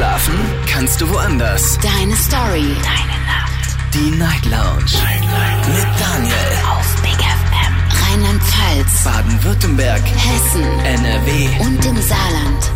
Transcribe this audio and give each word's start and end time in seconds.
Schlafen 0.00 0.34
kannst 0.66 0.98
du 1.02 1.10
woanders. 1.10 1.78
Deine 1.82 2.16
Story. 2.16 2.74
Deine 2.82 3.18
Nacht. 3.26 3.76
Die 3.92 4.10
Night 4.16 4.46
Lounge. 4.46 4.94
Night, 4.94 5.20
Night. 5.20 5.68
Mit 5.68 6.00
Daniel. 6.00 6.34
Auf 6.70 7.02
Big 7.02 7.18
FM. 7.20 7.74
Rheinland-Pfalz. 8.08 9.04
Baden-Württemberg. 9.04 10.00
Hessen. 10.00 10.62
NRW. 10.86 11.48
Und 11.60 11.84
im 11.84 11.96
Saarland. 12.00 12.70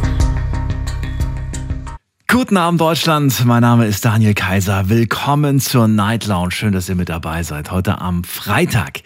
Guten 2.29 2.57
Abend 2.57 2.81
Deutschland, 2.81 3.45
mein 3.45 3.63
Name 3.63 3.87
ist 3.87 4.05
Daniel 4.05 4.35
Kaiser. 4.35 4.89
Willkommen 4.89 5.61
zur 5.61 5.87
Night 5.87 6.27
Lounge. 6.27 6.51
Schön, 6.51 6.73
dass 6.73 6.89
ihr 6.89 6.97
mit 6.97 7.09
dabei 7.09 7.43
seid. 7.43 7.71
Heute 7.71 8.01
am 8.01 8.25
Freitag, 8.25 9.03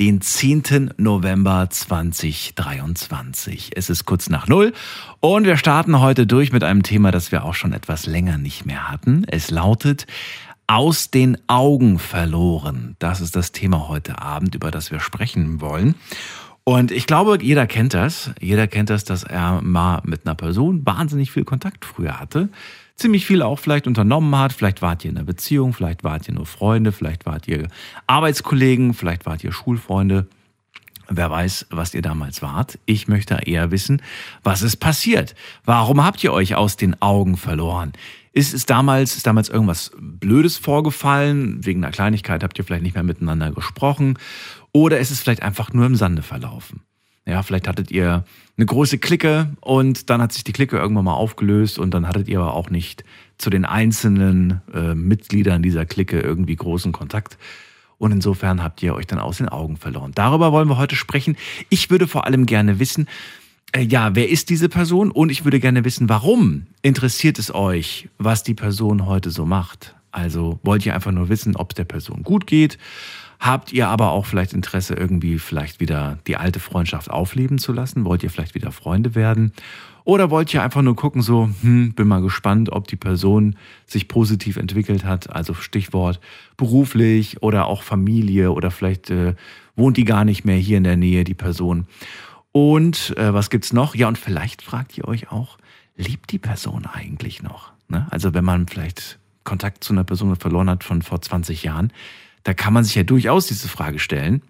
den 0.00 0.20
10. 0.22 0.94
November 0.96 1.68
2023. 1.68 3.72
Es 3.76 3.90
ist 3.90 4.06
kurz 4.06 4.30
nach 4.30 4.48
Null 4.48 4.72
und 5.20 5.44
wir 5.44 5.58
starten 5.58 6.00
heute 6.00 6.26
durch 6.26 6.52
mit 6.52 6.64
einem 6.64 6.82
Thema, 6.82 7.10
das 7.10 7.32
wir 7.32 7.44
auch 7.44 7.52
schon 7.52 7.74
etwas 7.74 8.06
länger 8.06 8.38
nicht 8.38 8.64
mehr 8.64 8.90
hatten. 8.90 9.26
Es 9.28 9.50
lautet 9.50 10.06
aus 10.66 11.10
den 11.10 11.36
Augen 11.48 11.98
verloren. 11.98 12.96
Das 12.98 13.20
ist 13.20 13.36
das 13.36 13.52
Thema 13.52 13.88
heute 13.88 14.22
Abend, 14.22 14.54
über 14.54 14.70
das 14.70 14.90
wir 14.90 15.00
sprechen 15.00 15.60
wollen. 15.60 15.96
Und 16.64 16.92
ich 16.92 17.06
glaube, 17.06 17.36
jeder 17.42 17.66
kennt 17.66 17.92
das. 17.92 18.30
Jeder 18.40 18.68
kennt 18.68 18.88
das, 18.88 19.04
dass 19.04 19.22
er 19.22 19.60
mal 19.60 20.00
mit 20.06 20.24
einer 20.24 20.34
Person 20.34 20.86
wahnsinnig 20.86 21.30
viel 21.30 21.44
Kontakt 21.44 21.84
früher 21.84 22.18
hatte. 22.18 22.48
Ziemlich 23.00 23.24
viel 23.24 23.40
auch 23.40 23.58
vielleicht 23.58 23.86
unternommen 23.86 24.36
hat. 24.36 24.52
Vielleicht 24.52 24.82
wart 24.82 25.06
ihr 25.06 25.10
in 25.10 25.16
einer 25.16 25.24
Beziehung, 25.24 25.72
vielleicht 25.72 26.04
wart 26.04 26.28
ihr 26.28 26.34
nur 26.34 26.44
Freunde, 26.44 26.92
vielleicht 26.92 27.24
wart 27.24 27.48
ihr 27.48 27.68
Arbeitskollegen, 28.06 28.92
vielleicht 28.92 29.24
wart 29.24 29.42
ihr 29.42 29.52
Schulfreunde. 29.52 30.26
Wer 31.08 31.30
weiß, 31.30 31.68
was 31.70 31.94
ihr 31.94 32.02
damals 32.02 32.42
wart. 32.42 32.78
Ich 32.84 33.08
möchte 33.08 33.36
eher 33.46 33.70
wissen, 33.70 34.02
was 34.42 34.60
ist 34.60 34.76
passiert. 34.76 35.34
Warum 35.64 36.04
habt 36.04 36.22
ihr 36.22 36.34
euch 36.34 36.56
aus 36.56 36.76
den 36.76 37.00
Augen 37.00 37.38
verloren? 37.38 37.94
Ist 38.34 38.52
es 38.52 38.66
damals, 38.66 39.16
ist 39.16 39.26
damals 39.26 39.48
irgendwas 39.48 39.92
Blödes 39.98 40.58
vorgefallen? 40.58 41.64
Wegen 41.64 41.82
einer 41.82 41.92
Kleinigkeit 41.92 42.44
habt 42.44 42.58
ihr 42.58 42.66
vielleicht 42.66 42.82
nicht 42.82 42.96
mehr 42.96 43.02
miteinander 43.02 43.50
gesprochen? 43.50 44.18
Oder 44.72 44.98
ist 44.98 45.10
es 45.10 45.20
vielleicht 45.20 45.42
einfach 45.42 45.72
nur 45.72 45.86
im 45.86 45.96
Sande 45.96 46.20
verlaufen? 46.20 46.82
Ja, 47.30 47.42
vielleicht 47.42 47.68
hattet 47.68 47.90
ihr 47.90 48.24
eine 48.56 48.66
große 48.66 48.98
Clique 48.98 49.48
und 49.60 50.10
dann 50.10 50.20
hat 50.20 50.32
sich 50.32 50.44
die 50.44 50.52
Clique 50.52 50.76
irgendwann 50.76 51.04
mal 51.04 51.14
aufgelöst 51.14 51.78
und 51.78 51.94
dann 51.94 52.08
hattet 52.08 52.28
ihr 52.28 52.40
aber 52.40 52.54
auch 52.54 52.70
nicht 52.70 53.04
zu 53.38 53.50
den 53.50 53.64
einzelnen 53.64 54.60
äh, 54.74 54.94
Mitgliedern 54.94 55.62
dieser 55.62 55.86
Clique 55.86 56.20
irgendwie 56.20 56.56
großen 56.56 56.92
Kontakt. 56.92 57.38
Und 57.98 58.12
insofern 58.12 58.62
habt 58.62 58.82
ihr 58.82 58.94
euch 58.94 59.06
dann 59.06 59.18
aus 59.18 59.38
den 59.38 59.48
Augen 59.48 59.76
verloren. 59.76 60.12
Darüber 60.14 60.52
wollen 60.52 60.68
wir 60.68 60.76
heute 60.76 60.96
sprechen. 60.96 61.36
Ich 61.68 61.88
würde 61.90 62.08
vor 62.08 62.26
allem 62.26 62.46
gerne 62.46 62.80
wissen, 62.80 63.06
äh, 63.72 63.82
ja, 63.82 64.14
wer 64.16 64.28
ist 64.28 64.50
diese 64.50 64.68
Person? 64.68 65.10
Und 65.10 65.30
ich 65.30 65.44
würde 65.44 65.60
gerne 65.60 65.84
wissen, 65.84 66.08
warum 66.08 66.66
interessiert 66.82 67.38
es 67.38 67.54
euch, 67.54 68.08
was 68.18 68.42
die 68.42 68.54
Person 68.54 69.06
heute 69.06 69.30
so 69.30 69.46
macht? 69.46 69.94
Also 70.10 70.58
wollt 70.64 70.84
ihr 70.84 70.94
einfach 70.94 71.12
nur 71.12 71.28
wissen, 71.28 71.54
ob 71.56 71.70
es 71.70 71.76
der 71.76 71.84
Person 71.84 72.24
gut 72.24 72.46
geht? 72.46 72.78
Habt 73.40 73.72
ihr 73.72 73.88
aber 73.88 74.10
auch 74.10 74.26
vielleicht 74.26 74.52
Interesse, 74.52 74.94
irgendwie 74.94 75.38
vielleicht 75.38 75.80
wieder 75.80 76.18
die 76.26 76.36
alte 76.36 76.60
Freundschaft 76.60 77.10
aufleben 77.10 77.58
zu 77.58 77.72
lassen? 77.72 78.04
Wollt 78.04 78.22
ihr 78.22 78.28
vielleicht 78.28 78.54
wieder 78.54 78.70
Freunde 78.70 79.14
werden? 79.14 79.52
Oder 80.04 80.30
wollt 80.30 80.52
ihr 80.52 80.62
einfach 80.62 80.82
nur 80.82 80.94
gucken, 80.94 81.22
so, 81.22 81.48
hm, 81.62 81.94
bin 81.94 82.06
mal 82.06 82.20
gespannt, 82.20 82.70
ob 82.70 82.86
die 82.86 82.96
Person 82.96 83.56
sich 83.86 84.08
positiv 84.08 84.58
entwickelt 84.58 85.04
hat? 85.04 85.34
Also 85.34 85.54
Stichwort 85.54 86.20
beruflich 86.58 87.42
oder 87.42 87.66
auch 87.66 87.82
Familie 87.82 88.52
oder 88.52 88.70
vielleicht 88.70 89.08
äh, 89.08 89.34
wohnt 89.74 89.96
die 89.96 90.04
gar 90.04 90.26
nicht 90.26 90.44
mehr 90.44 90.56
hier 90.56 90.76
in 90.76 90.84
der 90.84 90.98
Nähe, 90.98 91.24
die 91.24 91.34
Person. 91.34 91.86
Und 92.52 93.16
äh, 93.16 93.32
was 93.32 93.48
gibt's 93.48 93.72
noch? 93.72 93.94
Ja, 93.94 94.08
und 94.08 94.18
vielleicht 94.18 94.60
fragt 94.60 94.98
ihr 94.98 95.08
euch 95.08 95.30
auch, 95.30 95.56
liebt 95.96 96.30
die 96.32 96.38
Person 96.38 96.84
eigentlich 96.84 97.42
noch? 97.42 97.72
Ne? 97.88 98.06
Also 98.10 98.34
wenn 98.34 98.44
man 98.44 98.68
vielleicht 98.68 99.18
Kontakt 99.44 99.82
zu 99.82 99.94
einer 99.94 100.04
Person 100.04 100.36
verloren 100.36 100.68
hat 100.68 100.84
von 100.84 101.00
vor 101.00 101.22
20 101.22 101.62
Jahren, 101.62 101.90
da 102.44 102.54
kann 102.54 102.72
man 102.72 102.84
sich 102.84 102.94
ja 102.94 103.02
durchaus 103.02 103.46
diese 103.46 103.68
Frage 103.68 103.98
stellen. 103.98 104.42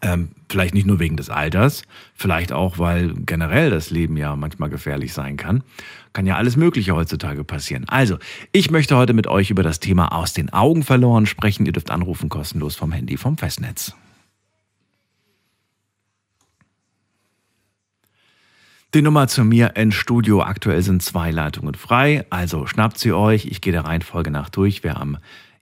Ähm, 0.00 0.30
vielleicht 0.48 0.74
nicht 0.74 0.86
nur 0.86 1.00
wegen 1.00 1.16
des 1.16 1.28
Alters, 1.28 1.82
vielleicht 2.14 2.52
auch, 2.52 2.78
weil 2.78 3.14
generell 3.14 3.70
das 3.70 3.90
Leben 3.90 4.16
ja 4.16 4.36
manchmal 4.36 4.70
gefährlich 4.70 5.12
sein 5.12 5.36
kann. 5.36 5.64
Kann 6.12 6.24
ja 6.24 6.36
alles 6.36 6.56
Mögliche 6.56 6.94
heutzutage 6.94 7.42
passieren. 7.42 7.84
Also, 7.88 8.18
ich 8.52 8.70
möchte 8.70 8.96
heute 8.96 9.12
mit 9.12 9.26
euch 9.26 9.50
über 9.50 9.64
das 9.64 9.80
Thema 9.80 10.12
aus 10.12 10.32
den 10.32 10.52
Augen 10.52 10.84
verloren 10.84 11.26
sprechen. 11.26 11.66
Ihr 11.66 11.72
dürft 11.72 11.90
anrufen 11.90 12.28
kostenlos 12.28 12.76
vom 12.76 12.92
Handy 12.92 13.16
vom 13.16 13.38
Festnetz. 13.38 13.92
Die 18.94 19.02
Nummer 19.02 19.28
zu 19.28 19.44
mir 19.44 19.76
ins 19.76 19.96
Studio. 19.96 20.42
Aktuell 20.42 20.80
sind 20.80 21.02
zwei 21.02 21.30
Leitungen 21.30 21.74
frei. 21.74 22.24
Also 22.30 22.66
schnappt 22.66 22.98
sie 22.98 23.12
euch. 23.12 23.44
Ich 23.46 23.60
gehe 23.60 23.72
der 23.72 23.84
Reihenfolge 23.84 24.30
nach 24.30 24.48
durch. 24.48 24.82
Wer 24.82 24.98
am 24.98 25.18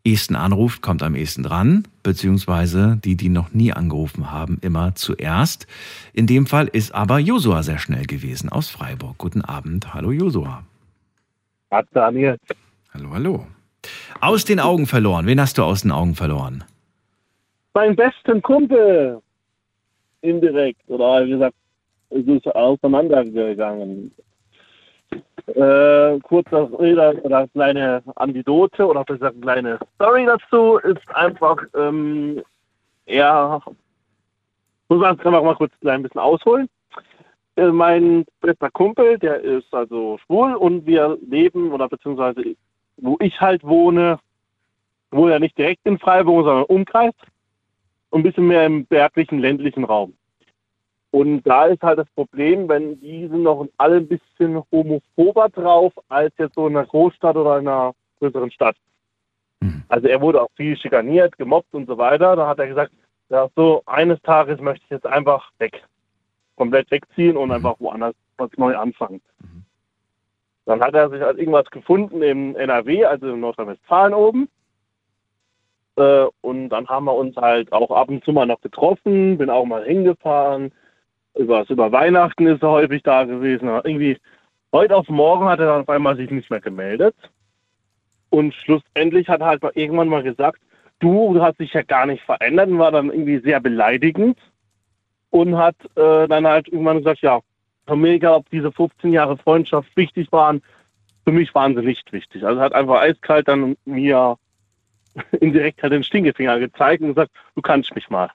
ehesten 0.07 0.37
anruft, 0.37 0.83
kommt 0.83 1.03
am 1.03 1.17
ehesten 1.17 1.43
dran, 1.43 1.87
beziehungsweise 2.03 2.99
die, 3.05 3.17
die 3.17 3.29
noch 3.29 3.53
nie 3.53 3.73
angerufen 3.73 4.31
haben, 4.31 4.59
immer 4.63 4.95
zuerst. 4.95 5.67
In 6.13 6.27
dem 6.27 6.47
Fall 6.47 6.69
ist 6.69 6.95
aber 6.95 7.19
Josua 7.19 7.63
sehr 7.63 7.79
schnell 7.79 8.07
gewesen 8.07 8.49
aus 8.49 8.71
Freiburg. 8.71 9.19
Guten 9.19 9.43
Abend. 9.43 9.93
Hallo 9.93 10.13
Josua. 10.13 10.63
Hallo 11.71 11.89
Daniel. 11.93 12.39
Hallo, 12.95 13.11
hallo. 13.13 13.47
Aus 14.21 14.45
den 14.45 14.61
Augen 14.61 14.87
verloren. 14.87 15.27
Wen 15.27 15.41
hast 15.41 15.59
du 15.59 15.65
aus 15.65 15.83
den 15.83 15.91
Augen 15.91 16.15
verloren? 16.15 16.65
Mein 17.75 17.95
besten 17.97 18.41
Kumpel. 18.41 19.21
Indirekt. 20.23 20.81
Oder 20.87 21.27
wie 21.27 21.31
gesagt, 21.31 21.55
es 22.11 22.27
ist 22.27 22.47
auseinandergegangen. 22.47 24.13
Äh, 25.47 26.19
kurzer 26.21 26.69
Rede 26.79 27.21
oder 27.23 27.47
kleine 27.49 28.03
Anekdote 28.17 28.85
oder 28.85 29.05
besser 29.05 29.29
eine 29.29 29.41
kleine 29.41 29.79
Story 29.95 30.27
dazu 30.27 30.79
ist 30.79 31.09
einfach, 31.15 31.57
ähm, 31.77 32.43
er, 33.07 33.63
muss 34.89 35.01
man 35.01 35.17
man 35.23 35.45
mal 35.45 35.55
kurz 35.55 35.73
ein 35.85 36.03
bisschen 36.03 36.21
ausholen. 36.21 36.69
Äh, 37.55 37.69
mein 37.69 38.25
bester 38.41 38.71
Kumpel, 38.71 39.19
der 39.19 39.41
ist 39.41 39.73
also 39.73 40.19
schwul 40.27 40.55
und 40.57 40.85
wir 40.85 41.17
leben 41.29 41.71
oder 41.71 41.89
beziehungsweise 41.89 42.57
wo 42.97 43.17
ich 43.21 43.41
halt 43.41 43.63
wohne, 43.63 44.19
wohne 45.13 45.33
ja 45.33 45.39
nicht 45.39 45.57
direkt 45.57 45.87
in 45.87 45.99
Freiburg, 45.99 46.45
sondern 46.45 46.65
im 46.65 46.77
Umkreis 46.77 47.15
und 48.11 48.21
ein 48.21 48.23
bisschen 48.25 48.49
mehr 48.49 48.67
im 48.67 48.85
berglichen, 48.87 49.39
ländlichen 49.39 49.85
Raum. 49.85 50.15
Und 51.17 51.45
da 51.45 51.65
ist 51.65 51.81
halt 51.81 51.99
das 51.99 52.11
Problem, 52.11 52.69
wenn 52.69 53.01
die 53.01 53.27
sind 53.27 53.43
noch 53.43 53.67
alle 53.79 53.97
ein 53.97 54.07
bisschen 54.07 54.63
homophober 54.71 55.49
drauf 55.49 55.95
als 56.11 56.35
jetzt 56.37 56.57
so 56.57 56.67
in 56.67 56.77
einer 56.77 56.87
Großstadt 56.87 57.35
oder 57.37 57.59
in 57.59 57.67
einer 57.67 57.95
größeren 58.19 58.51
Stadt. 58.51 58.77
Mhm. 59.61 59.83
Also 59.89 60.09
er 60.09 60.21
wurde 60.21 60.43
auch 60.43 60.51
viel 60.57 60.77
schikaniert, 60.77 61.39
gemobbt 61.39 61.73
und 61.73 61.87
so 61.87 61.97
weiter. 61.97 62.37
Da 62.37 62.47
hat 62.47 62.59
er 62.59 62.67
gesagt, 62.67 62.93
ja, 63.31 63.49
so 63.57 63.83
eines 63.87 64.21
Tages 64.25 64.61
möchte 64.61 64.85
ich 64.85 64.91
jetzt 64.91 65.07
einfach 65.07 65.51
weg. 65.57 65.83
Komplett 66.55 66.91
wegziehen 66.91 67.39
und 67.39 67.49
mhm. 67.49 67.55
einfach 67.55 67.77
woanders 67.79 68.15
was 68.37 68.51
neu 68.59 68.77
anfangen. 68.77 69.23
Mhm. 69.41 69.65
Dann 70.67 70.83
hat 70.83 70.93
er 70.93 71.09
sich 71.09 71.23
halt 71.23 71.39
irgendwas 71.39 71.71
gefunden 71.71 72.21
im 72.21 72.55
NRW, 72.57 73.07
also 73.07 73.33
in 73.33 73.41
Nordrhein-Westfalen 73.41 74.13
oben. 74.13 74.51
Äh, 75.97 76.27
und 76.43 76.69
dann 76.69 76.87
haben 76.89 77.07
wir 77.07 77.15
uns 77.15 77.35
halt 77.37 77.73
auch 77.73 77.91
ab 77.91 78.11
und 78.11 78.23
zu 78.23 78.35
mal 78.35 78.45
noch 78.45 78.61
getroffen, 78.61 79.39
bin 79.39 79.49
auch 79.49 79.65
mal 79.65 79.83
hingefahren, 79.83 80.73
über, 81.37 81.65
über 81.69 81.93
Weihnachten 81.93 82.47
ist 82.47 82.63
er 82.63 82.71
häufig 82.71 83.03
da 83.03 83.25
gewesen. 83.25 83.69
Aber 83.69 83.87
irgendwie 83.87 84.19
heute 84.73 84.97
auf 84.97 85.09
morgen 85.09 85.47
hat 85.47 85.61
er 85.61 85.67
dann 85.67 85.83
auf 85.83 85.89
einmal 85.89 86.17
sich 86.17 86.31
nicht 86.31 86.51
mehr 86.51 86.61
gemeldet. 86.61 87.15
Und 88.31 88.55
schlussendlich 88.55 89.29
hat 89.29 89.41
er 89.41 89.47
halt 89.47 89.63
irgendwann 89.75 90.09
mal 90.09 90.23
gesagt, 90.23 90.61
du, 90.99 91.35
du 91.35 91.43
hast 91.43 91.61
dich 91.61 91.73
ja 91.73 91.83
gar 91.83 92.07
nicht 92.07 92.23
verändert 92.25 92.69
und 92.69 92.79
war 92.79 92.91
dann 92.91 93.11
irgendwie 93.11 93.39
sehr 93.39 93.61
beleidigend 93.61 94.39
und 95.31 95.57
hat 95.57 95.77
äh, 95.97 96.27
dann 96.29 96.47
halt 96.47 96.69
irgendwann 96.69 96.99
gesagt, 96.99 97.21
ja, 97.21 97.41
mir 97.95 98.15
egal, 98.15 98.35
ob 98.35 98.51
diese 98.51 98.73
15 98.73 99.13
Jahre 99.13 99.37
Freundschaft 99.37 99.97
wichtig 99.97 100.33
waren, 100.33 100.61
für 101.25 101.33
mich 101.33 101.55
waren 101.55 101.77
sie 101.77 101.83
nicht 101.83 102.13
wichtig. 102.13 102.45
Also 102.45 102.61
hat 102.61 102.73
einfach 102.73 103.01
eiskalt 103.01 103.49
dann 103.49 103.77
mir 103.85 104.37
indirekt 105.41 105.83
halt 105.83 105.93
den 105.93 106.03
Stinkefinger 106.03 106.59
gezeigt 106.59 107.03
und 107.03 107.09
gesagt, 107.09 107.33
du 107.55 107.63
kannst 107.63 107.95
mich 107.95 108.11
mal. 108.11 108.31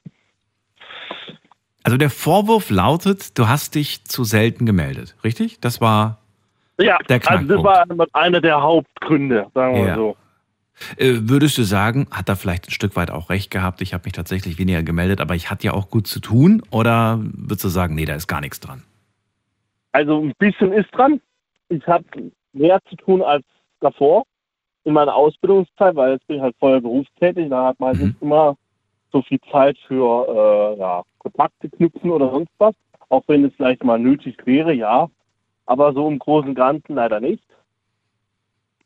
Also 1.83 1.97
der 1.97 2.09
Vorwurf 2.09 2.69
lautet, 2.69 3.37
du 3.37 3.47
hast 3.47 3.75
dich 3.75 4.05
zu 4.05 4.23
selten 4.23 4.65
gemeldet, 4.65 5.15
richtig? 5.23 5.59
Das 5.61 5.81
war 5.81 6.19
ja, 6.79 6.97
der 7.09 7.19
Knackpunkt. 7.19 7.51
Also 7.51 7.63
das 7.63 7.87
war 7.89 8.07
einer 8.13 8.41
der 8.41 8.61
Hauptgründe, 8.61 9.47
sagen 9.53 9.75
wir 9.75 9.85
ja. 9.85 9.95
so. 9.95 10.15
Äh, 10.97 11.13
würdest 11.21 11.57
du 11.57 11.63
sagen, 11.63 12.07
hat 12.11 12.29
er 12.29 12.35
vielleicht 12.35 12.67
ein 12.67 12.71
Stück 12.71 12.95
weit 12.95 13.11
auch 13.11 13.29
recht 13.29 13.51
gehabt, 13.51 13.81
ich 13.81 13.93
habe 13.93 14.03
mich 14.05 14.13
tatsächlich 14.13 14.57
weniger 14.57 14.83
gemeldet, 14.83 15.21
aber 15.21 15.35
ich 15.35 15.49
hatte 15.49 15.65
ja 15.65 15.73
auch 15.73 15.89
gut 15.89 16.07
zu 16.07 16.19
tun? 16.19 16.63
Oder 16.71 17.19
würdest 17.21 17.63
du 17.63 17.69
sagen, 17.69 17.95
nee, 17.95 18.05
da 18.05 18.15
ist 18.15 18.27
gar 18.27 18.41
nichts 18.41 18.59
dran? 18.59 18.83
Also 19.91 20.21
ein 20.21 20.33
bisschen 20.39 20.71
ist 20.73 20.89
dran. 20.91 21.21
Ich 21.69 21.85
habe 21.87 22.05
mehr 22.53 22.79
zu 22.89 22.95
tun 22.95 23.21
als 23.21 23.45
davor 23.79 24.23
in 24.83 24.93
meiner 24.93 25.15
Ausbildungszeit, 25.15 25.95
weil 25.95 26.13
jetzt 26.13 26.27
bin 26.27 26.37
ich 26.37 26.41
halt 26.41 26.55
voll 26.59 26.81
berufstätig. 26.81 27.49
Da 27.49 27.67
hat 27.67 27.79
man 27.79 27.97
mhm. 27.97 28.15
immer 28.21 28.55
so 29.11 29.21
viel 29.21 29.39
Zeit 29.51 29.77
für 29.87 30.27
äh, 30.75 30.79
ja, 30.79 31.03
Kontakte 31.19 31.69
knüpfen 31.69 32.11
oder 32.11 32.29
sonst 32.31 32.51
was. 32.57 32.75
Auch 33.09 33.23
wenn 33.27 33.43
es 33.45 33.53
vielleicht 33.55 33.83
mal 33.83 33.99
nötig 33.99 34.37
wäre, 34.45 34.73
ja. 34.73 35.09
Aber 35.65 35.93
so 35.93 36.07
im 36.07 36.19
Großen 36.19 36.49
und 36.49 36.55
Ganzen 36.55 36.95
leider 36.95 37.19
nicht. 37.19 37.43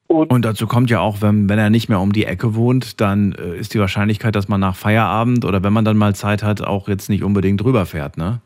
Und, 0.08 0.32
Und 0.32 0.46
dazu 0.46 0.68
kommt 0.68 0.90
ja 0.90 1.00
auch, 1.00 1.22
wenn, 1.22 1.50
wenn 1.50 1.58
er 1.58 1.70
nicht 1.70 1.90
mehr 1.90 2.00
um 2.00 2.14
die 2.14 2.26
Ecke 2.26 2.56
wohnt, 2.56 3.02
dann 3.02 3.34
äh, 3.34 3.56
ist 3.58 3.74
die 3.74 3.80
Wahrscheinlichkeit, 3.80 4.36
dass 4.36 4.48
man 4.48 4.60
nach 4.60 4.76
Feierabend 4.76 5.46
oder 5.46 5.64
wenn 5.64 5.74
man 5.74 5.86
dann 5.86 5.98
mal 5.98 6.14
Zeit 6.14 6.44
hat, 6.44 6.62
auch 6.62 6.88
jetzt 6.88 7.10
nicht 7.10 7.24
unbedingt 7.24 7.64
rüberfährt, 7.64 8.18
ne? 8.18 8.42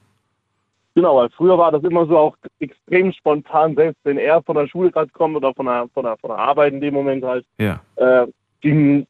genau, 0.96 1.16
weil 1.18 1.30
früher 1.30 1.58
war 1.58 1.72
das 1.72 1.84
immer 1.84 2.06
so 2.06 2.18
auch 2.18 2.36
extrem 2.60 3.14
spontan, 3.14 3.76
selbst 3.76 4.00
wenn 4.04 4.18
er 4.18 4.42
von 4.44 4.56
der 4.56 4.68
Schule 4.68 4.92
gerade 4.92 5.10
kommt 5.12 5.36
oder 5.36 5.54
von 5.54 5.66
der, 5.66 5.88
von, 5.94 6.04
der, 6.04 6.18
von 6.18 6.30
der 6.30 6.40
Arbeit 6.40 6.74
in 6.74 6.81
dem 6.81 6.94
Moment 6.94 7.24
halt, 7.24 7.46
Ja. 7.58 7.80
äh, 7.96 8.28
ging, 8.62 9.08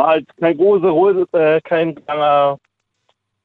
war 0.00 0.06
halt 0.08 0.26
kein 0.38 0.56
großer, 0.56 0.88
Roll- 0.88 1.26
äh, 1.32 1.60
kein 1.60 1.94
langer 2.06 2.58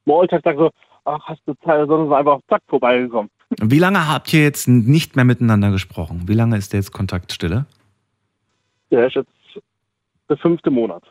Smalltalk, 0.04 0.42
sag 0.44 0.58
so, 0.58 0.72
ach, 1.04 1.20
hast 1.26 1.42
du 1.46 1.54
Zeit, 1.66 1.88
sondern 1.88 2.10
war 2.10 2.20
einfach 2.20 2.40
zack 2.50 2.62
vorbeigekommen. 2.68 3.30
Wie 3.62 3.80
lange 3.80 4.08
habt 4.08 4.34
ihr 4.34 4.42
jetzt 4.42 4.68
nicht 4.68 5.16
mehr 5.16 5.26
miteinander 5.26 5.72
gesprochen? 5.72 6.24
Wie 6.28 6.34
lange 6.34 6.58
ist 6.58 6.72
der 6.72 6.80
jetzt 6.80 6.92
Kontaktstille? 6.94 7.66
Der 8.90 9.08
ist 9.08 9.16
jetzt 9.16 9.30
der 10.30 10.38
fünfte 10.38 10.72
Monat. 10.72 11.04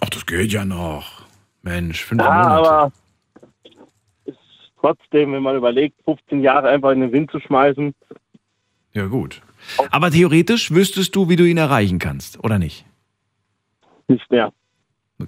Ach, 0.00 0.08
das 0.10 0.24
geht 0.24 0.52
ja 0.52 0.64
noch. 0.64 1.24
Mensch, 1.62 2.04
fünf 2.04 2.22
Ja, 2.22 2.30
aber 2.30 2.92
ist 4.24 4.38
trotzdem, 4.80 5.32
wenn 5.32 5.42
man 5.42 5.56
überlegt, 5.56 5.96
15 6.04 6.42
Jahre 6.42 6.68
einfach 6.68 6.92
in 6.92 7.00
den 7.00 7.12
Wind 7.12 7.30
zu 7.30 7.40
schmeißen, 7.40 7.94
Ja, 8.92 9.06
gut. 9.06 9.42
Aber 9.90 10.10
theoretisch 10.10 10.70
wüsstest 10.70 11.16
du, 11.16 11.28
wie 11.28 11.36
du 11.36 11.44
ihn 11.44 11.56
erreichen 11.56 11.98
kannst, 11.98 12.42
oder 12.44 12.58
nicht? 12.58 12.84
Nicht 14.08 14.30
mehr. 14.30 14.52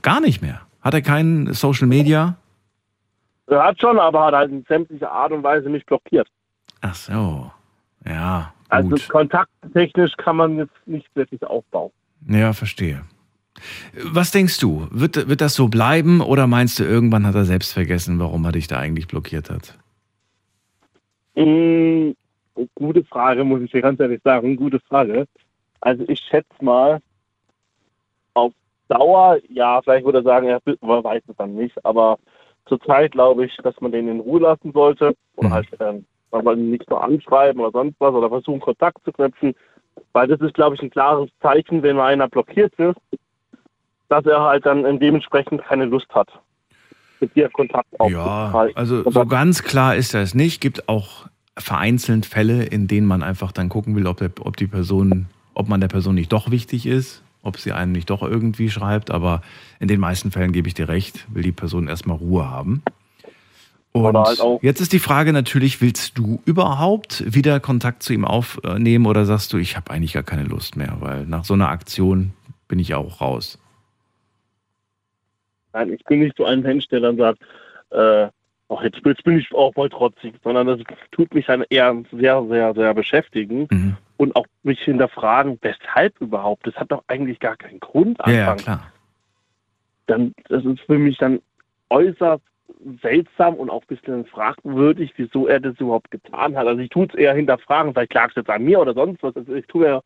Gar 0.02 0.20
nicht 0.20 0.42
mehr. 0.42 0.60
Hat 0.80 0.94
er 0.94 1.02
keinen 1.02 1.52
Social 1.52 1.86
Media? 1.88 2.36
Er 3.48 3.62
hat 3.64 3.80
schon, 3.80 3.98
aber 3.98 4.24
hat 4.26 4.34
halt 4.34 4.50
in 4.50 4.64
sämtlicher 4.68 5.10
Art 5.10 5.32
und 5.32 5.42
Weise 5.42 5.68
mich 5.68 5.84
blockiert. 5.86 6.28
Ach 6.80 6.94
so. 6.94 7.50
Ja, 8.04 8.52
Also 8.68 8.90
gut. 8.90 9.08
kontakttechnisch 9.08 10.12
kann 10.16 10.36
man 10.36 10.56
jetzt 10.58 10.74
nicht 10.86 11.08
wirklich 11.14 11.42
aufbauen. 11.44 11.90
Ja, 12.28 12.52
verstehe. 12.52 13.02
Was 14.04 14.32
denkst 14.32 14.58
du? 14.58 14.86
Wird, 14.90 15.28
wird 15.28 15.40
das 15.40 15.54
so 15.54 15.68
bleiben 15.68 16.20
oder 16.20 16.46
meinst 16.46 16.78
du, 16.78 16.84
irgendwann 16.84 17.26
hat 17.26 17.34
er 17.34 17.44
selbst 17.44 17.72
vergessen, 17.72 18.18
warum 18.18 18.44
er 18.44 18.52
dich 18.52 18.66
da 18.68 18.78
eigentlich 18.78 19.08
blockiert 19.08 19.48
hat? 19.50 19.78
Mm, 21.36 22.10
gute 22.74 23.04
Frage, 23.04 23.44
muss 23.44 23.62
ich 23.62 23.70
dir 23.70 23.82
ganz 23.82 24.00
ehrlich 24.00 24.20
sagen. 24.24 24.56
Gute 24.56 24.80
Frage. 24.80 25.26
Also 25.80 26.04
ich 26.08 26.20
schätze 26.20 26.64
mal, 26.64 27.00
Dauer, 28.88 29.38
ja, 29.48 29.80
vielleicht 29.82 30.04
würde 30.04 30.18
er 30.18 30.24
sagen, 30.24 30.48
er 30.48 30.60
man 30.80 31.02
weiß 31.02 31.22
es 31.28 31.36
dann 31.36 31.54
nicht, 31.54 31.84
aber 31.84 32.18
zurzeit 32.66 33.12
glaube 33.12 33.44
ich, 33.46 33.56
dass 33.58 33.80
man 33.80 33.92
den 33.92 34.08
in 34.08 34.20
Ruhe 34.20 34.40
lassen 34.40 34.72
sollte 34.72 35.14
oder 35.36 35.48
Mhm. 35.48 35.52
halt 35.52 35.68
ähm, 35.80 36.06
aber 36.30 36.56
nicht 36.56 36.88
nur 36.90 37.02
anschreiben 37.02 37.60
oder 37.60 37.70
sonst 37.72 37.96
was 37.98 38.14
oder 38.14 38.28
versuchen 38.28 38.60
Kontakt 38.60 38.98
zu 39.04 39.12
knüpfen, 39.12 39.54
weil 40.12 40.28
das 40.28 40.40
ist, 40.40 40.54
glaube 40.54 40.74
ich, 40.74 40.82
ein 40.82 40.90
klares 40.90 41.30
Zeichen, 41.40 41.82
wenn 41.82 41.98
einer 41.98 42.28
blockiert 42.28 42.76
wird, 42.78 42.96
dass 44.08 44.24
er 44.26 44.42
halt 44.42 44.66
dann 44.66 44.84
ähm, 44.84 44.98
dementsprechend 44.98 45.62
keine 45.64 45.86
Lust 45.86 46.08
hat, 46.14 46.28
mit 47.20 47.34
dir 47.34 47.48
Kontakt 47.48 47.88
Ja, 47.92 48.48
aufzuhalten. 48.48 48.76
also 48.76 49.10
so 49.10 49.26
ganz 49.26 49.62
klar 49.62 49.96
ist 49.96 50.14
das 50.14 50.34
nicht. 50.34 50.60
Gibt 50.60 50.88
auch 50.88 51.26
vereinzelt 51.58 52.26
Fälle, 52.26 52.64
in 52.64 52.86
denen 52.86 53.06
man 53.06 53.22
einfach 53.22 53.52
dann 53.52 53.68
gucken 53.68 53.96
will, 53.96 54.06
ob, 54.06 54.18
der, 54.18 54.30
ob 54.40 54.56
die 54.56 54.66
Person, 54.66 55.26
ob 55.54 55.68
man 55.68 55.80
der 55.80 55.88
Person 55.88 56.14
nicht 56.14 56.32
doch 56.32 56.50
wichtig 56.50 56.86
ist, 56.86 57.22
ob 57.46 57.58
sie 57.58 57.72
einen 57.72 57.92
nicht 57.92 58.10
doch 58.10 58.22
irgendwie 58.22 58.70
schreibt. 58.70 59.10
Aber 59.10 59.42
in 59.80 59.88
den 59.88 60.00
meisten 60.00 60.30
Fällen 60.30 60.52
gebe 60.52 60.68
ich 60.68 60.74
dir 60.74 60.88
recht, 60.88 61.26
will 61.32 61.42
die 61.42 61.52
Person 61.52 61.88
erstmal 61.88 62.16
Ruhe 62.16 62.50
haben. 62.50 62.82
Und 63.92 64.14
halt 64.16 64.38
jetzt 64.60 64.80
ist 64.80 64.92
die 64.92 64.98
Frage 64.98 65.32
natürlich, 65.32 65.80
willst 65.80 66.18
du 66.18 66.42
überhaupt 66.44 67.24
wieder 67.26 67.60
Kontakt 67.60 68.02
zu 68.02 68.12
ihm 68.12 68.26
aufnehmen 68.26 69.06
oder 69.06 69.24
sagst 69.24 69.54
du, 69.54 69.56
ich 69.56 69.76
habe 69.76 69.90
eigentlich 69.90 70.12
gar 70.12 70.22
keine 70.22 70.42
Lust 70.42 70.76
mehr, 70.76 70.98
weil 71.00 71.24
nach 71.24 71.44
so 71.44 71.54
einer 71.54 71.70
Aktion 71.70 72.32
bin 72.68 72.78
ich 72.78 72.94
auch 72.94 73.22
raus. 73.22 73.58
Nein, 75.72 75.92
ich 75.94 76.04
bin 76.04 76.20
nicht 76.20 76.36
so 76.36 76.44
ein 76.44 76.60
Mensch, 76.60 76.88
der 76.88 77.00
dann 77.00 77.16
sagt, 77.16 77.40
äh, 77.90 78.28
ach, 78.68 78.82
jetzt, 78.82 79.00
jetzt 79.04 79.24
bin 79.24 79.38
ich 79.38 79.50
auch 79.52 79.74
mal 79.76 79.88
trotzig, 79.88 80.34
sondern 80.44 80.66
das 80.66 80.80
tut 81.12 81.32
mich 81.34 81.46
dann 81.46 81.64
eher 81.70 82.02
sehr, 82.12 82.46
sehr, 82.48 82.74
sehr 82.74 82.94
beschäftigen 82.94 83.66
Mhm. 83.70 83.96
Und 84.16 84.34
auch 84.36 84.46
mich 84.62 84.80
hinterfragen, 84.80 85.58
weshalb 85.62 86.20
überhaupt? 86.20 86.66
Das 86.66 86.74
hat 86.76 86.92
doch 86.92 87.04
eigentlich 87.08 87.38
gar 87.40 87.56
keinen 87.56 87.80
Grund. 87.80 88.18
Ja, 88.26 88.32
ja, 88.32 88.40
Anfang. 88.52 88.56
klar. 88.58 88.92
Dann, 90.06 90.34
das 90.48 90.64
ist 90.64 90.80
für 90.80 90.98
mich 90.98 91.18
dann 91.18 91.40
äußerst 91.90 92.42
seltsam 93.02 93.54
und 93.54 93.70
auch 93.70 93.82
ein 93.82 93.96
bisschen 93.96 94.26
fragwürdig, 94.26 95.12
wieso 95.16 95.46
er 95.46 95.60
das 95.60 95.78
überhaupt 95.78 96.10
getan 96.10 96.56
hat. 96.56 96.66
Also 96.66 96.80
ich 96.80 96.90
tue 96.90 97.06
es 97.06 97.14
eher 97.14 97.34
hinterfragen, 97.34 97.92
vielleicht 97.92 98.14
lag 98.14 98.30
es 98.30 98.36
jetzt 98.36 98.50
an 98.50 98.64
mir 98.64 98.80
oder 98.80 98.94
sonst 98.94 99.22
was. 99.22 99.36
Also 99.36 99.54
ich 99.54 99.66
tue 99.66 99.86
ja 99.86 100.02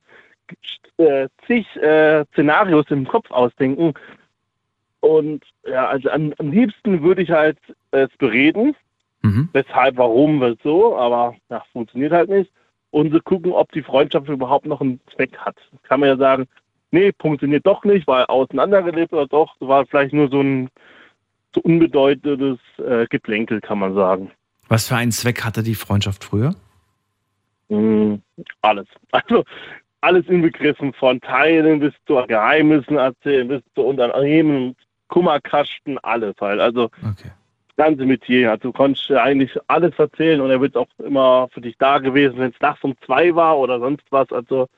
äh, 0.98 1.28
zig 1.46 1.66
äh, 1.76 2.24
Szenarios 2.32 2.86
im 2.90 3.06
Kopf 3.06 3.30
ausdenken. 3.30 3.94
Und 5.00 5.44
ja, 5.66 5.88
also 5.88 6.10
am, 6.10 6.34
am 6.38 6.50
liebsten 6.52 7.02
würde 7.02 7.22
ich 7.22 7.30
halt 7.30 7.58
es 7.90 8.10
bereden, 8.18 8.74
Mhm. 9.22 9.50
weshalb, 9.52 9.98
warum, 9.98 10.40
wieso, 10.40 10.96
aber 10.96 11.34
ja, 11.50 11.62
funktioniert 11.72 12.12
halt 12.12 12.30
nicht. 12.30 12.50
Und 12.90 13.12
so 13.12 13.20
gucken, 13.20 13.52
ob 13.52 13.70
die 13.72 13.82
Freundschaft 13.82 14.28
überhaupt 14.28 14.66
noch 14.66 14.80
einen 14.80 15.00
Zweck 15.14 15.36
hat. 15.38 15.56
Kann 15.84 16.00
man 16.00 16.08
ja 16.08 16.16
sagen, 16.16 16.48
nee, 16.90 17.12
funktioniert 17.20 17.66
doch 17.66 17.84
nicht, 17.84 18.06
weil 18.06 18.24
auseinandergelebt 18.24 19.12
oder 19.12 19.26
doch, 19.26 19.54
war 19.60 19.86
vielleicht 19.86 20.12
nur 20.12 20.28
so 20.28 20.40
ein 20.40 20.70
so 21.54 21.60
unbedeutendes 21.62 22.58
äh, 22.78 23.06
Geplänkel, 23.08 23.60
kann 23.60 23.78
man 23.78 23.94
sagen. 23.94 24.30
Was 24.68 24.88
für 24.88 24.96
einen 24.96 25.12
Zweck 25.12 25.44
hatte 25.44 25.62
die 25.62 25.74
Freundschaft 25.74 26.24
früher? 26.24 26.54
Mhm, 27.68 28.22
alles. 28.62 28.86
Also 29.12 29.44
alles 30.02 30.26
inbegriffen 30.28 30.94
von 30.94 31.20
Teilen 31.20 31.80
bis 31.80 31.92
zu 32.06 32.14
Geheimnissen 32.26 32.96
erzählen, 32.96 33.48
bis 33.48 33.62
zu 33.74 33.82
Unternehmen, 33.82 34.74
Kummerkasten, 35.08 35.98
alles 35.98 36.34
halt. 36.40 36.60
Also 36.60 36.84
Okay. 37.02 37.30
Ganze 37.80 38.04
Metier. 38.04 38.50
Also 38.50 38.68
du 38.68 38.72
konntest 38.72 39.10
eigentlich 39.10 39.50
alles 39.66 39.98
erzählen 39.98 40.42
und 40.42 40.50
er 40.50 40.60
wird 40.60 40.76
auch 40.76 40.88
immer 40.98 41.48
für 41.52 41.62
dich 41.62 41.76
da 41.78 41.96
gewesen, 41.98 42.38
wenn 42.38 42.50
es 42.50 42.60
nachts 42.60 42.84
um 42.84 42.94
zwei 43.06 43.34
war 43.34 43.58
oder 43.58 43.80
sonst 43.80 44.04
was. 44.10 44.30
Also 44.32 44.68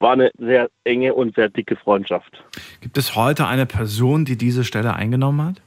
war 0.00 0.12
eine 0.12 0.30
sehr 0.38 0.68
enge 0.84 1.14
und 1.14 1.34
sehr 1.34 1.48
dicke 1.48 1.76
Freundschaft. 1.76 2.44
Gibt 2.82 2.98
es 2.98 3.16
heute 3.16 3.46
eine 3.46 3.64
Person, 3.64 4.26
die 4.26 4.36
diese 4.36 4.64
Stelle 4.64 4.94
eingenommen 4.94 5.42
hat? 5.48 5.62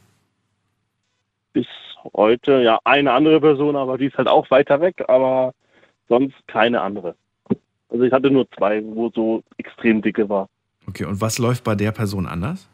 Bis 1.54 1.66
heute, 2.14 2.62
ja, 2.62 2.78
eine 2.84 3.14
andere 3.14 3.42
Person, 3.42 3.76
aber 3.76 3.98
die 3.98 4.06
ist 4.06 4.18
halt 4.18 4.28
auch 4.28 4.52
weiter 4.52 4.80
weg, 4.80 5.04
aber 5.08 5.54
sonst 6.08 6.36
keine 6.46 6.82
andere. 6.82 7.16
Also 7.90 8.04
ich 8.04 8.14
hatte 8.14 8.30
nur 8.30 8.48
zwei, 8.52 8.84
wo 8.86 9.10
so 9.10 9.42
extrem 9.58 10.04
dicke 10.04 10.30
war. 10.30 10.48
Okay, 10.88 11.06
und 11.06 11.20
was 11.20 11.40
läuft 11.40 11.64
bei 11.64 11.74
der 11.74 11.92
Person 11.92 12.28
anders? 12.28 12.70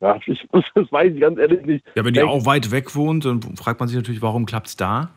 Ja, 0.00 0.18
ich, 0.26 0.46
das 0.74 0.92
weiß 0.92 1.14
ich 1.14 1.20
ganz 1.20 1.38
ehrlich 1.38 1.64
nicht. 1.64 1.86
Ja, 1.94 2.04
wenn 2.04 2.14
Denk- 2.14 2.28
auch 2.28 2.46
weit 2.46 2.70
weg 2.70 2.94
wohnt, 2.94 3.24
dann 3.24 3.40
fragt 3.56 3.80
man 3.80 3.88
sich 3.88 3.96
natürlich, 3.96 4.22
warum 4.22 4.46
klappt 4.46 4.68
es 4.68 4.76
da? 4.76 5.10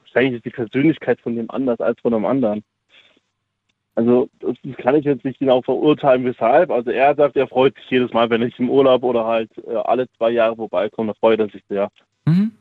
Wahrscheinlich 0.00 0.34
ist 0.34 0.44
die 0.44 0.50
Persönlichkeit 0.50 1.20
von 1.20 1.36
dem 1.36 1.50
anders 1.50 1.80
als 1.80 2.00
von 2.00 2.12
dem 2.12 2.24
anderen. 2.24 2.64
Also 3.94 4.28
das 4.40 4.54
kann 4.76 4.94
ich 4.94 5.04
jetzt 5.04 5.24
nicht 5.24 5.40
genau 5.40 5.60
verurteilen, 5.60 6.24
weshalb. 6.24 6.70
Also 6.70 6.90
er 6.90 7.16
sagt, 7.16 7.36
er 7.36 7.48
freut 7.48 7.74
sich 7.74 7.90
jedes 7.90 8.12
Mal, 8.12 8.30
wenn 8.30 8.42
ich 8.42 8.56
im 8.60 8.70
Urlaub 8.70 9.02
oder 9.02 9.24
halt 9.26 9.50
äh, 9.66 9.74
alle 9.74 10.08
zwei 10.16 10.30
Jahre 10.30 10.54
vorbeikomme, 10.54 11.12
da 11.12 11.18
freut 11.18 11.40
er 11.40 11.48
sich 11.48 11.62
sehr. 11.68 11.90
Mhm. 12.24 12.52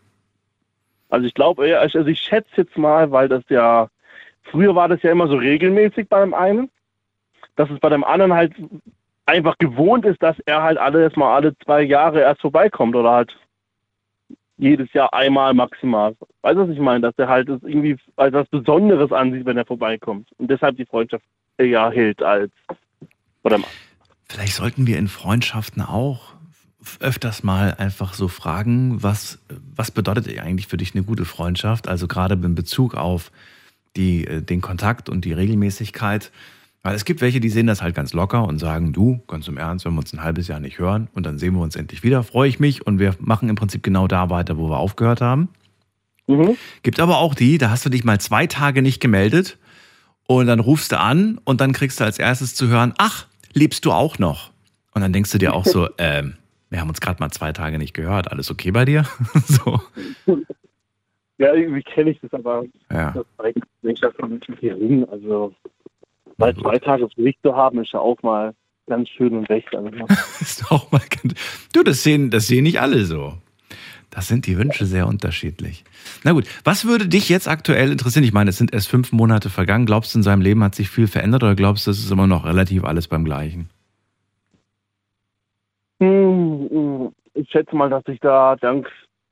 Also 1.10 1.28
ich 1.28 1.36
glaube, 1.36 1.78
also 1.80 2.06
ich 2.06 2.20
schätze 2.20 2.50
jetzt 2.58 2.76
mal, 2.76 3.12
weil 3.12 3.30
das 3.30 3.44
ja, 3.50 3.88
früher 4.44 4.76
war 4.76 4.90
das 4.90 5.04
ja 5.04 5.12
immer 5.12 5.28
so 5.28 5.36
regelmäßig 5.36 6.10
bei 6.10 6.20
dem 6.22 6.34
einen, 6.34 6.72
dass 7.56 7.70
es 7.70 7.80
bei 7.80 7.90
dem 7.90 8.04
anderen 8.04 8.34
halt 8.34 8.54
einfach 9.28 9.58
gewohnt 9.60 10.06
ist, 10.06 10.22
dass 10.24 10.36
er 10.46 10.64
halt 10.64 10.78
alles 10.78 11.16
mal 11.16 11.36
alle 11.36 11.56
zwei 11.60 11.84
Jahre 11.84 12.22
erst 12.22 12.42
vorbeikommt 12.42 12.96
oder 12.96 13.12
halt 13.12 13.38
jedes 14.58 14.92
Jahr 14.94 15.14
einmal 15.14 15.54
maximal. 15.54 16.16
Weißt 16.42 16.58
du, 16.58 16.62
was 16.62 16.70
ich 16.70 16.80
meine? 16.80 17.02
Dass 17.02 17.14
er 17.18 17.28
halt 17.28 17.48
das 17.48 17.62
irgendwie 17.62 17.98
als 18.16 18.34
was 18.34 18.48
Besonderes 18.48 19.12
ansieht, 19.12 19.46
wenn 19.46 19.58
er 19.58 19.66
vorbeikommt. 19.66 20.30
Und 20.38 20.50
deshalb 20.50 20.78
die 20.78 20.86
Freundschaft 20.86 21.24
eher 21.58 21.92
hält 21.92 22.24
als 22.24 22.52
oder 23.44 23.60
Vielleicht 24.30 24.54
sollten 24.54 24.88
wir 24.88 24.98
in 24.98 25.08
Freundschaften 25.08 25.82
auch 25.82 26.34
öfters 27.00 27.44
mal 27.44 27.76
einfach 27.78 28.14
so 28.14 28.28
fragen, 28.28 29.02
was, 29.04 29.40
was 29.76 29.92
bedeutet 29.92 30.28
eigentlich 30.40 30.68
für 30.68 30.78
dich 30.78 30.96
eine 30.96 31.04
gute 31.04 31.26
Freundschaft? 31.26 31.88
Also 31.88 32.08
gerade 32.08 32.36
in 32.36 32.56
Bezug 32.56 32.96
auf 32.96 33.32
die, 33.96 34.26
äh, 34.26 34.42
den 34.42 34.62
Kontakt 34.62 35.10
und 35.10 35.26
die 35.26 35.34
Regelmäßigkeit. 35.34 36.32
Weil 36.84 36.96
es 36.96 37.06
gibt 37.06 37.22
welche, 37.22 37.40
die 37.40 37.50
sehen 37.50 37.68
das 37.68 37.82
halt 37.82 37.96
ganz 37.96 38.14
locker 38.14 38.46
und 38.46 38.60
sagen, 38.60 38.94
du, 38.94 39.20
ganz 39.28 39.48
im 39.48 39.58
Ernst, 39.58 39.86
wenn 39.86 39.94
wir 39.94 40.00
uns 40.00 40.14
ein 40.14 40.24
halbes 40.24 40.48
Jahr 40.48 40.60
nicht 40.60 40.80
hören 40.80 41.10
und 41.14 41.26
dann 41.26 41.38
sehen 41.38 41.54
wir 41.56 41.62
uns 41.62 41.76
endlich 41.76 42.04
wieder, 42.04 42.24
freue 42.24 42.48
ich 42.48 42.60
mich 42.60 42.86
und 42.86 43.00
wir 43.00 43.16
machen 43.20 43.50
im 43.50 43.56
Prinzip 43.56 43.84
genau 43.84 44.08
da 44.08 44.30
weiter, 44.30 44.58
wo 44.58 44.70
wir 44.70 44.78
aufgehört 44.78 45.20
haben. 45.22 45.50
mhm. 46.28 46.56
Gibt 46.84 47.00
aber 47.00 47.18
auch 47.18 47.36
die, 47.36 47.58
da 47.58 47.70
hast 47.72 47.86
du 47.86 47.90
dich 47.90 48.04
mal 48.04 48.20
zwei 48.22 48.48
Tage 48.48 48.82
nicht 48.82 49.02
gemeldet 49.02 49.58
und 50.28 50.48
dann 50.48 50.60
rufst 50.60 50.92
du 50.92 51.00
an 51.00 51.40
und 51.44 51.60
dann 51.62 51.74
kriegst 51.74 52.00
du 52.00 52.04
als 52.06 52.20
erstes 52.20 52.56
zu 52.56 52.68
hören, 52.68 52.94
ach, 52.98 53.28
lebst 53.54 53.84
du 53.86 53.92
auch 53.92 54.20
noch? 54.20 54.52
Und 54.94 55.02
dann 55.02 55.12
denkst 55.14 55.32
du 55.32 55.38
dir 55.40 55.54
auch 55.54 55.66
so, 55.66 55.90
ähm, 55.98 56.36
wir 56.70 56.80
haben 56.80 56.90
uns 56.90 57.02
gerade 57.02 57.20
mal 57.20 57.32
zwei 57.32 57.52
Tage 57.54 57.78
nicht 57.80 57.94
gehört, 57.94 58.32
alles 58.32 58.50
okay 58.52 58.72
bei 58.72 58.86
dir? 58.86 59.06
so. 59.46 59.82
Ja, 61.38 61.54
irgendwie 61.54 61.84
kenne 61.84 62.12
ich 62.12 62.20
das, 62.22 62.34
aber 62.34 62.64
Ja. 62.92 63.12
das 63.12 63.26
ist 63.84 64.02
ja 64.02 64.10
schon 64.20 64.40
gering. 64.60 65.08
Also, 65.10 65.54
mal 66.38 66.56
zwei 66.56 66.78
Tage 66.80 67.08
für 67.14 67.22
sich 67.22 67.38
zu 67.42 67.56
haben, 67.56 67.82
ist 67.82 67.94
ja 67.94 68.00
auch 68.00 68.22
mal 68.24 68.54
ganz 68.88 69.10
schön 69.10 69.36
und 69.36 69.50
recht. 69.50 69.74
Also, 69.76 69.90
ist 70.40 70.72
auch 70.72 70.92
mal 70.92 71.02
ganz, 71.10 71.34
du, 71.74 71.84
das 71.84 72.04
sehen, 72.04 72.30
das 72.30 72.48
sehen 72.48 72.64
nicht 72.64 72.80
alle 72.82 73.04
so. 73.06 73.34
Das 74.10 74.28
sind 74.30 74.48
die 74.48 74.58
Wünsche 74.58 74.86
sehr 74.86 75.06
unterschiedlich. 75.06 75.84
Na 76.24 76.32
gut, 76.32 76.46
was 76.64 76.86
würde 76.86 77.08
dich 77.08 77.28
jetzt 77.30 77.48
aktuell 77.48 77.92
interessieren? 77.92 78.24
Ich 78.24 78.34
meine, 78.34 78.50
es 78.50 78.58
sind 78.58 78.74
erst 78.74 78.88
fünf 78.88 79.12
Monate 79.12 79.50
vergangen. 79.50 79.86
Glaubst 79.86 80.14
du, 80.14 80.20
in 80.20 80.24
seinem 80.24 80.42
Leben 80.42 80.64
hat 80.64 80.76
sich 80.76 80.90
viel 80.90 81.08
verändert 81.08 81.44
oder 81.44 81.56
glaubst 81.56 81.86
du, 81.86 81.92
es 81.92 82.00
ist 82.00 82.10
immer 82.10 82.26
noch 82.26 82.46
relativ 82.46 82.84
alles 82.86 83.08
beim 83.08 83.26
Gleichen? 83.26 83.70
Hm, 86.00 86.68
hm, 86.72 87.12
Ich 87.34 87.50
schätze 87.50 87.76
mal, 87.76 87.90
dass 87.90 88.04
sich 88.06 88.20
da 88.20 88.56
dank, 88.56 88.88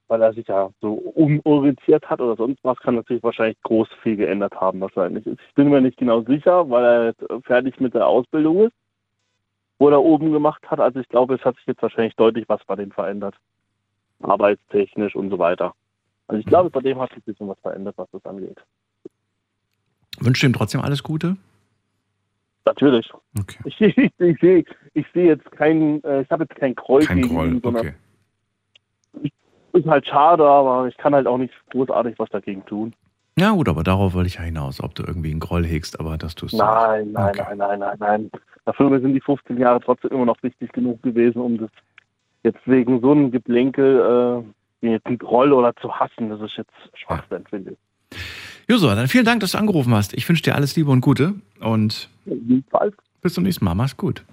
weil 0.07 0.21
er 0.21 0.33
sich 0.33 0.47
ja 0.47 0.69
so 0.81 0.93
umorientiert 0.93 2.09
hat 2.09 2.21
oder 2.21 2.35
sonst 2.35 2.63
was, 2.63 2.77
kann 2.77 2.95
natürlich 2.95 3.23
wahrscheinlich 3.23 3.61
groß 3.63 3.87
viel 4.03 4.17
geändert 4.17 4.53
haben 4.55 4.79
wahrscheinlich. 4.81 5.25
Ich 5.25 5.53
bin 5.55 5.69
mir 5.69 5.81
nicht 5.81 5.97
genau 5.97 6.21
sicher, 6.21 6.69
weil 6.69 6.83
er 6.83 7.05
jetzt 7.07 7.45
fertig 7.45 7.79
mit 7.79 7.93
der 7.93 8.07
Ausbildung 8.07 8.65
ist, 8.65 8.73
wo 9.79 9.89
er 9.89 10.01
oben 10.01 10.31
gemacht 10.31 10.63
hat. 10.69 10.79
Also 10.79 10.99
ich 10.99 11.09
glaube, 11.09 11.35
es 11.35 11.43
hat 11.43 11.55
sich 11.57 11.65
jetzt 11.65 11.81
wahrscheinlich 11.81 12.15
deutlich 12.15 12.47
was 12.47 12.63
bei 12.65 12.75
dem 12.75 12.91
verändert. 12.91 13.35
Arbeitstechnisch 14.21 15.15
und 15.15 15.29
so 15.29 15.39
weiter. 15.39 15.73
Also 16.27 16.39
ich 16.39 16.45
glaube, 16.45 16.69
bei 16.69 16.79
dem 16.79 16.99
hat 16.99 17.09
sich 17.09 17.19
ein 17.19 17.23
bisschen 17.25 17.47
was 17.47 17.59
verändert, 17.59 17.95
was 17.97 18.09
das 18.11 18.25
angeht. 18.25 18.57
Wünschst 20.19 20.43
du 20.43 20.47
ihm 20.47 20.53
trotzdem 20.53 20.81
alles 20.81 21.03
Gute? 21.03 21.35
Natürlich. 22.65 23.11
Okay. 23.39 23.59
Ich, 23.65 23.79
ich, 23.81 23.97
ich 24.17 24.39
sehe 24.39 24.63
ich 24.93 25.05
sehe 25.13 25.27
jetzt 25.27 25.51
keinen, 25.51 26.03
äh, 26.03 26.21
ich 26.21 26.29
habe 26.31 26.45
jetzt 26.45 26.55
keinen 26.55 26.73
Groll 26.73 27.03
Kein 27.03 27.21
Groll, 27.21 27.59
okay. 27.61 27.93
Ist 29.75 29.87
halt 29.87 30.07
schade, 30.07 30.43
aber 30.45 30.87
ich 30.87 30.97
kann 30.97 31.13
halt 31.13 31.27
auch 31.27 31.37
nicht 31.37 31.53
großartig 31.71 32.17
was 32.17 32.29
dagegen 32.29 32.65
tun. 32.65 32.93
Ja 33.37 33.51
gut, 33.51 33.67
aber 33.67 33.83
darauf 33.83 34.13
wollte 34.13 34.27
ich 34.27 34.35
ja 34.35 34.41
hinaus, 34.41 34.81
ob 34.81 34.95
du 34.95 35.03
irgendwie 35.03 35.31
einen 35.31 35.41
Groll 35.41 35.65
hegst, 35.65 35.99
aber 35.99 36.17
das 36.17 36.35
tust 36.35 36.53
du 36.53 36.57
Nein, 36.57 37.05
nicht. 37.07 37.13
nein, 37.13 37.29
Okay. 37.31 37.43
nein, 37.49 37.57
nein, 37.57 37.79
nein, 37.79 37.95
nein. 37.99 38.31
Dafür 38.65 38.99
sind 39.01 39.13
die 39.13 39.21
15 39.21 39.57
Jahre 39.57 39.79
trotzdem 39.81 40.11
immer 40.11 40.25
noch 40.25 40.41
wichtig 40.41 40.71
genug 40.71 41.03
gewesen, 41.03 41.39
um 41.41 41.57
das 41.57 41.69
jetzt 42.43 42.59
wegen 42.65 43.01
so 43.01 43.11
einem 43.11 43.31
Geplänkel 43.31 44.43
äh, 44.81 44.87
jetzt 44.87 45.05
einen 45.05 45.17
Groll 45.17 45.51
oder 45.51 45.75
zu 45.75 45.93
hassen. 45.93 46.29
Das 46.29 46.39
ist 46.41 46.55
jetzt 46.57 46.71
Schwachsinn, 46.93 47.43
finde 47.49 47.71
ich. 48.11 48.17
Joso, 48.69 48.87
dann 48.95 49.07
vielen 49.07 49.25
Dank, 49.25 49.41
dass 49.41 49.51
du 49.51 49.57
angerufen 49.57 49.93
hast. 49.93 50.13
Ich 50.13 50.27
wünsche 50.29 50.41
dir 50.43 50.55
alles 50.55 50.75
Liebe 50.75 50.89
und 50.89 51.01
Gute 51.01 51.33
und 51.59 52.09
Jedenfalls. 52.25 52.95
bis 53.21 53.33
zum 53.33 53.43
nächsten 53.43 53.65
Mal. 53.65 53.75
Mach's 53.75 53.97
gut. 53.97 54.23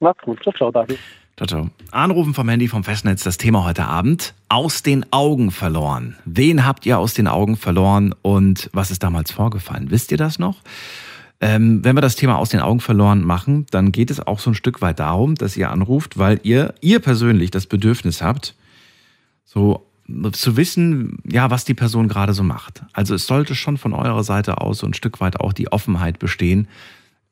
Macht's 0.00 0.22
gut. 0.22 0.42
Ciao, 0.42 0.54
ciao, 0.54 0.70
danke. 0.72 0.96
Ciao, 1.40 1.46
ciao. 1.46 1.70
Anrufen 1.90 2.34
vom 2.34 2.50
Handy 2.50 2.68
vom 2.68 2.84
Festnetz, 2.84 3.22
das 3.22 3.38
Thema 3.38 3.64
heute 3.64 3.86
Abend. 3.86 4.34
Aus 4.50 4.82
den 4.82 5.10
Augen 5.10 5.50
verloren. 5.50 6.16
Wen 6.26 6.66
habt 6.66 6.84
ihr 6.84 6.98
aus 6.98 7.14
den 7.14 7.26
Augen 7.26 7.56
verloren 7.56 8.14
und 8.20 8.68
was 8.74 8.90
ist 8.90 9.02
damals 9.02 9.32
vorgefallen? 9.32 9.90
Wisst 9.90 10.12
ihr 10.12 10.18
das 10.18 10.38
noch? 10.38 10.58
Ähm, 11.40 11.82
wenn 11.82 11.96
wir 11.96 12.02
das 12.02 12.16
Thema 12.16 12.36
aus 12.36 12.50
den 12.50 12.60
Augen 12.60 12.80
verloren 12.80 13.24
machen, 13.24 13.64
dann 13.70 13.90
geht 13.90 14.10
es 14.10 14.20
auch 14.20 14.38
so 14.38 14.50
ein 14.50 14.54
Stück 14.54 14.82
weit 14.82 15.00
darum, 15.00 15.34
dass 15.34 15.56
ihr 15.56 15.70
anruft, 15.70 16.18
weil 16.18 16.40
ihr, 16.42 16.74
ihr 16.82 17.00
persönlich 17.00 17.50
das 17.50 17.64
Bedürfnis 17.64 18.20
habt, 18.20 18.54
so 19.46 19.86
zu 20.32 20.58
wissen, 20.58 21.20
ja, 21.24 21.50
was 21.50 21.64
die 21.64 21.72
Person 21.72 22.08
gerade 22.08 22.34
so 22.34 22.42
macht. 22.42 22.82
Also 22.92 23.14
es 23.14 23.26
sollte 23.26 23.54
schon 23.54 23.78
von 23.78 23.94
eurer 23.94 24.24
Seite 24.24 24.60
aus 24.60 24.80
so 24.80 24.86
ein 24.86 24.92
Stück 24.92 25.22
weit 25.22 25.40
auch 25.40 25.54
die 25.54 25.72
Offenheit 25.72 26.18
bestehen, 26.18 26.68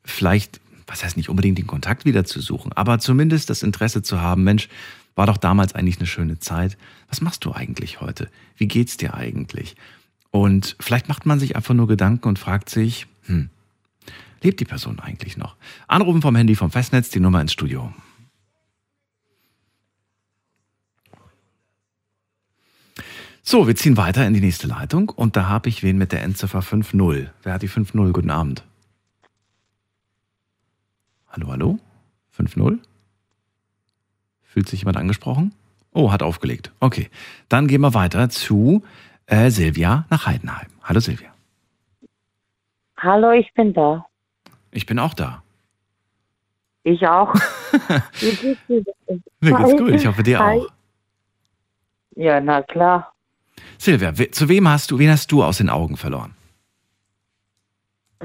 vielleicht, 0.03 0.63
was 0.89 1.05
heißt 1.05 1.17
nicht 1.17 1.29
unbedingt 1.29 1.59
den 1.59 1.67
Kontakt 1.67 2.05
wieder 2.05 2.25
zu 2.25 2.41
suchen, 2.41 2.73
aber 2.73 2.99
zumindest 2.99 3.51
das 3.51 3.63
Interesse 3.63 4.03
zu 4.03 4.21
haben, 4.21 4.43
Mensch, 4.43 4.69
war 5.15 5.27
doch 5.27 5.37
damals 5.37 5.75
eigentlich 5.75 5.99
eine 5.99 6.07
schöne 6.07 6.39
Zeit. 6.39 6.79
Was 7.09 7.21
machst 7.21 7.45
du 7.45 7.53
eigentlich 7.53 8.01
heute? 8.01 8.31
Wie 8.57 8.69
geht's 8.69 8.97
dir 8.97 9.15
eigentlich? 9.15 9.77
Und 10.31 10.77
vielleicht 10.81 11.09
macht 11.09 11.27
man 11.27 11.41
sich 11.41 11.57
einfach 11.57 11.75
nur 11.75 11.89
Gedanken 11.89 12.29
und 12.29 12.39
fragt 12.39 12.71
sich, 12.71 13.07
hm, 13.27 13.51
lebt 14.43 14.61
die 14.61 14.65
Person 14.65 15.01
eigentlich 15.01 15.37
noch? 15.37 15.57
Anrufen 15.89 16.23
vom 16.23 16.37
Handy 16.37 16.55
vom 16.55 16.71
Festnetz, 16.71 17.11
die 17.11 17.21
Nummer 17.21 17.41
ins 17.41 17.53
Studio. 17.53 17.93
So, 23.43 23.67
wir 23.67 23.75
ziehen 23.77 23.97
weiter 23.97 24.27
in 24.27 24.35
die 24.35 24.41
nächste 24.41 24.67
Leitung 24.67 25.09
und 25.09 25.35
da 25.35 25.49
habe 25.49 25.69
ich 25.69 25.83
wen 25.83 25.97
mit 25.97 26.13
der 26.13 26.23
Endziffer 26.23 26.61
5.0. 26.61 27.29
Wer 27.43 27.53
hat 27.53 27.63
die 27.63 27.69
5.0? 27.69 28.13
Guten 28.13 28.31
Abend. 28.31 28.63
Hallo, 31.39 31.53
hallo? 31.53 31.79
5.0? 32.37 32.81
Fühlt 34.43 34.69
sich 34.69 34.81
jemand 34.81 34.97
angesprochen? 34.97 35.55
Oh, 35.93 36.11
hat 36.11 36.21
aufgelegt. 36.21 36.73
Okay, 36.81 37.11
dann 37.49 37.69
gehen 37.69 37.81
wir 37.81 37.95
weiter 37.95 38.29
zu 38.29 38.83
äh, 39.27 39.49
Silvia 39.51 40.05
nach 40.11 40.27
Heidenheim. 40.27 40.67
Hallo 40.83 40.99
Silvia. 40.99 41.29
Hallo, 42.97 43.31
ich 43.31 43.53
bin 43.55 43.73
da. 43.73 44.05
Ich 44.73 44.85
bin 44.87 44.99
auch 44.99 45.15
da. 45.15 45.45
Ich 46.83 47.07
auch. 47.07 47.33
Wie 48.21 48.35
geht's 48.35 48.61
dir? 48.67 48.83
Mir 49.41 49.53
geht's 49.53 49.77
gut. 49.77 49.91
Ich 49.91 50.07
hoffe 50.09 50.25
dir 50.25 50.41
Hi. 50.41 50.59
auch. 50.59 50.67
Ja, 52.17 52.41
na 52.41 52.63
klar. 52.63 53.13
Silvia, 53.79 54.13
zu 54.33 54.49
wem 54.49 54.67
hast 54.67 54.91
du, 54.91 54.99
wen 54.99 55.11
hast 55.11 55.31
du 55.31 55.45
aus 55.45 55.59
den 55.59 55.71
Augen 55.71 55.97
verloren? 55.97 56.35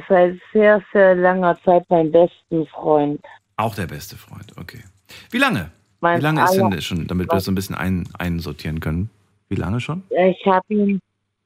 Seit 0.10 0.40
sehr, 0.52 0.82
sehr 0.92 1.16
langer 1.16 1.58
Zeit 1.64 1.84
mein 1.90 2.12
besten 2.12 2.66
Freund. 2.68 3.24
Auch 3.58 3.76
der 3.76 3.88
beste 3.88 4.16
Freund, 4.16 4.52
okay. 4.60 4.84
Wie 5.30 5.38
lange? 5.38 5.72
Mein 6.02 6.20
Wie 6.20 6.24
lange 6.24 6.44
ist 6.44 6.56
denn 6.56 6.82
schon, 6.82 7.08
damit 7.08 7.28
wir 7.28 7.36
das 7.36 7.46
so 7.46 7.52
ein 7.52 7.56
bisschen 7.56 7.76
ein, 7.76 8.10
einsortieren 8.18 8.80
können? 8.80 9.10
Wie 9.50 9.56
lange 9.56 9.80
schon? 9.80 10.04
Ich 10.10 10.46
habe 10.46 10.74
ihn, 10.74 11.00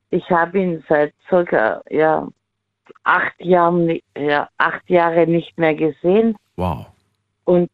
ich 0.10 0.30
habe 0.30 0.60
ihn 0.60 0.84
seit 0.88 1.14
circa 1.30 1.82
ja 1.90 2.28
acht 3.04 3.34
Jahren, 3.40 4.00
ja 4.18 4.50
acht 4.58 4.90
Jahre 4.90 5.28
nicht 5.28 5.58
mehr 5.58 5.76
gesehen 5.76 6.36
Wow. 6.56 6.88
und 7.44 7.70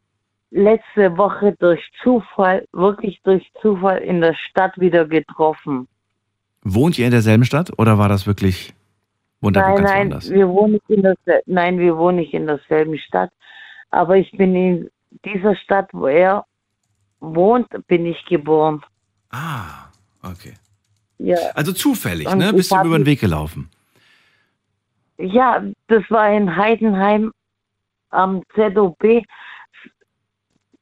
letzte 0.51 1.17
Woche 1.17 1.55
durch 1.59 1.81
Zufall, 2.03 2.65
wirklich 2.73 3.19
durch 3.23 3.49
Zufall 3.61 3.99
in 3.99 4.21
der 4.21 4.35
Stadt 4.35 4.77
wieder 4.79 5.05
getroffen. 5.05 5.87
Wohnt 6.63 6.97
ihr 6.97 7.05
in 7.05 7.11
derselben 7.11 7.45
Stadt 7.45 7.71
oder 7.77 7.97
war 7.97 8.09
das 8.09 8.27
wirklich, 8.27 8.73
er 9.49 9.79
Nein, 9.79 10.09
nein, 10.09 10.21
wir 10.29 10.47
wohnen 10.49 10.73
nicht 10.73 10.89
in 10.89 11.01
der, 11.01 11.15
nein, 11.45 11.79
wir 11.79 11.97
wohnen 11.97 12.17
nicht 12.17 12.33
in 12.33 12.47
derselben 12.47 12.97
Stadt. 12.97 13.31
Aber 13.91 14.17
ich 14.17 14.31
bin 14.31 14.55
in 14.55 14.89
dieser 15.25 15.55
Stadt, 15.55 15.89
wo 15.91 16.07
er 16.07 16.45
wohnt, 17.19 17.67
bin 17.87 18.05
ich 18.05 18.25
geboren. 18.25 18.83
Ah, 19.31 19.87
okay. 20.23 20.53
Ja, 21.17 21.37
Also 21.55 21.73
zufällig, 21.73 22.27
Und 22.27 22.39
ne? 22.39 22.53
Bist 22.53 22.71
du 22.71 22.75
über 22.83 22.97
den 22.97 23.05
Weg 23.05 23.19
gelaufen? 23.19 23.69
ja, 25.17 25.63
das 25.87 26.03
war 26.09 26.31
in 26.31 26.55
Heidenheim 26.55 27.31
am 28.09 28.41
ZOB. 28.55 29.23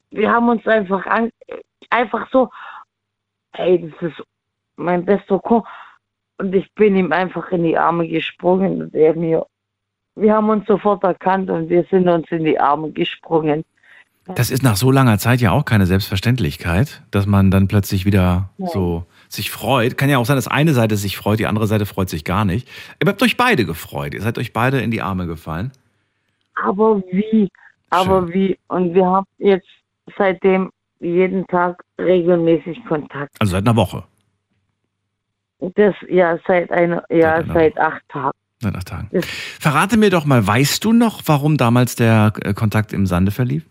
Wir 0.10 0.32
haben 0.32 0.50
uns 0.50 0.66
einfach 0.68 1.06
an, 1.06 1.32
einfach 1.90 2.30
so, 2.32 2.50
hey, 3.54 3.90
das 4.00 4.12
ist 4.12 4.24
mein 4.76 5.06
bester 5.06 5.40
Kumpel. 5.40 5.70
Und 6.42 6.56
ich 6.56 6.74
bin 6.74 6.96
ihm 6.96 7.12
einfach 7.12 7.52
in 7.52 7.64
die 7.64 7.78
Arme 7.78 8.08
gesprungen 8.08 8.82
und 8.82 8.96
er 8.96 9.14
mir. 9.14 9.46
Wir 10.16 10.34
haben 10.34 10.50
uns 10.50 10.66
sofort 10.66 11.04
erkannt 11.04 11.52
und 11.52 11.70
wir 11.70 11.86
sind 11.92 12.10
uns 12.10 12.26
in 12.32 12.44
die 12.44 12.60
Arme 12.60 12.92
gesprungen. 12.92 13.64
Das 14.26 14.50
ist 14.50 14.64
nach 14.64 14.76
so 14.76 14.90
langer 14.90 15.20
Zeit 15.20 15.40
ja 15.40 15.52
auch 15.52 15.66
keine 15.66 15.86
Selbstverständlichkeit, 15.86 17.04
dass 17.12 17.28
man 17.28 17.52
dann 17.52 17.68
plötzlich 17.68 18.06
wieder 18.06 18.50
so 18.58 19.06
sich 19.30 19.52
freut. 19.52 20.00
Kann 20.00 20.10
ja 20.10 20.18
auch 20.18 20.26
sein, 20.26 20.36
dass 20.36 20.48
eine 20.48 20.74
Seite 20.74 20.98
sich 20.98 21.16
freut, 21.16 21.40
die 21.40 21.46
andere 21.46 21.68
Seite 21.68 21.86
freut 21.86 22.10
sich 22.10 22.24
gar 22.24 22.44
nicht. 22.44 22.68
Ihr 23.00 23.08
habt 23.08 23.22
euch 23.22 23.38
beide 23.38 23.64
gefreut. 23.64 24.16
Ihr 24.16 24.22
seid 24.22 24.40
euch 24.40 24.52
beide 24.52 24.82
in 24.82 24.90
die 24.90 25.04
Arme 25.04 25.28
gefallen. 25.28 25.72
Aber 26.56 27.04
wie? 27.12 27.50
Aber 27.92 28.34
wie? 28.34 28.58
Und 28.68 28.96
wir 28.96 29.06
haben 29.06 29.28
jetzt 29.38 29.70
seitdem 30.18 30.72
jeden 31.00 31.46
Tag 31.48 31.84
regelmäßig 32.00 32.84
Kontakt. 32.86 33.36
Also 33.40 33.52
seit 33.52 33.68
einer 33.68 33.76
Woche, 33.76 34.04
Das 35.76 35.96
ja 36.10 36.38
seit 36.48 36.72
einer 36.72 37.04
ja 37.10 37.38
Seit 37.38 37.44
einer 37.44 37.54
seit 37.54 37.78
acht 37.78 38.10
Tagen. 38.10 38.38
seit 38.60 38.76
acht 38.76 38.88
Tagen. 38.88 39.10
Das, 39.12 39.26
Verrate 39.26 39.98
mir 39.98 40.10
doch 40.10 40.26
mal, 40.26 40.46
weißt 40.46 40.84
du 40.84 40.92
noch, 40.92 41.22
warum 41.26 41.58
damals 41.58 41.96
der 41.96 42.34
äh, 42.44 42.54
Kontakt 42.54 42.94
im 42.94 43.06
Sande 43.06 43.32
verlief? 43.32 43.66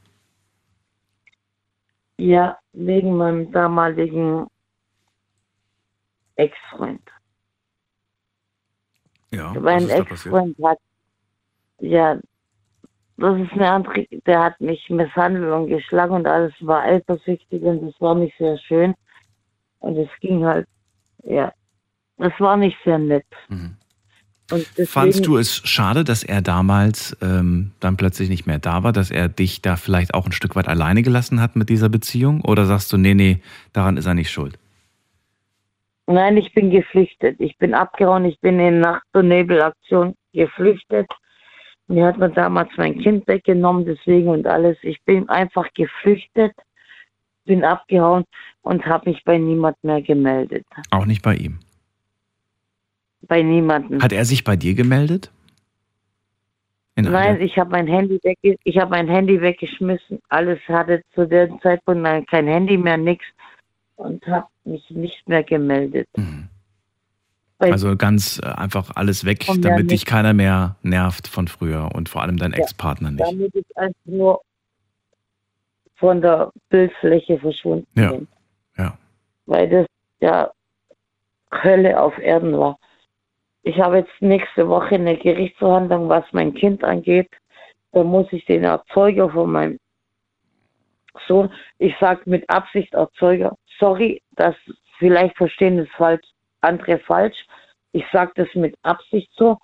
ja, 2.21 2.59
wegen 2.73 3.17
meinem 3.17 3.51
damaligen 3.51 4.47
Ex-Freund. 6.37 7.03
Ja, 9.33 9.53
mein 9.59 9.89
Ex-Freund 9.89 10.57
hat 10.63 10.79
ja 11.81 12.19
das 13.17 13.39
ist 13.39 13.53
eine 13.53 13.71
andere, 13.71 14.07
der 14.27 14.45
hat 14.45 14.61
mich 14.61 14.89
misshandelt 14.89 15.53
und 15.53 15.67
geschlagen 15.67 16.15
und 16.15 16.27
alles 16.27 16.55
war 16.61 16.83
eifersüchtig 16.83 17.63
und 17.63 17.87
das 17.87 18.01
war 18.01 18.15
nicht 18.15 18.37
sehr 18.39 18.57
schön. 18.59 18.95
Und 19.81 19.99
es 19.99 20.09
ging 20.21 20.45
halt, 20.45 20.67
ja, 21.25 21.53
das 22.21 22.33
war 22.39 22.57
nicht 22.57 22.77
sehr 22.85 22.99
nett. 22.99 23.27
Mhm. 23.49 23.77
Deswegen, 24.51 24.89
Fandst 24.89 25.27
du 25.27 25.37
es 25.37 25.57
schade, 25.57 26.03
dass 26.03 26.25
er 26.25 26.43
damals 26.43 27.17
ähm, 27.23 27.71
dann 27.79 27.97
plötzlich 27.97 28.29
nicht 28.29 28.47
mehr 28.47 28.59
da 28.59 28.83
war, 28.83 28.93
dass 28.93 29.11
er 29.11 29.29
dich 29.29 29.63
da 29.63 29.77
vielleicht 29.77 30.13
auch 30.13 30.27
ein 30.27 30.33
Stück 30.33 30.57
weit 30.57 30.67
alleine 30.67 31.03
gelassen 31.03 31.41
hat 31.41 31.55
mit 31.55 31.69
dieser 31.69 31.89
Beziehung? 31.89 32.41
Oder 32.41 32.67
sagst 32.67 32.93
du, 32.93 32.97
nee, 32.97 33.15
nee, 33.15 33.41
daran 33.73 33.97
ist 33.97 34.07
er 34.07 34.15
nicht 34.15 34.31
schuld? 34.31 34.59
Nein, 36.07 36.37
ich 36.37 36.53
bin 36.53 36.71
geflüchtet. 36.71 37.37
Ich 37.39 37.57
bin 37.59 37.75
abgehauen. 37.75 38.25
Ich 38.25 38.41
bin 38.41 38.59
in 38.59 38.81
Nacht- 38.81 39.07
und 39.13 39.29
Nebelaktion 39.29 40.15
geflüchtet. 40.33 41.07
Mir 41.87 42.07
hat 42.07 42.19
man 42.19 42.35
damals 42.35 42.71
mein 42.77 42.99
Kind 42.99 43.27
weggenommen, 43.29 43.85
deswegen 43.85 44.29
und 44.29 44.47
alles. 44.47 44.77
Ich 44.83 45.01
bin 45.05 45.29
einfach 45.29 45.67
geflüchtet, 45.75 46.53
bin 47.45 47.65
abgehauen 47.65 48.25
und 48.63 48.85
habe 48.87 49.11
mich 49.11 49.23
bei 49.25 49.39
niemand 49.39 49.77
mehr 49.83 50.03
gemeldet. 50.03 50.67
Auch 50.91 51.07
nicht 51.07 51.23
bei 51.23 51.35
ihm. 51.35 51.59
Bei 53.23 53.43
niemandem. 53.43 54.03
Hat 54.03 54.13
er 54.13 54.25
sich 54.25 54.45
bei 54.45 54.57
dir 54.57 54.75
gemeldet? 54.75 55.31
In 56.97 57.05
Nein, 57.05 57.15
einer- 57.37 57.41
ich 57.41 57.57
habe 57.59 57.71
mein 57.71 57.87
Handy 57.87 58.19
weg, 58.23 58.39
ich 58.43 58.77
habe 58.79 58.91
mein 58.91 59.09
Handy 59.09 59.41
weggeschmissen. 59.41 60.19
Alles 60.29 60.59
hatte 60.69 61.03
zu 61.15 61.27
dem 61.27 61.61
Zeitpunkt 61.61 62.29
kein 62.31 62.47
Handy 62.47 62.77
mehr, 62.77 62.97
nichts 62.97 63.25
und 63.97 64.27
habe 64.27 64.47
mich 64.65 64.89
nicht 64.91 65.29
mehr 65.29 65.43
gemeldet. 65.45 66.09
Mhm. 66.17 66.49
Also 67.59 67.95
ganz 67.95 68.41
äh, 68.43 68.47
einfach 68.47 68.91
alles 68.97 69.27
weg, 69.27 69.47
damit 69.61 69.91
dich 69.91 70.07
keiner 70.07 70.33
mehr 70.33 70.77
nervt 70.83 71.29
von 71.29 71.47
früher 71.47 71.91
und 71.95 72.09
vor 72.09 72.23
allem 72.23 72.39
dein 72.39 72.53
Ja, 72.53 72.59
Ex-Partner 72.59 73.11
nicht. 73.11 73.21
damit 73.25 73.55
ich 73.55 73.77
einfach 73.77 74.01
nur 74.07 74.41
von 75.97 76.23
der 76.23 76.51
Bildfläche 76.71 77.39
verschwunden 77.39 77.87
Ja, 78.01 78.13
bin. 78.13 78.29
ja. 78.79 78.97
Weil 79.45 79.69
das 79.69 79.87
ja 80.21 80.51
Hölle 81.53 82.01
auf 82.01 82.17
Erden 82.19 82.57
war. 82.57 82.79
Ich 83.63 83.79
habe 83.79 83.99
jetzt 83.99 84.21
nächste 84.21 84.69
Woche 84.69 84.95
eine 84.95 85.17
Gerichtsverhandlung, 85.17 86.09
was 86.09 86.25
mein 86.33 86.55
Kind 86.55 86.83
angeht. 86.83 87.29
Da 87.93 88.03
muss 88.03 88.27
ich 88.33 88.45
den 88.47 88.65
Erzeuger 88.65 89.29
von 89.31 89.53
meinem 89.53 89.79
Sohn, 91.27 91.53
ich 91.79 91.95
sage 91.99 92.23
mit 92.27 92.49
Absicht 92.49 92.95
Erzeuger, 92.95 93.57
sorry, 93.79 94.23
das 94.37 94.55
vielleicht 94.99 95.37
verstehen 95.37 95.79
das 95.79 95.89
falsch, 95.97 96.25
andere 96.61 96.99
falsch. 96.99 97.37
Ich 97.93 98.05
sage 98.13 98.33
das 98.37 98.49
mit 98.55 98.77
Absicht 98.83 99.31
so. 99.35 99.59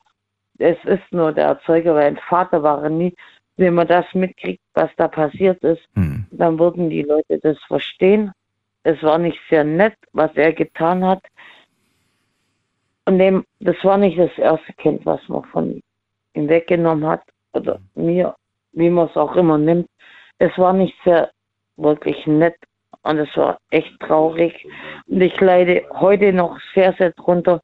Es 0.59 0.77
ist 0.85 1.05
nur 1.13 1.33
der 1.33 1.47
Erzeuger, 1.47 1.95
weil 1.95 2.09
ein 2.09 2.21
Vater 2.29 2.63
war 2.63 2.83
er 2.83 2.91
nie. 2.91 3.15
Wenn 3.57 3.75
man 3.75 3.87
das 3.87 4.05
mitkriegt, 4.13 4.63
was 4.75 4.91
da 4.97 5.09
passiert 5.09 5.63
ist, 5.63 5.83
Hm. 5.95 6.27
dann 6.31 6.59
würden 6.59 6.91
die 6.91 7.03
Leute 7.03 7.39
das 7.39 7.59
verstehen. 7.65 8.33
Es 8.83 9.03
war 9.03 9.19
nicht 9.19 9.39
sehr 9.49 9.65
nett, 9.65 9.97
was 10.13 10.31
er 10.35 10.53
getan 10.53 11.05
hat. 11.05 11.23
Und 13.07 13.19
dem, 13.19 13.45
das 13.61 13.77
war 13.83 13.97
nicht 13.97 14.19
das 14.19 14.37
erste 14.37 14.73
Kind, 14.75 15.07
was 15.07 15.21
man 15.29 15.45
von 15.45 15.81
ihm 16.35 16.49
weggenommen 16.49 17.07
hat, 17.07 17.23
oder 17.53 17.81
mir, 17.95 18.35
wie 18.73 18.91
man 18.91 19.09
es 19.09 19.17
auch 19.17 19.35
immer 19.37 19.59
nimmt. 19.59 19.89
Es 20.39 20.57
war 20.59 20.73
nicht 20.73 20.95
sehr 21.05 21.31
wirklich 21.77 22.27
nett 22.27 22.57
und 23.03 23.19
es 23.19 23.35
war 23.37 23.59
echt 23.71 23.99
traurig. 24.01 24.67
Und 25.07 25.21
ich 25.21 25.39
leide 25.41 25.87
heute 25.93 26.33
noch 26.33 26.59
sehr, 26.75 26.93
sehr 26.95 27.13
drunter. 27.13 27.63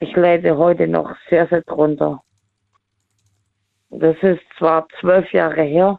Ich 0.00 0.14
leide 0.16 0.56
heute 0.56 0.88
noch 0.88 1.14
sehr, 1.30 1.46
sehr 1.46 1.62
drunter. 1.62 2.22
Das 3.90 4.16
ist 4.22 4.42
zwar 4.58 4.88
zwölf 5.00 5.30
Jahre 5.32 5.62
her, 5.62 5.98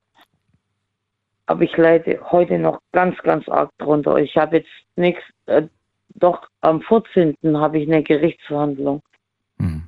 aber 1.46 1.62
ich 1.62 1.78
leide 1.78 2.20
heute 2.32 2.58
noch 2.58 2.80
ganz, 2.92 3.18
ganz 3.20 3.48
arg 3.48 3.70
drunter. 3.78 4.18
Ich 4.18 4.36
habe 4.36 4.58
jetzt 4.58 4.70
nichts, 4.96 5.24
äh, 5.46 5.68
doch 6.16 6.48
am 6.62 6.82
14. 6.82 7.36
habe 7.56 7.80
ich 7.80 7.88
eine 7.88 8.04
Gerichtsverhandlung, 8.04 9.02
Hm. 9.60 9.84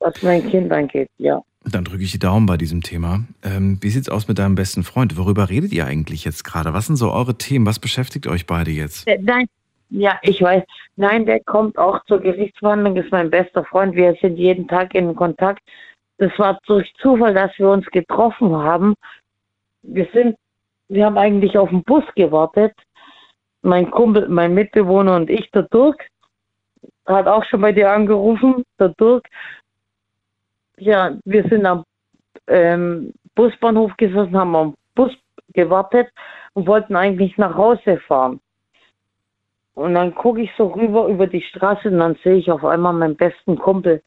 was 0.00 0.22
mein 0.22 0.48
Kind 0.48 0.72
angeht, 0.72 1.08
ja. 1.18 1.42
Dann 1.64 1.84
drücke 1.84 2.02
ich 2.02 2.12
die 2.12 2.18
Daumen 2.18 2.46
bei 2.46 2.56
diesem 2.56 2.82
Thema. 2.82 3.24
Ähm, 3.42 3.78
wie 3.82 3.90
sieht's 3.90 4.08
aus 4.08 4.26
mit 4.28 4.38
deinem 4.38 4.54
besten 4.54 4.84
Freund? 4.84 5.16
Worüber 5.18 5.50
redet 5.50 5.72
ihr 5.72 5.84
eigentlich 5.86 6.24
jetzt 6.24 6.44
gerade? 6.44 6.72
Was 6.72 6.86
sind 6.86 6.96
so 6.96 7.10
eure 7.12 7.36
Themen? 7.36 7.66
Was 7.66 7.78
beschäftigt 7.78 8.26
euch 8.26 8.46
beide 8.46 8.70
jetzt? 8.70 9.06
Äh, 9.06 9.18
Nein, 9.20 9.46
ja, 9.90 10.18
ich 10.22 10.40
weiß. 10.40 10.62
Nein, 10.96 11.26
der 11.26 11.40
kommt 11.40 11.76
auch 11.76 12.02
zur 12.06 12.20
Gerichtsverhandlung, 12.20 12.96
ist 12.96 13.10
mein 13.10 13.28
bester 13.30 13.64
Freund. 13.64 13.94
Wir 13.96 14.14
sind 14.20 14.36
jeden 14.36 14.66
Tag 14.68 14.94
in 14.94 15.14
Kontakt. 15.14 15.60
Das 16.18 16.30
war 16.38 16.58
durch 16.66 16.90
Zufall, 17.02 17.34
dass 17.34 17.50
wir 17.58 17.68
uns 17.70 17.86
getroffen 17.86 18.54
haben. 18.54 18.94
Wir 19.82 20.08
sind, 20.12 20.36
wir 20.88 21.06
haben 21.06 21.18
eigentlich 21.18 21.58
auf 21.58 21.68
den 21.70 21.82
Bus 21.84 22.04
gewartet. 22.16 22.72
Mein 23.62 23.90
Kumpel, 23.90 24.28
mein 24.28 24.54
Mitbewohner 24.54 25.16
und 25.16 25.30
ich, 25.30 25.50
der 25.50 25.62
Dirk, 25.62 26.08
hat 27.06 27.26
auch 27.26 27.44
schon 27.44 27.60
bei 27.60 27.72
dir 27.72 27.90
angerufen, 27.90 28.64
der 28.78 28.90
Dirk. 28.90 29.26
Ja, 30.76 31.16
wir 31.24 31.42
sind 31.48 31.66
am 31.66 31.84
ähm, 32.46 33.12
Busbahnhof 33.34 33.96
gesessen, 33.96 34.36
haben 34.36 34.54
am 34.54 34.74
Bus 34.94 35.12
gewartet 35.52 36.08
und 36.54 36.66
wollten 36.66 36.96
eigentlich 36.96 37.36
nach 37.36 37.54
Hause 37.54 37.98
fahren. 38.06 38.40
Und 39.74 39.94
dann 39.94 40.14
gucke 40.14 40.42
ich 40.42 40.50
so 40.56 40.66
rüber 40.66 41.06
über 41.06 41.26
die 41.26 41.42
Straße 41.42 41.88
und 41.88 41.98
dann 41.98 42.16
sehe 42.24 42.34
ich 42.34 42.50
auf 42.50 42.64
einmal 42.64 42.92
meinen 42.92 43.16
besten 43.16 43.56
Kumpel. 43.56 44.02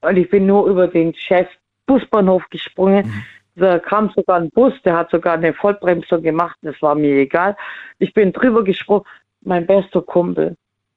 Und 0.00 0.16
ich 0.16 0.28
bin 0.28 0.46
nur 0.46 0.66
über 0.66 0.88
den 0.88 1.14
Chef 1.14 1.48
Busbahnhof 1.86 2.48
gesprungen. 2.50 3.12
Da 3.56 3.78
kam 3.78 4.10
sogar 4.14 4.38
ein 4.40 4.50
Bus, 4.50 4.72
der 4.84 4.96
hat 4.96 5.10
sogar 5.10 5.34
eine 5.34 5.52
Vollbremsung 5.54 6.22
gemacht, 6.22 6.56
das 6.62 6.74
war 6.80 6.94
mir 6.94 7.16
egal. 7.16 7.56
Ich 7.98 8.12
bin 8.14 8.32
drüber 8.32 8.62
gesprungen, 8.64 9.04
mein 9.42 9.66
bester 9.66 10.02
Kumpel. 10.02 10.56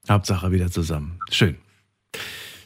Hauptsache 0.09 0.51
wieder 0.51 0.67
zusammen. 0.67 1.19
Schön. 1.31 1.57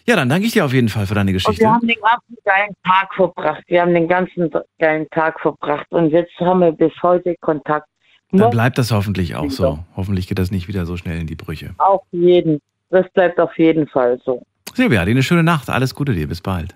Ja, 0.05 0.15
dann 0.15 0.29
danke 0.29 0.45
ich 0.47 0.53
dir 0.53 0.63
auf 0.65 0.73
jeden 0.73 0.89
Fall 0.89 1.05
für 1.05 1.15
deine 1.15 1.31
Und 1.31 1.33
Geschichte. 1.35 1.61
wir 1.61 1.69
haben 1.71 1.85
den 1.87 1.99
ganzen 2.01 2.37
geilen 2.45 2.73
Tag 2.85 3.13
verbracht. 3.13 3.63
Wir 3.67 3.81
haben 3.81 3.93
den 3.93 4.07
ganzen 4.07 4.49
geilen 4.79 5.07
Tag 5.11 5.39
verbracht. 5.41 5.85
Und 5.89 6.11
jetzt 6.11 6.31
haben 6.39 6.61
wir 6.61 6.71
bis 6.71 6.93
heute 7.01 7.35
Kontakt. 7.41 7.87
Dann 8.31 8.49
bleibt 8.49 8.77
das 8.77 8.91
hoffentlich 8.91 9.35
auch 9.35 9.49
so. 9.49 9.79
Hoffentlich 9.97 10.27
geht 10.27 10.39
das 10.39 10.49
nicht 10.51 10.67
wieder 10.69 10.85
so 10.85 10.95
schnell 10.97 11.19
in 11.19 11.27
die 11.27 11.35
Brüche. 11.35 11.71
auf 11.77 12.03
jeden. 12.11 12.59
Das 12.89 13.05
bleibt 13.11 13.37
auf 13.39 13.57
jeden 13.57 13.87
Fall 13.87 14.17
so. 14.23 14.41
Silvia, 14.73 15.03
dir 15.03 15.11
eine 15.11 15.23
schöne 15.23 15.43
Nacht. 15.43 15.69
Alles 15.69 15.93
Gute 15.93 16.13
dir. 16.13 16.27
Bis 16.27 16.39
bald. 16.41 16.75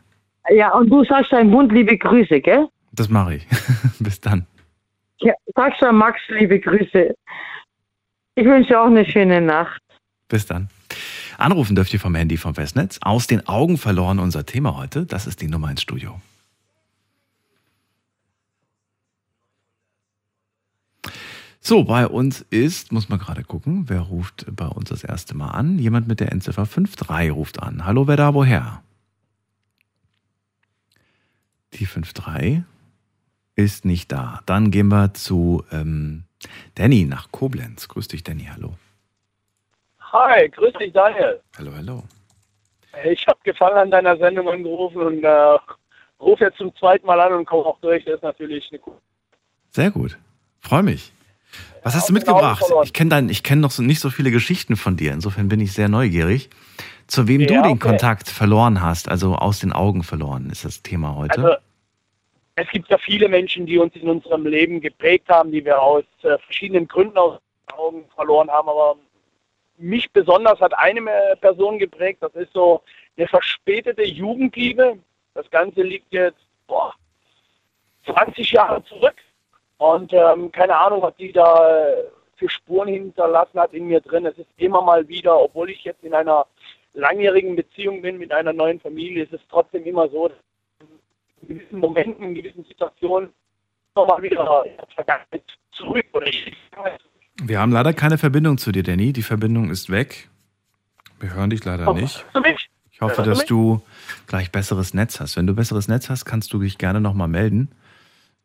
Ja, 0.49 0.73
und 0.73 0.89
du 0.89 1.03
sagst 1.05 1.31
deinem 1.31 1.53
Hund 1.53 1.71
liebe 1.71 1.97
Grüße, 1.97 2.41
gell? 2.41 2.67
Das 2.91 3.09
mache 3.09 3.35
ich. 3.35 3.47
Bis 3.99 4.19
dann. 4.19 4.45
Ja, 5.19 5.33
sagst 5.55 5.81
du 5.81 5.91
Max 5.91 6.19
liebe 6.29 6.59
Grüße. 6.59 7.15
Ich 8.35 8.45
wünsche 8.45 8.79
auch 8.79 8.87
eine 8.87 9.05
schöne 9.05 9.41
Nacht. 9.41 9.81
Bis 10.27 10.45
dann. 10.45 10.69
Anrufen 11.37 11.75
dürft 11.75 11.93
ihr 11.93 11.99
vom 11.99 12.15
Handy 12.15 12.37
vom 12.37 12.55
Festnetz. 12.55 12.99
Aus 13.01 13.27
den 13.27 13.47
Augen 13.47 13.77
verloren 13.77 14.19
unser 14.19 14.45
Thema 14.45 14.77
heute. 14.77 15.05
Das 15.05 15.27
ist 15.27 15.41
die 15.41 15.47
Nummer 15.47 15.69
ins 15.71 15.81
Studio. 15.81 16.19
So, 21.63 21.83
bei 21.83 22.07
uns 22.07 22.41
ist, 22.49 22.91
muss 22.91 23.07
man 23.09 23.19
gerade 23.19 23.43
gucken, 23.43 23.85
wer 23.87 24.01
ruft 24.01 24.45
bei 24.49 24.65
uns 24.65 24.89
das 24.89 25.03
erste 25.03 25.37
Mal 25.37 25.51
an? 25.51 25.77
Jemand 25.77 26.07
mit 26.07 26.19
der 26.19 26.31
Endziffer 26.31 26.65
53 26.65 27.31
ruft 27.31 27.61
an. 27.61 27.85
Hallo, 27.85 28.07
wer 28.07 28.17
da 28.17 28.33
woher? 28.33 28.81
Die 31.73 31.85
53 31.85 32.63
ist 33.63 33.85
nicht 33.85 34.11
da. 34.11 34.41
Dann 34.45 34.71
gehen 34.71 34.89
wir 34.89 35.13
zu 35.13 35.63
ähm, 35.71 36.23
Danny 36.75 37.05
nach 37.05 37.31
Koblenz. 37.31 37.87
Grüß 37.87 38.07
dich, 38.07 38.23
Danny. 38.23 38.49
Hallo. 38.53 38.73
Hi, 40.11 40.49
grüß 40.49 40.73
dich, 40.73 40.91
Daniel. 40.91 41.39
Hallo, 41.57 41.71
hallo. 41.75 42.03
Ich 43.05 43.25
habe 43.27 43.39
Gefallen 43.43 43.77
an 43.77 43.91
deiner 43.91 44.17
Sendung 44.17 44.49
angerufen 44.49 45.01
und 45.01 45.23
äh, 45.23 45.57
rufe 46.19 46.43
jetzt 46.43 46.57
zum 46.57 46.75
zweiten 46.75 47.05
Mal 47.05 47.19
an 47.21 47.33
und 47.33 47.45
komme 47.45 47.65
auch 47.65 47.79
durch. 47.79 48.03
Das 48.05 48.15
ist 48.15 48.23
natürlich 48.23 48.67
eine 48.71 48.79
coole. 48.79 48.97
Sehr 49.69 49.91
gut. 49.91 50.17
Freue 50.59 50.83
mich. 50.83 51.13
Was 51.83 51.95
hast 51.95 52.09
du 52.09 52.13
den 52.13 52.27
Augen 52.27 52.47
mitgebracht? 52.49 52.63
Ich 52.83 52.93
kenne 52.93 53.27
kenne 53.27 53.61
noch 53.61 53.71
so, 53.71 53.81
nicht 53.81 53.99
so 53.99 54.09
viele 54.09 54.31
Geschichten 54.31 54.75
von 54.75 54.97
dir. 54.97 55.13
Insofern 55.13 55.47
bin 55.47 55.59
ich 55.59 55.73
sehr 55.73 55.89
neugierig. 55.89 56.49
Zu 57.07 57.27
wem 57.27 57.45
du 57.45 57.53
Ja, 57.53 57.63
den 57.63 57.73
okay. 57.73 57.89
Kontakt 57.89 58.29
verloren 58.29 58.81
hast, 58.81 59.09
also 59.09 59.35
aus 59.35 59.59
den 59.59 59.73
Augen 59.73 60.03
verloren, 60.03 60.49
ist 60.49 60.63
das 60.63 60.81
Thema 60.81 61.15
heute. 61.15 61.43
Also, 61.43 61.57
es 62.61 62.69
gibt 62.69 62.89
ja 62.89 62.97
viele 62.99 63.27
Menschen, 63.27 63.65
die 63.65 63.79
uns 63.79 63.95
in 63.95 64.07
unserem 64.07 64.45
Leben 64.45 64.81
geprägt 64.81 65.29
haben, 65.29 65.51
die 65.51 65.65
wir 65.65 65.81
aus 65.81 66.03
äh, 66.21 66.37
verschiedenen 66.37 66.87
Gründen 66.87 67.17
aus 67.17 67.39
den 67.67 67.77
Augen 67.77 68.05
verloren 68.13 68.51
haben. 68.51 68.69
Aber 68.69 68.97
mich 69.77 70.11
besonders 70.11 70.59
hat 70.59 70.77
eine 70.77 70.99
äh, 71.09 71.35
Person 71.37 71.79
geprägt. 71.79 72.19
Das 72.21 72.33
ist 72.35 72.53
so 72.53 72.83
eine 73.17 73.27
verspätete 73.27 74.03
Jugendliebe. 74.03 74.99
Das 75.33 75.49
Ganze 75.49 75.81
liegt 75.81 76.13
jetzt 76.13 76.37
boah, 76.67 76.93
20 78.05 78.51
Jahre 78.51 78.83
zurück. 78.83 79.15
Und 79.77 80.13
ähm, 80.13 80.51
keine 80.51 80.77
Ahnung, 80.77 81.01
was 81.01 81.15
die 81.15 81.31
da 81.31 81.87
äh, 81.87 82.03
für 82.35 82.49
Spuren 82.49 82.89
hinterlassen 82.89 83.59
hat 83.59 83.73
in 83.73 83.87
mir 83.87 84.01
drin. 84.01 84.27
Es 84.27 84.37
ist 84.37 84.49
immer 84.57 84.83
mal 84.83 85.07
wieder, 85.07 85.39
obwohl 85.39 85.71
ich 85.71 85.83
jetzt 85.83 86.03
in 86.03 86.13
einer 86.13 86.45
langjährigen 86.93 87.55
Beziehung 87.55 88.03
bin 88.03 88.19
mit 88.19 88.31
einer 88.31 88.53
neuen 88.53 88.79
Familie, 88.79 89.23
ist 89.23 89.33
es 89.33 89.41
trotzdem 89.49 89.83
immer 89.85 90.09
so, 90.09 90.27
dass 90.27 90.37
in 91.41 91.47
gewissen 91.47 91.79
Momenten, 91.79 92.23
in 92.23 92.35
gewissen 92.35 92.65
Situationen 92.65 93.29
immer 93.95 94.05
mal 94.05 94.21
wieder 94.21 94.63
in 94.65 94.77
der 94.77 94.87
Vergangenheit 94.95 95.43
zurück 95.71 96.05
Wir 97.43 97.59
haben 97.59 97.71
leider 97.71 97.93
keine 97.93 98.17
Verbindung 98.17 98.57
zu 98.57 98.71
dir, 98.71 98.83
Danny. 98.83 99.13
Die 99.13 99.23
Verbindung 99.23 99.69
ist 99.69 99.89
weg. 99.89 100.29
Wir 101.19 101.33
hören 101.33 101.49
dich 101.49 101.63
leider 101.65 101.93
nicht. 101.93 102.25
Ich 102.91 103.01
hoffe, 103.01 103.23
dass 103.23 103.45
du 103.45 103.81
gleich 104.27 104.51
besseres 104.51 104.93
Netz 104.93 105.19
hast. 105.19 105.37
Wenn 105.37 105.47
du 105.47 105.55
besseres 105.55 105.87
Netz 105.87 106.09
hast, 106.09 106.25
kannst 106.25 106.53
du 106.53 106.59
dich 106.59 106.77
gerne 106.77 107.01
nochmal 107.01 107.27
melden. 107.27 107.71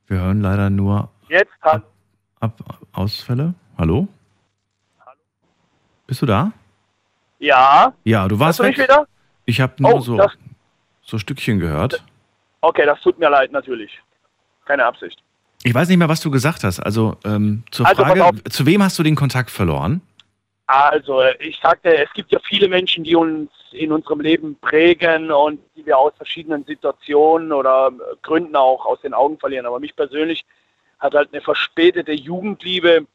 Wir 0.06 0.20
hören 0.20 0.40
leider 0.40 0.70
nur 0.70 1.11
Jetzt 1.28 1.50
hat 1.61 1.82
ab 2.40 2.78
Ausfälle. 2.92 3.54
Hallo? 3.76 4.09
Bist 6.06 6.22
du 6.22 6.26
da? 6.26 6.52
Ja. 7.38 7.92
Ja, 8.04 8.28
du 8.28 8.38
warst 8.38 8.61
du 8.61 8.64
weg. 8.64 8.78
wieder? 8.78 9.06
Ich 9.44 9.61
habe 9.61 9.74
nur 9.78 9.94
Oh, 9.94 10.00
so, 10.00 10.26
so 11.02 11.18
Stückchen 11.18 11.59
gehört. 11.59 12.02
Okay, 12.61 12.87
das 12.87 13.01
tut 13.01 13.19
mir 13.19 13.31
leid, 13.31 13.53
natürlich. 13.53 13.99
Keine 14.64 14.85
Absicht. 14.85 15.23
Ich 15.62 15.75
weiß 15.75 15.88
nicht 15.88 15.99
mehr, 15.99 16.09
was 16.09 16.21
du 16.21 16.31
gesagt 16.31 16.64
hast. 16.64 16.81
Also 16.81 17.16
ähm, 17.25 17.64
zur 17.71 17.87
Also, 17.87 18.05
Frage, 18.05 18.42
zu 18.45 18.66
wem 18.66 18.83
hast 18.83 18.99
du 18.99 19.03
den 19.03 19.16
Kontakt 19.16 19.51
verloren? 19.51 20.01
Also, 20.69 21.23
ich 21.38 21.61
sagte, 21.62 21.97
es 21.97 22.12
gibt 22.12 22.33
ja 22.33 22.40
viele 22.42 22.69
Menschen, 22.69 23.05
die 23.05 23.14
uns 23.14 23.51
in 23.71 23.92
unserem 23.92 24.21
Leben 24.21 24.57
prägen 24.61 25.31
und 25.31 25.61
die 25.77 25.87
wir 25.87 25.97
aus 25.97 26.12
verschiedenen 26.16 26.64
Situationen 26.64 27.53
oder 27.53 27.88
äh, 27.88 28.16
Gründen 28.23 28.57
auch 28.57 28.85
aus 28.85 29.01
den 29.01 29.14
Augen 29.14 29.38
verlieren. 29.38 29.66
Aber 29.66 29.79
mich 29.79 29.95
persönlich 29.95 30.45
hat 30.99 31.14
halt 31.14 31.33
eine 31.33 31.40
verspätete 31.40 32.12
Jugendliebe 32.12 33.07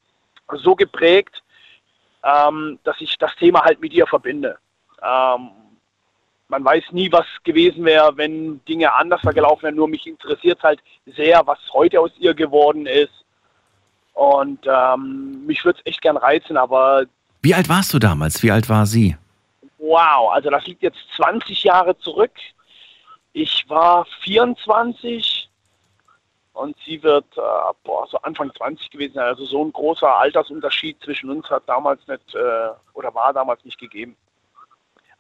so 0.54 0.76
geprägt, 0.76 1.44
ähm, 2.24 2.80
dass 2.84 3.02
ich 3.02 3.18
das 3.18 3.36
Thema 3.36 3.62
halt 3.64 3.82
mit 3.82 3.92
ihr 3.94 4.08
verbinde. 4.08 4.58
Ähm, 5.04 5.50
man 6.52 6.66
weiß 6.66 6.84
nie, 6.92 7.12
was 7.12 7.26
gewesen 7.44 7.86
wäre, 7.86 8.16
wenn 8.18 8.64
Dinge 8.66 8.94
anders 8.94 9.22
gelaufen 9.22 9.64
wären. 9.64 9.76
Nur 9.76 9.88
mich 9.88 10.06
interessiert 10.06 10.62
halt 10.62 10.82
sehr, 11.06 11.42
was 11.48 11.58
heute 11.74 12.00
aus 12.00 12.12
ihr 12.20 12.34
geworden 12.34 12.86
ist. 12.86 13.26
Und 14.14 14.60
ähm, 14.68 15.46
mich 15.48 15.64
würde 15.64 15.80
es 15.80 15.86
echt 15.86 16.02
gern 16.02 16.18
reizen, 16.18 16.58
aber 16.58 17.06
Wie 17.42 17.56
alt 17.56 17.70
warst 17.70 17.94
du 17.94 18.00
damals? 18.00 18.44
Wie 18.44 18.52
alt 18.52 18.68
war 18.68 18.86
sie? 18.86 19.16
Wow, 19.78 20.32
also 20.32 20.50
das 20.50 20.68
liegt 20.68 20.84
jetzt 20.84 21.00
20 21.16 21.64
Jahre 21.64 21.98
zurück. 21.98 22.34
Ich 23.32 23.66
war 23.70 24.06
24 24.24 25.50
und 26.54 26.76
sie 26.86 27.02
wird 27.02 27.26
äh, 27.38 27.42
boah, 27.86 28.06
so 28.12 28.18
Anfang 28.18 28.52
20 28.54 28.90
gewesen 28.92 29.14
sein. 29.14 29.26
Also 29.26 29.46
so 29.46 29.64
ein 29.64 29.72
großer 29.72 30.18
Altersunterschied 30.18 31.02
zwischen 31.02 31.30
uns 31.30 31.50
hat 31.50 31.64
damals 31.68 32.06
nicht 32.10 32.36
äh, 32.36 32.70
oder 32.94 33.16
war 33.16 33.32
damals 33.32 33.64
nicht 33.64 33.80
gegeben. 33.80 34.18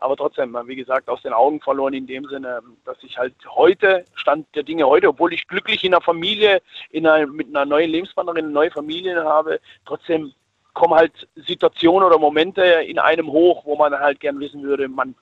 Aber 0.02 0.18
trotzdem, 0.18 0.58
wie 0.66 0.76
gesagt, 0.76 1.08
aus 1.10 1.22
den 1.22 1.32
Augen 1.32 1.62
verloren 1.62 1.94
in 1.94 2.08
dem 2.08 2.26
Sinne, 2.26 2.60
dass 2.86 2.98
ich 3.04 3.18
halt 3.20 3.36
heute, 3.48 4.04
Stand 4.16 4.48
der 4.56 4.64
Dinge 4.64 4.86
heute, 4.88 5.08
obwohl 5.10 5.32
ich 5.32 5.48
glücklich 5.48 5.84
in 5.84 5.94
einer 5.94 6.02
Familie, 6.02 6.60
in 6.90 7.06
einer, 7.06 7.28
mit 7.28 7.48
einer 7.50 7.66
neuen 7.66 7.92
Lebenspartnerin 7.92 8.46
eine 8.46 8.54
neue 8.54 8.72
Familie 8.72 9.24
habe, 9.24 9.60
trotzdem 9.86 10.34
kommen 10.74 10.96
halt 10.96 11.28
Situationen 11.36 12.08
oder 12.08 12.18
Momente 12.18 12.64
in 12.64 12.98
einem 12.98 13.28
hoch, 13.28 13.64
wo 13.64 13.76
man 13.76 13.94
halt 13.94 14.20
gern 14.20 14.40
wissen 14.40 14.64
würde, 14.64 14.88
man, 14.88 15.14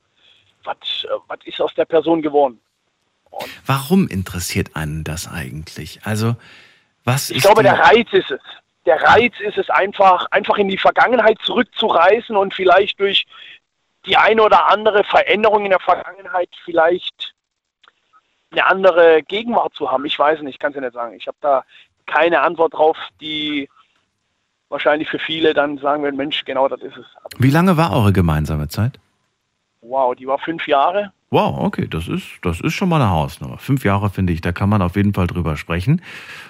was 0.64 0.78
äh, 1.04 1.50
ist 1.50 1.60
aus 1.62 1.74
der 1.76 1.86
Person 1.86 2.22
geworden? 2.22 2.60
Warum 3.66 4.08
interessiert 4.08 4.76
einen 4.78 5.04
das 5.04 5.28
eigentlich? 5.28 6.00
Also, 6.06 6.36
was 7.04 7.30
Ich 7.32 7.38
ist 7.38 7.44
glaube, 7.44 7.64
die- 7.64 7.70
der 7.70 7.80
Reiz 7.80 8.08
ist 8.14 8.32
es. 8.32 8.42
Der 8.86 9.02
Reiz 9.04 9.34
ist 9.42 9.58
es 9.58 9.70
einfach, 9.70 10.26
einfach 10.32 10.58
in 10.58 10.70
die 10.70 10.78
Vergangenheit 10.78 11.38
zurückzureisen 11.44 12.38
und 12.38 12.54
vielleicht 12.54 13.00
durch 13.00 13.26
die 14.06 14.18
eine 14.18 14.44
oder 14.44 14.70
andere 14.72 15.04
Veränderung 15.04 15.66
in 15.66 15.72
der 15.72 15.80
Vergangenheit 15.80 16.50
vielleicht 16.64 17.34
eine 18.52 18.66
andere 18.66 19.22
Gegenwart 19.24 19.74
zu 19.76 19.92
haben. 19.92 20.06
Ich 20.06 20.18
weiß 20.18 20.42
nicht, 20.42 20.56
ich 20.56 20.60
kann 20.60 20.72
es 20.72 20.76
ja 20.76 20.82
nicht 20.82 20.94
sagen. 20.94 21.16
Ich 21.16 21.28
habe 21.28 21.38
da 21.42 21.64
keine 22.06 22.42
Antwort 22.42 22.74
drauf, 22.74 22.98
die 23.22 23.70
wahrscheinlich 24.70 25.10
für 25.10 25.20
viele 25.20 25.54
dann 25.54 25.78
sagen 25.78 26.04
werden, 26.04 26.16
Mensch, 26.16 26.44
genau 26.46 26.68
das 26.68 26.82
ist 26.82 26.98
es. 26.98 27.06
Wie 27.38 27.52
lange 27.52 27.78
war 27.78 27.92
eure 27.92 28.14
gemeinsame 28.14 28.68
Zeit? 28.68 29.00
Wow, 29.82 30.16
die 30.16 30.28
war 30.28 30.40
fünf 30.40 30.68
Jahre. 30.68 31.12
Wow, 31.32 31.60
okay, 31.60 31.88
das 31.88 32.08
ist, 32.08 32.26
das 32.42 32.60
ist 32.60 32.74
schon 32.74 32.90
mal 32.90 33.02
eine 33.02 33.12
Hausnummer. 33.12 33.60
Fünf 33.60 33.86
Jahre 33.86 34.10
finde 34.10 34.34
ich, 34.34 34.42
da 34.42 34.52
kann 34.52 34.68
man 34.68 34.82
auf 34.82 34.96
jeden 34.96 35.14
Fall 35.14 35.28
drüber 35.28 35.58
sprechen. 35.58 36.02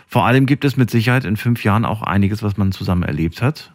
Vor 0.07 0.25
allem 0.25 0.45
gibt 0.45 0.63
es 0.63 0.77
mit 0.77 0.89
Sicherheit 0.89 1.25
in 1.25 1.35
fünf 1.35 1.63
Jahren 1.63 1.85
auch 1.85 2.01
einiges, 2.01 2.43
was 2.43 2.55
man 2.57 2.71
zusammen 2.71 3.03
erlebt 3.03 3.41
hat. 3.41 3.71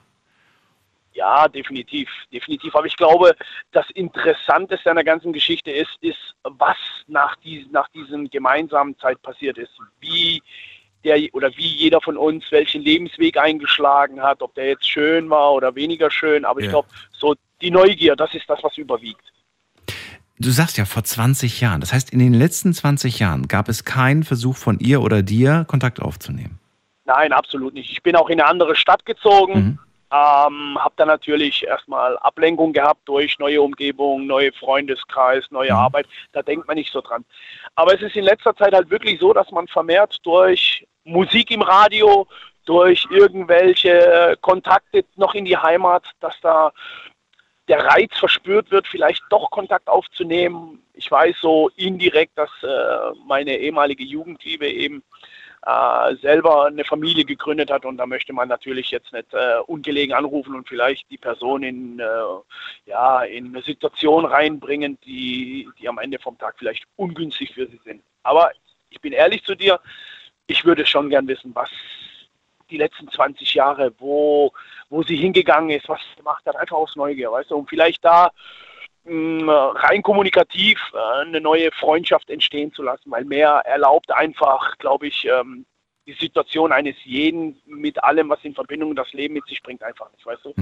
Ja, 1.14 1.46
definitiv, 1.48 2.08
definitiv. 2.32 2.74
Aber 2.74 2.86
ich 2.86 2.96
glaube, 2.96 3.36
das 3.70 3.88
Interessanteste 3.90 4.90
an 4.90 4.96
der 4.96 5.04
ganzen 5.04 5.32
Geschichte 5.32 5.70
ist, 5.70 5.96
ist, 6.00 6.18
was 6.42 6.76
nach, 7.06 7.36
dies, 7.36 7.66
nach 7.70 7.88
diesen 7.88 8.28
gemeinsamen 8.30 8.98
Zeit 8.98 9.22
passiert 9.22 9.56
ist. 9.56 9.70
Wie 10.00 10.42
der 11.04 11.18
oder 11.32 11.50
wie 11.56 11.66
jeder 11.66 12.00
von 12.00 12.16
uns 12.16 12.50
welchen 12.50 12.82
Lebensweg 12.82 13.36
eingeschlagen 13.36 14.20
hat, 14.22 14.42
ob 14.42 14.54
der 14.54 14.66
jetzt 14.68 14.90
schön 14.90 15.30
war 15.30 15.52
oder 15.52 15.74
weniger 15.74 16.10
schön. 16.10 16.44
Aber 16.44 16.60
ich 16.60 16.66
Ja. 16.66 16.72
glaube, 16.72 16.88
so 17.12 17.34
die 17.60 17.70
Neugier, 17.70 18.16
das 18.16 18.34
ist 18.34 18.48
das, 18.48 18.58
was 18.62 18.76
überwiegt. 18.76 19.22
Du 20.38 20.50
sagst 20.50 20.76
ja 20.78 20.84
vor 20.84 21.04
20 21.04 21.60
Jahren. 21.60 21.80
Das 21.80 21.92
heißt, 21.92 22.10
in 22.10 22.18
den 22.18 22.34
letzten 22.34 22.74
20 22.74 23.20
Jahren 23.20 23.46
gab 23.46 23.68
es 23.68 23.84
keinen 23.84 24.24
Versuch 24.24 24.56
von 24.56 24.80
ihr 24.80 25.00
oder 25.00 25.22
dir, 25.22 25.64
Kontakt 25.68 26.02
aufzunehmen. 26.02 26.58
Nein, 27.04 27.32
absolut 27.32 27.74
nicht. 27.74 27.92
Ich 27.92 28.02
bin 28.02 28.16
auch 28.16 28.28
in 28.30 28.40
eine 28.40 28.48
andere 28.48 28.74
Stadt 28.74 29.06
gezogen. 29.06 29.54
Mhm. 29.54 29.78
Ähm, 30.14 30.78
habe 30.78 30.94
dann 30.96 31.08
natürlich 31.08 31.64
erstmal 31.66 32.16
Ablenkung 32.18 32.72
gehabt 32.72 33.00
durch 33.06 33.36
neue 33.40 33.60
Umgebung, 33.60 34.26
neue 34.26 34.52
Freundeskreis, 34.52 35.50
neue 35.50 35.72
Mhm. 35.72 35.76
Arbeit. 35.78 36.06
Da 36.32 36.42
denkt 36.42 36.68
man 36.68 36.76
nicht 36.76 36.92
so 36.92 37.00
dran. 37.00 37.24
Aber 37.74 37.94
es 37.94 38.00
ist 38.00 38.14
in 38.14 38.24
letzter 38.24 38.54
Zeit 38.54 38.74
halt 38.74 38.90
wirklich 38.90 39.18
so, 39.18 39.32
dass 39.32 39.50
man 39.50 39.66
vermehrt 39.66 40.18
durch 40.22 40.86
Musik 41.02 41.50
im 41.50 41.62
Radio, 41.62 42.28
durch 42.64 43.04
irgendwelche 43.10 43.90
äh, 43.90 44.36
Kontakte 44.40 45.04
noch 45.16 45.34
in 45.34 45.46
die 45.46 45.56
Heimat, 45.56 46.04
dass 46.20 46.38
da 46.40 46.72
der 47.66 47.84
Reiz 47.84 48.16
verspürt 48.16 48.70
wird, 48.70 48.86
vielleicht 48.86 49.22
doch 49.30 49.50
Kontakt 49.50 49.88
aufzunehmen. 49.88 50.82
Ich 50.92 51.10
weiß 51.10 51.36
so 51.40 51.70
indirekt, 51.76 52.38
dass 52.38 52.50
äh, 52.62 53.16
meine 53.26 53.56
ehemalige 53.56 54.04
Jugendliebe 54.04 54.68
eben 54.68 55.02
äh, 55.66 56.16
selber 56.16 56.66
eine 56.66 56.84
Familie 56.84 57.24
gegründet 57.24 57.70
hat. 57.70 57.84
Und 57.84 57.96
da 57.96 58.06
möchte 58.06 58.32
man 58.32 58.48
natürlich 58.48 58.90
jetzt 58.90 59.12
nicht 59.12 59.32
äh, 59.32 59.58
ungelegen 59.66 60.14
anrufen 60.14 60.54
und 60.54 60.68
vielleicht 60.68 61.10
die 61.10 61.18
Person 61.18 61.62
in, 61.62 61.98
äh, 61.98 62.04
ja, 62.86 63.22
in 63.22 63.46
eine 63.46 63.62
Situation 63.62 64.24
reinbringen, 64.24 64.98
die, 65.04 65.68
die 65.78 65.88
am 65.88 65.98
Ende 65.98 66.18
vom 66.18 66.36
Tag 66.38 66.56
vielleicht 66.58 66.84
ungünstig 66.96 67.54
für 67.54 67.66
sie 67.66 67.80
sind. 67.84 68.02
Aber 68.22 68.50
ich 68.90 69.00
bin 69.00 69.12
ehrlich 69.12 69.42
zu 69.44 69.54
dir, 69.54 69.80
ich 70.46 70.64
würde 70.64 70.84
schon 70.84 71.08
gern 71.08 71.26
wissen, 71.28 71.54
was 71.54 71.70
die 72.70 72.76
letzten 72.76 73.08
20 73.08 73.54
Jahre, 73.54 73.92
wo, 73.98 74.52
wo 74.88 75.02
sie 75.02 75.16
hingegangen 75.16 75.70
ist, 75.70 75.88
was 75.88 76.00
sie 76.10 76.16
gemacht 76.16 76.44
hat, 76.46 76.56
einfach 76.56 76.76
aus 76.76 76.96
Neugier, 76.96 77.30
weißt 77.32 77.50
du, 77.50 77.56
und 77.56 77.68
vielleicht 77.68 78.04
da 78.04 78.32
rein 79.06 80.02
kommunikativ 80.02 80.78
äh, 80.94 81.26
eine 81.26 81.40
neue 81.40 81.70
Freundschaft 81.72 82.30
entstehen 82.30 82.72
zu 82.72 82.82
lassen, 82.82 83.10
weil 83.10 83.24
mehr 83.24 83.62
erlaubt 83.64 84.10
einfach, 84.12 84.78
glaube 84.78 85.06
ich, 85.08 85.26
ähm, 85.26 85.66
die 86.06 86.14
Situation 86.14 86.72
eines 86.72 86.96
jeden 87.04 87.60
mit 87.66 88.02
allem, 88.02 88.28
was 88.28 88.38
in 88.42 88.54
Verbindung 88.54 88.94
das 88.94 89.12
Leben 89.12 89.34
mit 89.34 89.46
sich 89.46 89.62
bringt, 89.62 89.82
einfach 89.82 90.10
nicht, 90.12 90.24
weißt 90.24 90.44
du? 90.44 90.54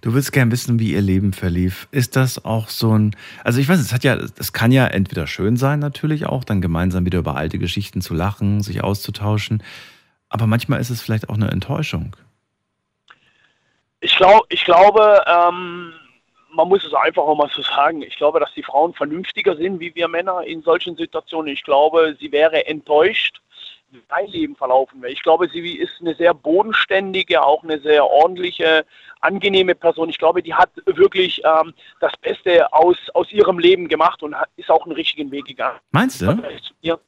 Du 0.00 0.14
willst 0.14 0.32
gern 0.32 0.50
wissen, 0.50 0.80
wie 0.80 0.92
ihr 0.92 1.00
Leben 1.00 1.32
verlief. 1.32 1.86
Ist 1.92 2.16
das 2.16 2.44
auch 2.44 2.68
so 2.68 2.96
ein, 2.98 3.14
also 3.44 3.60
ich 3.60 3.68
weiß, 3.68 3.78
es 3.78 3.92
hat 3.92 4.02
ja, 4.02 4.16
es 4.16 4.52
kann 4.52 4.72
ja 4.72 4.86
entweder 4.86 5.28
schön 5.28 5.56
sein 5.56 5.78
natürlich 5.78 6.26
auch, 6.26 6.42
dann 6.42 6.60
gemeinsam 6.60 7.04
wieder 7.04 7.20
über 7.20 7.36
alte 7.36 7.58
Geschichten 7.58 8.00
zu 8.00 8.12
lachen, 8.12 8.62
sich 8.62 8.82
auszutauschen. 8.82 9.62
Aber 10.28 10.48
manchmal 10.48 10.80
ist 10.80 10.90
es 10.90 11.00
vielleicht 11.00 11.28
auch 11.28 11.36
eine 11.36 11.52
Enttäuschung. 11.52 12.16
Ich, 14.00 14.16
glaub, 14.16 14.44
ich 14.48 14.64
glaube, 14.64 15.22
ähm, 15.26 15.92
man 16.52 16.68
muss 16.68 16.84
es 16.84 16.94
einfach 16.94 17.22
auch 17.22 17.36
mal 17.36 17.50
so 17.50 17.62
sagen. 17.62 18.02
Ich 18.02 18.16
glaube, 18.16 18.40
dass 18.40 18.52
die 18.54 18.62
Frauen 18.62 18.94
vernünftiger 18.94 19.56
sind 19.56 19.80
wie 19.80 19.94
wir 19.94 20.08
Männer 20.08 20.42
in 20.42 20.62
solchen 20.62 20.96
Situationen. 20.96 21.52
Ich 21.52 21.64
glaube, 21.64 22.16
sie 22.20 22.30
wäre 22.30 22.66
enttäuscht, 22.66 23.40
wie 23.90 24.02
mein 24.08 24.26
Leben 24.28 24.56
verlaufen 24.56 25.02
wäre. 25.02 25.12
Ich 25.12 25.22
glaube, 25.22 25.48
sie 25.48 25.76
ist 25.76 25.92
eine 26.00 26.14
sehr 26.14 26.34
bodenständige, 26.34 27.42
auch 27.42 27.62
eine 27.62 27.78
sehr 27.80 28.06
ordentliche, 28.06 28.86
angenehme 29.20 29.74
Person. 29.74 30.08
Ich 30.08 30.18
glaube, 30.18 30.42
die 30.42 30.54
hat 30.54 30.70
wirklich 30.86 31.42
ähm, 31.44 31.74
das 32.00 32.12
Beste 32.20 32.72
aus, 32.72 32.96
aus 33.14 33.30
ihrem 33.32 33.58
Leben 33.58 33.88
gemacht 33.88 34.22
und 34.22 34.34
hat, 34.34 34.48
ist 34.56 34.70
auch 34.70 34.84
einen 34.84 34.94
richtigen 34.94 35.30
Weg 35.30 35.44
gegangen. 35.44 35.78
Meinst 35.90 36.22
du? 36.22 36.42
Ja, 36.80 36.98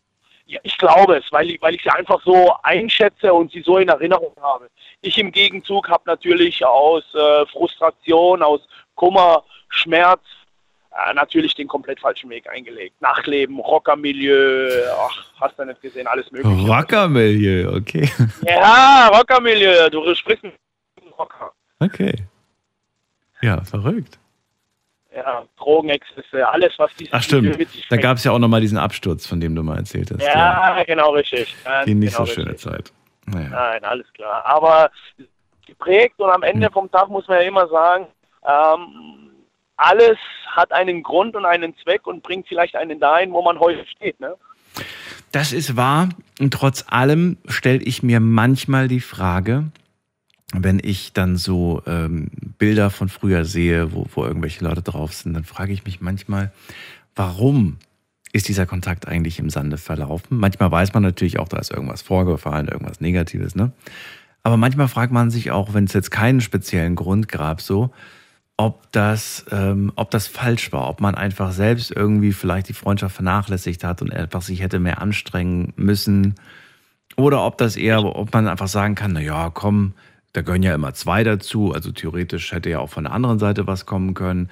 ja, 0.47 0.61
ich 0.63 0.77
glaube 0.77 1.17
es, 1.17 1.33
weil 1.33 1.51
ich, 1.51 1.63
weil 1.63 1.75
ich 1.75 1.83
sie 1.83 1.91
einfach 1.91 2.21
so 2.23 2.53
einschätze 2.63 3.33
und 3.33 3.51
sie 3.51 3.63
so 3.63 3.79
in 3.79 3.89
Erinnerung 3.89 4.35
habe. 4.43 4.69
Ich 5.01 5.17
im 5.17 5.33
Gegenzug 5.33 5.89
habe 5.89 6.03
natürlich 6.05 6.65
aus 6.67 7.03
äh, 7.15 7.47
Frustration, 7.47 8.43
aus 8.43 8.61
Kummer, 8.95 9.45
Schmerz 9.69 10.23
äh, 10.95 11.13
natürlich 11.15 11.55
den 11.55 11.67
komplett 11.67 11.99
falschen 12.01 12.31
Weg 12.31 12.49
eingelegt. 12.49 13.01
Nachtleben, 13.01 13.59
Rockermilieu, 13.59 14.69
ach, 14.97 15.25
hast 15.41 15.59
du 15.59 15.65
nicht 15.65 15.83
gesehen, 15.83 16.07
alles 16.07 16.31
mögliche. 16.31 16.67
Rockermilieu, 16.71 17.75
okay. 17.77 18.09
Ja, 18.43 19.09
Rockermilieu, 19.13 19.91
du 19.91 20.15
sprichst 20.15 20.45
mit 20.45 20.55
Rocker. 21.19 21.53
Okay. 21.81 22.15
Ja, 23.43 23.63
verrückt. 23.65 24.19
Ja, 25.15 25.45
Drogenexzesse, 25.57 26.49
alles, 26.49 26.73
was 26.79 26.93
dieses 26.95 27.13
Ach 27.13 27.23
stimmt, 27.23 27.57
da 27.89 27.97
gab 27.97 28.17
es 28.17 28.25
ja 28.25 28.33
auch 28.33 28.39
nochmal 28.39 28.61
diesen 28.61 28.79
Absturz, 28.79 29.27
von 29.27 29.41
dem 29.41 29.55
du 29.55 29.63
mal 29.63 29.79
erzählt 29.79 30.11
hast. 30.11 30.23
Ja, 30.23 30.83
genau 30.85 31.13
richtig. 31.13 31.55
Ja, 31.65 31.85
Die 31.85 31.95
nicht 31.95 32.15
genau 32.15 32.27
so 32.27 32.33
schöne 32.33 32.53
richtig. 32.53 32.71
Zeit. 32.71 32.93
Naja. 33.27 33.49
Nein, 33.49 33.85
alles 33.85 34.13
klar. 34.13 34.45
Aber 34.45 34.91
geprägt 35.67 36.19
und 36.19 36.31
am 36.31 36.43
Ende 36.43 36.69
vom 36.71 36.91
Tag 36.91 37.09
muss 37.09 37.27
man 37.29 37.39
ja 37.41 37.49
immer 37.49 37.69
sagen, 37.69 38.07
ähm, 38.45 39.31
alles 39.77 40.19
hat 40.47 40.73
einen 40.73 41.03
Grund 41.03 41.35
und 41.37 41.45
einen 41.45 41.75
Zweck 41.83 42.07
und 42.07 42.23
bringt 42.23 42.47
vielleicht 42.49 42.77
einen 42.77 43.01
dahin, 43.01 43.33
wo 43.33 43.43
man 43.43 43.59
heute 43.59 43.87
steht. 43.87 44.19
Ne? 44.21 44.35
Das 45.33 45.53
ist 45.53 45.77
wahr. 45.77 46.09
Und 46.41 46.53
trotz 46.53 46.85
allem 46.89 47.39
stelle 47.49 47.83
ich 47.83 48.03
mir 48.03 48.21
manchmal 48.21 48.89
die 48.89 49.01
Frage, 49.01 49.65
wenn 50.53 50.81
ich 50.83 51.13
dann 51.13 51.37
so 51.37 51.83
ähm, 51.87 52.29
Bilder 52.59 52.91
von 52.91 53.09
früher 53.09 53.45
sehe, 53.45 53.93
wo, 53.93 54.07
wo 54.15 54.25
irgendwelche 54.25 54.65
Leute 54.65 54.83
drauf 54.83 55.13
sind, 55.13 55.35
dann 55.35 55.45
frage 55.45 55.73
ich 55.73 55.85
mich 55.85 56.01
manchmal, 56.01 56.53
warum 57.17 57.79
ist 58.33 58.49
dieser 58.49 58.67
Kontakt 58.67 59.09
eigentlich 59.09 59.39
im 59.39 59.51
Sande 59.51 59.79
verlaufen? 59.79 60.39
Manchmal 60.39 60.71
weiß 60.71 60.95
man 60.95 61.03
natürlich 61.03 61.39
auch, 61.39 61.49
da 61.49 61.59
ist 61.59 61.73
irgendwas 61.73 62.03
vorgefallen, 62.03 62.69
irgendwas 62.69 63.01
Negatives, 63.01 63.55
ne? 63.55 63.73
Aber 64.43 64.57
manchmal 64.59 64.89
fragt 64.89 65.13
man 65.13 65.31
sich 65.31 65.51
auch, 65.51 65.73
wenn 65.73 65.85
es 65.85 65.95
jetzt 65.95 66.11
keinen 66.11 66.43
speziellen 66.43 66.97
Grund 66.97 67.29
gab, 67.29 67.63
so, 67.63 67.91
ob 68.57 68.93
das, 68.93 69.47
ähm, 69.51 69.93
ob 69.97 70.11
das 70.11 70.29
falsch 70.29 70.73
war, 70.73 70.89
ob 70.89 71.01
man 71.01 71.15
einfach 71.15 71.51
selbst 71.51 71.91
irgendwie 71.91 72.33
vielleicht 72.33 72.69
die 72.69 72.75
Freundschaft 72.75 73.17
vernachlässigt 73.17 73.83
hat 73.83 74.01
und 74.01 74.13
einfach 74.13 74.43
sich 74.43 74.61
hätte 74.61 74.79
mehr 74.79 75.03
anstrengen 75.03 75.73
müssen. 75.77 76.37
Oder 77.17 77.45
ob 77.45 77.59
das 77.59 77.77
eher, 77.77 78.05
ob 78.05 78.33
man 78.33 78.47
einfach 78.47 78.69
sagen 78.69 78.95
kann, 78.95 79.13
na 79.13 79.21
ja, 79.21 79.51
komm, 79.51 79.95
da 80.33 80.43
gehören 80.43 80.63
ja 80.63 80.75
immer 80.75 80.95
zwei 80.95 81.25
dazu. 81.25 81.73
Also 81.73 81.91
theoretisch 81.91 82.53
hätte 82.53 82.71
ja 82.71 82.79
auch 82.79 82.91
von 82.91 83.05
der 83.05 83.13
anderen 83.13 83.39
Seite 83.39 83.67
was 83.67 83.87
kommen 83.87 84.15
können. 84.15 84.51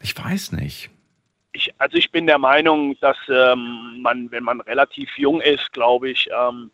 Ich 0.00 0.16
weiß 0.16 0.52
nicht. 0.52 0.90
Ich, 1.52 1.72
also 1.78 1.96
ich 1.96 2.10
bin 2.10 2.26
der 2.26 2.38
Meinung, 2.38 2.96
dass 3.00 3.16
ähm, 3.28 4.00
man, 4.00 4.30
wenn 4.30 4.42
man 4.42 4.60
relativ 4.62 5.16
jung 5.16 5.40
ist, 5.40 5.72
glaube 5.72 6.10
ich, 6.10 6.28
ähm, 6.36 6.70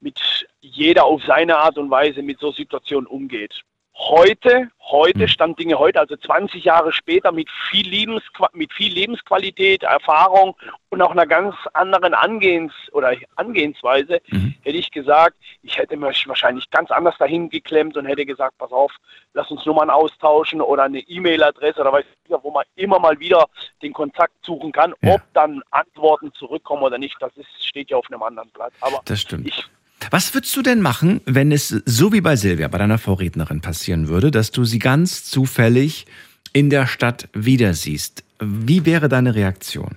mit 0.00 0.18
jeder 0.60 1.04
auf 1.04 1.22
seine 1.24 1.58
Art 1.58 1.78
und 1.78 1.90
Weise 1.90 2.22
mit 2.22 2.40
so 2.40 2.52
Situationen 2.52 3.06
umgeht 3.06 3.62
heute, 3.94 4.68
heute, 4.80 5.20
hm. 5.20 5.28
stand 5.28 5.58
Dinge 5.58 5.78
heute, 5.78 6.00
also 6.00 6.16
20 6.16 6.64
Jahre 6.64 6.92
später 6.92 7.32
mit 7.32 7.48
viel, 7.70 7.88
Lebens, 7.88 8.22
mit 8.52 8.72
viel 8.72 8.92
Lebensqualität, 8.92 9.82
Erfahrung 9.82 10.56
und 10.90 11.02
auch 11.02 11.10
einer 11.10 11.26
ganz 11.26 11.54
anderen 11.72 12.14
Angehens- 12.14 12.74
oder 12.92 13.14
Angehensweise, 13.36 14.20
mhm. 14.28 14.54
hätte 14.62 14.76
ich 14.76 14.90
gesagt, 14.90 15.36
ich 15.62 15.78
hätte 15.78 15.96
mich 15.96 16.26
wahrscheinlich 16.26 16.70
ganz 16.70 16.90
anders 16.90 17.16
dahin 17.18 17.48
geklemmt 17.48 17.96
und 17.96 18.06
hätte 18.06 18.26
gesagt, 18.26 18.58
pass 18.58 18.72
auf, 18.72 18.92
lass 19.34 19.50
uns 19.50 19.64
Nummern 19.64 19.90
austauschen 19.90 20.60
oder 20.60 20.84
eine 20.84 21.00
E-Mail-Adresse 21.00 21.80
oder 21.80 21.92
weiß 21.92 22.04
ich 22.04 22.22
wo 22.42 22.50
man 22.50 22.64
immer 22.76 22.98
mal 22.98 23.18
wieder 23.20 23.46
den 23.82 23.92
Kontakt 23.92 24.32
suchen 24.42 24.72
kann, 24.72 24.94
ja. 25.02 25.14
ob 25.14 25.20
dann 25.34 25.62
Antworten 25.70 26.32
zurückkommen 26.32 26.82
oder 26.82 26.98
nicht, 26.98 27.16
das 27.20 27.36
ist, 27.36 27.66
steht 27.66 27.90
ja 27.90 27.96
auf 27.96 28.06
einem 28.10 28.22
anderen 28.22 28.50
Blatt. 28.50 28.72
Aber 28.80 29.02
das 29.04 29.20
stimmt. 29.20 29.46
Ich, 29.46 29.64
was 30.10 30.34
würdest 30.34 30.56
du 30.56 30.62
denn 30.62 30.80
machen, 30.80 31.20
wenn 31.24 31.52
es 31.52 31.68
so 31.68 32.12
wie 32.12 32.20
bei 32.20 32.36
Silvia, 32.36 32.68
bei 32.68 32.78
deiner 32.78 32.98
Vorrednerin 32.98 33.60
passieren 33.60 34.08
würde, 34.08 34.30
dass 34.30 34.50
du 34.50 34.64
sie 34.64 34.78
ganz 34.78 35.24
zufällig 35.24 36.06
in 36.52 36.70
der 36.70 36.86
Stadt 36.86 37.28
wieder 37.32 37.74
siehst? 37.74 38.24
Wie 38.40 38.84
wäre 38.84 39.08
deine 39.08 39.34
Reaktion? 39.34 39.96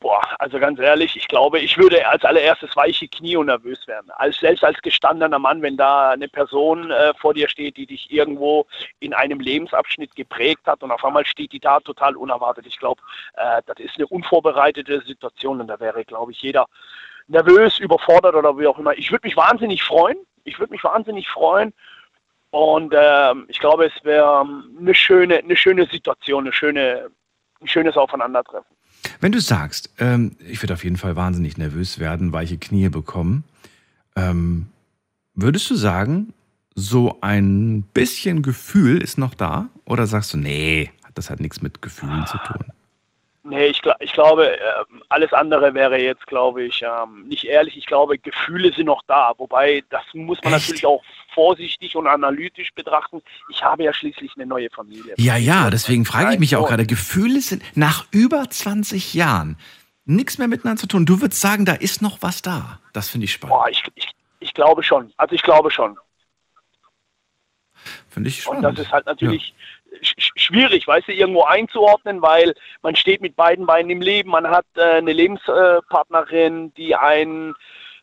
Boah, 0.00 0.22
also 0.38 0.58
ganz 0.58 0.78
ehrlich, 0.78 1.14
ich 1.14 1.28
glaube, 1.28 1.58
ich 1.58 1.76
würde 1.76 2.08
als 2.08 2.24
allererstes 2.24 2.74
weiche 2.74 3.06
Knie 3.06 3.36
und 3.36 3.46
nervös 3.46 3.86
werden. 3.86 4.10
Als, 4.12 4.38
selbst 4.38 4.64
als 4.64 4.80
gestandener 4.80 5.38
Mann, 5.38 5.60
wenn 5.60 5.76
da 5.76 6.12
eine 6.12 6.26
Person 6.26 6.90
äh, 6.90 7.12
vor 7.20 7.34
dir 7.34 7.50
steht, 7.50 7.76
die 7.76 7.86
dich 7.86 8.10
irgendwo 8.10 8.66
in 9.00 9.12
einem 9.12 9.40
Lebensabschnitt 9.40 10.16
geprägt 10.16 10.62
hat 10.66 10.82
und 10.82 10.90
auf 10.90 11.04
einmal 11.04 11.26
steht 11.26 11.52
die 11.52 11.60
da 11.60 11.80
total 11.80 12.16
unerwartet. 12.16 12.66
Ich 12.66 12.78
glaube, 12.78 13.02
äh, 13.34 13.60
das 13.66 13.78
ist 13.78 13.96
eine 13.96 14.06
unvorbereitete 14.06 15.02
Situation 15.06 15.60
und 15.60 15.68
da 15.68 15.78
wäre, 15.80 16.02
glaube 16.06 16.32
ich, 16.32 16.40
jeder 16.40 16.66
nervös, 17.30 17.78
überfordert 17.78 18.34
oder 18.34 18.58
wie 18.58 18.66
auch 18.66 18.78
immer. 18.78 18.92
Ich 18.98 19.10
würde 19.10 19.26
mich 19.26 19.36
wahnsinnig 19.36 19.82
freuen. 19.82 20.18
Ich 20.44 20.58
würde 20.58 20.72
mich 20.72 20.82
wahnsinnig 20.84 21.28
freuen. 21.28 21.72
Und 22.50 22.92
ähm, 22.96 23.46
ich 23.48 23.60
glaube, 23.60 23.86
es 23.86 24.04
wäre 24.04 24.44
eine 24.78 24.94
schöne, 24.94 25.38
eine 25.38 25.56
schöne 25.56 25.86
Situation, 25.86 26.44
eine 26.44 26.52
schöne, 26.52 27.10
ein 27.60 27.68
schönes 27.68 27.96
Aufeinandertreffen. 27.96 28.76
Wenn 29.20 29.32
du 29.32 29.40
sagst, 29.40 29.94
ähm, 29.98 30.36
ich 30.40 30.60
würde 30.62 30.74
auf 30.74 30.82
jeden 30.84 30.96
Fall 30.96 31.14
wahnsinnig 31.14 31.56
nervös 31.56 32.00
werden, 32.00 32.32
weiche 32.32 32.58
Knie 32.58 32.88
bekommen, 32.88 33.44
ähm, 34.16 34.66
würdest 35.34 35.70
du 35.70 35.76
sagen, 35.76 36.34
so 36.74 37.18
ein 37.20 37.82
bisschen 37.94 38.42
Gefühl 38.42 39.00
ist 39.00 39.18
noch 39.18 39.34
da? 39.34 39.68
Oder 39.84 40.06
sagst 40.06 40.34
du, 40.34 40.38
nee, 40.38 40.90
das 41.14 41.30
hat 41.30 41.40
nichts 41.40 41.62
mit 41.62 41.82
Gefühlen 41.82 42.26
zu 42.26 42.38
tun? 42.38 42.64
Nee, 43.50 43.66
ich, 43.66 43.82
ich 43.98 44.12
glaube, 44.12 44.46
ähm, 44.46 45.02
alles 45.08 45.32
andere 45.32 45.74
wäre 45.74 46.00
jetzt, 46.00 46.26
glaube 46.26 46.62
ich, 46.62 46.82
ähm, 46.82 47.26
nicht 47.26 47.44
ehrlich. 47.44 47.76
Ich 47.76 47.86
glaube, 47.86 48.16
Gefühle 48.16 48.72
sind 48.72 48.86
noch 48.86 49.02
da. 49.08 49.32
Wobei, 49.38 49.82
das 49.90 50.02
muss 50.14 50.38
man 50.44 50.54
Echt? 50.54 50.62
natürlich 50.62 50.86
auch 50.86 51.02
vorsichtig 51.34 51.96
und 51.96 52.06
analytisch 52.06 52.70
betrachten. 52.74 53.22
Ich 53.50 53.62
habe 53.62 53.82
ja 53.82 53.92
schließlich 53.92 54.32
eine 54.36 54.46
neue 54.46 54.70
Familie. 54.70 55.14
Ja, 55.18 55.36
ja, 55.36 55.68
deswegen 55.68 56.04
frage 56.04 56.34
ich 56.34 56.38
mich 56.38 56.54
auch 56.54 56.68
gerade. 56.68 56.86
Gefühle 56.86 57.40
sind 57.40 57.62
nach 57.76 58.06
über 58.12 58.48
20 58.48 59.14
Jahren 59.14 59.58
nichts 60.04 60.38
mehr 60.38 60.48
miteinander 60.48 60.80
zu 60.80 60.86
tun. 60.86 61.04
Du 61.04 61.20
würdest 61.20 61.40
sagen, 61.40 61.64
da 61.64 61.72
ist 61.72 62.02
noch 62.02 62.18
was 62.20 62.42
da. 62.42 62.78
Das 62.92 63.08
finde 63.08 63.24
ich 63.24 63.32
spannend. 63.32 63.56
Boah, 63.56 63.68
ich, 63.68 63.82
ich, 63.96 64.08
ich 64.38 64.54
glaube 64.54 64.82
schon. 64.82 65.12
Also 65.16 65.34
ich 65.34 65.42
glaube 65.42 65.70
schon. 65.70 65.98
Finde 68.08 68.28
ich 68.28 68.42
spannend. 68.42 68.64
Und 68.64 68.76
das 68.76 68.86
ist 68.86 68.92
halt 68.92 69.06
natürlich, 69.06 69.48
ja 69.48 69.54
schwierig, 70.50 70.86
weißt 70.86 71.08
du, 71.08 71.12
irgendwo 71.12 71.42
einzuordnen, 71.44 72.22
weil 72.22 72.54
man 72.82 72.96
steht 72.96 73.20
mit 73.20 73.36
beiden 73.36 73.66
Beinen 73.66 73.90
im 73.90 74.00
Leben, 74.00 74.30
man 74.30 74.48
hat 74.48 74.66
äh, 74.76 74.82
eine 74.82 75.12
Lebenspartnerin, 75.12 76.74
die 76.74 76.96
einen, 76.96 77.54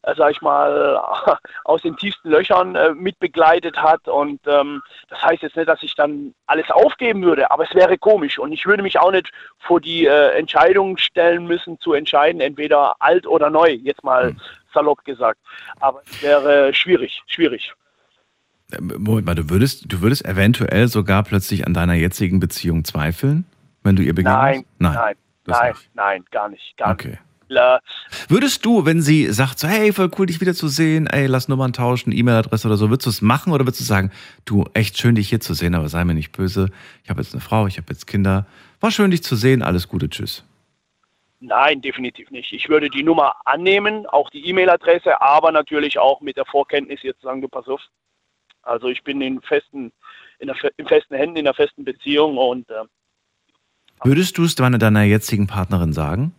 äh, 0.04 0.16
sag 0.16 0.32
ich 0.32 0.42
mal, 0.42 1.02
aus 1.66 1.82
den 1.82 1.98
tiefsten 1.98 2.30
Löchern 2.30 2.76
äh, 2.76 2.94
mitbegleitet 2.94 3.78
hat 3.78 4.08
und 4.08 4.40
ähm, 4.48 4.82
das 5.10 5.22
heißt 5.22 5.44
jetzt 5.44 5.58
nicht, 5.58 5.68
dass 5.68 5.84
ich 5.84 5.96
dann 5.96 6.34
alles 6.46 6.70
aufgeben 6.72 7.24
würde, 7.24 7.52
aber 7.52 7.66
es 7.66 7.76
wäre 7.76 7.98
komisch 7.98 8.40
und 8.40 8.52
ich 8.52 8.66
würde 8.66 8.84
mich 8.84 9.00
auch 9.00 9.12
nicht 9.12 9.32
vor 9.60 9.82
die 9.82 10.06
äh, 10.06 10.38
Entscheidung 10.38 10.98
stellen 10.98 11.46
müssen, 11.46 11.80
zu 11.80 11.94
entscheiden, 11.94 12.42
entweder 12.42 12.96
alt 13.00 13.28
oder 13.28 13.50
neu, 13.50 13.72
jetzt 13.72 14.04
mal 14.04 14.32
mhm. 14.32 14.42
salopp 14.74 15.04
gesagt, 15.04 15.40
aber 15.80 16.02
es 16.06 16.24
wäre 16.24 16.74
schwierig, 16.74 17.22
schwierig. 17.28 17.74
Moment 18.80 19.26
mal, 19.26 19.36
du 19.36 19.50
würdest, 19.50 19.92
du 19.92 20.02
würdest 20.02 20.26
eventuell 20.26 20.88
sogar 20.90 21.24
plötzlich 21.24 21.66
an 21.66 21.74
deiner 21.74 21.94
jetzigen 21.94 22.40
Beziehung 22.40 22.84
zweifeln, 22.84 23.46
wenn 23.84 23.96
du 23.96 24.04
ihr 24.04 24.14
begegnest? 24.14 24.38
Nein, 24.38 24.66
nein, 24.80 24.94
nein, 24.94 25.16
nein, 25.46 25.74
nein, 25.94 26.26
gar 26.32 26.50
nicht, 26.50 26.76
gar 26.76 26.92
okay. 26.92 27.10
nicht. 27.10 27.22
Würdest 28.28 28.66
du, 28.66 28.86
wenn 28.86 29.02
sie 29.02 29.32
sagt, 29.32 29.60
so, 29.60 29.70
hey, 29.70 29.94
voll 29.94 30.12
cool, 30.18 30.26
dich 30.26 30.42
wiederzusehen, 30.42 31.08
ey, 31.08 31.28
lass 31.28 31.48
Nummern 31.48 31.72
tauschen, 31.72 32.12
E-Mail-Adresse 32.12 32.68
oder 32.68 32.76
so, 32.76 32.90
würdest 32.90 33.06
du 33.06 33.10
es 33.10 33.22
machen 33.22 33.54
oder 33.54 33.66
würdest 33.66 33.80
du 33.80 33.86
sagen, 33.86 34.12
du, 34.44 34.66
echt 34.74 34.98
schön, 34.98 35.16
dich 35.16 35.30
hier 35.30 35.40
zu 35.40 35.54
sehen, 35.54 35.74
aber 35.74 35.88
sei 35.88 36.04
mir 36.04 36.14
nicht 36.14 36.34
böse, 36.34 36.70
ich 37.04 37.10
habe 37.10 37.22
jetzt 37.22 37.34
eine 37.34 37.42
Frau, 37.42 37.68
ich 37.68 37.78
habe 37.78 37.88
jetzt 37.90 38.06
Kinder, 38.06 38.46
war 38.82 38.92
schön, 38.92 39.12
dich 39.12 39.24
zu 39.24 39.38
sehen, 39.38 39.62
alles 39.62 39.88
Gute, 39.88 40.10
tschüss. 40.10 40.44
Nein, 41.40 41.82
definitiv 41.82 42.32
nicht. 42.32 42.52
Ich 42.52 42.68
würde 42.68 42.90
die 42.90 43.04
Nummer 43.04 43.36
annehmen, 43.46 44.08
auch 44.08 44.30
die 44.32 44.46
E-Mail-Adresse, 44.48 45.22
aber 45.22 45.52
natürlich 45.52 46.00
auch 46.00 46.20
mit 46.20 46.36
der 46.36 46.46
Vorkenntnis 46.46 47.02
jetzt 47.04 47.22
sagen, 47.22 47.42
du 47.42 47.48
pass 47.48 47.68
auf, 47.68 47.80
also 48.68 48.88
ich 48.88 49.04
bin 49.04 49.22
in 49.22 49.42
festen, 49.42 49.92
in, 50.40 50.48
der, 50.48 50.56
in 50.78 50.88
festen 50.88 51.16
Händen, 51.16 51.38
in 51.38 51.48
einer 51.48 51.54
festen 51.54 51.84
Beziehung 51.84 52.38
und 52.38 52.70
äh, 52.70 52.84
Würdest 54.04 54.38
du 54.38 54.44
es 54.44 54.56
deiner, 54.56 54.78
deiner 54.78 55.04
jetzigen 55.04 55.48
Partnerin 55.48 55.92
sagen? 55.92 56.36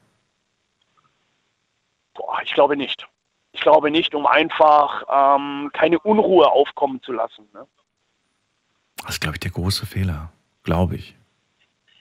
Boah, 2.14 2.40
ich 2.44 2.52
glaube 2.54 2.76
nicht. 2.76 3.08
Ich 3.52 3.60
glaube 3.60 3.90
nicht, 3.90 4.14
um 4.14 4.26
einfach 4.26 5.02
ähm, 5.10 5.70
keine 5.72 5.98
Unruhe 5.98 6.50
aufkommen 6.50 7.02
zu 7.02 7.12
lassen. 7.12 7.48
Ne? 7.52 7.66
Das 8.98 9.14
ist, 9.14 9.20
glaube 9.20 9.36
ich, 9.36 9.40
der 9.40 9.50
große 9.50 9.86
Fehler. 9.86 10.32
Glaube 10.62 10.96
ich. 10.96 11.17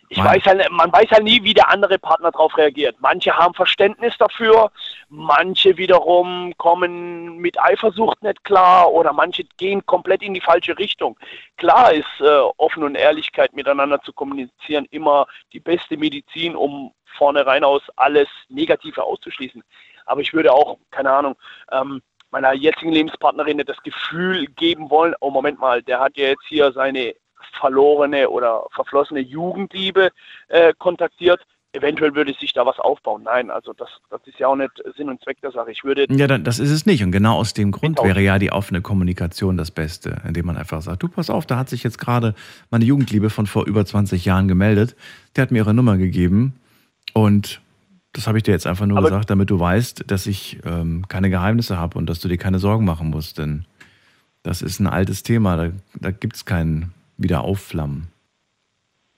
Ich 0.10 0.24
weiß 0.24 0.44
halt, 0.46 0.72
man 0.72 0.92
weiß 0.92 1.12
halt 1.12 1.24
nie, 1.24 1.44
wie 1.44 1.54
der 1.54 1.70
andere 1.70 2.00
Partner 2.00 2.32
darauf 2.32 2.58
reagiert. 2.58 2.96
Manche 3.00 3.36
haben 3.36 3.54
Verständnis 3.54 4.18
dafür, 4.18 4.72
manche 5.10 5.78
wiederum 5.78 6.54
kommen 6.58 7.38
mit 7.38 7.60
Eifersucht 7.62 8.24
nicht 8.24 8.44
klar 8.46 8.90
oder 8.92 9.12
manche 9.12 9.44
gehen 9.58 9.86
komplett 9.86 10.24
in 10.24 10.34
die 10.34 10.42
falsche 10.42 10.78
Richtung. 10.78 11.18
Klar 11.58 11.92
ist 11.92 12.22
äh, 12.22 12.40
Offen 12.56 12.84
und 12.84 12.96
Ehrlichkeit 12.96 13.54
miteinander 13.54 14.02
zu 14.02 14.14
kommunizieren 14.14 14.88
immer 14.92 15.28
die 15.52 15.60
beste 15.60 15.98
Medizin, 15.98 16.56
um 16.56 16.94
vornherein 17.18 17.66
aus 17.66 17.82
alles 17.98 18.30
Negative 18.48 19.04
auszuschließen. 19.04 19.62
Aber 20.06 20.22
ich 20.22 20.34
würde 20.34 20.54
auch, 20.54 20.78
keine 20.90 21.12
Ahnung, 21.12 21.36
ähm, 21.72 22.02
meiner 22.32 22.54
jetzigen 22.54 22.92
Lebenspartnerin 22.92 23.58
das 23.58 23.82
Gefühl 23.84 24.48
geben 24.48 24.90
wollen, 24.90 25.16
oh 25.20 25.32
Moment 25.32 25.60
mal, 25.60 25.82
der 25.84 26.00
hat 26.00 26.16
ja 26.16 26.28
jetzt 26.28 26.46
hier 26.48 26.72
seine 26.72 27.14
verlorene 27.60 28.30
oder 28.30 28.66
verflossene 28.74 29.20
Jugendliebe 29.20 30.12
äh, 30.48 30.74
kontaktiert. 30.78 31.42
Eventuell 31.74 32.16
würde 32.16 32.34
sich 32.34 32.54
da 32.54 32.66
was 32.66 32.80
aufbauen. 32.80 33.24
Nein, 33.24 33.52
also 33.52 33.74
das, 33.74 33.90
das 34.10 34.22
ist 34.26 34.40
ja 34.40 34.48
auch 34.48 34.56
nicht 34.56 34.72
Sinn 34.96 35.10
und 35.10 35.22
Zweck 35.22 35.42
der 35.42 35.52
Sache. 35.52 35.72
Ich 35.72 35.84
würde. 35.84 36.08
Ja, 36.10 36.26
das 36.26 36.60
ist 36.60 36.72
es 36.72 36.86
nicht. 36.86 37.04
Und 37.04 37.12
genau 37.12 37.38
aus 37.38 37.54
dem 37.54 37.72
Grund 37.72 38.02
wäre 38.02 38.22
ja 38.22 38.40
die 38.40 38.52
offene 38.52 38.82
Kommunikation 38.82 39.58
das 39.58 39.70
Beste, 39.70 40.22
indem 40.26 40.48
man 40.48 40.58
einfach 40.58 40.82
sagt: 40.82 41.04
Du, 41.04 41.08
pass 41.08 41.30
auf, 41.30 41.46
da 41.46 41.58
hat 41.58 41.70
sich 41.70 41.84
jetzt 41.84 42.00
gerade 42.00 42.36
meine 42.72 42.86
Jugendliebe 42.86 43.30
von 43.30 43.46
vor 43.46 43.68
über 43.68 43.86
20 43.86 44.24
Jahren 44.26 44.48
gemeldet. 44.48 44.96
Der 45.36 45.44
hat 45.44 45.52
mir 45.52 45.60
ihre 45.60 45.74
Nummer 45.74 45.98
gegeben. 45.98 46.60
Und 47.14 47.62
das 48.14 48.28
habe 48.28 48.38
ich 48.38 48.44
dir 48.44 48.52
jetzt 48.52 48.66
einfach 48.66 48.86
nur 48.86 48.98
Aber 48.98 49.10
gesagt, 49.10 49.30
damit 49.30 49.50
du 49.50 49.60
weißt, 49.60 50.06
dass 50.10 50.26
ich 50.26 50.60
ähm, 50.66 51.08
keine 51.08 51.30
Geheimnisse 51.30 51.78
habe 51.78 51.98
und 52.00 52.10
dass 52.10 52.20
du 52.20 52.28
dir 52.28 52.38
keine 52.38 52.60
Sorgen 52.60 52.86
machen 52.86 53.10
musst. 53.10 53.38
Denn 53.38 53.66
das 54.42 54.62
ist 54.62 54.80
ein 54.80 54.88
altes 54.88 55.22
Thema. 55.22 55.58
Da, 55.58 55.72
da 55.96 56.12
gibt 56.12 56.38
es 56.38 56.46
keinen 56.46 56.94
wieder 57.18 57.44
aufflammen? 57.44 58.08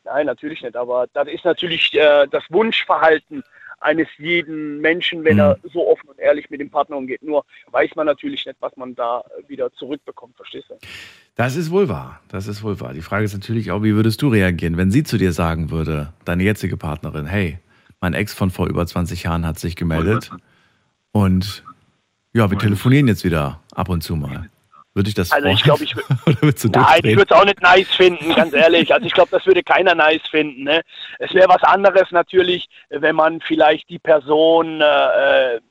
Nein, 0.05 0.25
natürlich 0.25 0.61
nicht. 0.61 0.75
Aber 0.75 1.07
das 1.13 1.27
ist 1.27 1.45
natürlich 1.45 1.93
äh, 1.93 2.27
das 2.31 2.43
Wunschverhalten 2.49 3.43
eines 3.81 4.07
jeden 4.17 4.81
Menschen, 4.81 5.23
wenn 5.23 5.35
Mhm. 5.35 5.39
er 5.39 5.57
so 5.71 5.87
offen 5.87 6.09
und 6.09 6.19
ehrlich 6.19 6.49
mit 6.49 6.59
dem 6.59 6.69
Partner 6.69 6.97
umgeht. 6.97 7.23
Nur 7.23 7.45
weiß 7.71 7.91
man 7.95 8.07
natürlich 8.07 8.45
nicht, 8.45 8.57
was 8.59 8.75
man 8.75 8.93
da 8.95 9.23
wieder 9.47 9.71
zurückbekommt, 9.73 10.35
verstehst 10.35 10.69
du? 10.69 10.75
Das 11.35 11.55
ist 11.55 11.71
wohl 11.71 11.87
wahr. 11.87 12.19
Das 12.27 12.47
ist 12.47 12.61
wohl 12.63 12.79
wahr. 12.81 12.93
Die 12.93 13.01
Frage 13.01 13.23
ist 13.23 13.33
natürlich 13.33 13.71
auch, 13.71 13.81
wie 13.83 13.93
würdest 13.95 14.21
du 14.21 14.27
reagieren, 14.27 14.75
wenn 14.75 14.91
sie 14.91 15.03
zu 15.03 15.17
dir 15.17 15.31
sagen 15.31 15.71
würde, 15.71 16.11
deine 16.25 16.43
jetzige 16.43 16.75
Partnerin, 16.75 17.25
hey, 17.25 17.59
mein 18.01 18.13
Ex 18.13 18.33
von 18.33 18.49
vor 18.49 18.67
über 18.67 18.85
20 18.85 19.23
Jahren 19.23 19.45
hat 19.45 19.59
sich 19.59 19.75
gemeldet 19.77 20.29
und 21.11 21.63
ja, 22.33 22.51
wir 22.51 22.57
telefonieren 22.57 23.07
jetzt 23.07 23.23
wieder 23.23 23.59
ab 23.73 23.89
und 23.89 24.01
zu 24.01 24.15
mal. 24.15 24.49
Würde 24.99 25.07
ich 25.07 25.15
das 25.15 25.31
Also 25.31 25.47
ich 25.47 25.63
glaube, 25.63 25.81
ich 25.85 25.95
Nein, 26.25 26.99
ich 27.03 27.15
würde 27.15 27.23
es 27.23 27.31
auch 27.31 27.45
nicht 27.45 27.61
nice 27.61 27.87
finden, 27.95 28.35
ganz 28.35 28.51
ehrlich. 28.51 28.93
Also 28.93 29.05
ich 29.07 29.13
glaube, 29.13 29.29
das 29.31 29.45
würde 29.45 29.63
keiner 29.63 29.95
nice 29.95 30.27
finden. 30.29 30.63
Ne? 30.63 30.81
Es 31.19 31.33
wäre 31.33 31.47
was 31.47 31.63
anderes 31.63 32.11
natürlich, 32.11 32.67
wenn 32.89 33.15
man 33.15 33.39
vielleicht 33.39 33.87
die 33.89 33.97
Person 33.97 34.81
äh, 34.81 35.55
äh, 35.55 35.61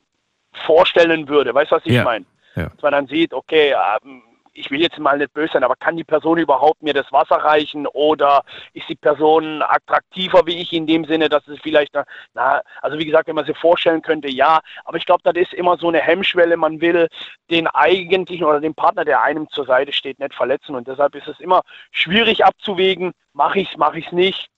vorstellen 0.65 1.27
würde. 1.27 1.53
Weißt 1.53 1.71
du, 1.71 1.75
was 1.75 1.85
ich 1.85 1.93
Ja. 1.93 2.03
meine? 2.05 2.25
Ja. 2.55 2.69
Dass 2.69 2.81
man 2.81 2.91
dann 2.93 3.05
sieht, 3.05 3.31
okay, 3.35 3.75
ähm, 4.03 4.23
ich 4.59 4.69
will 4.69 4.81
jetzt 4.81 4.99
mal 4.99 5.17
nicht 5.17 5.33
böse 5.33 5.53
sein, 5.53 5.63
aber 5.63 5.75
kann 5.75 5.95
die 5.95 6.03
Person 6.03 6.37
überhaupt 6.37 6.83
mir 6.83 6.93
das 6.93 7.11
Wasser 7.11 7.37
reichen 7.37 7.87
oder 7.87 8.43
ist 8.73 8.89
die 8.89 8.95
Person 8.95 9.61
attraktiver 9.61 10.45
wie 10.45 10.61
ich 10.61 10.73
in 10.73 10.85
dem 10.85 11.05
Sinne, 11.05 11.29
dass 11.29 11.47
es 11.47 11.59
vielleicht, 11.61 11.93
na, 11.93 12.03
na 12.33 12.61
also 12.81 12.99
wie 12.99 13.05
gesagt, 13.05 13.27
wenn 13.27 13.35
man 13.35 13.45
sich 13.45 13.57
vorstellen 13.57 14.01
könnte, 14.01 14.29
ja, 14.29 14.59
aber 14.83 14.97
ich 14.97 15.05
glaube, 15.05 15.21
das 15.23 15.35
ist 15.35 15.53
immer 15.53 15.77
so 15.77 15.87
eine 15.87 15.99
Hemmschwelle, 15.99 16.57
man 16.57 16.81
will 16.81 17.07
den 17.49 17.67
eigentlichen 17.67 18.45
oder 18.45 18.59
den 18.59 18.75
Partner, 18.75 19.05
der 19.05 19.23
einem 19.23 19.49
zur 19.49 19.65
Seite 19.65 19.93
steht, 19.93 20.19
nicht 20.19 20.35
verletzen 20.35 20.75
und 20.75 20.87
deshalb 20.87 21.15
ist 21.15 21.27
es 21.27 21.39
immer 21.39 21.61
schwierig 21.91 22.43
abzuwägen, 22.43 23.13
mache 23.33 23.59
ich 23.59 23.71
es, 23.71 23.77
mache 23.77 23.99
ich 23.99 24.07
es 24.07 24.11
nicht. 24.11 24.49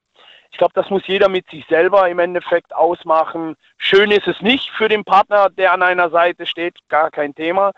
Ich 0.51 0.57
glaube, 0.57 0.73
das 0.73 0.89
muss 0.89 1.07
jeder 1.07 1.29
mit 1.29 1.49
sich 1.49 1.65
selber 1.67 2.09
im 2.09 2.19
Endeffekt 2.19 2.75
ausmachen. 2.75 3.55
Schön 3.77 4.11
ist 4.11 4.27
es 4.27 4.41
nicht 4.41 4.69
für 4.71 4.89
den 4.89 5.05
Partner, 5.05 5.49
der 5.49 5.71
an 5.71 5.81
einer 5.81 6.09
Seite 6.09 6.45
steht, 6.45 6.77
gar 6.89 7.09
kein 7.09 7.33
Thema 7.33 7.71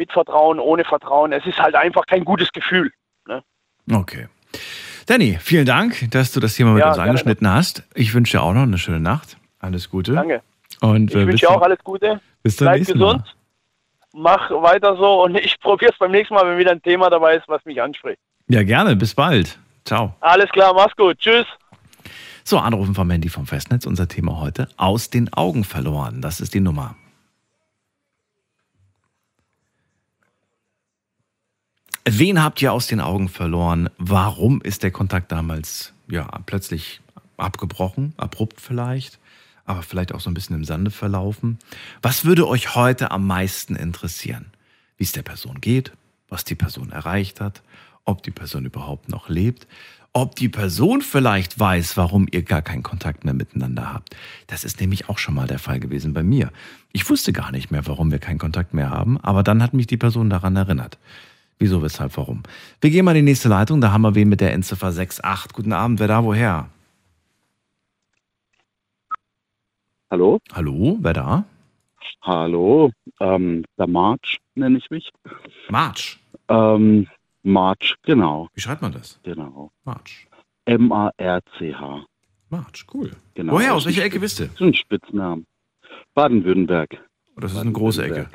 mit 0.00 0.10
Vertrauen, 0.12 0.58
ohne 0.58 0.82
Vertrauen. 0.84 1.30
Es 1.32 1.44
ist 1.44 1.58
halt 1.58 1.74
einfach 1.74 2.06
kein 2.06 2.24
gutes 2.24 2.50
Gefühl. 2.52 2.90
Okay. 3.92 4.28
Danny, 5.06 5.36
vielen 5.40 5.66
Dank, 5.66 6.10
dass 6.10 6.32
du 6.32 6.40
das 6.40 6.54
Thema 6.54 6.70
mit 6.72 6.80
Ja, 6.80 6.88
uns 6.88 6.96
gerne. 6.96 7.10
angeschnitten 7.10 7.48
hast. 7.52 7.82
Ich 7.94 8.14
wünsche 8.14 8.38
dir 8.38 8.42
auch 8.42 8.52
noch 8.54 8.62
eine 8.62 8.78
schöne 8.78 9.00
Nacht. 9.00 9.36
Alles 9.58 9.90
Gute. 9.90 10.12
Danke. 10.14 10.42
Und 10.80 11.10
Ich 11.10 11.16
äh, 11.16 11.26
wünsche 11.26 11.46
dir 11.46 11.50
auch 11.50 11.60
alles 11.62 11.78
Gute. 11.84 12.20
bis 12.42 12.56
zum 12.56 12.66
Bleib 12.66 12.86
gesund. 12.86 13.00
Mal. 14.12 14.38
Mach 14.38 14.50
weiter 14.50 14.96
so 14.96 15.22
und 15.24 15.36
ich 15.36 15.58
probiere 15.60 15.92
es 15.92 15.98
beim 15.98 16.12
nächsten 16.12 16.34
Mal, 16.34 16.46
wenn 16.46 16.56
wieder 16.58 16.70
ein 16.72 16.82
Thema 16.82 17.10
dabei 17.10 17.36
ist, 17.36 17.46
was 17.48 17.62
mich 17.64 17.80
anspricht. 17.82 18.18
Ja, 18.48 18.62
gerne. 18.62 18.96
Bis 18.96 19.14
bald. 19.14 19.58
Ciao. 19.84 20.14
Alles 20.20 20.48
klar, 20.50 20.72
mach's 20.74 20.96
gut. 20.96 21.18
Tschüss. 21.18 21.46
So, 22.44 22.58
anrufen 22.58 22.94
vom 22.94 23.10
Handy 23.10 23.28
vom 23.28 23.46
Festnetz. 23.46 23.86
Unser 23.86 24.08
Thema 24.08 24.40
heute: 24.40 24.68
Aus 24.76 25.10
den 25.10 25.32
Augen 25.32 25.64
verloren. 25.64 26.22
Das 26.22 26.40
ist 26.40 26.54
die 26.54 26.60
Nummer. 26.60 26.96
Wen 32.12 32.42
habt 32.42 32.60
ihr 32.60 32.72
aus 32.72 32.88
den 32.88 32.98
Augen 32.98 33.28
verloren? 33.28 33.88
Warum 33.96 34.60
ist 34.62 34.82
der 34.82 34.90
Kontakt 34.90 35.30
damals 35.30 35.92
ja 36.08 36.24
plötzlich 36.44 37.00
abgebrochen? 37.36 38.14
Abrupt 38.16 38.60
vielleicht, 38.60 39.20
aber 39.64 39.82
vielleicht 39.82 40.12
auch 40.12 40.18
so 40.18 40.28
ein 40.28 40.34
bisschen 40.34 40.56
im 40.56 40.64
Sande 40.64 40.90
verlaufen. 40.90 41.60
Was 42.02 42.24
würde 42.24 42.48
euch 42.48 42.74
heute 42.74 43.12
am 43.12 43.28
meisten 43.28 43.76
interessieren? 43.76 44.46
Wie 44.96 45.04
es 45.04 45.12
der 45.12 45.22
Person 45.22 45.60
geht, 45.60 45.92
was 46.28 46.42
die 46.42 46.56
Person 46.56 46.90
erreicht 46.90 47.40
hat, 47.40 47.62
ob 48.04 48.24
die 48.24 48.32
Person 48.32 48.64
überhaupt 48.64 49.08
noch 49.08 49.28
lebt, 49.28 49.68
ob 50.12 50.34
die 50.34 50.48
Person 50.48 51.02
vielleicht 51.02 51.60
weiß, 51.60 51.96
warum 51.96 52.26
ihr 52.28 52.42
gar 52.42 52.62
keinen 52.62 52.82
Kontakt 52.82 53.24
mehr 53.24 53.34
miteinander 53.34 53.92
habt. 53.94 54.16
Das 54.48 54.64
ist 54.64 54.80
nämlich 54.80 55.08
auch 55.08 55.18
schon 55.18 55.36
mal 55.36 55.46
der 55.46 55.60
Fall 55.60 55.78
gewesen 55.78 56.12
bei 56.12 56.24
mir. 56.24 56.50
Ich 56.90 57.08
wusste 57.08 57.32
gar 57.32 57.52
nicht 57.52 57.70
mehr, 57.70 57.86
warum 57.86 58.10
wir 58.10 58.18
keinen 58.18 58.38
Kontakt 58.38 58.74
mehr 58.74 58.90
haben, 58.90 59.16
aber 59.20 59.44
dann 59.44 59.62
hat 59.62 59.74
mich 59.74 59.86
die 59.86 59.96
Person 59.96 60.28
daran 60.28 60.56
erinnert. 60.56 60.98
Wieso, 61.60 61.82
weshalb, 61.82 62.16
warum? 62.16 62.42
Wir 62.80 62.88
gehen 62.88 63.04
mal 63.04 63.14
in 63.14 63.26
die 63.26 63.30
nächste 63.32 63.50
Leitung, 63.50 63.82
da 63.82 63.92
haben 63.92 64.00
wir 64.00 64.14
wen 64.14 64.30
mit 64.30 64.40
der 64.40 64.54
Endziffer 64.54 64.86
68. 64.86 65.52
Guten 65.52 65.74
Abend, 65.74 66.00
wer 66.00 66.08
da, 66.08 66.24
woher? 66.24 66.70
Hallo? 70.10 70.38
Hallo, 70.54 70.96
wer 71.02 71.12
da? 71.12 71.44
Hallo, 72.22 72.90
ähm, 73.20 73.64
der 73.78 73.86
March 73.86 74.38
nenne 74.54 74.78
ich 74.78 74.90
mich. 74.90 75.10
March. 75.68 76.18
Ähm, 76.48 77.06
March, 77.42 77.94
genau, 78.04 78.48
Wie 78.54 78.60
schreibt 78.62 78.80
man 78.80 78.92
das? 78.92 79.20
genau. 79.22 79.70
March. 79.84 80.26
M-A-R-C-H. 80.64 82.04
March, 82.48 82.86
cool. 82.94 83.10
Genau. 83.34 83.52
woher, 83.52 83.74
aus 83.74 83.84
welcher 83.84 84.04
Ecke 84.04 84.18
bist 84.18 84.38
du? 84.40 84.44
Das 84.46 84.54
ist 84.54 84.60
ein 84.62 84.74
Spitznamen. 84.74 85.46
Baden-Württemberg. 86.14 86.96
Oh, 87.36 87.40
Das 87.40 87.52
ist 87.52 87.58
eine 87.58 87.72
große 87.72 88.02
Ecke. 88.04 88.30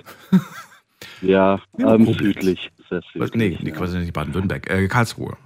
Ja, 1.22 1.60
ähm, 1.80 2.06
südlich. 2.14 2.72
Sehr 2.90 3.00
Was? 3.16 3.30
südlich. 3.30 3.36
Nee, 3.36 3.58
nee 3.62 3.72
quasi 3.72 3.98
nicht 4.00 4.14
Baden-Württemberg. 4.14 4.70
Äh, 4.70 4.88
Karlsruhe. 4.88 5.38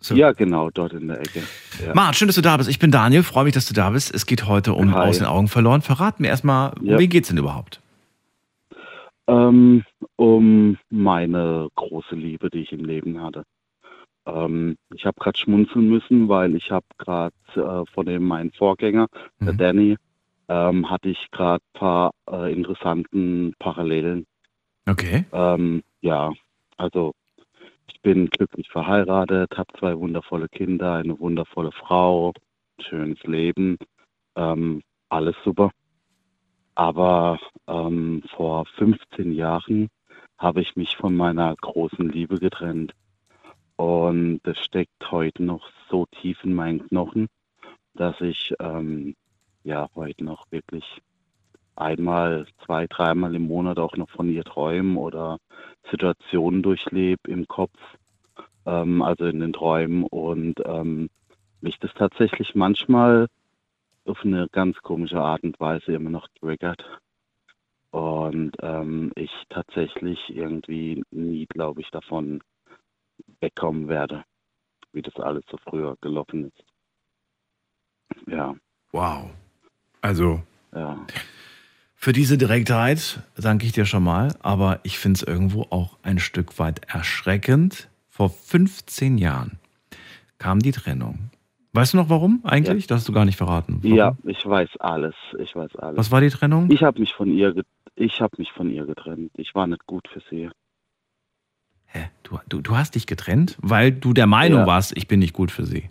So. 0.00 0.14
ja, 0.14 0.32
genau, 0.32 0.68
dort 0.68 0.92
in 0.92 1.08
der 1.08 1.18
Ecke. 1.20 1.42
Ja. 1.82 1.94
Marc, 1.94 2.14
schön, 2.14 2.28
dass 2.28 2.34
du 2.34 2.42
da 2.42 2.58
bist. 2.58 2.68
Ich 2.68 2.78
bin 2.78 2.90
Daniel, 2.90 3.22
freue 3.22 3.44
mich, 3.44 3.54
dass 3.54 3.66
du 3.66 3.72
da 3.72 3.88
bist. 3.88 4.14
Es 4.14 4.26
geht 4.26 4.46
heute 4.46 4.74
um 4.74 4.94
Hi. 4.94 5.08
Aus 5.08 5.16
den 5.18 5.26
Augen 5.26 5.48
verloren. 5.48 5.80
Verrat 5.80 6.20
mir 6.20 6.28
erstmal, 6.28 6.74
um 6.78 6.84
Ja. 6.86 6.98
wen 6.98 7.08
geht's 7.08 7.28
denn 7.28 7.38
überhaupt? 7.38 7.80
Ähm, 9.26 9.82
um 10.16 10.76
meine 10.90 11.68
große 11.74 12.14
Liebe, 12.14 12.50
die 12.50 12.58
ich 12.60 12.72
im 12.72 12.84
Leben 12.84 13.22
hatte. 13.22 13.44
Ähm, 14.26 14.76
ich 14.94 15.06
habe 15.06 15.18
gerade 15.18 15.38
schmunzeln 15.38 15.88
müssen, 15.88 16.28
weil 16.28 16.54
ich 16.54 16.70
habe 16.70 16.84
gerade 16.98 17.34
äh, 17.56 17.90
von 17.92 18.04
dem 18.06 18.24
meinen 18.24 18.52
Vorgänger, 18.52 19.06
der 19.40 19.52
Mhm. 19.54 19.58
Danny, 19.58 19.96
ähm, 20.48 20.90
hatte 20.90 21.08
ich 21.08 21.30
gerade 21.30 21.62
ein 21.74 21.78
paar 21.78 22.10
äh, 22.30 22.52
interessanten 22.52 23.54
Parallelen. 23.58 24.26
Okay. 24.86 25.24
Ähm, 25.32 25.82
ja, 26.04 26.32
also 26.76 27.14
ich 27.88 28.00
bin 28.02 28.28
glücklich 28.28 28.68
verheiratet, 28.68 29.56
habe 29.56 29.72
zwei 29.78 29.98
wundervolle 29.98 30.48
Kinder, 30.48 30.94
eine 30.94 31.18
wundervolle 31.18 31.72
Frau, 31.72 32.32
schönes 32.78 33.22
Leben, 33.22 33.78
ähm, 34.36 34.82
alles 35.08 35.34
super. 35.44 35.70
Aber 36.74 37.38
ähm, 37.66 38.22
vor 38.36 38.66
15 38.76 39.32
Jahren 39.32 39.88
habe 40.36 40.60
ich 40.60 40.76
mich 40.76 40.94
von 40.96 41.16
meiner 41.16 41.54
großen 41.56 42.10
Liebe 42.10 42.38
getrennt. 42.38 42.92
Und 43.76 44.40
das 44.42 44.58
steckt 44.58 45.10
heute 45.10 45.42
noch 45.42 45.70
so 45.88 46.04
tief 46.06 46.44
in 46.44 46.52
meinen 46.52 46.86
Knochen, 46.86 47.28
dass 47.94 48.20
ich 48.20 48.52
ähm, 48.60 49.14
ja 49.62 49.88
heute 49.94 50.22
noch 50.22 50.44
wirklich 50.50 50.84
einmal, 51.76 52.46
zwei, 52.64 52.86
dreimal 52.86 53.34
im 53.34 53.46
Monat 53.46 53.78
auch 53.78 53.96
noch 53.96 54.10
von 54.10 54.28
ihr 54.28 54.44
träumen 54.44 54.96
oder 54.96 55.38
Situationen 55.90 56.62
durchlebe 56.62 57.30
im 57.30 57.46
Kopf, 57.46 57.78
ähm, 58.66 59.02
also 59.02 59.26
in 59.26 59.40
den 59.40 59.52
Träumen 59.52 60.04
und 60.04 60.60
ähm, 60.64 61.10
mich 61.60 61.78
das 61.78 61.92
tatsächlich 61.94 62.54
manchmal 62.54 63.28
auf 64.04 64.24
eine 64.24 64.48
ganz 64.48 64.76
komische 64.82 65.20
Art 65.20 65.42
und 65.42 65.58
Weise 65.60 65.92
immer 65.92 66.10
noch 66.10 66.28
triggert. 66.40 66.84
Und 67.90 68.56
ähm, 68.60 69.12
ich 69.14 69.30
tatsächlich 69.48 70.18
irgendwie 70.28 71.04
nie, 71.10 71.46
glaube 71.46 71.80
ich, 71.80 71.90
davon 71.90 72.42
wegkommen 73.40 73.88
werde, 73.88 74.24
wie 74.92 75.02
das 75.02 75.14
alles 75.16 75.44
so 75.48 75.56
früher 75.58 75.96
gelaufen 76.00 76.50
ist. 76.50 76.64
Ja, 78.26 78.54
Wow. 78.94 79.28
Also, 80.02 80.40
ja. 80.72 80.96
Für 82.04 82.12
diese 82.12 82.36
Direktheit 82.36 83.20
danke 83.34 83.64
ich 83.64 83.72
dir 83.72 83.86
schon 83.86 84.04
mal, 84.04 84.34
aber 84.40 84.78
ich 84.82 84.98
finde 84.98 85.16
es 85.16 85.22
irgendwo 85.22 85.62
auch 85.70 85.96
ein 86.02 86.18
Stück 86.18 86.58
weit 86.58 86.82
erschreckend. 86.86 87.88
Vor 88.10 88.28
15 88.28 89.16
Jahren 89.16 89.52
kam 90.36 90.58
die 90.60 90.72
Trennung. 90.72 91.30
Weißt 91.72 91.94
du 91.94 91.96
noch 91.96 92.10
warum 92.10 92.42
eigentlich? 92.44 92.86
Das 92.86 92.98
hast 92.98 93.08
du 93.08 93.14
gar 93.14 93.24
nicht 93.24 93.38
verraten. 93.38 93.78
Warum? 93.80 93.96
Ja, 93.96 94.14
ich 94.24 94.44
weiß 94.44 94.68
alles. 94.80 95.14
Ich 95.38 95.56
weiß 95.56 95.76
alles. 95.76 95.96
Was 95.96 96.10
war 96.10 96.20
die 96.20 96.28
Trennung? 96.28 96.70
Ich 96.70 96.82
habe 96.82 97.00
mich 97.00 97.14
von 97.14 97.32
ihr, 97.32 97.54
ich 97.96 98.20
habe 98.20 98.34
mich 98.36 98.52
von 98.52 98.68
ihr 98.70 98.84
getrennt. 98.84 99.30
Ich 99.38 99.54
war 99.54 99.66
nicht 99.66 99.86
gut 99.86 100.06
für 100.06 100.20
sie. 100.28 100.50
Hä? 101.86 102.10
Du, 102.22 102.38
du, 102.50 102.60
du 102.60 102.76
hast 102.76 102.96
dich 102.96 103.06
getrennt, 103.06 103.56
weil 103.62 103.92
du 103.92 104.12
der 104.12 104.26
Meinung 104.26 104.60
Ja. 104.60 104.66
warst, 104.66 104.94
ich 104.94 105.08
bin 105.08 105.20
nicht 105.20 105.32
gut 105.32 105.50
für 105.50 105.64
sie. 105.64 105.88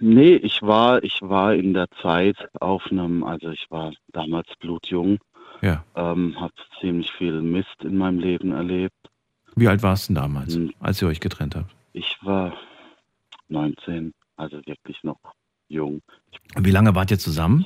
Nee, 0.00 0.36
ich 0.36 0.62
war, 0.62 1.04
ich 1.04 1.20
war 1.20 1.54
in 1.54 1.74
der 1.74 1.90
Zeit 2.00 2.36
auf 2.60 2.86
einem, 2.90 3.22
also 3.24 3.50
ich 3.50 3.66
war 3.68 3.92
damals 4.10 4.48
blutjung, 4.58 5.18
Ja. 5.64 5.82
ähm, 5.96 6.38
habe 6.40 6.52
ziemlich 6.80 7.10
viel 7.12 7.40
Mist 7.40 7.74
in 7.82 7.96
meinem 7.96 8.18
Leben 8.18 8.52
erlebt. 8.52 8.94
Wie 9.56 9.66
alt 9.68 9.82
warst 9.82 10.08
du 10.08 10.14
denn 10.14 10.22
damals, 10.22 10.54
Hm. 10.54 10.72
als 10.80 11.00
ihr 11.00 11.08
euch 11.08 11.20
getrennt 11.20 11.56
habt? 11.56 11.74
Ich 11.92 12.16
war 12.22 12.52
19, 13.48 14.12
also 14.36 14.58
wirklich 14.66 15.02
noch 15.04 15.18
jung. 15.68 16.02
Wie 16.56 16.70
lange 16.70 16.94
wart 16.94 17.10
ihr 17.10 17.18
zusammen? 17.18 17.64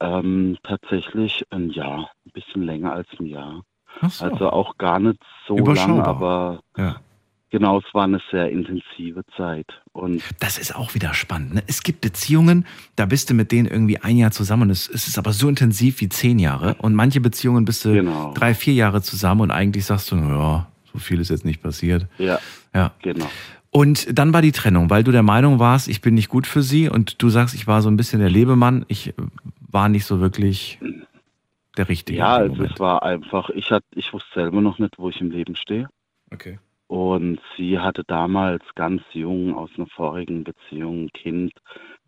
Ähm, 0.00 0.56
tatsächlich 0.62 1.44
ein 1.50 1.70
Jahr, 1.70 2.10
ein 2.26 2.30
bisschen 2.32 2.62
länger 2.62 2.92
als 2.92 3.08
ein 3.18 3.26
Jahr. 3.26 3.62
So. 4.02 4.24
Also 4.24 4.50
auch 4.50 4.78
gar 4.78 4.98
nicht 4.98 5.18
so 5.46 5.56
Überschaubar. 5.58 5.96
lang, 5.96 6.06
aber 6.06 6.60
ja. 6.76 7.00
Genau, 7.50 7.78
es 7.78 7.94
war 7.94 8.04
eine 8.04 8.20
sehr 8.30 8.48
intensive 8.48 9.24
Zeit. 9.36 9.66
Und 9.92 10.22
das 10.38 10.56
ist 10.56 10.74
auch 10.76 10.94
wieder 10.94 11.14
spannend. 11.14 11.54
Ne? 11.54 11.62
Es 11.66 11.82
gibt 11.82 12.00
Beziehungen, 12.00 12.64
da 12.94 13.06
bist 13.06 13.28
du 13.28 13.34
mit 13.34 13.50
denen 13.50 13.66
irgendwie 13.66 13.98
ein 13.98 14.16
Jahr 14.16 14.30
zusammen 14.30 14.62
und 14.64 14.70
es, 14.70 14.88
es 14.88 15.08
ist 15.08 15.18
aber 15.18 15.32
so 15.32 15.48
intensiv 15.48 16.00
wie 16.00 16.08
zehn 16.08 16.38
Jahre. 16.38 16.76
Und 16.78 16.94
manche 16.94 17.20
Beziehungen 17.20 17.64
bist 17.64 17.84
du 17.84 17.92
genau. 17.92 18.32
drei, 18.34 18.54
vier 18.54 18.74
Jahre 18.74 19.02
zusammen 19.02 19.40
und 19.40 19.50
eigentlich 19.50 19.84
sagst 19.84 20.12
du, 20.12 20.16
ja, 20.16 20.68
so 20.92 20.98
viel 20.98 21.20
ist 21.20 21.30
jetzt 21.30 21.44
nicht 21.44 21.60
passiert. 21.60 22.06
Ja. 22.18 22.38
Ja. 22.72 22.92
Genau. 23.02 23.28
Und 23.70 24.16
dann 24.16 24.32
war 24.32 24.42
die 24.42 24.52
Trennung, 24.52 24.88
weil 24.90 25.02
du 25.02 25.10
der 25.10 25.22
Meinung 25.22 25.58
warst, 25.58 25.88
ich 25.88 26.00
bin 26.00 26.14
nicht 26.14 26.28
gut 26.28 26.46
für 26.46 26.62
sie 26.62 26.88
und 26.88 27.20
du 27.22 27.30
sagst, 27.30 27.54
ich 27.54 27.66
war 27.66 27.82
so 27.82 27.88
ein 27.88 27.96
bisschen 27.96 28.20
der 28.20 28.30
Lebemann, 28.30 28.84
ich 28.88 29.12
war 29.60 29.88
nicht 29.88 30.04
so 30.04 30.20
wirklich 30.20 30.78
der 31.76 31.88
Richtige. 31.88 32.18
Ja, 32.18 32.36
also 32.36 32.62
es 32.64 32.78
war 32.78 33.02
einfach, 33.02 33.50
ich, 33.50 33.70
hat, 33.70 33.84
ich 33.94 34.12
wusste 34.12 34.28
selber 34.34 34.60
noch 34.60 34.78
nicht, 34.78 34.98
wo 34.98 35.08
ich 35.08 35.20
im 35.20 35.30
Leben 35.30 35.54
stehe. 35.56 35.88
Okay. 36.32 36.58
Und 36.90 37.38
sie 37.56 37.78
hatte 37.78 38.02
damals 38.02 38.64
ganz 38.74 39.02
jung 39.12 39.54
aus 39.56 39.70
einer 39.76 39.86
vorigen 39.86 40.42
Beziehung 40.42 41.04
ein 41.04 41.12
Kind, 41.12 41.52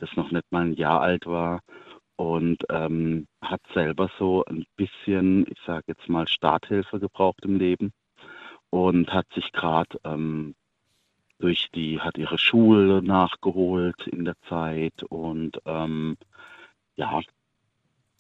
das 0.01 0.11
noch 0.17 0.33
nicht 0.33 0.51
mal 0.51 0.65
ein 0.65 0.75
Jahr 0.75 1.01
alt 1.01 1.25
war 1.25 1.61
und 2.17 2.65
ähm, 2.69 3.29
hat 3.41 3.61
selber 3.75 4.11
so 4.19 4.45
ein 4.45 4.65
bisschen, 4.75 5.47
ich 5.49 5.61
sage 5.65 5.85
jetzt 5.87 6.09
mal, 6.09 6.27
Starthilfe 6.27 6.99
gebraucht 6.99 7.45
im 7.45 7.61
Leben 7.61 7.93
und 8.71 9.15
hat 9.15 9.33
sich 9.37 9.53
gerade 9.53 10.01
ähm, 10.03 10.57
durch 11.39 11.69
die, 11.73 12.01
hat 12.01 12.19
ihre 12.19 12.39
Schule 12.39 13.05
nachgeholt 13.05 14.09
in 14.09 14.25
der 14.25 14.35
Zeit 14.49 15.05
und 15.05 15.61
ähm, 15.65 16.17
ja, 16.97 17.21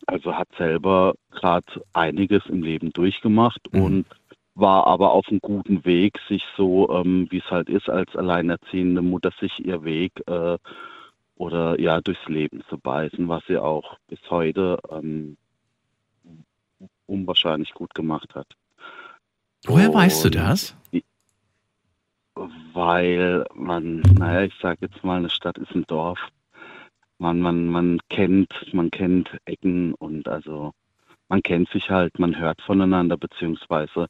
also 0.07 0.37
hat 0.37 0.49
selber 0.57 1.15
gerade 1.33 1.83
einiges 1.93 2.47
im 2.47 2.63
Leben 2.63 2.93
durchgemacht 2.93 3.63
mhm. 3.73 3.83
und 3.83 4.07
war 4.55 4.87
aber 4.87 5.13
auf 5.13 5.29
einem 5.29 5.41
guten 5.41 5.85
Weg, 5.85 6.19
sich 6.29 6.45
so, 6.57 6.91
ähm, 6.91 7.27
wie 7.31 7.39
es 7.39 7.51
halt 7.51 7.69
ist, 7.69 7.89
als 7.89 8.15
alleinerziehende 8.15 9.03
Mutter, 9.03 9.31
sich 9.41 9.65
ihr 9.65 9.85
Weg 9.85 10.13
äh, 10.27 10.59
oder 11.37 11.81
ja 11.81 12.01
durchs 12.01 12.27
Leben 12.29 12.63
zu 12.69 12.79
beißen, 12.79 13.29
was 13.29 13.43
sie 13.47 13.59
auch 13.59 13.97
bis 14.09 14.21
heute 14.31 14.79
ähm, 14.91 15.37
unwahrscheinlich 17.07 17.73
gut 17.73 17.95
gemacht 17.95 18.35
hat. 18.35 18.47
Woher 19.67 19.89
und 19.89 19.95
weißt 19.95 20.25
du 20.25 20.31
das? 20.31 20.77
Weil 22.73 23.45
man, 23.55 24.01
naja, 24.19 24.43
ich 24.43 24.55
sage 24.61 24.79
jetzt 24.83 25.05
mal, 25.05 25.19
eine 25.19 25.31
Stadt 25.31 25.59
ist 25.59 25.75
ein 25.75 25.85
Dorf. 25.87 26.19
Man, 27.19 27.41
man, 27.41 27.67
man 27.67 28.01
kennt, 28.09 28.53
man 28.73 28.91
kennt 28.91 29.39
Ecken 29.45 29.95
und 29.95 30.29
also 30.29 30.73
man 31.29 31.43
kennt 31.43 31.69
sich 31.71 31.91
halt, 31.91 32.19
man 32.19 32.39
hört 32.39 32.61
voneinander, 32.63 33.17
beziehungsweise 33.17 34.09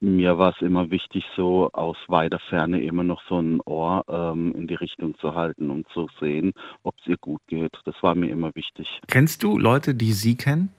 mir 0.00 0.36
war 0.36 0.52
es 0.54 0.60
immer 0.60 0.90
wichtig, 0.90 1.24
so 1.36 1.70
aus 1.72 1.96
weiter 2.08 2.40
Ferne 2.40 2.82
immer 2.82 3.04
noch 3.04 3.22
so 3.28 3.40
ein 3.40 3.60
Ohr 3.60 4.04
ähm, 4.08 4.52
in 4.56 4.66
die 4.66 4.74
Richtung 4.74 5.16
zu 5.18 5.34
halten 5.34 5.70
und 5.70 5.88
zu 5.90 6.08
sehen, 6.18 6.52
ob 6.82 6.96
es 7.00 7.06
ihr 7.06 7.18
gut 7.18 7.40
geht. 7.46 7.72
Das 7.84 7.94
war 8.02 8.16
mir 8.16 8.30
immer 8.30 8.52
wichtig. 8.54 9.00
Kennst 9.06 9.44
du 9.44 9.58
Leute, 9.58 9.94
die 9.94 10.12
sie 10.12 10.36
kennen? 10.36 10.70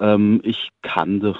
Ähm, 0.00 0.40
ich 0.44 0.70
kannte 0.80 1.36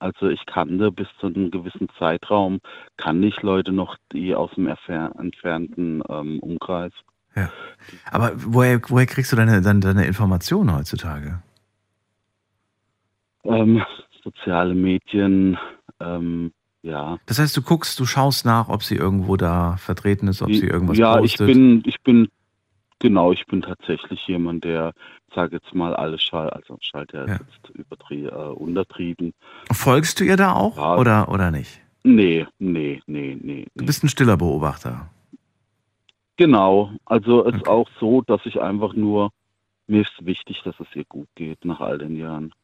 also 0.00 0.28
ich 0.28 0.46
kannte 0.46 0.90
bis 0.90 1.08
zu 1.20 1.26
einem 1.26 1.50
gewissen 1.50 1.88
Zeitraum, 1.98 2.60
kann 2.96 3.22
ich 3.22 3.42
Leute 3.42 3.70
noch, 3.70 3.96
die 4.12 4.34
aus 4.34 4.50
dem 4.56 4.66
entfernten 4.66 6.02
ähm, 6.08 6.40
Umkreis. 6.40 6.92
Ja. 7.36 7.52
Aber 8.10 8.32
woher, 8.34 8.80
woher 8.88 9.06
kriegst 9.06 9.30
du 9.30 9.36
deine, 9.36 9.60
deine, 9.60 9.80
deine 9.80 10.06
Informationen 10.06 10.74
heutzutage? 10.74 11.42
Ähm, 13.44 13.82
soziale 14.22 14.74
Medien, 14.74 15.58
ähm, 16.00 16.52
ja. 16.82 17.18
Das 17.26 17.38
heißt, 17.38 17.56
du 17.56 17.62
guckst, 17.62 17.98
du 18.00 18.06
schaust 18.06 18.44
nach, 18.44 18.68
ob 18.68 18.82
sie 18.82 18.96
irgendwo 18.96 19.36
da 19.36 19.76
vertreten 19.76 20.28
ist, 20.28 20.42
ob 20.42 20.52
sie 20.52 20.66
irgendwas 20.66 20.98
ja, 20.98 21.16
postet. 21.16 21.40
Ja, 21.40 21.46
ich 21.46 21.52
bin, 21.52 21.82
ich 21.84 22.00
bin, 22.02 22.28
genau, 22.98 23.32
ich 23.32 23.46
bin 23.46 23.62
tatsächlich 23.62 24.26
jemand, 24.26 24.64
der 24.64 24.92
sage 25.34 25.56
jetzt 25.56 25.74
mal, 25.74 25.94
alles 25.94 26.22
Schall, 26.22 26.50
also 26.50 26.76
Schalt 26.80 27.12
ja, 27.12 27.26
ja. 27.26 27.34
jetzt 27.34 27.70
übertrie 27.74 28.24
äh, 28.24 28.30
untertrieben. 28.30 29.32
Folgst 29.72 30.20
du 30.20 30.24
ihr 30.24 30.36
da 30.36 30.54
auch 30.54 30.76
ja. 30.76 30.96
oder, 30.96 31.28
oder 31.28 31.50
nicht? 31.50 31.80
Nee, 32.02 32.46
nee, 32.58 33.02
nee, 33.06 33.38
nee. 33.40 33.66
Du 33.74 33.84
bist 33.84 34.02
ein 34.02 34.08
stiller 34.08 34.36
Beobachter. 34.36 35.10
Genau, 36.36 36.92
also 37.04 37.40
es 37.42 37.48
okay. 37.48 37.56
ist 37.58 37.68
auch 37.68 37.88
so, 37.98 38.22
dass 38.22 38.40
ich 38.46 38.60
einfach 38.60 38.94
nur, 38.94 39.30
mir 39.86 40.02
ist 40.02 40.24
wichtig, 40.24 40.62
dass 40.64 40.74
es 40.80 40.86
ihr 40.94 41.04
gut 41.04 41.28
geht 41.34 41.64
nach 41.64 41.80
all 41.80 41.98
den 41.98 42.16
Jahren. 42.16 42.54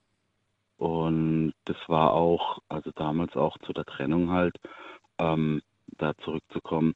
Und 0.76 1.54
das 1.64 1.76
war 1.88 2.12
auch, 2.12 2.58
also 2.68 2.90
damals 2.94 3.36
auch 3.36 3.56
zu 3.58 3.72
der 3.72 3.84
Trennung 3.84 4.30
halt, 4.30 4.56
ähm, 5.18 5.62
da 5.98 6.14
zurückzukommen. 6.18 6.94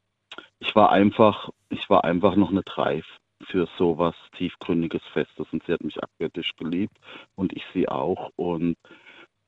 Ich 0.58 0.74
war 0.76 0.92
einfach, 0.92 1.50
ich 1.70 1.88
war 1.88 2.04
einfach 2.04 2.36
noch 2.36 2.50
nicht 2.50 2.76
reif 2.76 3.06
für 3.42 3.66
sowas 3.78 4.14
tiefgründiges 4.36 5.02
Festes 5.12 5.46
und 5.50 5.64
sie 5.64 5.72
hat 5.72 5.82
mich 5.82 6.02
abgöttisch 6.02 6.54
geliebt 6.56 6.96
und 7.36 7.54
ich 7.54 7.64
sie 7.72 7.88
auch 7.88 8.30
und 8.36 8.76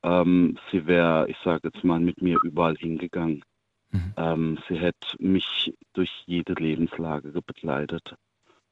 ähm, 0.01 0.57
sie 0.71 0.87
wäre, 0.87 1.29
ich 1.29 1.37
sage 1.43 1.69
jetzt 1.71 1.83
mal, 1.83 1.99
mit 1.99 2.21
mir 2.21 2.39
überall 2.43 2.75
hingegangen. 2.75 3.43
Mhm. 3.91 4.13
Ähm, 4.17 4.59
sie 4.67 4.75
hätte 4.75 5.15
mich 5.19 5.73
durch 5.93 6.23
jede 6.25 6.53
Lebenslage 6.53 7.31
begleitet 7.45 8.15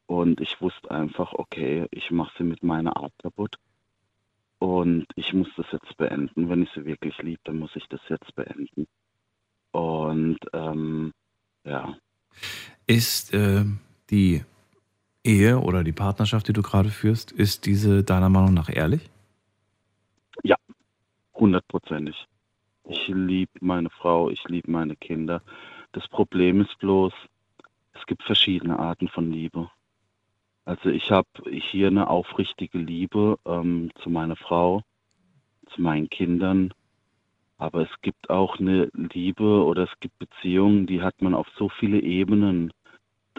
und 0.07 0.41
ich 0.41 0.59
wusste 0.59 0.89
einfach, 0.89 1.33
okay, 1.33 1.85
ich 1.91 2.09
mache 2.09 2.33
sie 2.37 2.43
mit 2.43 2.63
meiner 2.63 2.97
Art 2.97 3.13
kaputt 3.19 3.57
und 4.61 5.07
ich 5.15 5.33
muss 5.33 5.47
das 5.57 5.65
jetzt 5.71 5.97
beenden. 5.97 6.47
Wenn 6.47 6.61
ich 6.61 6.69
sie 6.75 6.85
wirklich 6.85 7.17
liebe, 7.17 7.41
dann 7.45 7.57
muss 7.57 7.75
ich 7.75 7.87
das 7.89 7.99
jetzt 8.09 8.35
beenden. 8.35 8.85
Und 9.71 10.37
ähm, 10.53 11.11
ja. 11.63 11.97
Ist 12.85 13.33
äh, 13.33 13.65
die 14.11 14.43
Ehe 15.23 15.59
oder 15.59 15.83
die 15.83 15.93
Partnerschaft, 15.93 16.47
die 16.47 16.53
du 16.53 16.61
gerade 16.61 16.89
führst, 16.89 17.31
ist 17.31 17.65
diese 17.65 18.03
deiner 18.03 18.29
Meinung 18.29 18.53
nach 18.53 18.69
ehrlich? 18.69 19.09
Ja, 20.43 20.57
hundertprozentig. 21.33 22.27
Ich 22.87 23.07
liebe 23.07 23.51
meine 23.61 23.89
Frau, 23.89 24.29
ich 24.29 24.43
liebe 24.47 24.69
meine 24.69 24.95
Kinder. 24.95 25.41
Das 25.93 26.07
Problem 26.07 26.61
ist 26.61 26.77
bloß, 26.77 27.13
es 27.93 28.05
gibt 28.05 28.21
verschiedene 28.21 28.77
Arten 28.77 29.07
von 29.07 29.31
Liebe. 29.31 29.71
Also 30.65 30.89
ich 30.89 31.11
habe 31.11 31.27
hier 31.49 31.87
eine 31.87 32.09
aufrichtige 32.09 32.77
Liebe 32.77 33.37
ähm, 33.45 33.91
zu 34.01 34.09
meiner 34.09 34.35
Frau, 34.35 34.83
zu 35.73 35.81
meinen 35.81 36.09
Kindern, 36.09 36.73
aber 37.57 37.81
es 37.81 38.01
gibt 38.01 38.29
auch 38.29 38.59
eine 38.59 38.89
Liebe 38.93 39.63
oder 39.65 39.83
es 39.83 39.99
gibt 39.99 40.17
Beziehungen, 40.19 40.87
die 40.87 41.01
hat 41.01 41.21
man 41.21 41.33
auf 41.33 41.47
so 41.57 41.69
viele 41.69 41.99
Ebenen 41.99 42.71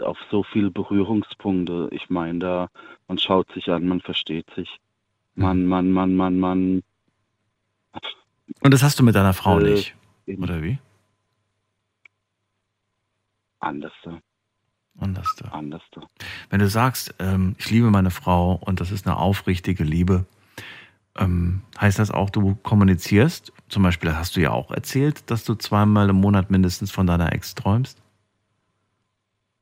auf 0.01 0.17
so 0.31 0.43
viele 0.43 0.71
Berührungspunkte. 0.71 1.89
Ich 1.91 2.09
meine, 2.09 2.39
da, 2.39 2.69
man 3.07 3.17
schaut 3.17 3.51
sich 3.53 3.69
an, 3.69 3.87
man 3.87 4.01
versteht 4.01 4.49
sich. 4.55 4.79
Man, 5.35 5.65
man, 5.65 5.91
man, 5.91 6.15
man, 6.15 6.39
man. 6.39 6.83
Und 8.61 8.73
das 8.73 8.83
hast 8.83 8.99
du 8.99 9.03
mit 9.03 9.15
deiner 9.15 9.33
Frau 9.33 9.59
äh, 9.59 9.71
nicht, 9.71 9.95
oder 10.37 10.61
wie? 10.61 10.79
Anders. 13.59 13.93
Anders. 14.99 15.35
Anders. 15.51 15.81
Wenn 16.49 16.59
du 16.59 16.67
sagst, 16.67 17.15
ähm, 17.19 17.55
ich 17.57 17.69
liebe 17.69 17.89
meine 17.89 18.11
Frau 18.11 18.59
und 18.63 18.79
das 18.79 18.91
ist 18.91 19.07
eine 19.07 19.17
aufrichtige 19.17 19.83
Liebe, 19.83 20.25
ähm, 21.17 21.61
heißt 21.79 21.99
das 21.99 22.11
auch, 22.11 22.29
du 22.29 22.55
kommunizierst? 22.55 23.53
Zum 23.69 23.83
Beispiel 23.83 24.15
hast 24.15 24.35
du 24.35 24.41
ja 24.41 24.51
auch 24.51 24.71
erzählt, 24.71 25.29
dass 25.29 25.43
du 25.43 25.55
zweimal 25.55 26.09
im 26.09 26.17
Monat 26.17 26.51
mindestens 26.51 26.91
von 26.91 27.07
deiner 27.07 27.33
Ex 27.33 27.55
träumst? 27.55 28.01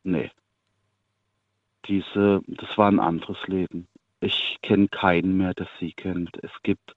Nee. 0.04 0.32
Diese, 1.88 2.42
das 2.48 2.78
war 2.78 2.90
ein 2.90 3.00
anderes 3.00 3.38
Leben. 3.48 3.88
Ich 4.22 4.60
kenne 4.62 4.88
keinen 4.88 5.38
mehr, 5.38 5.54
der 5.54 5.68
sie 5.80 5.94
kennt. 5.94 6.38
Es 6.44 6.52
gibt 6.64 6.96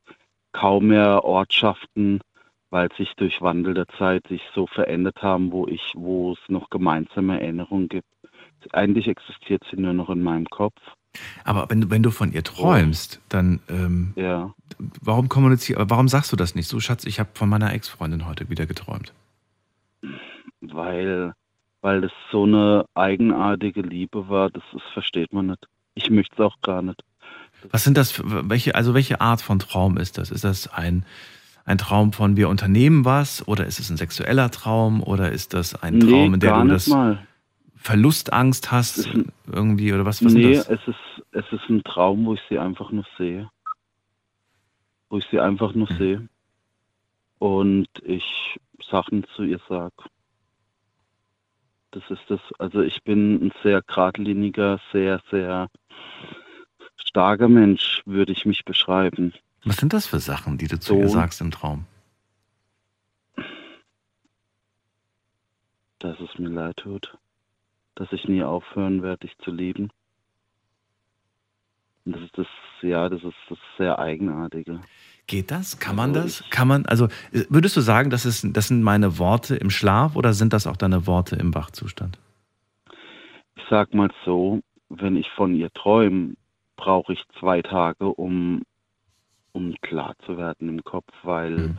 kaum 0.52 0.88
mehr 0.88 1.24
Ortschaften, 1.24 2.20
weil 2.74 2.88
sich 2.96 3.14
durch 3.14 3.40
Wandel 3.40 3.72
der 3.72 3.86
Zeit 3.86 4.26
sich 4.26 4.42
so 4.52 4.66
verändert 4.66 5.22
haben, 5.22 5.52
wo 5.52 5.68
ich, 5.68 5.92
wo 5.94 6.32
es 6.32 6.38
noch 6.48 6.70
gemeinsame 6.70 7.40
Erinnerungen 7.40 7.88
gibt. 7.88 8.08
Eigentlich 8.72 9.06
existiert 9.06 9.62
sie 9.70 9.80
nur 9.80 9.92
noch 9.92 10.10
in 10.10 10.24
meinem 10.24 10.46
Kopf. 10.46 10.74
Aber 11.44 11.70
wenn, 11.70 11.88
wenn 11.88 12.02
du 12.02 12.10
von 12.10 12.32
ihr 12.32 12.42
träumst, 12.42 13.20
dann 13.28 13.60
ähm, 13.68 14.12
ja. 14.16 14.52
warum 15.00 15.28
kommunizierst 15.28 15.88
warum 15.88 16.08
sagst 16.08 16.32
du 16.32 16.36
das 16.36 16.56
nicht 16.56 16.66
so, 16.66 16.80
Schatz, 16.80 17.04
ich 17.04 17.20
habe 17.20 17.30
von 17.34 17.48
meiner 17.48 17.72
Ex-Freundin 17.72 18.26
heute 18.26 18.50
wieder 18.50 18.66
geträumt? 18.66 19.12
Weil 20.60 21.32
weil 21.80 22.00
das 22.00 22.12
so 22.32 22.42
eine 22.42 22.86
eigenartige 22.94 23.82
Liebe 23.82 24.28
war, 24.28 24.50
das, 24.50 24.64
das 24.72 24.82
versteht 24.94 25.32
man 25.32 25.46
nicht. 25.46 25.64
Ich 25.94 26.10
möchte 26.10 26.34
es 26.34 26.40
auch 26.40 26.60
gar 26.60 26.82
nicht. 26.82 27.00
Was 27.70 27.84
sind 27.84 27.96
das, 27.96 28.10
für, 28.10 28.50
welche, 28.50 28.74
also 28.74 28.94
welche 28.94 29.20
Art 29.20 29.42
von 29.42 29.60
Traum 29.60 29.96
ist 29.96 30.18
das? 30.18 30.32
Ist 30.32 30.42
das 30.42 30.66
ein, 30.66 31.06
ein 31.64 31.78
Traum 31.78 32.12
von 32.12 32.36
wir 32.36 32.48
unternehmen 32.48 33.04
was 33.04 33.46
oder 33.48 33.66
ist 33.66 33.80
es 33.80 33.90
ein 33.90 33.96
sexueller 33.96 34.50
Traum 34.50 35.02
oder 35.02 35.32
ist 35.32 35.54
das 35.54 35.74
ein 35.82 36.00
Traum, 36.00 36.10
nee, 36.10 36.26
in 36.26 36.40
der 36.40 36.62
du 36.62 36.68
das 36.68 36.86
mal. 36.88 37.26
Verlustangst 37.76 38.70
hast 38.70 39.06
ein, 39.06 39.32
irgendwie 39.50 39.92
oder 39.92 40.04
was? 40.04 40.24
was 40.24 40.32
nee, 40.32 40.52
es 40.52 40.68
ist, 40.68 41.22
es 41.32 41.44
ist 41.50 41.68
ein 41.68 41.82
Traum, 41.84 42.24
wo 42.26 42.34
ich 42.34 42.40
sie 42.48 42.58
einfach 42.58 42.90
nur 42.90 43.04
sehe. 43.18 43.50
Wo 45.08 45.18
ich 45.18 45.26
sie 45.30 45.40
einfach 45.40 45.74
nur 45.74 45.90
mhm. 45.92 45.96
sehe. 45.96 46.28
Und 47.38 47.88
ich 48.02 48.58
Sachen 48.90 49.24
zu 49.34 49.42
ihr 49.42 49.60
sage. 49.68 49.92
das 51.90 52.02
ist 52.10 52.22
das. 52.28 52.40
Also 52.58 52.80
ich 52.80 53.02
bin 53.02 53.46
ein 53.46 53.52
sehr 53.62 53.82
geradliniger, 53.82 54.80
sehr, 54.92 55.20
sehr 55.30 55.68
starker 56.96 57.48
Mensch, 57.48 58.02
würde 58.06 58.32
ich 58.32 58.46
mich 58.46 58.64
beschreiben. 58.64 59.32
Was 59.64 59.76
sind 59.76 59.92
das 59.92 60.06
für 60.06 60.20
Sachen, 60.20 60.58
die 60.58 60.68
du 60.68 60.78
zu 60.78 60.94
So. 60.94 61.00
ihr 61.00 61.08
sagst 61.08 61.40
im 61.40 61.50
Traum? 61.50 61.86
Dass 66.00 66.18
es 66.20 66.38
mir 66.38 66.48
leid 66.50 66.76
tut. 66.78 67.16
Dass 67.94 68.12
ich 68.12 68.24
nie 68.28 68.42
aufhören 68.42 69.02
werde, 69.02 69.26
dich 69.26 69.36
zu 69.38 69.50
lieben. 69.50 69.90
Und 72.04 72.16
das 72.16 72.22
ist 72.22 72.36
das, 72.36 72.46
ja, 72.82 73.08
das 73.08 73.22
ist 73.22 73.34
das 73.48 73.58
sehr 73.78 73.98
Eigenartige. 73.98 74.80
Geht 75.26 75.50
das? 75.50 75.78
Kann 75.78 75.96
man 75.96 76.10
Also 76.10 76.22
das? 76.22 76.40
ich- 76.40 76.50
Kann 76.50 76.68
man, 76.68 76.84
also 76.86 77.06
äh, 77.32 77.44
würdest 77.48 77.76
du 77.76 77.80
sagen, 77.80 78.10
das, 78.10 78.26
ist, 78.26 78.44
das 78.54 78.68
sind 78.68 78.82
meine 78.82 79.18
Worte 79.18 79.56
im 79.56 79.70
Schlaf 79.70 80.14
oder 80.16 80.34
sind 80.34 80.52
das 80.52 80.66
auch 80.66 80.76
deine 80.76 81.06
Worte 81.06 81.36
im 81.36 81.54
Wachzustand? 81.54 82.18
Ich 83.56 83.62
sag 83.70 83.94
mal 83.94 84.10
so, 84.26 84.60
wenn 84.90 85.16
ich 85.16 85.30
von 85.30 85.54
ihr 85.54 85.70
träume, 85.72 86.34
brauche 86.76 87.14
ich 87.14 87.22
zwei 87.40 87.62
Tage, 87.62 88.08
um, 88.08 88.62
um 89.54 89.74
klar 89.80 90.14
zu 90.26 90.36
werden 90.36 90.68
im 90.68 90.84
Kopf, 90.84 91.12
weil 91.22 91.50
Mhm. 91.50 91.78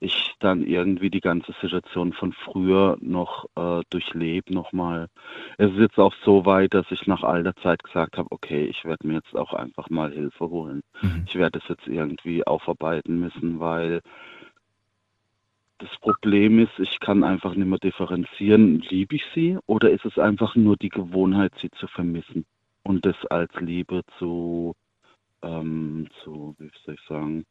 ich 0.00 0.34
dann 0.40 0.66
irgendwie 0.66 1.10
die 1.10 1.20
ganze 1.20 1.54
Situation 1.60 2.12
von 2.12 2.32
früher 2.32 2.96
noch 3.00 3.46
äh, 3.56 3.82
durchlebe 3.90 4.52
nochmal. 4.52 5.08
Es 5.56 5.70
ist 5.70 5.78
jetzt 5.78 5.98
auch 5.98 6.14
so 6.24 6.44
weit, 6.44 6.74
dass 6.74 6.90
ich 6.90 7.06
nach 7.06 7.22
all 7.22 7.42
der 7.42 7.56
Zeit 7.56 7.82
gesagt 7.84 8.18
habe, 8.18 8.30
okay, 8.30 8.64
ich 8.66 8.84
werde 8.84 9.06
mir 9.06 9.14
jetzt 9.14 9.34
auch 9.34 9.54
einfach 9.54 9.88
mal 9.90 10.12
Hilfe 10.12 10.50
holen. 10.50 10.82
Mhm. 11.00 11.24
Ich 11.26 11.36
werde 11.36 11.58
es 11.60 11.68
jetzt 11.68 11.86
irgendwie 11.86 12.46
aufarbeiten 12.46 13.18
müssen, 13.20 13.60
weil 13.60 14.02
das 15.78 15.90
Problem 16.00 16.58
ist, 16.58 16.78
ich 16.78 17.00
kann 17.00 17.24
einfach 17.24 17.54
nicht 17.54 17.66
mehr 17.66 17.78
differenzieren, 17.78 18.80
liebe 18.80 19.16
ich 19.16 19.24
sie 19.34 19.58
oder 19.66 19.90
ist 19.90 20.04
es 20.04 20.18
einfach 20.18 20.54
nur 20.54 20.76
die 20.76 20.88
Gewohnheit, 20.88 21.52
sie 21.60 21.70
zu 21.70 21.86
vermissen 21.88 22.44
und 22.82 23.04
das 23.06 23.16
als 23.26 23.52
Liebe 23.60 24.02
zu, 24.18 24.74
ähm, 25.44 26.08
zu 26.22 26.54
wie 26.58 26.70
soll 26.84 26.94
ich 26.94 27.00
sagen, 27.08 27.44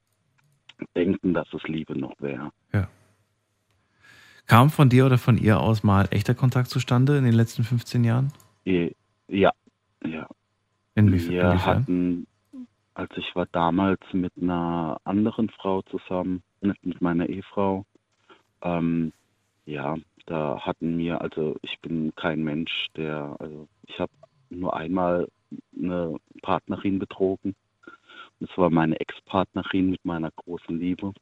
denken, 0.96 1.34
dass 1.34 1.48
es 1.54 1.64
Liebe 1.64 1.98
noch 1.98 2.14
wäre. 2.20 2.52
Kam 4.46 4.70
von 4.70 4.90
dir 4.90 5.06
oder 5.06 5.18
von 5.18 5.38
ihr 5.38 5.60
aus 5.60 5.84
mal 5.84 6.08
echter 6.12 6.36
Kontakt 6.36 6.70
zustande 6.70 7.18
in 7.18 7.24
den 7.24 7.34
letzten 7.34 7.64
15 7.64 8.04
Jahren? 8.04 8.34
Eh, 8.66 8.92
Ja, 9.30 9.52
ja. 10.06 10.28
Inwief 10.96 11.30
Wir 11.30 11.44
inwiefern? 11.44 11.80
hatten, 11.80 12.28
als 12.94 13.12
ich 13.16 13.34
war 13.36 13.46
damals 13.52 14.02
mit 14.12 14.34
einer 14.40 15.00
anderen 15.06 15.50
Frau 15.50 15.82
zusammen, 15.84 16.44
mit 16.62 17.02
meiner 17.02 17.30
Ehefrau, 17.30 17.86
ähm, 18.62 19.14
ja, 19.66 19.96
da 20.26 20.60
hatten 20.60 20.98
wir, 20.98 21.22
also 21.22 21.56
ich 21.62 21.80
bin 21.82 22.14
kein 22.16 22.44
Mensch, 22.44 22.88
der, 22.98 23.36
also 23.40 23.68
ich 23.88 23.98
habe 24.00 24.12
nur 24.50 24.76
einmal 24.76 25.28
eine 25.78 26.18
Partnerin 26.42 27.00
betrogen. 27.00 27.56
Das 28.46 28.58
war 28.58 28.70
meine 28.70 29.00
Ex-Partnerin 29.00 29.92
mit 29.92 30.04
meiner 30.04 30.30
großen 30.32 30.78
Liebe. 30.78 31.14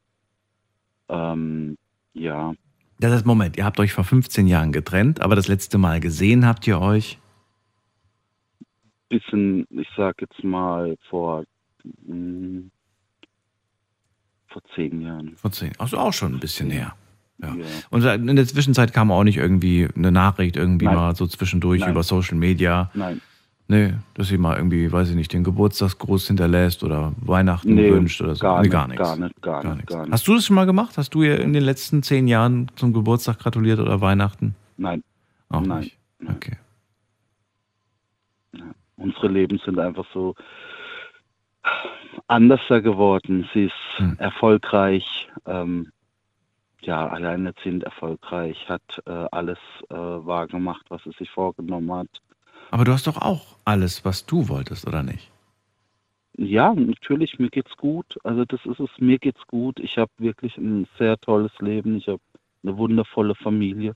Ähm, 1.08 1.78
ja, 2.14 2.52
Das 2.98 3.12
ist, 3.12 3.24
Moment, 3.24 3.56
ihr 3.56 3.64
habt 3.64 3.78
euch 3.78 3.92
vor 3.92 4.02
15 4.02 4.48
Jahren 4.48 4.72
getrennt, 4.72 5.20
aber 5.20 5.36
das 5.36 5.46
letzte 5.46 5.78
Mal 5.78 6.00
gesehen 6.00 6.44
habt 6.46 6.66
ihr 6.66 6.80
euch. 6.80 7.18
bisschen, 9.08 9.66
ich 9.70 9.88
sag 9.96 10.20
jetzt 10.20 10.42
mal 10.42 10.96
vor, 11.08 11.44
mh, 12.06 12.62
vor 14.48 14.62
zehn 14.74 15.00
Jahren. 15.00 15.36
Vor 15.36 15.52
10. 15.52 15.72
Also 15.78 15.98
auch 15.98 16.12
schon 16.12 16.34
ein 16.34 16.40
bisschen 16.40 16.70
her. 16.70 16.96
Ja. 17.40 17.54
Ja. 17.54 17.64
Und 17.90 18.04
in 18.04 18.36
der 18.36 18.46
Zwischenzeit 18.46 18.92
kam 18.92 19.10
auch 19.12 19.24
nicht 19.24 19.36
irgendwie 19.36 19.88
eine 19.96 20.10
Nachricht 20.12 20.56
irgendwie 20.56 20.86
Nein. 20.86 20.94
mal 20.96 21.14
so 21.16 21.26
zwischendurch 21.26 21.80
Nein. 21.82 21.90
über 21.90 22.02
Social 22.02 22.36
Media. 22.36 22.90
Nein, 22.94 23.20
Nee, 23.72 23.94
dass 24.14 24.28
sie 24.28 24.36
mal 24.36 24.56
irgendwie, 24.58 24.92
weiß 24.92 25.08
ich 25.08 25.16
nicht, 25.16 25.32
den 25.32 25.44
Geburtstagsgruß 25.44 26.26
hinterlässt 26.26 26.84
oder 26.84 27.12
Weihnachten 27.22 27.74
Nee, 27.74 27.90
wünscht 27.90 28.20
oder 28.20 28.34
so. 28.34 28.42
gar 28.42 28.56
nee, 28.58 28.62
nicht, 28.64 28.72
gar 28.72 28.86
nichts. 28.88 29.02
gar 29.02 29.16
nicht, 29.16 29.40
gar 29.42 29.74
nicht, 29.74 29.86
gar 29.86 30.02
nicht. 30.02 30.12
Hast 30.12 30.28
du 30.28 30.34
das 30.34 30.44
schon 30.44 30.56
mal 30.56 30.66
gemacht? 30.66 30.98
Hast 30.98 31.14
du 31.14 31.22
ihr 31.22 31.40
in 31.40 31.54
den 31.54 31.62
letzten 31.64 32.02
zehn 32.02 32.28
Jahren 32.28 32.70
zum 32.76 32.92
Geburtstag 32.92 33.38
gratuliert 33.38 33.78
oder 33.80 34.00
Weihnachten? 34.02 34.54
nein. 34.76 35.02
Auch 35.48 35.60
Nein, 35.62 35.80
nicht. 35.80 35.98
nein. 36.18 36.36
Okay. 36.36 36.56
Unsere 38.96 39.28
Leben 39.28 39.58
sind 39.64 39.78
einfach 39.78 40.06
so 40.12 40.34
anderser 42.28 42.80
geworden. 42.82 43.48
Sie 43.54 43.64
ist 43.64 43.72
Hm. 43.98 44.16
erfolgreich, 44.18 45.28
ähm, 45.46 45.90
ja, 46.80 47.06
alleinerziehend 47.08 47.84
erfolgreich, 47.84 48.68
hat 48.68 48.82
äh, 49.06 49.26
alles 49.30 49.58
äh, 49.90 49.94
wahrgemacht, 49.94 50.84
was 50.90 51.02
sie 51.04 51.12
sich 51.18 51.30
vorgenommen 51.30 51.92
hat. 51.92 52.08
Aber 52.72 52.86
du 52.86 52.92
hast 52.92 53.06
doch 53.06 53.18
auch 53.18 53.58
alles, 53.66 54.02
was 54.06 54.24
du 54.24 54.48
wolltest, 54.48 54.86
oder 54.86 55.02
nicht? 55.02 55.30
Ja, 56.38 56.72
natürlich, 56.72 57.38
mir 57.38 57.50
geht's 57.50 57.76
gut. 57.76 58.18
Also 58.24 58.46
das 58.46 58.64
ist 58.64 58.80
es, 58.80 58.88
mir 58.96 59.18
geht's 59.18 59.46
gut. 59.46 59.78
Ich 59.78 59.98
habe 59.98 60.10
wirklich 60.16 60.56
ein 60.56 60.88
sehr 60.98 61.18
tolles 61.18 61.52
Leben. 61.60 61.98
Ich 61.98 62.08
habe 62.08 62.22
eine 62.62 62.78
wundervolle 62.78 63.34
Familie. 63.34 63.92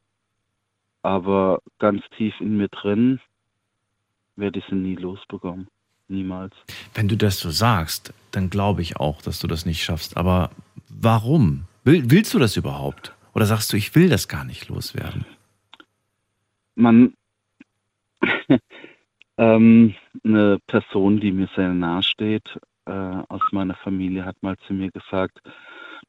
Aber 1.01 1.63
ganz 1.79 2.03
tief 2.19 2.39
in 2.39 2.59
mir 2.59 2.69
drin 2.69 3.19
werde 4.37 4.59
ich 4.59 4.67
sie 4.67 4.75
nie 4.75 4.97
losbekommen. 4.97 5.69
Niemals. 6.09 6.55
Wenn 6.93 7.09
du 7.09 7.17
das 7.17 7.41
so 7.41 7.51
sagst, 7.51 8.13
dann 8.31 8.51
glaube 8.51 8.83
ich 8.83 8.99
auch, 8.99 9.23
dass 9.23 9.41
du 9.41 9.47
das 9.47 9.65
nicht 9.65 9.83
schaffst. 9.83 10.19
Aber 10.19 10.51
warum? 10.91 11.65
Will, 11.85 12.11
willst 12.11 12.35
du 12.35 12.39
das 12.39 12.59
überhaupt? 12.59 13.15
Oder 13.33 13.47
sagst 13.47 13.73
du, 13.73 13.79
ich 13.79 13.95
will 13.95 14.11
das 14.11 14.29
gar 14.29 14.45
nicht 14.45 14.69
loswerden? 14.69 15.25
Man, 16.75 17.15
ähm, 19.39 19.95
eine 20.25 20.59
Person, 20.67 21.21
die 21.21 21.33
mir 21.33 21.49
sehr 21.55 21.73
nahe 21.73 22.03
steht, 22.03 22.59
äh, 22.87 22.93
aus 22.93 23.43
meiner 23.53 23.75
Familie, 23.75 24.25
hat 24.25 24.37
mal 24.43 24.57
zu 24.67 24.75
mir 24.75 24.91
gesagt, 24.91 25.41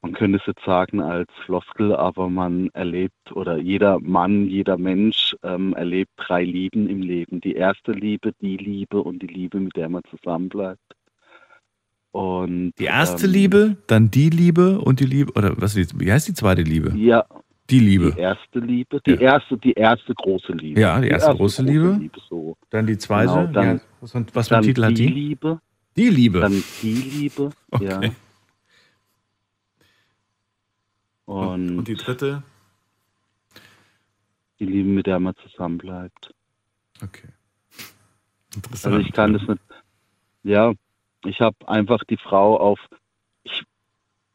man 0.00 0.12
könnte 0.12 0.38
es 0.38 0.46
jetzt 0.46 0.64
sagen 0.64 1.00
als 1.00 1.28
Floskel, 1.44 1.94
aber 1.94 2.30
man 2.30 2.68
erlebt 2.72 3.32
oder 3.32 3.56
jeder 3.58 3.98
Mann, 3.98 4.46
jeder 4.46 4.78
Mensch 4.78 5.34
ähm, 5.42 5.74
erlebt 5.74 6.12
drei 6.16 6.44
Lieben 6.44 6.88
im 6.88 7.02
Leben. 7.02 7.40
Die 7.40 7.54
erste 7.54 7.92
Liebe, 7.92 8.32
die 8.40 8.56
Liebe 8.56 9.02
und 9.02 9.22
die 9.22 9.26
Liebe, 9.26 9.58
mit 9.58 9.76
der 9.76 9.88
man 9.88 10.02
zusammenbleibt. 10.08 10.80
Und 12.12 12.72
Die 12.78 12.84
erste 12.84 13.26
ähm, 13.26 13.32
Liebe, 13.32 13.76
dann 13.86 14.10
die 14.10 14.30
Liebe 14.30 14.78
und 14.80 15.00
die 15.00 15.04
Liebe, 15.04 15.32
oder 15.32 15.60
was, 15.60 15.76
wie 15.76 16.12
heißt 16.12 16.28
die 16.28 16.34
zweite 16.34 16.62
Liebe? 16.62 16.96
Ja, 16.96 17.24
Die 17.70 17.80
Liebe. 17.80 18.12
die 18.12 18.20
erste 18.20 18.58
Liebe, 18.60 19.00
die 19.04 19.10
Ja. 19.12 19.20
erste, 19.20 19.58
die 19.58 19.72
erste 19.74 20.14
große 20.14 20.52
Liebe. 20.52 20.80
Ja, 20.80 20.98
die 21.00 21.08
erste 21.08 21.34
große 21.34 21.62
Liebe. 21.62 22.10
so. 22.28 22.56
Dann 22.70 22.86
die 22.86 22.96
zweite. 22.96 23.32
Genau, 23.32 23.46
dann- 23.52 23.76
ja, 23.76 23.82
was, 24.00 24.12
für- 24.12 24.26
was 24.32 24.48
für 24.48 24.56
einen 24.56 24.64
Titel 24.66 24.82
hat 24.84 24.90
die 24.92 24.94
die? 24.94 25.08
Liebe, 25.08 25.60
Die 25.96 26.08
Liebe. 26.08 26.40
dann 26.40 26.64
die 26.82 26.92
Liebe, 26.94 27.50
ja. 27.80 27.98
Okay. 27.98 28.12
Und, 31.26 31.78
und 31.78 31.88
die 31.88 31.94
dritte? 31.94 32.42
die 34.60 34.64
Liebe, 34.66 34.88
mit 34.88 35.06
der 35.06 35.20
man 35.20 35.36
zusammenbleibt. 35.36 36.34
Okay. 37.02 37.28
Interessant. 38.56 38.94
Also 38.94 39.06
ich 39.06 39.12
kann 39.12 39.32
das 39.34 39.42
nicht. 39.46 39.60
Ja, 40.42 40.72
ich 41.24 41.40
habe 41.40 41.56
einfach 41.68 42.02
die 42.10 42.16
Frau 42.16 42.56
auf. 42.58 42.80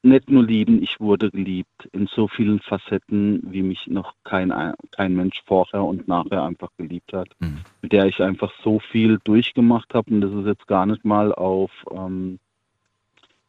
Ich 0.06 0.10
nicht 0.10 0.30
nur 0.30 0.44
lieben, 0.44 0.84
ich 0.84 1.00
wurde 1.00 1.32
geliebt 1.32 1.88
in 1.94 2.08
so 2.08 2.28
vielen 2.28 2.60
Facetten, 2.60 3.42
wie 3.54 3.62
mich 3.62 3.88
noch 3.88 4.14
kein, 4.26 4.52
ein- 4.52 4.74
kein 4.92 5.16
Mensch 5.16 5.42
vorher 5.46 5.82
und 5.82 6.10
nachher 6.10 6.44
einfach 6.44 6.70
geliebt 6.78 7.14
hat. 7.14 7.30
Mhm. 7.40 7.60
Mit 7.82 7.94
der 7.94 8.06
ich 8.08 8.22
einfach 8.22 8.52
so 8.66 8.80
viel 8.80 9.20
durchgemacht 9.24 9.94
habe 9.94 10.14
und 10.14 10.20
das 10.20 10.34
ist 10.34 10.46
jetzt 10.46 10.68
gar 10.68 10.86
nicht 10.86 11.06
mal 11.06 11.34
auf 11.34 11.72
ähm, 11.90 12.40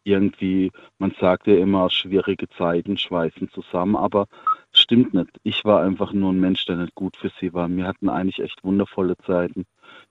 irgendwie, 0.04 0.70
man 0.98 1.12
sagt 1.18 1.48
ja 1.48 1.56
immer, 1.56 1.90
schwierige 1.90 2.48
Zeiten 2.50 2.98
schweißen 2.98 3.50
zusammen, 3.50 3.96
aber 3.96 4.28
stimmt 4.72 5.12
nicht. 5.12 5.30
Ich 5.42 5.64
war 5.64 5.82
einfach 5.82 6.12
nur 6.12 6.32
ein 6.32 6.38
Mensch, 6.40 6.64
der 6.66 6.76
nicht 6.76 6.94
gut 6.94 7.16
für 7.16 7.32
sie 7.40 7.52
war. 7.52 7.68
Wir 7.68 7.84
hatten 7.86 8.08
eigentlich 8.08 8.38
echt 8.40 8.62
wundervolle 8.62 9.16
Zeiten. 9.26 9.64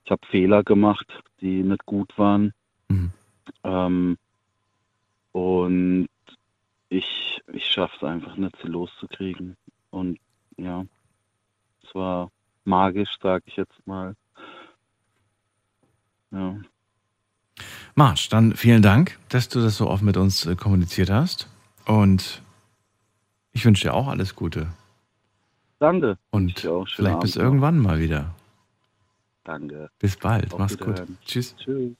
Ich 0.04 0.12
habe 0.12 0.26
Fehler 0.28 0.64
gemacht, 0.64 1.08
die 1.40 1.64
nicht 1.64 1.86
gut 1.86 2.18
waren. 2.18 2.52
Mhm. 2.90 3.12
Ähm, 3.64 4.18
und 5.32 6.08
ich, 6.94 7.42
ich 7.52 7.66
schaffe 7.66 7.96
es 7.98 8.04
einfach 8.04 8.36
nicht, 8.36 8.56
sie 8.62 8.68
loszukriegen. 8.68 9.58
Und 9.90 10.20
ja, 10.58 10.86
es 11.84 11.94
war 11.96 12.32
magisch, 12.64 13.18
sage 13.22 13.44
ich 13.48 13.56
jetzt 13.56 13.86
mal. 13.86 14.16
Ja. 16.32 16.58
Marsch, 17.96 18.30
dann 18.30 18.56
vielen 18.56 18.82
Dank, 18.82 19.20
dass 19.30 19.50
du 19.50 19.62
das 19.62 19.78
so 19.78 19.88
offen 19.90 20.06
mit 20.06 20.18
uns 20.18 20.46
äh, 20.46 20.56
kommuniziert 20.56 21.10
hast. 21.10 21.48
Und 21.86 22.42
ich 23.52 23.66
wünsche 23.66 23.84
dir 23.84 23.94
auch 23.94 24.08
alles 24.08 24.36
Gute. 24.36 24.68
Danke. 25.80 26.18
Und 26.32 26.60
vielleicht 26.60 26.96
bis 26.96 27.06
Abend 27.06 27.36
noch. 27.36 27.44
irgendwann 27.44 27.78
mal 27.78 28.00
wieder. 28.00 28.34
Danke. 29.44 29.90
Bis 30.00 30.16
bald. 30.16 30.54
Auf 30.54 30.60
Mach's 30.60 30.78
gut. 30.78 31.04
Tschüss. 31.26 31.56
Tschüss. 31.58 31.96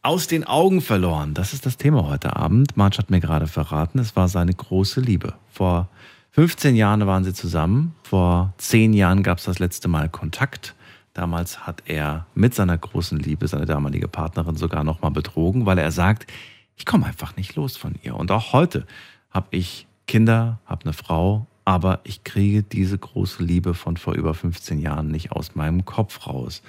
Aus 0.00 0.28
den 0.28 0.44
Augen 0.44 0.80
verloren. 0.80 1.34
Das 1.34 1.52
ist 1.52 1.66
das 1.66 1.76
Thema 1.76 2.06
heute 2.06 2.36
Abend. 2.36 2.76
March 2.76 2.98
hat 2.98 3.10
mir 3.10 3.18
gerade 3.18 3.48
verraten, 3.48 3.98
es 3.98 4.14
war 4.14 4.28
seine 4.28 4.54
große 4.54 5.00
Liebe. 5.00 5.34
Vor 5.50 5.88
15 6.30 6.76
Jahre 6.76 7.08
waren 7.08 7.24
sie 7.24 7.34
zusammen. 7.34 7.96
Vor 8.04 8.54
zehn 8.58 8.92
Jahren 8.92 9.24
gab 9.24 9.38
es 9.38 9.44
das 9.44 9.58
letzte 9.58 9.88
Mal 9.88 10.08
Kontakt. 10.08 10.76
Damals 11.14 11.66
hat 11.66 11.82
er 11.86 12.26
mit 12.36 12.54
seiner 12.54 12.78
großen 12.78 13.18
Liebe 13.18 13.48
seine 13.48 13.66
damalige 13.66 14.06
Partnerin 14.06 14.54
sogar 14.54 14.84
nochmal 14.84 15.10
betrogen, 15.10 15.66
weil 15.66 15.78
er 15.78 15.90
sagt, 15.90 16.30
ich 16.76 16.86
komme 16.86 17.06
einfach 17.06 17.34
nicht 17.34 17.56
los 17.56 17.76
von 17.76 17.96
ihr. 18.04 18.14
Und 18.14 18.30
auch 18.30 18.52
heute 18.52 18.86
habe 19.32 19.48
ich 19.50 19.88
Kinder, 20.06 20.60
habe 20.64 20.84
eine 20.84 20.92
Frau, 20.92 21.48
aber 21.64 22.00
ich 22.04 22.22
kriege 22.22 22.62
diese 22.62 22.96
große 22.96 23.42
Liebe 23.42 23.74
von 23.74 23.96
vor 23.96 24.14
über 24.14 24.32
15 24.32 24.78
Jahren 24.78 25.08
nicht 25.08 25.32
aus 25.32 25.56
meinem 25.56 25.84
Kopf 25.84 26.28
raus. 26.28 26.62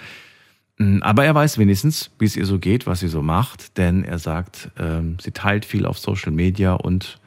Mm, 0.79 1.01
aber 1.01 1.25
er 1.25 1.35
weiß 1.35 1.57
wenigstens, 1.59 2.09
wie 2.17 2.25
es 2.25 2.35
ihr 2.35 2.45
so 2.45 2.57
geht, 2.57 2.87
was 2.87 3.01
sie 3.01 3.09
so 3.09 3.21
macht, 3.21 3.77
denn 3.77 4.03
er 4.03 4.17
sagt, 4.17 4.71
ähm, 4.79 5.17
sie 5.21 5.31
teilt 5.31 5.65
viel 5.65 5.85
auf 5.85 5.99
Social 5.99 6.31
Media 6.31 6.73
und 6.73 7.19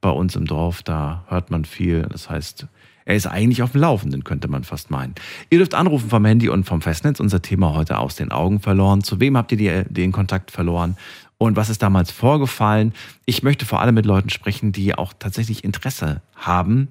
bei 0.00 0.10
uns 0.10 0.36
im 0.36 0.46
Dorf, 0.46 0.82
da 0.82 1.24
hört 1.28 1.50
man 1.50 1.64
viel. 1.64 2.02
Das 2.10 2.28
heißt, 2.28 2.66
er 3.06 3.14
ist 3.14 3.26
eigentlich 3.26 3.62
auf 3.62 3.72
dem 3.72 3.82
Laufenden, 3.82 4.24
könnte 4.24 4.48
man 4.48 4.64
fast 4.64 4.90
meinen. 4.90 5.14
Ihr 5.50 5.58
dürft 5.58 5.74
anrufen 5.74 6.10
vom 6.10 6.24
Handy 6.24 6.48
und 6.48 6.64
vom 6.64 6.82
Festnetz. 6.82 7.20
Unser 7.20 7.40
Thema 7.40 7.74
heute 7.74 7.98
aus 7.98 8.16
den 8.16 8.30
Augen 8.30 8.60
verloren. 8.60 9.02
Zu 9.02 9.20
wem 9.20 9.36
habt 9.36 9.52
ihr 9.52 9.84
den 9.84 10.12
Kontakt 10.12 10.50
verloren? 10.50 10.96
Und 11.38 11.56
was 11.56 11.68
ist 11.68 11.82
damals 11.82 12.10
vorgefallen? 12.10 12.92
Ich 13.26 13.42
möchte 13.42 13.66
vor 13.66 13.80
allem 13.80 13.94
mit 13.94 14.06
Leuten 14.06 14.30
sprechen, 14.30 14.72
die 14.72 14.94
auch 14.94 15.12
tatsächlich 15.18 15.64
Interesse 15.64 16.22
haben, 16.36 16.88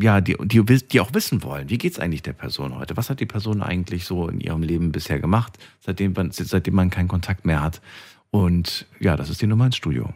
ja, 0.00 0.20
die, 0.20 0.36
die, 0.40 0.62
die 0.64 1.00
auch 1.00 1.14
wissen 1.14 1.42
wollen, 1.42 1.70
wie 1.70 1.78
geht 1.78 1.92
es 1.92 1.98
eigentlich 1.98 2.22
der 2.22 2.32
Person 2.32 2.76
heute? 2.76 2.96
Was 2.96 3.10
hat 3.10 3.20
die 3.20 3.26
Person 3.26 3.62
eigentlich 3.62 4.04
so 4.04 4.28
in 4.28 4.40
ihrem 4.40 4.62
Leben 4.62 4.92
bisher 4.92 5.20
gemacht, 5.20 5.58
seitdem 5.80 6.12
man, 6.12 6.30
seitdem 6.32 6.74
man 6.74 6.90
keinen 6.90 7.08
Kontakt 7.08 7.44
mehr 7.44 7.62
hat? 7.62 7.80
Und 8.30 8.86
ja, 8.98 9.16
das 9.16 9.30
ist 9.30 9.40
die 9.40 9.46
Nummer 9.46 9.66
ins 9.66 9.76
Studio. 9.76 10.12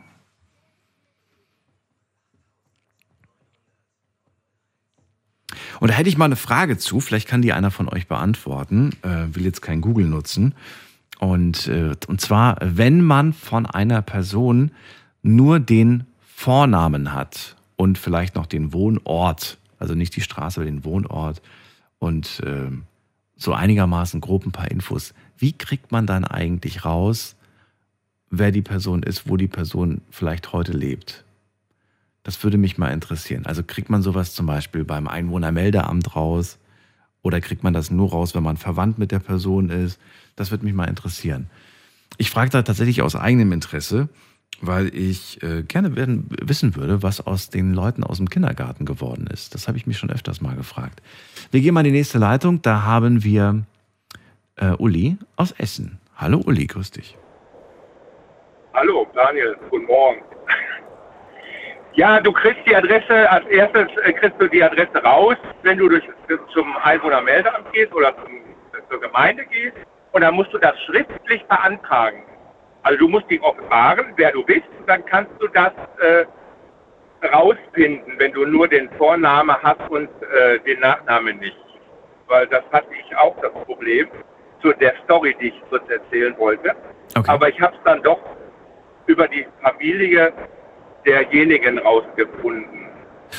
Und 5.80 5.90
da 5.90 5.94
hätte 5.94 6.08
ich 6.08 6.18
mal 6.18 6.24
eine 6.24 6.36
Frage 6.36 6.78
zu, 6.78 7.00
vielleicht 7.00 7.28
kann 7.28 7.42
die 7.42 7.52
einer 7.52 7.70
von 7.70 7.88
euch 7.88 8.08
beantworten, 8.08 8.92
äh, 9.02 9.34
will 9.34 9.44
jetzt 9.44 9.62
kein 9.62 9.80
Google 9.80 10.06
nutzen. 10.06 10.54
Und, 11.18 11.68
äh, 11.68 11.94
und 12.08 12.20
zwar, 12.20 12.58
wenn 12.60 13.02
man 13.02 13.32
von 13.32 13.66
einer 13.66 14.02
Person 14.02 14.70
nur 15.22 15.60
den 15.60 16.04
Vornamen 16.20 17.12
hat 17.12 17.55
und 17.76 17.98
vielleicht 17.98 18.34
noch 18.34 18.46
den 18.46 18.72
Wohnort, 18.72 19.58
also 19.78 19.94
nicht 19.94 20.16
die 20.16 20.22
Straße, 20.22 20.60
aber 20.60 20.70
den 20.70 20.84
Wohnort 20.84 21.42
und 21.98 22.40
äh, 22.40 22.70
so 23.36 23.52
einigermaßen 23.52 24.20
grob 24.20 24.46
ein 24.46 24.52
paar 24.52 24.70
Infos, 24.70 25.14
wie 25.38 25.52
kriegt 25.52 25.92
man 25.92 26.06
dann 26.06 26.24
eigentlich 26.24 26.84
raus, 26.84 27.36
wer 28.30 28.50
die 28.50 28.62
Person 28.62 29.02
ist, 29.02 29.28
wo 29.28 29.36
die 29.36 29.48
Person 29.48 30.00
vielleicht 30.10 30.52
heute 30.52 30.72
lebt? 30.72 31.24
Das 32.22 32.42
würde 32.42 32.58
mich 32.58 32.76
mal 32.76 32.88
interessieren. 32.88 33.46
Also 33.46 33.62
kriegt 33.62 33.88
man 33.88 34.02
sowas 34.02 34.34
zum 34.34 34.46
Beispiel 34.46 34.84
beim 34.84 35.06
Einwohnermeldeamt 35.06 36.16
raus? 36.16 36.58
Oder 37.22 37.40
kriegt 37.40 37.62
man 37.62 37.72
das 37.72 37.90
nur 37.90 38.10
raus, 38.10 38.34
wenn 38.34 38.42
man 38.42 38.56
verwandt 38.56 38.98
mit 38.98 39.12
der 39.12 39.20
Person 39.20 39.70
ist? 39.70 40.00
Das 40.34 40.50
würde 40.50 40.64
mich 40.64 40.74
mal 40.74 40.88
interessieren. 40.88 41.48
Ich 42.18 42.30
frage 42.30 42.50
da 42.50 42.62
tatsächlich 42.62 43.02
aus 43.02 43.14
eigenem 43.14 43.52
Interesse, 43.52 44.08
weil 44.60 44.94
ich 44.94 45.42
äh, 45.42 45.62
gerne 45.62 45.96
werden, 45.96 46.28
wissen 46.42 46.76
würde, 46.76 47.02
was 47.02 47.26
aus 47.26 47.50
den 47.50 47.74
Leuten 47.74 48.04
aus 48.04 48.18
dem 48.18 48.28
Kindergarten 48.28 48.84
geworden 48.84 49.26
ist. 49.32 49.54
Das 49.54 49.68
habe 49.68 49.76
ich 49.76 49.86
mich 49.86 49.98
schon 49.98 50.10
öfters 50.10 50.40
mal 50.40 50.56
gefragt. 50.56 51.02
Wir 51.50 51.60
gehen 51.60 51.74
mal 51.74 51.80
in 51.80 51.92
die 51.92 51.98
nächste 51.98 52.18
Leitung. 52.18 52.62
Da 52.62 52.82
haben 52.82 53.22
wir 53.22 53.62
äh, 54.56 54.70
Uli 54.78 55.16
aus 55.36 55.52
Essen. 55.52 56.00
Hallo 56.16 56.40
Uli, 56.46 56.66
grüß 56.66 56.90
dich. 56.92 57.16
Hallo 58.72 59.06
Daniel, 59.14 59.56
guten 59.70 59.86
Morgen. 59.86 60.22
Ja, 61.98 62.20
du 62.20 62.30
kriegst 62.30 62.60
die 62.66 62.76
Adresse, 62.76 63.30
als 63.30 63.46
erstes 63.46 63.86
äh, 64.04 64.12
kriegst 64.12 64.38
du 64.38 64.46
die 64.48 64.62
Adresse 64.62 65.02
raus, 65.02 65.36
wenn 65.62 65.78
du 65.78 65.88
durch, 65.88 66.04
zum 66.52 66.76
Einwohnermeldeamt 66.76 67.72
gehst 67.72 67.90
oder 67.94 68.14
zum, 68.18 68.32
zur 68.90 69.00
Gemeinde 69.00 69.46
gehst 69.46 69.78
und 70.12 70.20
dann 70.20 70.34
musst 70.34 70.52
du 70.52 70.58
das 70.58 70.78
schriftlich 70.84 71.42
beantragen. 71.46 72.22
Also 72.86 73.00
du 73.00 73.08
musst 73.08 73.28
dich 73.28 73.42
offenbaren, 73.42 74.06
wer 74.14 74.30
du 74.30 74.44
bist 74.44 74.62
und 74.78 74.88
dann 74.88 75.04
kannst 75.06 75.32
du 75.40 75.48
das 75.48 75.72
äh, 75.98 77.26
rausfinden, 77.26 78.12
wenn 78.18 78.30
du 78.30 78.46
nur 78.46 78.68
den 78.68 78.88
Vornamen 78.90 79.56
hast 79.60 79.90
und 79.90 80.08
äh, 80.22 80.60
den 80.60 80.78
Nachnamen 80.78 81.36
nicht. 81.40 81.56
Weil 82.28 82.46
das 82.46 82.62
hatte 82.70 82.86
ich 83.04 83.16
auch 83.16 83.34
das 83.42 83.50
Problem 83.64 84.06
zu 84.62 84.72
der 84.74 84.94
Story, 85.02 85.34
die 85.40 85.48
ich 85.48 85.62
kurz 85.68 85.82
erzählen 85.90 86.32
wollte. 86.38 86.76
Okay. 87.16 87.28
Aber 87.28 87.48
ich 87.48 87.60
habe 87.60 87.74
es 87.74 87.82
dann 87.84 88.04
doch 88.04 88.20
über 89.06 89.26
die 89.26 89.44
Familie 89.62 90.32
derjenigen 91.04 91.80
rausgefunden. 91.80 92.86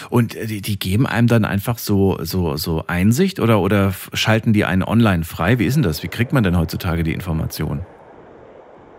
Und 0.09 0.35
äh, 0.35 0.45
die, 0.45 0.61
die, 0.61 0.77
geben 0.77 1.07
einem 1.07 1.27
dann 1.29 1.45
einfach 1.45 1.77
so, 1.77 2.17
so, 2.19 2.57
so 2.57 2.83
Einsicht 2.87 3.39
oder, 3.39 3.61
oder 3.61 3.93
schalten 4.11 4.51
die 4.51 4.65
einen 4.65 4.83
online 4.83 5.23
frei? 5.23 5.57
Wie 5.57 5.65
ist 5.65 5.75
denn 5.75 5.83
das? 5.83 6.03
Wie 6.03 6.09
kriegt 6.09 6.33
man 6.33 6.43
denn 6.43 6.57
heutzutage 6.57 7.03
die 7.03 7.13
Informationen? 7.13 7.85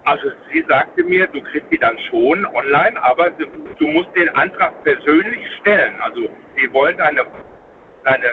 Also 0.09 0.31
sie 0.53 0.65
sagte 0.69 1.05
mir, 1.05 1.27
du 1.27 1.43
kriegst 1.43 1.71
die 1.71 1.79
dann 1.79 1.97
schon 2.11 2.47
online, 2.47 3.03
aber 3.03 3.31
du, 3.31 3.87
musst 3.87 4.09
den 4.17 4.29
Antrag 4.31 4.83
persönlich 4.85 5.45
stellen. 5.61 5.95
Also 6.01 6.29
sie 6.57 6.73
wollen 6.73 6.97
deine, 6.97 7.23
deine, 8.05 8.25
äh, 8.25 8.31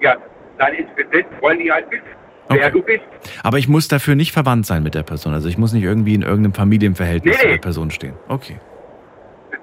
ja, 0.00 0.16
deine 0.58 0.76
Inzidenz 0.76 1.26
wollen 1.40 1.58
die 1.58 1.72
halt 1.72 1.90
wissen. 1.90 2.04
Okay. 2.48 2.58
Wer 2.60 2.70
du 2.70 2.82
bist. 2.82 3.04
Aber 3.42 3.58
ich 3.58 3.68
muss 3.68 3.88
dafür 3.88 4.14
nicht 4.14 4.32
verwandt 4.32 4.66
sein 4.66 4.82
mit 4.82 4.94
der 4.94 5.02
Person. 5.02 5.32
Also 5.32 5.48
ich 5.48 5.56
muss 5.56 5.72
nicht 5.72 5.84
irgendwie 5.84 6.14
in 6.14 6.22
irgendeinem 6.22 6.52
Familienverhältnis 6.52 7.36
nee, 7.36 7.42
zu 7.42 7.48
der 7.48 7.58
Person 7.58 7.90
stehen. 7.90 8.14
Okay 8.28 8.58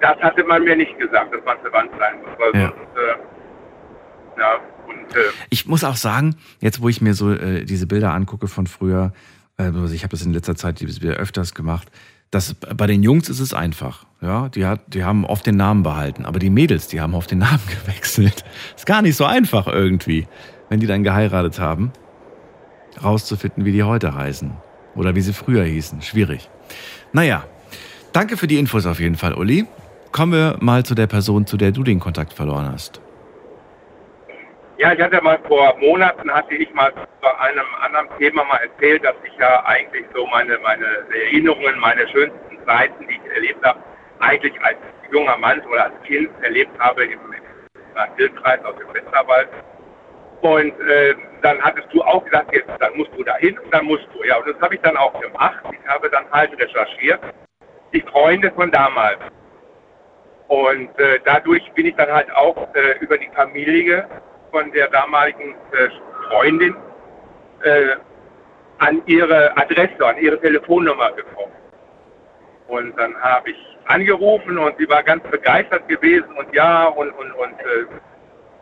das 0.02 0.18
hatte 0.20 0.44
man 0.44 0.64
mir 0.64 0.76
nicht 0.76 0.98
gesagt, 0.98 1.34
dass 1.34 1.44
man 1.46 1.58
verwandt 1.60 1.92
sein 1.98 2.16
muss. 2.22 2.40
Weil 2.40 2.62
ja. 2.62 2.68
Sonst, 2.70 2.98
äh, 2.98 4.40
ja, 4.40 4.60
und, 4.88 5.16
äh, 5.16 5.30
ich 5.50 5.68
muss 5.68 5.84
auch 5.84 5.96
sagen, 5.96 6.36
jetzt 6.60 6.82
wo 6.82 6.90
ich 6.90 7.02
mir 7.02 7.14
so 7.14 7.32
äh, 7.32 7.64
diese 7.64 7.88
Bilder 7.88 8.14
angucke 8.14 8.48
von 8.48 8.68
früher, 8.68 9.14
also 9.64 9.94
ich 9.94 10.04
habe 10.04 10.12
das 10.12 10.22
in 10.26 10.34
letzter 10.34 10.56
Zeit 10.56 10.82
wieder 10.82 11.16
öfters 11.16 11.54
gemacht, 11.54 11.90
dass 12.32 12.54
bei 12.54 12.88
den 12.88 13.04
Jungs 13.04 13.30
ist 13.30 13.40
es 13.40 13.54
einfach. 13.54 14.06
Ja, 14.22 14.50
die, 14.50 14.66
hat, 14.66 14.94
die 14.94 15.04
haben 15.04 15.26
oft 15.26 15.46
den 15.46 15.58
Namen 15.58 15.84
behalten, 15.84 16.26
aber 16.26 16.40
die 16.40 16.50
Mädels, 16.50 16.88
die 16.88 17.02
haben 17.02 17.14
oft 17.14 17.32
den 17.32 17.40
Namen 17.40 17.62
gewechselt. 17.86 18.46
Ist 18.76 18.86
gar 18.86 19.02
nicht 19.02 19.18
so 19.18 19.26
einfach 19.26 19.68
irgendwie, 19.68 20.28
wenn 20.70 20.80
die 20.80 20.88
dann 20.88 21.04
geheiratet 21.04 21.60
haben, 21.60 21.92
rauszufinden, 23.04 23.66
wie 23.66 23.72
die 23.72 23.84
heute 23.84 24.16
heißen 24.16 24.52
oder 24.96 25.16
wie 25.16 25.22
sie 25.22 25.34
früher 25.34 25.64
hießen. 25.64 26.02
Schwierig. 26.02 26.50
Naja, 27.14 27.46
danke 28.14 28.38
für 28.38 28.48
die 28.48 28.58
Infos 28.58 28.86
auf 28.86 29.00
jeden 29.00 29.16
Fall, 29.16 29.34
Uli. 29.34 29.66
Kommen 30.12 30.34
wir 30.34 30.58
mal 30.60 30.86
zu 30.86 30.96
der 30.96 31.08
Person, 31.08 31.46
zu 31.48 31.58
der 31.58 31.72
du 31.72 31.84
den 31.84 32.00
Kontakt 32.00 32.34
verloren 32.34 32.72
hast. 32.72 33.02
Ja, 34.82 34.94
ich 34.94 35.00
hatte 35.00 35.22
mal 35.22 35.38
vor 35.48 35.78
Monaten, 35.78 36.34
hatte 36.34 36.56
ich 36.56 36.74
mal 36.74 36.92
bei 37.22 37.38
einem 37.38 37.68
anderen 37.82 38.10
Thema 38.18 38.44
mal 38.46 38.62
erzählt, 38.64 39.06
dass 39.06 39.14
ich 39.24 39.38
ja 39.38 39.64
eigentlich 39.64 40.08
so 40.16 40.26
meine, 40.26 40.58
meine 40.58 41.06
Erinnerungen, 41.14 41.80
meine 41.80 42.08
schönsten 42.08 42.58
Zeiten, 42.66 43.08
die 43.08 43.14
ich 43.14 43.32
erlebt 43.32 43.64
habe, 43.64 43.80
eigentlich 44.22 44.60
als 44.64 44.78
junger 45.12 45.38
Mann 45.38 45.62
oder 45.68 45.84
als 45.84 46.02
Kind 46.02 46.32
erlebt 46.42 46.72
habe 46.80 47.04
im, 47.04 47.12
im 47.12 48.16
Hildkreis 48.16 48.66
aus 48.66 48.76
dem 48.78 48.92
Westerwald. 48.92 49.50
Und 50.42 50.74
äh, 50.90 51.14
dann 51.44 51.62
hattest 51.62 51.94
du 51.94 52.02
auch 52.02 52.26
gesagt, 52.26 52.52
jetzt, 52.52 52.72
dann 52.80 52.98
musst 52.98 53.12
du 53.16 53.24
dahin 53.24 53.60
und 53.60 53.72
dann 53.72 53.86
musst 53.86 54.08
du. 54.16 54.24
Ja, 54.24 54.38
und 54.38 54.48
das 54.48 54.60
habe 54.62 54.74
ich 54.74 54.82
dann 54.82 54.98
auch 54.98 55.14
gemacht. 55.22 55.64
Ich 55.72 55.88
habe 55.88 56.10
dann 56.10 56.26
halt 56.32 56.60
recherchiert. 56.60 57.20
Die 57.94 58.02
Freunde 58.02 58.52
von 58.54 58.72
damals, 58.72 59.20
und 60.48 61.00
äh, 61.00 61.20
dadurch 61.24 61.72
bin 61.74 61.86
ich 61.86 61.96
dann 61.98 62.12
halt 62.12 62.32
auch 62.36 62.68
äh, 62.74 62.98
über 63.00 63.20
die 63.20 63.30
Familie 63.36 64.08
von 64.52 64.72
der 64.72 64.88
damaligen 64.90 65.56
äh, 65.72 65.90
Freundin 66.30 66.76
äh, 67.64 67.96
an 68.80 69.02
ihre 69.06 69.56
Adresse, 69.58 70.06
an 70.06 70.18
ihre 70.18 70.40
Telefonnummer 70.40 71.12
gekommen. 71.14 71.54
Und 72.68 72.98
dann 72.98 73.16
habe 73.22 73.52
ich 73.52 73.78
angerufen 73.86 74.58
und 74.58 74.78
sie 74.78 74.90
war 74.90 75.04
ganz 75.04 75.24
begeistert 75.30 75.88
gewesen 75.88 76.32
und 76.38 76.54
ja, 76.54 76.86
und, 76.86 77.12
und, 77.12 77.32
und 77.34 77.60
äh, 77.60 77.86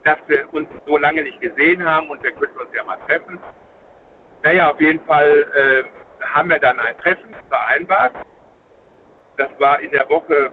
dass 0.03 0.17
wir 0.27 0.51
uns 0.53 0.67
so 0.85 0.97
lange 0.97 1.23
nicht 1.23 1.39
gesehen 1.41 1.83
haben 1.85 2.09
und 2.09 2.23
wir 2.23 2.31
könnten 2.31 2.57
uns 2.57 2.69
ja 2.73 2.83
mal 2.83 2.97
treffen. 3.07 3.39
Naja, 4.43 4.71
auf 4.71 4.79
jeden 4.79 5.03
Fall 5.05 5.45
äh, 5.53 6.25
haben 6.25 6.49
wir 6.49 6.59
dann 6.59 6.79
ein 6.79 6.97
Treffen 6.99 7.35
vereinbart. 7.49 8.13
Das 9.37 9.49
war 9.59 9.79
in 9.79 9.91
der 9.91 10.09
Woche 10.09 10.51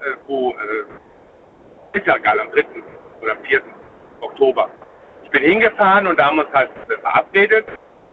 äh, 0.00 0.16
wo 0.26 0.52
äh, 0.52 1.98
ist 1.98 2.06
ja 2.06 2.16
egal, 2.16 2.40
am 2.40 2.50
3. 2.52 2.64
oder 3.20 3.36
4. 3.36 3.62
Oktober. 4.20 4.70
Ich 5.24 5.30
bin 5.30 5.42
hingefahren 5.42 6.06
und 6.06 6.18
da 6.18 6.26
haben 6.26 6.38
uns 6.38 6.52
halt 6.52 6.70
verabredet, 7.02 7.66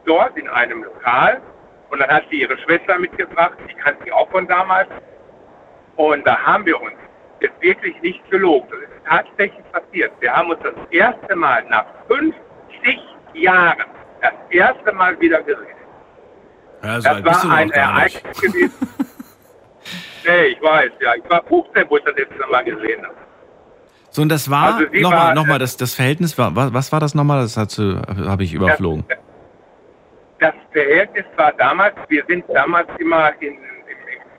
dort 0.05 0.37
in 0.37 0.47
einem 0.49 0.83
Lokal. 0.83 1.41
Und 1.89 1.99
dann 1.99 2.09
hat 2.09 2.23
sie 2.29 2.41
ihre 2.41 2.57
Schwester 2.57 2.99
mitgebracht, 2.99 3.53
die 3.69 3.73
kannte 3.75 4.03
sie 4.03 4.11
auch 4.11 4.29
von 4.31 4.47
damals. 4.47 4.89
Und 5.95 6.25
da 6.27 6.37
haben 6.37 6.65
wir 6.65 6.81
uns 6.81 6.93
jetzt 7.39 7.61
wirklich 7.61 7.99
nicht 8.01 8.29
gelobt. 8.29 8.71
Das 8.71 8.79
ist 8.79 8.89
tatsächlich 9.07 9.71
passiert. 9.71 10.11
Wir 10.19 10.35
haben 10.35 10.49
uns 10.49 10.59
das 10.63 10.73
erste 10.91 11.35
Mal 11.35 11.63
nach 11.69 11.85
50 12.07 12.35
Jahren 13.33 13.85
das 14.21 14.33
erste 14.49 14.91
Mal 14.91 15.19
wieder 15.19 15.41
gesehen. 15.43 15.67
Ja, 16.83 17.01
so 17.01 17.09
das 17.21 17.45
war 17.45 17.55
ein 17.55 17.71
Ereignis 17.71 18.41
gewesen. 18.41 18.73
Nee, 20.27 20.45
ich 20.45 20.61
weiß, 20.61 20.91
ja. 21.01 21.13
Ich 21.15 21.29
war 21.29 21.43
15, 21.43 21.85
wo 21.87 21.97
ich 21.97 22.03
das 22.03 22.15
letzte 22.15 22.47
Mal 22.47 22.63
gesehen 22.63 23.05
habe. 23.05 23.15
So, 24.15 24.21
und 24.21 24.29
das 24.29 24.49
war, 24.49 24.75
Also 24.75 24.85
nochmal, 24.93 25.35
noch 25.35 25.45
mal, 25.45 25.59
das, 25.59 25.75
das 25.75 25.93
Verhältnis 25.93 26.37
war, 26.37 26.55
was, 26.55 26.73
was 26.73 26.89
war 26.93 27.01
das 27.01 27.13
nochmal? 27.15 27.41
Das 27.41 27.57
habe 27.57 28.43
ich 28.45 28.53
überflogen. 28.53 29.03
Das 30.39 30.53
Verhältnis 30.71 31.25
war 31.35 31.51
damals, 31.57 31.95
wir 32.07 32.23
sind 32.29 32.45
damals 32.53 32.87
immer 32.97 33.33
in, 33.41 33.55
im, 33.55 33.57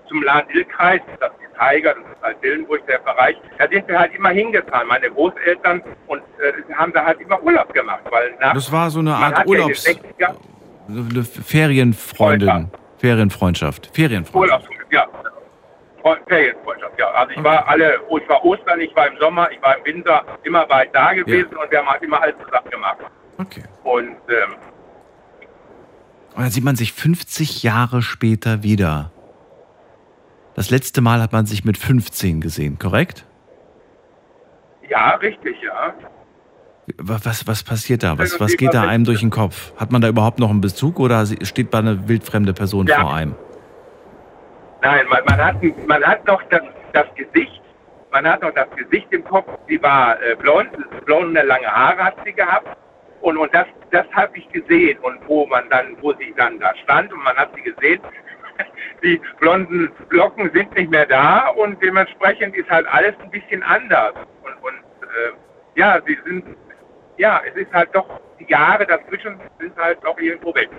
zum 0.08 0.22
Lahn-Dill-Kreis, 0.22 1.02
das 1.20 1.30
ist 1.30 1.40
die 1.42 1.58
Tiger, 1.58 1.92
das 1.92 2.04
ist 2.10 2.22
halt 2.22 2.42
Dillenburg, 2.42 2.86
der 2.86 3.00
Bereich, 3.00 3.36
da 3.58 3.68
sind 3.68 3.86
wir 3.86 3.98
halt 3.98 4.14
immer 4.14 4.30
hingefahren, 4.30 4.88
meine 4.88 5.10
Großeltern, 5.10 5.82
und 6.06 6.22
äh, 6.22 6.72
haben 6.72 6.94
da 6.94 7.04
halt 7.04 7.20
immer 7.20 7.42
Urlaub 7.42 7.70
gemacht, 7.74 8.00
weil 8.10 8.34
nach, 8.40 8.54
Das 8.54 8.72
war 8.72 8.88
so 8.88 9.00
eine 9.00 9.14
Art 9.14 9.36
ja 9.36 9.42
in 9.42 9.48
Urlaubs... 9.50 9.86
60er 9.86 10.36
so 10.88 11.00
eine 11.00 11.22
Ferienfreundin. 11.22 12.70
Ferienfreundschaft. 12.96 13.90
Ferienfreundschaft. 13.92 14.70
Urlaub, 14.70 14.90
ja. 14.90 15.06
Fre- 16.06 16.20
Ferienfreundschaft, 16.28 16.98
ja. 16.98 17.10
Also 17.10 17.32
ich 17.32 17.42
war 17.42 17.66
alle, 17.68 17.98
oh, 18.08 18.18
ich 18.18 18.28
war 18.28 18.44
Ostern, 18.44 18.80
ich 18.80 18.94
war 18.94 19.08
im 19.08 19.18
Sommer, 19.18 19.50
ich 19.50 19.60
war 19.60 19.76
im 19.78 19.84
Winter, 19.84 20.24
immer 20.44 20.68
weit 20.68 20.94
da 20.94 21.12
gewesen 21.12 21.56
und 21.56 21.70
wir 21.70 21.78
haben 21.78 21.88
halt 21.88 22.02
immer 22.02 22.20
alles 22.22 22.36
zusammen 22.44 22.70
gemacht. 22.70 22.98
Okay. 23.38 23.64
Und 23.84 24.16
ähm, 24.28 24.54
Und 26.34 26.42
dann 26.42 26.50
sieht 26.50 26.64
man 26.64 26.76
sich 26.76 26.92
50 26.92 27.62
Jahre 27.62 28.02
später 28.02 28.62
wieder. 28.62 29.10
Das 30.54 30.70
letzte 30.70 31.00
Mal 31.00 31.20
hat 31.20 31.32
man 31.32 31.44
sich 31.46 31.64
mit 31.64 31.76
15 31.76 32.40
gesehen, 32.40 32.78
korrekt? 32.78 33.24
ja, 34.88 35.10
richtig, 35.16 35.56
ja. 35.62 35.92
Wa- 36.98 37.18
Was, 37.24 37.46
was 37.48 37.64
passiert 37.64 38.04
da? 38.04 38.16
Was, 38.18 38.38
was 38.38 38.56
geht 38.56 38.72
da 38.72 38.82
einem 38.82 39.04
durch 39.04 39.18
den 39.20 39.30
Kopf? 39.30 39.72
Hat 39.76 39.90
man 39.90 40.00
da 40.00 40.06
überhaupt 40.08 40.38
noch 40.38 40.48
einen 40.50 40.60
Bezug 40.60 41.00
oder 41.00 41.26
steht 41.42 41.74
da 41.74 41.80
eine 41.80 42.06
wildfremde 42.08 42.52
Person 42.54 42.86
Ja. 42.86 43.00
vor 43.00 43.12
einem? 43.12 43.34
Nein, 44.86 45.04
man, 45.08 45.24
man, 45.24 45.44
hat, 45.44 45.56
man 45.88 46.06
hat 46.06 46.24
noch 46.28 46.40
das, 46.44 46.62
das 46.92 47.06
Gesicht, 47.16 47.60
man 48.12 48.24
hat 48.24 48.40
noch 48.40 48.52
das 48.52 48.70
Gesicht 48.76 49.08
im 49.10 49.24
Kopf. 49.24 49.48
Sie 49.66 49.82
war 49.82 50.22
äh, 50.22 50.36
blond, 50.36 50.70
blonde, 51.04 51.42
lange 51.42 51.66
Haare 51.66 52.04
hat 52.04 52.14
sie 52.24 52.32
gehabt. 52.32 52.68
Und, 53.20 53.36
und 53.36 53.52
das, 53.52 53.66
das 53.90 54.06
habe 54.12 54.38
ich 54.38 54.48
gesehen. 54.50 54.96
Und 55.00 55.18
wo 55.26 55.44
man 55.46 55.68
dann, 55.70 55.96
wo 56.02 56.12
sie 56.12 56.32
dann 56.36 56.60
da 56.60 56.72
stand 56.84 57.12
und 57.12 57.20
man 57.24 57.36
hat 57.36 57.50
sie 57.56 57.62
gesehen, 57.62 58.00
die 59.02 59.20
blonden 59.40 59.90
Locken 60.10 60.52
sind 60.52 60.72
nicht 60.76 60.88
mehr 60.92 61.06
da 61.06 61.48
und 61.48 61.82
dementsprechend 61.82 62.54
ist 62.54 62.70
halt 62.70 62.86
alles 62.86 63.14
ein 63.18 63.30
bisschen 63.32 63.64
anders. 63.64 64.14
Und, 64.44 64.54
und 64.62 64.76
äh, 65.02 65.32
ja, 65.74 66.00
sie 66.06 66.16
sind, 66.24 66.44
ja, 67.16 67.42
es 67.44 67.56
ist 67.56 67.72
halt 67.72 67.92
doch, 67.92 68.20
die 68.38 68.48
Jahre 68.48 68.86
dazwischen 68.86 69.40
sind 69.58 69.76
halt 69.76 69.98
doch 70.04 70.16
irgendwo 70.20 70.54
weg. 70.54 70.70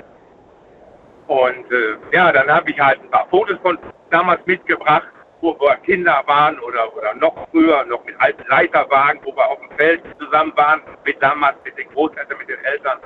Und 1.27 1.71
äh, 1.71 1.97
ja, 2.13 2.31
dann 2.31 2.49
habe 2.49 2.71
ich 2.71 2.79
halt 2.79 3.01
ein 3.01 3.11
paar 3.11 3.27
Fotos 3.29 3.57
von 3.61 3.77
damals 4.09 4.45
mitgebracht, 4.45 5.07
wo 5.41 5.53
wir 5.59 5.75
Kinder 5.77 6.23
waren 6.25 6.57
oder, 6.59 6.95
oder 6.95 7.13
noch 7.15 7.47
früher, 7.51 7.83
noch 7.85 8.03
mit 8.05 8.19
alten 8.19 8.43
Leiterwagen, 8.47 9.19
wo 9.23 9.35
wir 9.35 9.47
auf 9.47 9.59
dem 9.59 9.69
Feld 9.77 10.01
zusammen 10.19 10.53
waren, 10.55 10.81
mit 11.05 11.21
damals 11.21 11.57
mit 11.63 11.77
den 11.77 11.87
Großeltern, 11.89 12.37
mit 12.37 12.49
den 12.49 12.63
Eltern. 12.63 12.99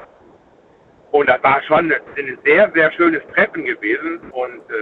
Und 1.11 1.27
das 1.27 1.43
war 1.43 1.61
schon 1.63 1.91
ein 1.91 2.39
sehr, 2.45 2.71
sehr 2.73 2.91
schönes 2.93 3.21
Treffen 3.33 3.65
gewesen. 3.65 4.31
Und 4.31 4.61
äh, 4.69 4.73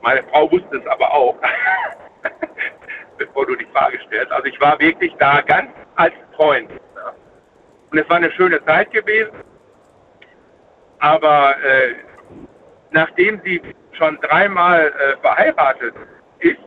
meine 0.00 0.22
Frau 0.24 0.50
wusste 0.50 0.78
es 0.78 0.86
aber 0.86 1.12
auch, 1.12 1.36
bevor 3.18 3.46
du 3.46 3.56
die 3.56 3.66
Frage 3.66 3.98
stellst. 4.06 4.32
Also 4.32 4.46
ich 4.46 4.60
war 4.60 4.78
wirklich 4.80 5.14
da 5.18 5.42
ganz 5.42 5.70
als 5.96 6.14
Freund. 6.34 6.70
Und 7.90 7.98
es 7.98 8.08
war 8.08 8.16
eine 8.16 8.30
schöne 8.32 8.64
Zeit 8.64 8.90
gewesen. 8.92 9.32
Aber 11.00 11.56
äh, 11.62 11.94
nachdem 12.92 13.40
sie 13.44 13.60
schon 13.92 14.18
dreimal 14.22 14.86
äh, 14.86 15.16
verheiratet 15.20 15.94
ist, 16.40 16.58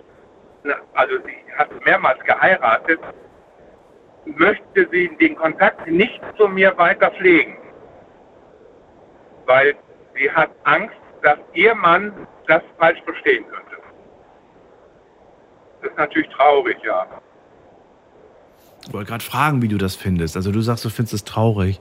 also 0.93 1.15
sie 1.25 1.57
hat 1.57 1.69
mehrmals 1.85 2.19
geheiratet, 2.23 2.99
möchte 4.25 4.87
sie 4.91 5.09
den 5.19 5.35
Kontakt 5.35 5.87
nicht 5.87 6.21
zu 6.37 6.47
mir 6.47 6.77
weiter 6.77 7.11
pflegen. 7.11 7.57
Weil 9.45 9.75
sie 10.15 10.31
hat 10.31 10.51
Angst, 10.63 10.95
dass 11.21 11.37
ihr 11.53 11.75
Mann 11.75 12.27
das 12.47 12.61
falsch 12.77 13.01
verstehen 13.03 13.45
könnte. 13.49 13.77
Das 15.81 15.91
ist 15.91 15.97
natürlich 15.97 16.29
traurig, 16.29 16.77
ja. 16.85 17.05
Ich 18.87 18.93
wollte 18.93 19.09
gerade 19.09 19.23
fragen, 19.23 19.61
wie 19.61 19.67
du 19.67 19.77
das 19.77 19.95
findest. 19.95 20.35
Also 20.35 20.51
du 20.51 20.61
sagst, 20.61 20.83
du 20.85 20.89
findest 20.89 21.13
es 21.13 21.23
traurig. 21.23 21.79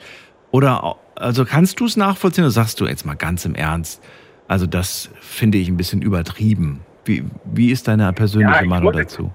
Oder 0.51 0.97
also 1.15 1.45
kannst 1.45 1.81
du 1.81 1.87
es 1.87 1.97
nachvollziehen 1.97 2.45
oder 2.45 2.51
sagst 2.51 2.81
du 2.81 2.87
jetzt 2.87 3.05
mal 3.07 3.15
ganz 3.15 3.45
im 3.45 3.55
Ernst, 3.55 4.03
also 4.49 4.67
das 4.67 5.11
finde 5.21 5.59
ich 5.59 5.69
ein 5.69 5.77
bisschen 5.77 6.03
übertrieben. 6.03 6.85
Wie, 7.05 7.25
wie 7.45 7.71
ist 7.73 7.89
deine 7.89 8.13
persönliche 8.13 8.55
Ja, 8.57 8.63
ich 8.63 8.69
Meinung 8.69 8.85
muss- 8.93 8.97
dazu? 8.97 9.31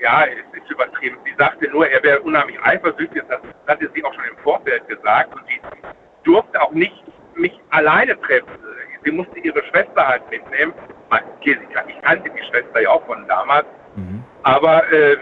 Ja, 0.00 0.24
es 0.26 0.62
ist 0.62 0.70
übertrieben. 0.70 1.16
Sie 1.24 1.32
sagte 1.38 1.66
nur, 1.70 1.88
er 1.88 2.02
wäre 2.02 2.20
unheimlich 2.20 2.58
eifersüchtig. 2.62 3.22
Das 3.28 3.40
hatte 3.66 3.90
sie 3.94 4.04
auch 4.04 4.12
schon 4.12 4.24
im 4.30 4.36
Vorfeld 4.42 4.86
gesagt. 4.86 5.34
Und 5.34 5.40
sie 5.48 5.58
durfte 6.24 6.60
auch 6.60 6.72
nicht 6.72 6.92
mich 7.36 7.58
alleine 7.70 8.20
treffen. 8.20 8.50
Sie 9.02 9.10
musste 9.10 9.38
ihre 9.38 9.62
Schwester 9.70 10.06
halt 10.06 10.22
mitnehmen. 10.30 10.74
Okay, 11.08 11.58
ich 11.88 12.02
kannte 12.02 12.28
die 12.30 12.42
Schwester 12.50 12.82
ja 12.82 12.90
auch 12.90 13.04
von 13.06 13.26
damals. 13.28 13.64
Aber 14.42 14.92
äh, 14.92 15.16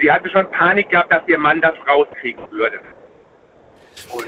sie 0.00 0.10
hatte 0.10 0.30
schon 0.30 0.50
Panik 0.52 0.88
gehabt, 0.88 1.12
dass 1.12 1.22
ihr 1.26 1.38
Mann 1.38 1.60
das 1.60 1.74
rauskriegen 1.86 2.50
würde. 2.50 2.80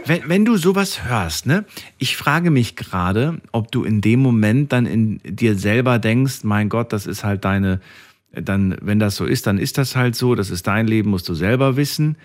Wenn, 0.04 0.28
wenn 0.28 0.44
du 0.44 0.56
sowas 0.56 1.04
hörst, 1.04 1.46
ne? 1.46 1.64
Ich 1.98 2.16
frage 2.16 2.50
mich 2.50 2.76
gerade, 2.76 3.40
ob 3.52 3.72
du 3.72 3.82
in 3.82 4.00
dem 4.00 4.20
Moment 4.20 4.72
dann 4.72 4.86
in 4.86 5.20
dir 5.24 5.56
selber 5.56 5.98
denkst, 5.98 6.44
mein 6.44 6.68
Gott, 6.68 6.92
das 6.92 7.06
ist 7.06 7.24
halt 7.24 7.44
deine, 7.44 7.80
dann, 8.32 8.76
wenn 8.80 9.00
das 9.00 9.16
so 9.16 9.24
ist, 9.24 9.46
dann 9.46 9.58
ist 9.58 9.78
das 9.78 9.96
halt 9.96 10.14
so, 10.14 10.34
das 10.34 10.50
ist 10.50 10.66
dein 10.66 10.86
Leben, 10.86 11.10
musst 11.10 11.28
du 11.28 11.34
selber 11.34 11.76
wissen. 11.76 12.16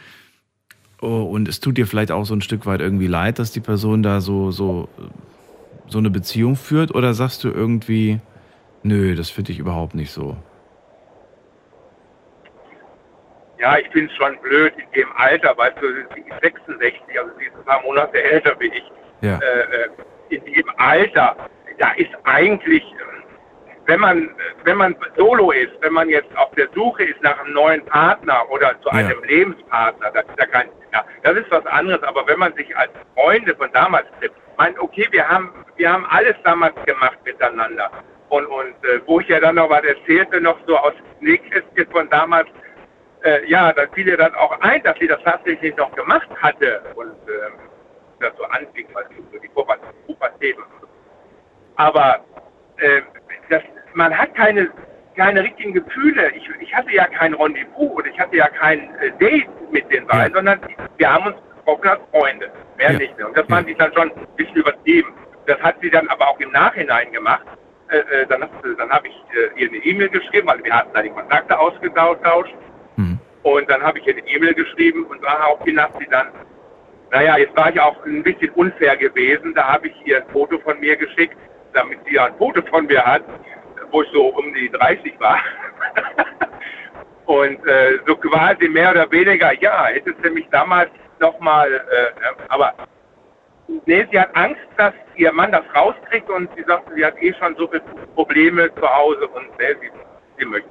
Oh, 1.02 1.24
und 1.24 1.48
es 1.48 1.60
tut 1.60 1.78
dir 1.78 1.88
vielleicht 1.88 2.12
auch 2.12 2.26
so 2.26 2.36
ein 2.36 2.42
Stück 2.42 2.68
weit 2.68 2.82
irgendwie 2.82 3.08
leid, 3.08 3.40
dass 3.40 3.52
die 3.52 3.60
Person 3.60 4.04
da 4.04 4.22
so, 4.22 4.52
so, 4.52 4.88
so 5.88 5.98
eine 5.98 6.12
Beziehung 6.12 6.56
führt, 6.56 6.94
oder 6.94 7.16
sagst 7.16 7.44
du 7.44 7.50
irgendwie, 7.50 8.20
nö, 8.84 9.16
das 9.16 9.32
finde 9.32 9.52
ich 9.52 9.58
überhaupt 9.58 9.96
nicht 9.96 10.12
so. 10.12 10.38
Ja, 13.62 13.78
ich 13.78 13.88
finde 13.90 14.12
es 14.12 14.18
schon 14.18 14.40
blöd 14.42 14.74
in 14.76 14.92
dem 14.94 15.08
Alter, 15.18 15.56
weißt 15.56 15.78
du, 15.80 15.88
sie 16.16 16.22
ist 16.22 16.42
66, 16.42 17.20
also 17.20 17.32
sie 17.38 17.46
ist 17.46 17.56
ein 17.56 17.64
paar 17.66 17.82
Monate 17.84 18.20
älter 18.24 18.56
wie 18.60 18.68
ich. 18.74 18.92
Ja. 19.22 19.38
Äh, 19.38 19.84
äh, 19.84 19.90
in 20.30 20.44
dem 20.46 20.66
Alter, 20.78 21.36
da 21.78 21.92
ist 21.92 22.10
eigentlich, 22.24 22.84
wenn 23.86 24.00
man, 24.00 24.32
wenn 24.64 24.78
man 24.78 24.96
solo 25.16 25.52
ist, 25.52 25.74
wenn 25.82 25.94
man 25.94 26.10
jetzt 26.10 26.36
auf 26.38 26.50
der 26.56 26.70
Suche 26.74 27.04
ist 27.04 27.22
nach 27.22 27.40
einem 27.40 27.54
neuen 27.54 27.86
Partner 27.86 28.50
oder 28.50 28.74
zu 28.82 28.90
Ja. 28.90 28.96
einem 28.96 29.24
Lebenspartner, 29.26 30.10
das 30.10 30.26
ist 30.26 30.40
ja 30.40 30.46
kein, 30.48 30.70
ja, 30.92 31.06
das 31.22 31.36
ist 31.38 31.52
was 31.52 31.66
anderes, 31.68 32.02
aber 32.02 32.26
wenn 32.26 32.40
man 32.40 32.56
sich 32.56 32.76
als 32.76 32.90
Freunde 33.16 33.56
von 33.56 33.72
damals 33.74 34.08
trifft, 34.20 34.34
meint, 34.58 34.80
okay, 34.80 35.08
wir 35.12 35.28
haben, 35.30 35.54
wir 35.76 35.92
haben 35.94 36.06
alles 36.10 36.36
damals 36.44 36.74
gemacht 36.86 37.18
miteinander. 37.26 37.92
Und, 38.30 38.46
und 38.48 38.74
äh, 38.86 39.02
wo 39.06 39.20
ich 39.20 39.28
ja 39.28 39.40
dann 39.40 39.56
noch 39.56 39.70
was 39.70 39.84
erzählte, 39.84 40.42
noch 40.42 40.58
so 40.66 40.78
aus 40.78 40.94
dem 41.20 41.28
Nähkästchen 41.28 41.86
von 41.92 42.10
damals, 42.10 42.48
äh, 43.24 43.46
ja, 43.50 43.72
da 43.74 43.84
fiel 43.94 44.08
ihr 44.08 44.18
dann 44.18 44.34
auch 44.36 44.60
ein, 44.62 44.82
dass 44.84 44.98
sie 45.00 45.08
das 45.08 45.22
tatsächlich 45.24 45.76
noch 45.76 45.94
gemacht 45.96 46.30
hatte 46.42 46.82
und 46.96 47.12
ähm, 47.28 47.54
das 48.20 48.32
so 48.38 48.44
anfing, 48.46 48.88
was 48.94 49.06
so 49.32 49.40
die 49.40 49.48
Puber- 49.50 49.78
Pubertät 50.08 50.58
und 50.58 50.66
so. 50.82 50.88
Aber 51.76 52.24
äh, 52.78 53.02
das, 53.50 53.62
man 53.94 54.16
hat 54.18 54.34
keine, 54.36 54.70
keine 55.16 55.44
richtigen 55.44 55.74
Gefühle. 55.74 56.32
Ich, 56.36 56.48
ich 56.60 56.74
hatte 56.76 56.92
ja 56.92 57.06
kein 57.08 57.34
Rendezvous 57.34 57.92
und 57.96 58.08
ich 58.08 58.20
hatte 58.20 58.36
ja 58.38 58.48
kein 58.48 58.94
äh, 59.00 59.12
Date 59.20 59.48
mit 59.72 59.92
den 59.92 60.06
beiden, 60.08 60.34
sondern 60.36 60.60
wir 60.98 61.12
haben 61.14 61.28
uns 61.28 61.36
getroffen 61.66 61.88
als 61.90 62.02
Freunde. 62.12 62.52
Mehr 62.78 62.92
Ja. 62.94 62.98
nicht 63.00 63.18
mehr. 63.18 63.28
Und 63.28 63.38
das 63.38 63.46
fand 63.48 63.68
ich 63.70 63.78
dann 63.78 63.94
schon 63.94 64.12
ein 64.12 64.28
bisschen 64.36 64.56
übertrieben. 64.56 65.14
Das 65.48 65.60
hat 65.62 65.76
sie 65.82 65.90
dann 65.90 66.08
aber 66.10 66.28
auch 66.30 66.40
im 66.40 66.52
Nachhinein 66.52 67.12
gemacht. 67.12 67.46
Äh, 67.90 67.98
äh, 68.22 68.26
dann 68.28 68.48
dann 68.78 68.90
habe 68.90 69.08
ich 69.08 69.16
äh, 69.36 69.60
ihr 69.60 69.68
eine 69.70 69.78
E-Mail 69.78 70.10
geschrieben, 70.10 70.48
weil 70.48 70.64
wir 70.64 70.74
hatten 70.74 70.94
da 70.94 71.02
die 71.02 71.10
Kontakte 71.10 71.58
ausgetauscht. 71.60 72.54
Und 73.44 73.70
dann 73.70 73.82
habe 73.82 74.00
ich 74.00 74.08
ihr 74.08 74.16
eine 74.16 74.28
E-Mail 74.28 74.54
geschrieben 74.54 75.06
und 75.06 75.24
daraufhin 75.24 75.82
hat 75.82 75.92
sie 76.00 76.08
dann, 76.08 76.28
naja, 77.12 77.38
jetzt 77.38 77.56
war 77.58 77.72
ich 77.72 77.80
auch 77.80 78.06
ein 78.06 78.24
bisschen 78.24 78.50
unfair 78.52 78.96
gewesen. 78.98 79.54
Da 79.56 79.74
habe 79.74 79.88
ich 79.88 79.96
ihr 80.06 80.18
ein 80.18 80.30
Foto 80.32 80.60
von 80.60 80.80
mir 80.80 80.96
geschickt, 80.96 81.36
damit 81.74 82.00
sie 82.06 82.16
ja 82.16 82.26
ein 82.26 82.36
Foto 82.38 82.62
von 82.70 82.86
mir 82.86 83.04
hat, 83.04 83.24
wo 83.92 84.04
ich 84.04 84.10
so 84.12 84.28
um 84.28 84.54
die 84.54 84.70
30 84.70 85.20
war. 85.20 85.40
und 87.26 87.66
äh, 87.66 88.00
so 88.06 88.16
quasi 88.16 88.68
mehr 88.68 88.92
oder 88.92 89.10
weniger, 89.12 89.54
ja, 89.62 89.86
hätte 89.86 90.14
sie 90.22 90.30
mich 90.30 90.48
damals 90.52 90.90
nochmal, 91.20 91.72
äh, 91.72 92.20
ne, 92.20 92.36
aber 92.50 92.74
nee, 93.86 94.06
sie 94.12 94.20
hat 94.20 94.36
Angst, 94.36 94.62
dass 94.78 94.94
ihr 95.16 95.32
Mann 95.32 95.52
das 95.52 95.64
rauskriegt 95.76 96.30
und 96.30 96.50
sie 96.56 96.64
sagte, 96.64 96.94
sie 96.96 97.06
hat 97.06 97.22
eh 97.22 97.34
schon 97.34 97.56
so 97.56 97.68
viele 97.68 97.84
Probleme 98.16 98.74
zu 98.76 98.82
Hause 98.82 99.28
und 99.28 99.48
ne, 99.60 99.76
sie, 99.82 99.90
sie 100.38 100.46
möchte. 100.46 100.70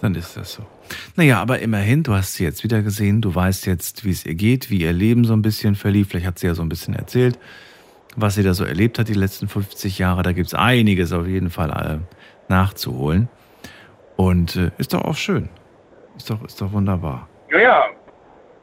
Dann 0.00 0.14
ist 0.14 0.36
das 0.36 0.52
so. 0.52 0.64
Naja, 1.16 1.40
aber 1.40 1.58
immerhin, 1.58 2.02
du 2.02 2.14
hast 2.14 2.34
sie 2.34 2.44
jetzt 2.44 2.62
wieder 2.62 2.82
gesehen, 2.82 3.20
du 3.20 3.34
weißt 3.34 3.66
jetzt, 3.66 4.04
wie 4.04 4.10
es 4.10 4.24
ihr 4.24 4.34
geht, 4.34 4.70
wie 4.70 4.80
ihr 4.80 4.92
Leben 4.92 5.24
so 5.24 5.32
ein 5.32 5.42
bisschen 5.42 5.74
verlief. 5.74 6.08
Vielleicht 6.08 6.26
hat 6.26 6.38
sie 6.38 6.46
ja 6.46 6.54
so 6.54 6.62
ein 6.62 6.68
bisschen 6.68 6.94
erzählt, 6.94 7.38
was 8.16 8.36
sie 8.36 8.42
da 8.42 8.54
so 8.54 8.64
erlebt 8.64 8.98
hat 8.98 9.08
die 9.08 9.14
letzten 9.14 9.48
50 9.48 9.98
Jahre. 9.98 10.22
Da 10.22 10.32
gibt's 10.32 10.54
einiges 10.54 11.12
auf 11.12 11.26
jeden 11.26 11.50
Fall 11.50 11.70
äh, 11.70 11.98
nachzuholen. 12.48 13.28
Und 14.16 14.56
äh, 14.56 14.70
ist 14.78 14.94
doch 14.94 15.02
auch 15.02 15.16
schön. 15.16 15.48
Ist 16.16 16.30
doch, 16.30 16.44
ist 16.44 16.60
doch 16.60 16.72
wunderbar. 16.72 17.28
ja, 17.50 17.58
ja. 17.58 17.84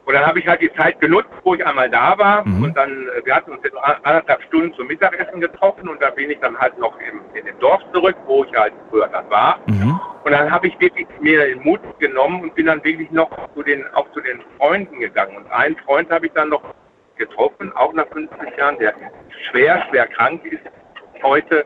Und 0.06 0.14
dann 0.14 0.24
habe 0.24 0.38
ich 0.38 0.46
halt 0.46 0.62
die 0.62 0.72
Zeit 0.74 1.00
genutzt, 1.00 1.28
wo 1.42 1.54
ich 1.54 1.66
einmal 1.66 1.90
da 1.90 2.16
war. 2.16 2.46
Mhm. 2.46 2.62
Und 2.62 2.76
dann, 2.76 3.08
äh, 3.08 3.26
wir 3.26 3.34
hatten 3.34 3.50
uns 3.50 3.60
jetzt 3.64 3.76
anderthalb 3.76 4.40
Stunden 4.44 4.72
zum 4.74 4.86
Mittagessen 4.86 5.40
getroffen 5.40 5.88
und 5.88 6.00
da 6.00 6.10
bin 6.10 6.30
ich 6.30 6.38
dann 6.38 6.56
halt 6.56 6.78
noch 6.78 6.96
im, 7.00 7.20
in 7.34 7.44
dem 7.44 7.58
Dorf 7.58 7.82
zurück, 7.92 8.16
wo 8.24 8.44
ich 8.44 8.54
halt 8.54 8.72
früher 8.88 9.08
dann 9.08 9.28
war. 9.30 9.58
Mhm. 9.66 10.00
Und 10.22 10.30
dann 10.30 10.48
habe 10.48 10.68
ich 10.68 10.78
wirklich 10.78 11.08
mir 11.20 11.46
den 11.46 11.60
Mut 11.64 11.80
genommen 11.98 12.40
und 12.40 12.54
bin 12.54 12.66
dann 12.66 12.82
wirklich 12.84 13.10
noch 13.10 13.30
zu 13.54 13.64
den, 13.64 13.84
auch 13.94 14.10
zu 14.12 14.20
den 14.20 14.40
Freunden 14.58 15.00
gegangen. 15.00 15.36
Und 15.36 15.50
einen 15.50 15.76
Freund 15.78 16.08
habe 16.10 16.26
ich 16.26 16.32
dann 16.32 16.50
noch 16.50 16.62
getroffen, 17.16 17.72
auch 17.74 17.92
nach 17.92 18.06
50 18.12 18.56
Jahren, 18.56 18.78
der 18.78 18.94
schwer, 19.50 19.84
schwer 19.88 20.06
krank 20.06 20.44
ist 20.44 20.62
heute 21.22 21.64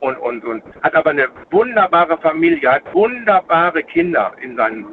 und, 0.00 0.16
und, 0.16 0.44
und 0.44 0.62
hat 0.82 0.94
aber 0.94 1.10
eine 1.10 1.28
wunderbare 1.50 2.18
Familie, 2.18 2.70
hat 2.70 2.94
wunderbare 2.94 3.82
Kinder 3.82 4.32
in 4.42 4.56
seinen, 4.56 4.84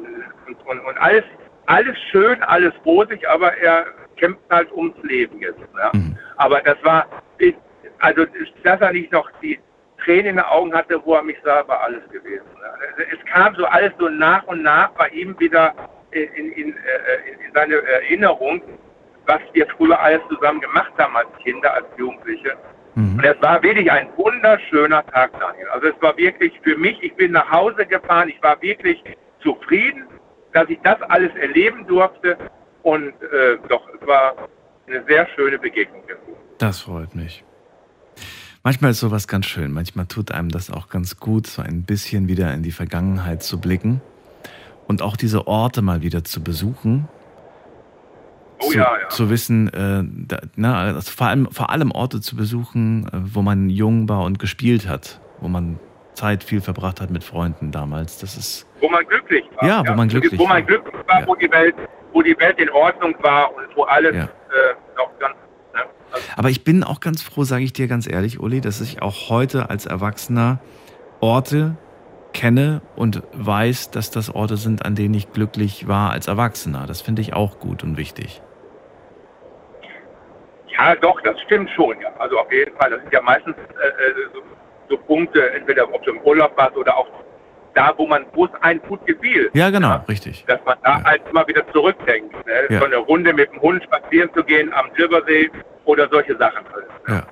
und, 0.46 0.66
und, 0.66 0.80
und 0.80 0.98
alles, 0.98 1.24
alles 1.66 1.96
schön, 2.10 2.42
alles 2.42 2.72
rosig, 2.84 3.28
aber 3.28 3.56
er 3.58 3.86
kämpft 4.16 4.42
halt 4.50 4.70
ums 4.72 4.96
Leben 5.02 5.40
jetzt. 5.40 5.60
Ja. 5.76 5.90
Mhm. 5.92 6.16
Aber 6.36 6.60
das 6.62 6.76
war, 6.82 7.06
also, 7.98 8.26
dass 8.62 8.80
er 8.80 8.92
nicht 8.92 9.12
noch 9.12 9.28
die 9.42 9.58
Tränen 10.04 10.26
in 10.26 10.36
den 10.36 10.44
Augen 10.44 10.72
hatte, 10.74 11.00
wo 11.04 11.14
er 11.14 11.22
mich 11.22 11.38
sah, 11.44 11.66
war 11.66 11.82
alles 11.82 12.02
gewesen. 12.10 12.46
Ja. 12.60 13.04
Es 13.12 13.24
kam 13.32 13.54
so 13.56 13.64
alles 13.66 13.92
so 13.98 14.08
nach 14.08 14.44
und 14.44 14.62
nach 14.62 14.90
bei 14.90 15.08
ihm 15.08 15.38
wieder 15.38 15.74
in, 16.12 16.28
in, 16.34 16.52
in, 16.52 16.68
äh, 16.72 17.46
in 17.46 17.52
seine 17.54 17.76
Erinnerung, 17.76 18.62
was 19.26 19.40
wir 19.52 19.66
früher 19.76 19.98
alles 19.98 20.22
zusammen 20.28 20.60
gemacht 20.60 20.92
haben 20.98 21.16
als 21.16 21.28
Kinder, 21.42 21.72
als 21.74 21.86
Jugendliche. 21.96 22.56
Mhm. 22.94 23.18
Und 23.18 23.24
es 23.24 23.40
war 23.42 23.62
wirklich 23.62 23.90
ein 23.90 24.08
wunderschöner 24.16 25.04
Tag, 25.06 25.32
Daniel. 25.38 25.68
Also 25.68 25.88
es 25.88 26.02
war 26.02 26.16
wirklich 26.16 26.52
für 26.62 26.76
mich, 26.76 27.02
ich 27.02 27.14
bin 27.16 27.32
nach 27.32 27.50
Hause 27.50 27.84
gefahren, 27.86 28.28
ich 28.28 28.42
war 28.42 28.60
wirklich 28.62 29.02
zufrieden, 29.40 30.06
dass 30.56 30.70
ich 30.70 30.78
das 30.82 31.00
alles 31.02 31.34
erleben 31.36 31.86
durfte. 31.86 32.38
Und 32.82 33.08
äh, 33.08 33.58
doch, 33.68 33.82
es 34.00 34.06
war 34.06 34.34
eine 34.86 35.04
sehr 35.06 35.28
schöne 35.34 35.58
Begegnung. 35.58 36.02
Das 36.56 36.80
freut 36.80 37.14
mich. 37.14 37.44
Manchmal 38.62 38.92
ist 38.92 39.00
sowas 39.00 39.28
ganz 39.28 39.44
schön. 39.44 39.70
Manchmal 39.70 40.06
tut 40.06 40.32
einem 40.32 40.48
das 40.48 40.70
auch 40.70 40.88
ganz 40.88 41.18
gut, 41.18 41.46
so 41.46 41.60
ein 41.60 41.82
bisschen 41.82 42.26
wieder 42.26 42.54
in 42.54 42.62
die 42.62 42.72
Vergangenheit 42.72 43.42
zu 43.42 43.60
blicken 43.60 44.00
und 44.88 45.02
auch 45.02 45.16
diese 45.16 45.46
Orte 45.46 45.82
mal 45.82 46.00
wieder 46.00 46.24
zu 46.24 46.42
besuchen. 46.42 47.06
Oh 48.58 48.70
zu, 48.70 48.78
ja, 48.78 48.98
ja. 48.98 49.08
zu 49.10 49.28
wissen, 49.28 49.68
äh, 49.74 50.02
da, 50.26 50.40
na, 50.56 50.80
also 50.80 51.10
vor, 51.10 51.26
allem, 51.26 51.50
vor 51.50 51.68
allem 51.68 51.90
Orte 51.90 52.22
zu 52.22 52.34
besuchen, 52.34 53.06
äh, 53.08 53.10
wo 53.34 53.42
man 53.42 53.68
jung 53.68 54.08
war 54.08 54.22
und 54.22 54.38
gespielt 54.38 54.88
hat, 54.88 55.20
wo 55.40 55.48
man 55.48 55.78
Zeit 56.16 56.42
viel 56.42 56.60
verbracht 56.60 57.00
hat 57.00 57.10
mit 57.10 57.22
Freunden 57.22 57.70
damals. 57.70 58.18
Das 58.18 58.36
ist 58.36 58.66
Wo 58.80 58.88
man 58.88 59.06
glücklich 59.06 59.44
war. 59.56 59.68
Ja, 59.68 59.84
wo 59.86 59.92
man 59.94 60.08
glücklich 60.08 60.38
Wo 60.38 60.44
man 60.46 60.54
war. 60.56 60.62
glücklich 60.62 60.94
war, 61.06 61.20
Ja. 61.20 61.26
wo, 61.26 61.34
die 61.36 61.50
Welt, 61.50 61.74
wo 62.12 62.22
die 62.22 62.36
Welt 62.38 62.58
in 62.58 62.70
Ordnung 62.70 63.14
war 63.20 63.54
und 63.54 63.64
wo 63.76 63.84
alles 63.84 64.14
Ja. 64.16 64.22
äh, 64.24 64.28
noch 64.96 65.16
ganz... 65.18 65.36
Ne? 65.74 65.80
Also, 66.12 66.26
Aber 66.36 66.48
ich 66.50 66.64
bin 66.64 66.82
auch 66.82 67.00
ganz 67.00 67.22
froh, 67.22 67.44
sage 67.44 67.62
ich 67.64 67.72
dir 67.72 67.86
ganz 67.86 68.08
ehrlich, 68.10 68.40
Uli, 68.40 68.60
dass 68.60 68.80
ich 68.80 69.02
auch 69.02 69.28
heute 69.30 69.70
als 69.70 69.86
Erwachsener 69.86 70.58
Orte 71.20 71.76
kenne 72.32 72.82
und 72.96 73.22
weiß, 73.32 73.90
dass 73.90 74.10
das 74.10 74.34
Orte 74.34 74.56
sind, 74.58 74.84
an 74.84 74.94
denen 74.94 75.14
ich 75.14 75.32
glücklich 75.32 75.88
war 75.88 76.10
als 76.10 76.26
Erwachsener. 76.28 76.86
Das 76.86 77.00
finde 77.00 77.22
ich 77.22 77.32
auch 77.34 77.58
gut 77.60 77.82
und 77.82 77.96
wichtig. 77.96 78.42
Ja, 80.76 80.94
doch, 80.96 81.18
das 81.22 81.40
stimmt 81.42 81.70
schon. 81.70 81.98
Ja. 82.00 82.08
Also 82.18 82.38
auf 82.38 82.52
jeden 82.52 82.76
Fall. 82.76 82.90
Das 82.90 83.00
sind 83.00 83.12
ja 83.12 83.22
meistens 83.22 83.56
äh, 83.56 83.60
äh, 83.60 84.14
so, 84.34 84.40
so 84.88 84.96
Punkte, 84.96 85.50
entweder 85.52 85.92
ob 85.92 86.02
du 86.04 86.12
im 86.12 86.20
Urlaub 86.22 86.56
warst 86.56 86.76
oder 86.76 86.96
auch 86.96 87.08
da, 87.74 87.92
wo 87.96 88.06
man, 88.06 88.24
wo 88.32 88.46
es 88.46 88.50
einem 88.62 88.80
gut 88.88 89.04
gefiel. 89.06 89.50
Ja, 89.52 89.68
genau, 89.70 90.02
richtig. 90.08 90.44
Dass 90.48 90.60
man 90.64 90.78
da 90.82 90.98
Ja. 90.98 91.04
halt 91.04 91.22
immer 91.30 91.46
wieder 91.46 91.62
zurückdenkt. 91.72 92.32
Ne? 92.46 92.52
Ja. 92.70 92.78
So 92.80 92.86
eine 92.86 92.96
Runde 92.96 93.32
mit 93.34 93.50
dem 93.52 93.60
Hund 93.60 93.82
spazieren 93.84 94.30
zu 94.34 94.42
gehen 94.44 94.72
am 94.72 94.86
Silbersee 94.96 95.50
oder 95.84 96.08
solche 96.10 96.36
Sachen. 96.38 96.64
halt. 96.72 96.86
Ja. 97.08 97.26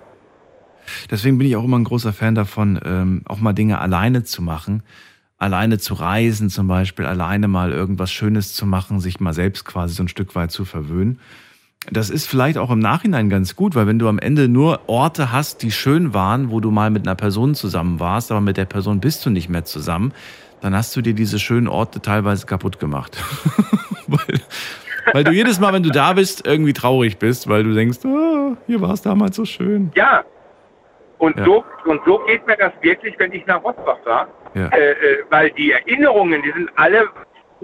Deswegen 1.10 1.38
bin 1.38 1.46
ich 1.48 1.56
auch 1.56 1.64
immer 1.64 1.78
ein 1.78 1.84
großer 1.84 2.12
Fan 2.12 2.34
davon, 2.34 2.78
ähm, 2.84 3.22
auch 3.26 3.38
mal 3.38 3.54
Dinge 3.54 3.80
alleine 3.80 4.22
zu 4.24 4.42
machen. 4.42 4.82
Alleine 5.38 5.78
zu 5.78 5.94
reisen 5.94 6.50
zum 6.50 6.68
Beispiel, 6.68 7.06
alleine 7.06 7.48
mal 7.48 7.72
irgendwas 7.72 8.12
Schönes 8.12 8.54
zu 8.54 8.66
machen, 8.66 9.00
sich 9.00 9.20
mal 9.20 9.32
selbst 9.32 9.64
quasi 9.64 9.94
so 9.94 10.02
ein 10.04 10.08
Stück 10.08 10.34
weit 10.34 10.50
zu 10.50 10.64
verwöhnen. 10.64 11.20
Das 11.90 12.10
ist 12.10 12.26
vielleicht 12.26 12.56
auch 12.56 12.70
im 12.70 12.78
Nachhinein 12.78 13.28
ganz 13.28 13.56
gut, 13.56 13.74
weil 13.74 13.86
wenn 13.86 13.98
du 13.98 14.08
am 14.08 14.18
Ende 14.18 14.48
nur 14.48 14.80
Orte 14.86 15.32
hast, 15.32 15.62
die 15.62 15.70
schön 15.70 16.14
waren, 16.14 16.50
wo 16.50 16.60
du 16.60 16.70
mal 16.70 16.90
mit 16.90 17.06
einer 17.06 17.14
Person 17.14 17.54
zusammen 17.54 18.00
warst, 18.00 18.30
aber 18.30 18.40
mit 18.40 18.56
der 18.56 18.64
Person 18.64 19.00
bist 19.00 19.24
du 19.26 19.30
nicht 19.30 19.48
mehr 19.48 19.64
zusammen, 19.64 20.12
dann 20.62 20.74
hast 20.74 20.96
du 20.96 21.02
dir 21.02 21.12
diese 21.12 21.38
schönen 21.38 21.68
Orte 21.68 22.00
teilweise 22.00 22.46
kaputt 22.46 22.80
gemacht. 22.80 23.22
weil, 24.06 24.40
weil 25.12 25.24
du 25.24 25.32
jedes 25.32 25.60
Mal, 25.60 25.74
wenn 25.74 25.82
du 25.82 25.90
da 25.90 26.14
bist, 26.14 26.46
irgendwie 26.46 26.72
traurig 26.72 27.18
bist, 27.18 27.48
weil 27.48 27.64
du 27.64 27.74
denkst, 27.74 27.98
ah, 28.06 28.56
hier 28.66 28.80
war 28.80 28.92
es 28.92 29.02
damals 29.02 29.36
so 29.36 29.44
schön. 29.44 29.92
Ja. 29.94 30.24
Und, 31.18 31.36
Ja. 31.36 31.44
So, 31.44 31.64
und 31.84 32.00
so 32.06 32.18
geht 32.26 32.46
mir 32.46 32.56
das 32.56 32.72
wirklich, 32.80 33.14
wenn 33.18 33.32
ich 33.32 33.46
nach 33.46 33.62
Rostock 33.62 34.00
war. 34.04 34.28
Ja. 34.54 34.68
Äh, 34.68 34.92
äh, 34.92 35.24
weil 35.30 35.50
die 35.50 35.72
Erinnerungen, 35.72 36.42
die 36.42 36.52
sind 36.52 36.70
alle 36.76 37.08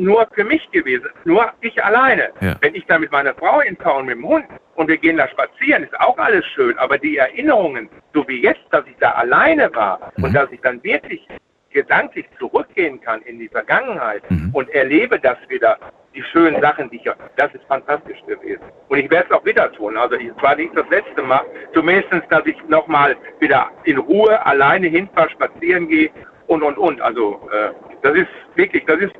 nur 0.01 0.26
für 0.34 0.44
mich 0.44 0.68
gewesen. 0.70 1.09
Nur 1.24 1.53
ich 1.61 1.82
alleine. 1.84 2.30
Ja. 2.40 2.57
Wenn 2.61 2.74
ich 2.74 2.84
da 2.86 2.98
mit 2.98 3.12
meiner 3.12 3.34
Frau 3.34 3.61
in 3.61 3.76
Town 3.78 4.07
mit 4.07 4.16
dem 4.16 4.26
Hund 4.26 4.46
und 4.74 4.88
wir 4.88 4.96
gehen 4.96 5.16
da 5.16 5.28
spazieren, 5.28 5.84
ist 5.84 5.98
auch 6.01 6.18
alles 6.18 6.44
schön. 6.55 6.76
Aber 6.78 6.98
die 6.98 7.16
Erinnerungen, 7.18 7.88
so 8.14 8.26
wie 8.26 8.42
jetzt, 8.42 8.62
dass 8.70 8.84
ich 8.86 8.96
da 8.98 9.12
alleine 9.12 9.72
war 9.74 10.12
Mhm. 10.16 10.24
und 10.24 10.34
dass 10.34 10.51
ich 10.51 10.61
dann 10.62 10.82
wirklich 10.82 11.26
gedanklich 11.72 12.26
zurückgehen 12.38 13.01
kann 13.01 13.22
in 13.22 13.38
die 13.38 13.48
Vergangenheit 13.48 14.28
Mhm. 14.30 14.51
und 14.53 14.68
erlebe 14.70 15.20
das 15.20 15.38
wieder, 15.48 15.78
die 16.14 16.22
schönen 16.24 16.61
Sachen, 16.61 16.90
die 16.90 16.96
ich, 16.96 17.05
das 17.36 17.55
ist 17.55 17.62
fantastisch 17.68 18.18
gewesen. 18.26 18.64
Und 18.88 18.98
ich 18.98 19.09
werde 19.11 19.26
es 19.30 19.36
auch 19.36 19.44
wieder 19.44 19.70
tun. 19.72 19.96
Also 19.96 20.16
es 20.16 20.42
war 20.42 20.57
nicht 20.57 20.76
das 20.76 20.88
letzte 20.90 21.22
Mal, 21.22 21.42
zumindest, 21.72 22.11
dass 22.30 22.44
ich 22.46 22.57
nochmal 22.68 23.16
wieder 23.38 23.70
in 23.84 23.98
Ruhe 23.98 24.44
alleine 24.44 24.88
hinfahre, 24.88 25.30
spazieren 25.30 25.86
gehe 25.88 26.11
und, 26.48 26.64
und, 26.64 26.76
und. 26.78 27.01
Also 27.01 27.48
äh, 27.53 27.70
das 28.03 28.16
ist 28.16 28.28
wirklich, 28.57 28.84
das 28.86 28.98
ist, 28.98 29.12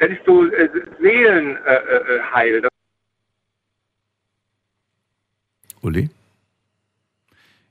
das 0.00 0.10
ist 0.10 0.24
so 0.26 0.44
äh, 0.44 0.68
Seelenheil. 1.00 2.54
Äh, 2.54 2.66
äh, 2.66 2.68
Uli? 5.82 6.10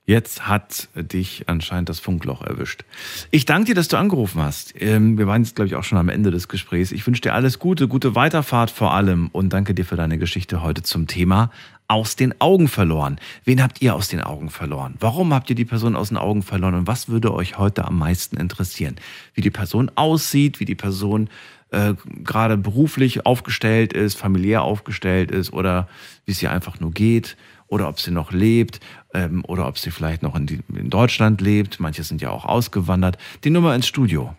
Jetzt 0.07 0.47
hat 0.47 0.87
dich 0.93 1.45
anscheinend 1.47 1.89
das 1.89 1.99
Funkloch 1.99 2.43
erwischt. 2.43 2.85
Ich 3.31 3.45
danke 3.45 3.69
dir, 3.69 3.75
dass 3.75 3.87
du 3.87 3.97
angerufen 3.97 4.39
hast. 4.39 4.79
Ähm, 4.79 5.17
Wir 5.17 5.25
waren 5.25 5.43
jetzt, 5.43 5.55
glaube 5.55 5.67
ich, 5.67 5.75
auch 5.75 5.83
schon 5.83 5.97
am 5.97 6.09
Ende 6.09 6.29
des 6.29 6.47
Gesprächs. 6.47 6.91
Ich 6.91 7.07
wünsche 7.07 7.21
dir 7.21 7.33
alles 7.33 7.57
Gute, 7.57 7.87
gute 7.87 8.13
Weiterfahrt 8.13 8.69
vor 8.69 8.93
allem 8.93 9.29
und 9.31 9.51
danke 9.51 9.73
dir 9.73 9.83
für 9.83 9.95
deine 9.95 10.19
Geschichte 10.19 10.61
heute 10.61 10.83
zum 10.83 11.07
Thema 11.07 11.49
aus 11.87 12.15
den 12.15 12.39
Augen 12.39 12.67
verloren. 12.67 13.19
Wen 13.45 13.63
habt 13.63 13.81
ihr 13.81 13.95
aus 13.95 14.07
den 14.07 14.21
Augen 14.21 14.51
verloren? 14.51 14.93
Warum 14.99 15.33
habt 15.33 15.49
ihr 15.49 15.55
die 15.55 15.65
Person 15.65 15.95
aus 15.95 16.09
den 16.09 16.17
Augen 16.17 16.43
verloren 16.43 16.75
und 16.75 16.87
was 16.87 17.09
würde 17.09 17.33
euch 17.33 17.57
heute 17.57 17.85
am 17.85 17.97
meisten 17.97 18.37
interessieren? 18.37 18.97
Wie 19.33 19.41
die 19.41 19.51
Person 19.51 19.91
aussieht, 19.95 20.59
wie 20.59 20.65
die 20.65 20.75
Person 20.75 21.29
äh, 21.75 21.95
gerade 22.23 22.57
beruflich 22.57 23.25
aufgestellt 23.25 23.91
ist, 23.91 24.17
familiär 24.17 24.61
aufgestellt 24.61 25.29
ist 25.29 25.51
oder 25.51 25.89
wie 26.25 26.31
es 26.31 26.41
ihr 26.41 26.51
einfach 26.51 26.79
nur 26.79 26.91
geht 26.91 27.35
oder 27.67 27.89
ob 27.89 27.99
sie 27.99 28.11
noch 28.11 28.31
lebt 28.31 28.79
ähm, 29.13 29.43
oder 29.45 29.67
ob 29.67 29.77
sie 29.77 29.91
vielleicht 29.91 30.23
noch 30.23 30.35
in, 30.35 30.47
die, 30.47 30.61
in 30.73 30.89
Deutschland 30.89 31.41
lebt. 31.41 31.81
Manche 31.81 32.03
sind 32.03 32.21
ja 32.21 32.29
auch 32.29 32.45
ausgewandert. 32.45 33.17
Die 33.43 33.49
Nummer 33.49 33.75
ins 33.75 33.87
Studio. 33.87 34.35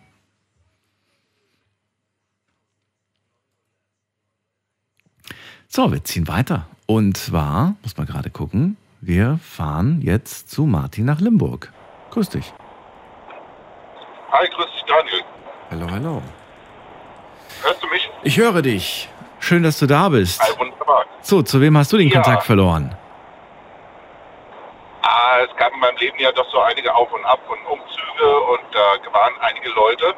So, 5.67 5.91
wir 5.91 6.03
ziehen 6.03 6.27
weiter. 6.27 6.67
Und 6.87 7.17
zwar, 7.17 7.75
muss 7.83 7.97
man 7.97 8.07
gerade 8.07 8.31
gucken, 8.31 8.77
wir 9.01 9.37
fahren 9.43 10.01
jetzt 10.01 10.49
zu 10.49 10.65
Martin 10.65 11.05
nach 11.05 11.21
Limburg. 11.21 11.71
Grüß 12.11 12.29
dich. 12.29 12.51
Hi, 14.31 14.47
grüß 14.49 14.65
dich, 14.73 14.83
Daniel. 14.87 15.23
Hallo, 15.69 15.91
hallo. 15.91 16.23
Hörst 17.63 17.83
du 17.83 17.87
mich? 17.87 18.09
Ich 18.23 18.37
höre 18.37 18.61
dich. 18.61 19.09
Schön, 19.39 19.63
dass 19.63 19.79
du 19.79 19.85
da 19.87 20.09
bist. 20.09 20.41
Hi, 20.41 20.57
wunderbar. 20.59 21.05
So, 21.21 21.41
zu 21.41 21.61
wem 21.61 21.77
hast 21.77 21.91
du 21.93 21.97
den 21.97 22.09
Ja. 22.09 22.21
Kontakt 22.21 22.43
verloren? 22.43 22.95
Ah, 25.01 25.39
es 25.47 25.55
gab 25.57 25.71
in 25.73 25.79
meinem 25.79 25.97
Leben 25.97 26.17
ja 26.19 26.31
doch 26.31 26.49
so 26.51 26.59
einige 26.61 26.93
Auf 26.93 27.11
und 27.13 27.23
Ab 27.25 27.39
und 27.47 27.65
Umzüge 27.65 28.39
und 28.51 28.61
da 28.73 29.13
waren 29.13 29.33
einige 29.41 29.69
Leute. 29.69 30.13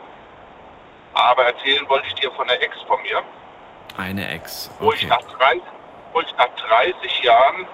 Aber 1.14 1.44
erzählen 1.46 1.88
wollte 1.90 2.08
ich 2.08 2.14
dir 2.16 2.32
von 2.32 2.48
der 2.48 2.62
Ex 2.64 2.76
von 2.88 3.02
mir, 3.02 3.22
Eine 3.98 4.30
Ex. 4.30 4.72
wo, 4.80 4.92
ich 4.94 5.04
Okay. 5.06 5.08
nach 5.10 5.38
30, 5.38 5.62
wo 6.14 6.22
ich 6.22 6.34
nach 6.38 6.48
30 6.68 7.24
Jahren 7.24 7.68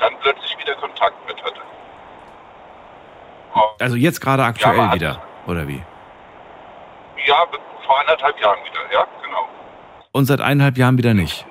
dann 0.00 0.14
plötzlich 0.20 0.56
wieder 0.58 0.74
Kontakt 0.76 1.14
mit 1.26 1.42
hatte. 1.42 1.60
Oh, 3.54 3.60
Also 3.80 3.96
jetzt 3.96 4.20
gerade 4.20 4.44
aktuell 4.44 4.76
Ja, 4.76 4.92
wieder, 4.94 5.22
oder 5.46 5.66
wie? 5.68 5.82
ja, 7.26 7.44
vor 7.86 7.98
anderthalb 8.00 8.38
Jahren 8.40 8.58
wieder, 8.64 8.80
ja, 8.92 9.06
genau. 9.24 9.48
Und 10.12 10.26
seit 10.26 10.40
eineinhalb 10.40 10.76
Jahren 10.76 10.98
wieder 10.98 11.14
nicht. 11.14 11.46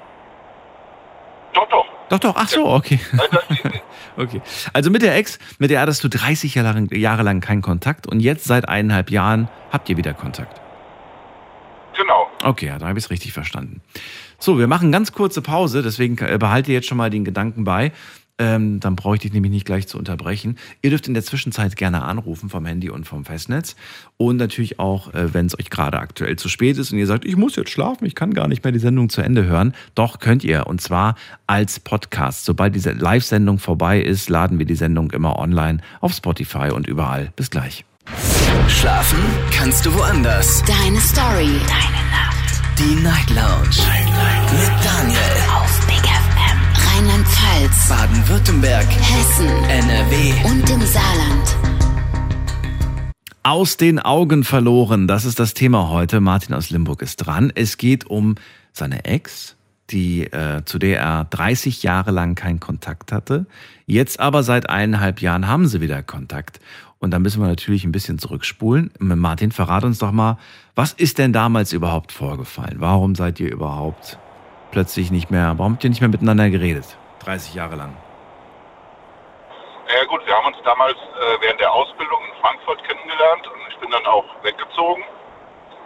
Doch, 1.53 1.67
doch. 1.69 1.86
Doch, 2.09 2.19
doch, 2.19 2.36
ach 2.36 2.47
so, 2.47 2.67
okay. 2.67 2.99
Also, 3.13 3.38
okay. 4.17 4.41
Also 4.73 4.91
mit 4.91 5.01
der 5.01 5.15
Ex, 5.15 5.39
mit 5.57 5.71
der 5.71 5.81
hattest 5.81 6.03
du 6.03 6.09
30 6.09 6.53
Jahre 6.55 6.73
lang, 6.73 6.91
Jahre 6.93 7.23
lang 7.23 7.39
keinen 7.41 7.61
Kontakt 7.61 8.05
und 8.07 8.19
jetzt 8.19 8.45
seit 8.45 8.67
eineinhalb 8.69 9.09
Jahren 9.09 9.49
habt 9.71 9.89
ihr 9.89 9.97
wieder 9.97 10.13
Kontakt. 10.13 10.61
genau. 11.97 12.27
Okay, 12.43 12.67
ja, 12.67 12.77
da 12.77 12.88
habe 12.88 12.99
ich 12.99 13.05
es 13.05 13.11
richtig 13.11 13.33
verstanden. 13.33 13.81
So, 14.38 14.59
wir 14.59 14.67
machen 14.67 14.91
ganz 14.91 15.13
kurze 15.13 15.41
Pause, 15.41 15.81
deswegen 15.81 16.17
äh, 16.19 16.38
behalte 16.38 16.71
jetzt 16.71 16.88
schon 16.88 16.97
mal 16.97 17.09
den 17.09 17.25
Gedanken 17.25 17.63
bei. 17.63 17.91
Ähm, 18.38 18.81
dann 18.81 18.97
brauche 18.97 19.15
ich 19.15 19.21
dich 19.21 19.31
nämlich 19.31 19.51
nicht 19.51 19.65
gleich 19.65 19.88
zu 19.88 19.97
unterbrechen. 19.97 20.57
Ihr 20.81 20.89
dürft 20.89 21.07
in 21.07 21.13
der 21.13 21.23
Zwischenzeit 21.23 21.77
gerne 21.77 22.03
anrufen 22.03 22.49
vom 22.49 22.65
Handy 22.65 22.89
und 22.89 23.05
vom 23.05 23.23
Festnetz. 23.23 23.77
Und 24.17 24.38
natürlich 24.38 24.77
auch, 24.77 25.13
äh, 25.13 25.33
wenn 25.33 25.45
es 25.45 25.57
euch 25.57 25.69
gerade 25.69 25.99
aktuell 25.99 26.36
zu 26.36 26.49
spät 26.49 26.77
ist 26.77 26.91
und 26.91 26.97
ihr 26.97 27.07
sagt, 27.07 27.23
ich 27.23 27.38
muss 27.38 27.55
jetzt 27.55 27.69
schlafen, 27.69 28.05
ich 28.05 28.13
kann 28.13 28.33
gar 28.33 28.49
nicht 28.49 28.63
mehr 28.63 28.73
die 28.73 28.79
Sendung 28.79 29.09
zu 29.09 29.21
Ende 29.21 29.45
hören. 29.45 29.73
Doch 29.95 30.19
könnt 30.19 30.43
ihr. 30.43 30.67
Und 30.67 30.81
zwar 30.81 31.15
als 31.47 31.79
Podcast. 31.79 32.43
Sobald 32.43 32.75
diese 32.75 32.91
Live-Sendung 32.91 33.57
vorbei 33.57 34.01
ist, 34.01 34.29
laden 34.29 34.59
wir 34.59 34.65
die 34.65 34.75
Sendung 34.75 35.11
immer 35.11 35.39
online 35.39 35.79
auf 36.01 36.13
Spotify 36.13 36.71
und 36.73 36.88
überall. 36.88 37.31
Bis 37.38 37.49
gleich. 37.49 37.86
Schlafen 38.67 39.19
kannst 39.51 39.86
du 39.86 39.93
woanders. 39.93 40.61
Deine 40.63 40.99
Story. 40.99 41.59
Deine 41.67 42.09
Nacht. 42.11 42.36
Die 42.77 43.01
Night 43.01 43.29
Lounge. 43.29 43.77
Night, 43.88 44.09
Night. 44.09 44.53
Mit 44.53 44.86
Daniel. 44.86 45.64
Rheinland-Pfalz. 46.96 47.89
Baden-Württemberg. 47.89 48.88
Hessen. 48.88 49.48
NRW. 49.48 50.32
Und 50.46 50.70
im 50.70 50.82
Saarland. 50.82 51.58
Aus 53.43 53.76
den 53.76 54.00
Augen 54.00 54.46
verloren, 54.46 55.06
das 55.06 55.26
ist 55.26 55.38
das 55.38 55.54
Thema 55.54 55.89
heute. 55.89 56.22
Martin 56.22 56.56
aus 56.56 56.70
Limburg 56.70 57.02
ist 57.02 57.18
dran. 57.18 57.52
Es 57.54 57.78
geht 57.78 58.06
um 58.06 58.36
seine 58.72 59.04
Ex, 59.04 59.58
die, 59.89 60.24
äh, 60.24 60.64
zu 60.64 60.80
der 60.80 61.02
er 61.02 61.26
30 61.26 61.84
Jahre 61.84 62.12
lang 62.12 62.34
keinen 62.36 62.62
Kontakt 62.62 63.12
hatte. 63.12 63.46
Jetzt 63.86 64.22
aber 64.22 64.43
seit 64.43 64.70
eineinhalb 64.70 65.20
Jahren 65.20 65.50
haben 65.50 65.68
sie 65.68 65.82
wieder 65.82 66.02
Kontakt. 66.02 66.62
Und 67.00 67.12
da 67.12 67.20
müssen 67.20 67.41
wir 67.41 67.48
natürlich 67.48 67.84
ein 67.84 67.91
bisschen 67.91 68.20
zurückspulen. 68.20 68.91
Martin, 69.00 69.52
verrat 69.52 69.84
uns 69.84 69.98
doch 69.98 70.14
mal, 70.14 70.38
was 70.76 70.93
ist 70.93 71.18
denn 71.18 71.34
damals 71.34 71.74
überhaupt 71.74 72.14
vorgefallen? 72.14 72.78
Warum 72.80 73.16
seid 73.16 73.41
ihr 73.41 73.52
überhaupt 73.52 74.18
plötzlich 74.76 75.09
nicht 75.09 75.32
mehr, 75.32 75.53
warum 75.55 75.76
habt 75.76 75.86
ihr 75.86 75.89
nicht 75.89 76.01
mehr 76.01 76.09
miteinander 76.09 76.49
geredet? 76.49 76.97
30 77.23 77.53
Jahre 77.53 77.78
lang. 77.78 77.95
Ja 79.88 80.03
gut, 80.03 80.19
wir 80.26 80.36
haben 80.36 80.47
uns 80.47 80.57
damals 80.65 80.97
äh, 80.97 81.39
während 81.39 81.61
der 81.61 81.71
Ausbildung 81.71 82.19
in 82.28 82.41
Frankfurt 82.41 82.84
kennengelernt 82.84 83.47
und 83.47 83.61
ich 83.69 83.78
bin 83.78 83.89
dann 83.89 84.05
auch 84.05 84.26
weggezogen, 84.43 85.01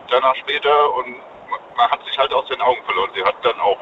danach 0.10 0.36
später 0.38 0.74
und 0.96 1.18
man 1.78 1.92
hat 1.92 2.04
sich 2.04 2.18
halt 2.18 2.34
aus 2.34 2.48
den 2.48 2.60
Augen 2.62 2.82
verloren. 2.86 3.12
Sie 3.14 3.24
hat 3.24 3.36
dann 3.44 3.60
auch 3.60 3.78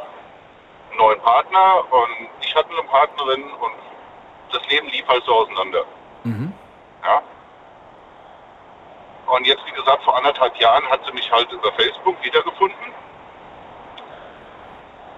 einen 0.90 0.98
neuen 0.98 1.22
Partner 1.22 1.86
und 1.90 2.28
ich 2.42 2.54
hatte 2.54 2.70
eine 2.72 2.84
Partnerin 2.84 3.44
und 3.44 3.80
das 4.52 4.68
Leben 4.68 4.90
lief 4.90 5.08
halt 5.08 5.24
so 5.24 5.34
auseinander. 5.36 5.86
Mhm. 6.26 6.52
Ja. 7.06 7.22
Und 9.28 9.48
jetzt, 9.48 9.66
wie 9.68 9.72
gesagt, 9.72 10.04
vor 10.04 10.18
anderthalb 10.18 10.54
Jahren 10.58 10.86
hat 10.90 11.00
sie 11.06 11.14
mich 11.14 11.32
halt 11.32 11.50
über 11.54 11.72
Facebook 11.80 12.22
wiedergefunden. 12.22 12.92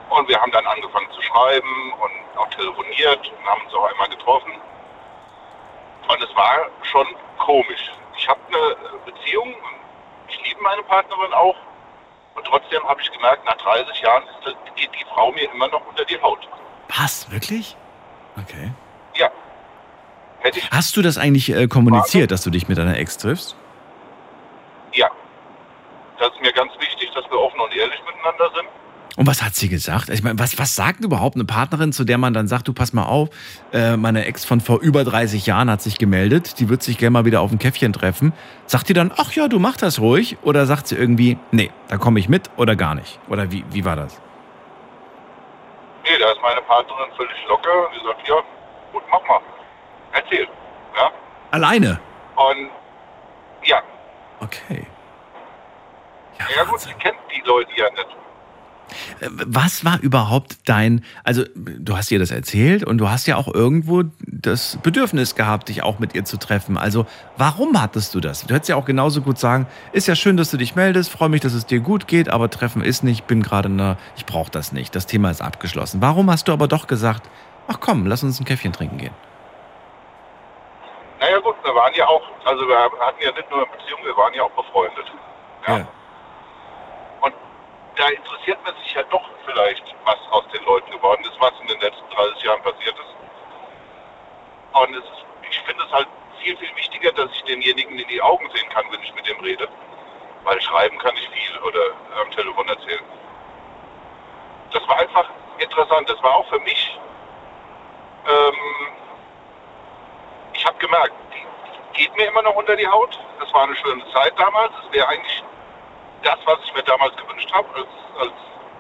Und 0.10 0.28
wir 0.28 0.42
haben 0.42 0.52
dann 0.52 0.66
angefangen 0.66 1.10
zu 1.12 1.22
schreiben 1.22 1.94
und 1.94 2.38
auch 2.38 2.50
telefoniert 2.50 3.32
und 3.32 3.46
haben 3.46 3.62
uns 3.64 3.74
auch 3.74 3.92
einmal 3.92 4.10
getroffen. 4.10 4.52
Und 6.08 6.24
es 6.24 6.36
war 6.36 6.68
schon 6.84 7.08
komisch. 7.38 7.92
Ich 8.18 8.28
habe 8.28 8.40
eine 8.48 9.00
Beziehung, 9.06 9.56
ich 10.28 10.44
liebe 10.44 10.62
meine 10.62 10.82
Partnerin 10.84 11.34
auch. 11.34 11.56
Und 12.36 12.46
trotzdem 12.46 12.84
habe 12.88 13.02
ich 13.02 13.12
gemerkt, 13.12 13.46
nach 13.46 13.58
30 13.58 14.02
Jahren 14.02 14.24
ist, 14.24 14.56
geht 14.76 14.90
die 14.94 15.06
Frau 15.14 15.32
mir 15.32 15.52
immer 15.52 15.68
noch 15.68 15.86
unter 15.88 16.06
die 16.06 16.20
Haut. 16.22 16.48
Was? 16.98 17.30
Wirklich? 17.32 17.76
Okay. 18.38 18.72
Ja. 19.16 19.30
Hast 20.72 20.96
du 20.96 21.02
das 21.02 21.18
eigentlich 21.18 21.50
äh, 21.50 21.68
kommuniziert, 21.68 22.32
dass 22.32 22.42
du 22.42 22.50
dich 22.50 22.68
mit 22.68 22.78
deiner 22.78 22.98
Ex 22.98 23.18
triffst? 23.18 23.56
Ja. 24.94 25.10
Das 26.18 26.32
ist 26.34 26.42
mir 26.42 26.54
ganz 26.54 26.72
wichtig, 26.80 27.12
dass 27.14 27.30
wir 27.30 27.40
offen 27.40 27.60
und 27.60 27.76
ehrlich 27.76 28.00
miteinander 28.06 28.50
sind. 28.56 28.70
Und 29.16 29.28
was 29.28 29.44
hat 29.44 29.56
sie 29.56 29.70
gesagt? 29.70 30.10
Ich 30.10 30.24
meine, 30.24 30.40
was, 30.40 30.58
was 30.58 30.76
sagt 30.76 31.04
überhaupt 31.04 31.36
eine 31.36 31.46
Partnerin, 31.46 31.92
zu 31.92 32.04
der 32.06 32.18
man 32.18 32.34
dann 32.34 32.48
sagt, 32.48 32.68
du 32.68 32.74
pass 32.74 32.94
mal 32.94 33.04
auf, 33.04 33.30
äh, 33.74 33.98
meine 33.98 34.26
Ex 34.26 34.46
von 34.46 34.62
vor 34.62 34.80
über 34.80 35.04
30 35.04 35.46
Jahren 35.46 35.70
hat 35.70 35.82
sich 35.82 35.98
gemeldet, 35.98 36.60
die 36.60 36.70
wird 36.70 36.84
sich 36.84 36.98
gerne 36.98 37.12
mal 37.12 37.26
wieder 37.26 37.42
auf 37.42 37.52
ein 37.52 37.60
Käffchen 37.60 37.92
treffen. 37.92 38.34
Sagt 38.66 38.88
die 38.90 38.94
dann, 38.94 39.12
ach 39.18 39.34
ja, 39.34 39.48
du 39.48 39.60
mach 39.60 39.78
das 39.78 40.00
ruhig? 40.00 40.38
Oder 40.44 40.66
sagt 40.66 40.88
sie 40.88 40.96
irgendwie, 40.96 41.38
nee, 41.52 41.72
da 41.90 41.98
komme 41.98 42.20
ich 42.20 42.30
mit 42.30 42.50
oder 42.56 42.76
gar 42.76 42.96
nicht? 42.96 43.20
Oder 43.28 43.52
wie, 43.52 43.66
wie 43.72 43.84
war 43.84 43.96
das? 43.96 44.22
Nee, 46.04 46.18
da 46.18 46.32
ist 46.32 46.42
meine 46.42 46.62
Partnerin 46.62 47.12
völlig 47.18 47.38
locker 47.48 47.88
und 47.88 47.96
die 47.96 48.06
sagt, 48.06 48.28
ja, 48.28 48.36
gut, 48.94 49.04
mach 49.12 49.28
mal. 49.28 49.42
Erzähl. 50.14 50.48
Ja? 50.96 51.12
Alleine? 51.52 52.00
Und 52.36 52.70
ja. 53.66 53.82
Okay. 54.40 54.88
Ja, 56.40 56.46
ja 56.56 56.64
gut, 56.64 56.80
sie 56.80 56.94
kennt 56.94 57.18
die 57.36 57.42
Leute 57.46 57.70
ja 57.76 57.90
nicht. 57.92 58.08
Was 59.22 59.86
war 59.86 60.00
überhaupt 60.00 60.58
dein, 60.66 61.04
also 61.24 61.44
du 61.56 61.96
hast 61.98 62.12
ihr 62.12 62.20
das 62.20 62.32
erzählt 62.32 62.84
und 62.84 62.98
du 62.98 63.10
hast 63.10 63.28
ja 63.28 63.36
auch 63.36 63.54
irgendwo 63.54 64.04
das 64.26 64.78
Bedürfnis 64.84 65.36
gehabt, 65.36 65.70
dich 65.70 65.84
auch 65.84 66.00
mit 66.00 66.16
ihr 66.16 66.26
zu 66.26 66.38
treffen. 66.38 66.78
Also 66.78 67.06
warum 67.38 67.80
hattest 67.82 68.16
du 68.16 68.20
das? 68.20 68.46
Du 68.46 68.54
hättest 68.54 68.70
ja 68.70 68.76
auch 68.76 68.86
genauso 68.86 69.22
gut 69.22 69.38
sagen, 69.38 69.68
ist 69.92 70.08
ja 70.08 70.16
schön, 70.16 70.38
dass 70.38 70.52
du 70.52 70.58
dich 70.58 70.76
meldest, 70.76 71.12
freue 71.12 71.30
mich, 71.30 71.42
dass 71.42 71.54
es 71.54 71.66
dir 71.66 71.80
gut 71.80 72.08
geht, 72.08 72.30
aber 72.30 72.50
Treffen 72.50 72.82
ist 72.82 73.04
nicht, 73.04 73.28
bin 73.28 73.42
gerade 73.42 73.70
in 73.70 73.96
ich 74.16 74.26
brauche 74.26 74.52
das 74.52 74.72
nicht, 74.72 74.96
das 74.96 75.06
Thema 75.06 75.30
ist 75.30 75.42
abgeschlossen. 75.42 76.02
Warum 76.02 76.30
hast 76.30 76.48
du 76.48 76.52
aber 76.52 76.68
doch 76.68 76.88
gesagt, 76.88 77.30
ach 77.68 77.80
komm, 77.80 78.06
lass 78.06 78.24
uns 78.24 78.40
ein 78.40 78.46
Käffchen 78.46 78.74
trinken 78.74 78.98
gehen? 78.98 79.14
Naja 81.20 81.40
gut, 81.40 81.56
wir 81.64 81.76
waren 81.76 81.94
ja 81.96 82.08
auch, 82.08 82.22
also 82.46 82.68
wir 82.68 82.78
hatten 82.78 83.22
ja 83.22 83.32
nicht 83.32 83.50
nur 83.50 83.60
eine 83.60 83.72
Beziehung, 83.72 84.00
wir 84.04 84.16
waren 84.16 84.34
ja 84.34 84.44
auch 84.44 84.52
befreundet. 84.52 85.06
Ja. 85.68 85.78
ja 85.78 85.88
da 88.00 88.08
interessiert 88.08 88.58
man 88.64 88.74
sich 88.78 88.94
ja 88.94 89.04
doch 89.04 89.30
vielleicht, 89.46 89.84
was 90.06 90.18
aus 90.32 90.48
den 90.54 90.64
Leuten 90.64 90.90
geworden 90.90 91.22
ist, 91.26 91.40
was 91.40 91.52
in 91.60 91.68
den 91.68 91.82
letzten 91.82 92.10
30 92.10 92.44
Jahren 92.44 92.62
passiert 92.62 92.96
ist. 92.98 93.16
Und 94.72 94.96
ist, 94.96 95.26
ich 95.50 95.60
finde 95.60 95.84
es 95.84 95.92
halt 95.92 96.08
viel, 96.42 96.56
viel 96.58 96.76
wichtiger, 96.78 97.12
dass 97.12 97.30
ich 97.34 97.44
denjenigen 97.44 98.00
in 98.00 98.08
die 98.08 98.22
Augen 98.22 98.50
sehen 98.56 98.70
kann, 98.70 98.86
wenn 98.90 99.04
ich 99.04 99.14
mit 99.14 99.28
dem 99.28 99.38
rede. 99.42 99.68
Weil 100.46 100.62
schreiben 100.62 100.98
kann 101.00 101.14
ich 101.16 101.28
viel 101.30 101.60
oder 101.60 101.82
am 102.22 102.32
Telefon 102.32 102.70
erzählen. 102.70 103.04
Das 104.72 104.88
war 104.88 105.00
einfach 105.00 105.30
interessant. 105.58 106.10
Das 106.10 106.24
war 106.24 106.36
auch 106.36 106.48
für 106.48 106.60
mich, 106.60 106.98
ähm, 108.30 108.56
ich 110.54 110.66
habe 110.66 110.78
gemerkt, 110.78 111.14
die 111.34 112.02
geht 112.02 112.16
mir 112.16 112.28
immer 112.28 112.44
noch 112.44 112.56
unter 112.56 112.78
die 112.78 112.88
Haut. 112.88 113.20
Das 113.42 113.54
war 113.54 113.64
eine 113.64 113.76
schöne 113.76 114.10
Zeit 114.14 114.40
damals. 114.40 114.72
Es 114.86 114.94
wäre 114.94 115.10
eigentlich 115.10 115.44
das, 116.24 116.38
was 116.46 116.60
ich 116.64 116.74
mir 116.74 116.84
damals 116.84 117.16
gewünscht 117.16 117.52
habe, 117.54 117.68
als, 117.76 117.88
als 118.20 118.32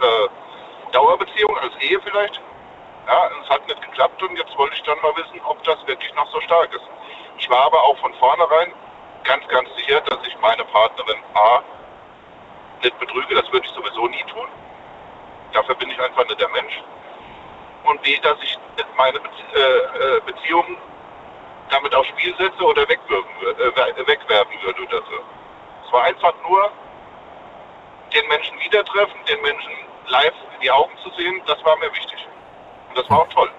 äh, 0.01 0.91
Dauerbeziehung, 0.91 1.57
als 1.57 1.75
Ehe 1.81 1.99
vielleicht. 2.01 2.41
Ja, 3.07 3.29
es 3.41 3.49
hat 3.49 3.67
nicht 3.67 3.81
geklappt 3.81 4.21
und 4.21 4.37
jetzt 4.37 4.55
wollte 4.57 4.75
ich 4.75 4.83
dann 4.83 4.99
mal 5.01 5.15
wissen, 5.15 5.41
ob 5.45 5.63
das 5.63 5.77
wirklich 5.87 6.13
noch 6.15 6.29
so 6.31 6.39
stark 6.41 6.73
ist. 6.73 6.83
Ich 7.37 7.49
war 7.49 7.65
aber 7.65 7.81
auch 7.83 7.97
von 7.97 8.13
vornherein 8.15 8.73
ganz, 9.23 9.47
ganz 9.47 9.69
sicher, 9.77 10.01
dass 10.01 10.19
ich 10.27 10.37
meine 10.39 10.63
Partnerin 10.65 11.17
A 11.33 11.61
nicht 12.83 12.99
betrüge, 12.99 13.35
das 13.35 13.51
würde 13.51 13.65
ich 13.65 13.73
sowieso 13.73 14.07
nie 14.07 14.23
tun. 14.23 14.47
Dafür 15.53 15.75
bin 15.75 15.89
ich 15.89 15.99
einfach 15.99 16.23
nicht 16.25 16.39
der 16.39 16.49
Mensch. 16.49 16.81
Und 17.83 18.01
B, 18.03 18.17
dass 18.19 18.37
ich 18.41 18.57
meine 18.97 19.17
äh, 19.17 19.59
äh, 19.59 20.21
Beziehung 20.25 20.77
damit 21.69 21.93
aufs 21.95 22.09
Spiel 22.09 22.35
setze 22.37 22.63
oder 22.63 22.87
wegwerfen, 22.87 23.31
äh, 23.41 24.07
wegwerfen 24.07 24.61
würde 24.61 24.81
oder 24.83 24.97
so. 24.97 25.19
Es 25.85 25.93
war 25.93 26.03
einfach 26.03 26.33
nur 26.47 26.71
den 28.13 28.27
Menschen 28.27 28.57
wieder 28.59 28.83
treffen, 28.85 29.15
den 29.27 29.41
Menschen 29.41 29.71
live 30.07 30.33
in 30.55 30.61
die 30.61 30.71
Augen 30.71 30.93
zu 31.03 31.09
sehen, 31.17 31.41
das 31.47 31.63
war 31.63 31.77
mir 31.77 31.91
wichtig. 31.91 32.19
Und 32.89 32.97
das 32.97 33.09
war 33.09 33.19
auch 33.19 33.29
toll. 33.29 33.49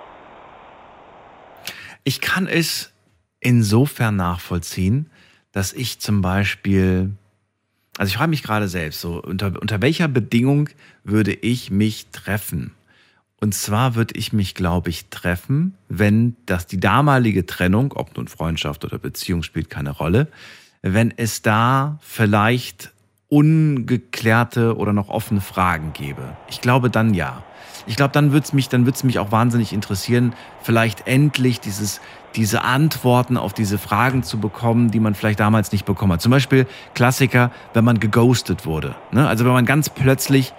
Ich 2.04 2.20
kann 2.20 2.46
es 2.46 2.92
insofern 3.40 4.16
nachvollziehen, 4.16 5.10
dass 5.52 5.72
ich 5.72 6.00
zum 6.00 6.22
Beispiel, 6.22 7.12
also 7.98 8.10
ich 8.10 8.16
frage 8.16 8.30
mich 8.30 8.42
gerade 8.42 8.68
selbst, 8.68 9.00
so 9.00 9.22
unter, 9.22 9.52
unter 9.60 9.82
welcher 9.82 10.08
Bedingung 10.08 10.68
würde 11.04 11.32
ich 11.32 11.70
mich 11.70 12.10
treffen? 12.10 12.74
Und 13.40 13.54
zwar 13.54 13.94
würde 13.94 14.14
ich 14.16 14.32
mich, 14.32 14.54
glaube 14.54 14.90
ich, 14.90 15.06
treffen, 15.08 15.74
wenn 15.88 16.36
das 16.44 16.66
die 16.66 16.78
damalige 16.78 17.46
Trennung, 17.46 17.92
ob 17.94 18.16
nun 18.16 18.28
Freundschaft 18.28 18.84
oder 18.84 18.98
Beziehung 18.98 19.42
spielt 19.42 19.70
keine 19.70 19.90
Rolle, 19.90 20.28
wenn 20.82 21.12
es 21.16 21.40
da 21.40 21.98
vielleicht 22.02 22.92
ungeklärte 23.30 24.76
oder 24.76 24.92
noch 24.92 25.08
offene 25.08 25.40
Fragen 25.40 25.92
gäbe. 25.94 26.36
Ich 26.48 26.60
glaube 26.60 26.90
dann 26.90 27.14
ja. 27.14 27.42
Ich 27.86 27.96
glaube, 27.96 28.12
dann 28.12 28.32
würde 28.32 28.44
es 28.44 28.52
mich, 28.52 28.68
dann 28.68 28.84
wird's 28.84 29.04
mich 29.04 29.18
auch 29.18 29.32
wahnsinnig 29.32 29.72
interessieren, 29.72 30.34
vielleicht 30.62 31.06
endlich 31.06 31.60
dieses, 31.60 32.00
diese 32.36 32.62
Antworten 32.62 33.36
auf 33.36 33.54
diese 33.54 33.78
Fragen 33.78 34.22
zu 34.22 34.38
bekommen, 34.38 34.90
die 34.90 35.00
man 35.00 35.14
vielleicht 35.14 35.40
damals 35.40 35.72
nicht 35.72 35.86
bekommen 35.86 36.12
hat. 36.12 36.20
Zum 36.20 36.30
Beispiel 36.30 36.66
Klassiker, 36.94 37.50
wenn 37.72 37.84
man 37.84 37.98
geghostet 37.98 38.66
wurde. 38.66 38.94
Ne? 39.12 39.26
Also 39.26 39.44
wenn 39.44 39.52
man 39.52 39.64
ganz 39.64 39.88
plötzlich, 39.88 40.52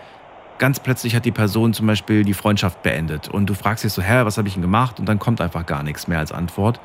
ganz 0.58 0.80
plötzlich 0.80 1.16
hat 1.16 1.26
die 1.26 1.32
Person 1.32 1.74
zum 1.74 1.88
Beispiel 1.88 2.24
die 2.24 2.34
Freundschaft 2.34 2.82
beendet 2.82 3.28
und 3.28 3.50
du 3.50 3.54
fragst 3.54 3.84
dich 3.84 3.94
so, 3.94 4.02
hä, 4.02 4.26
was 4.26 4.38
habe 4.38 4.48
ich 4.48 4.56
denn 4.56 4.64
gemacht? 4.64 5.00
Und 5.00 5.08
dann 5.08 5.20
kommt 5.20 5.42
einfach 5.42 5.66
gar 5.66 5.84
nichts 5.84 6.08
mehr 6.08 6.20
als 6.20 6.32
Antwort. 6.32 6.80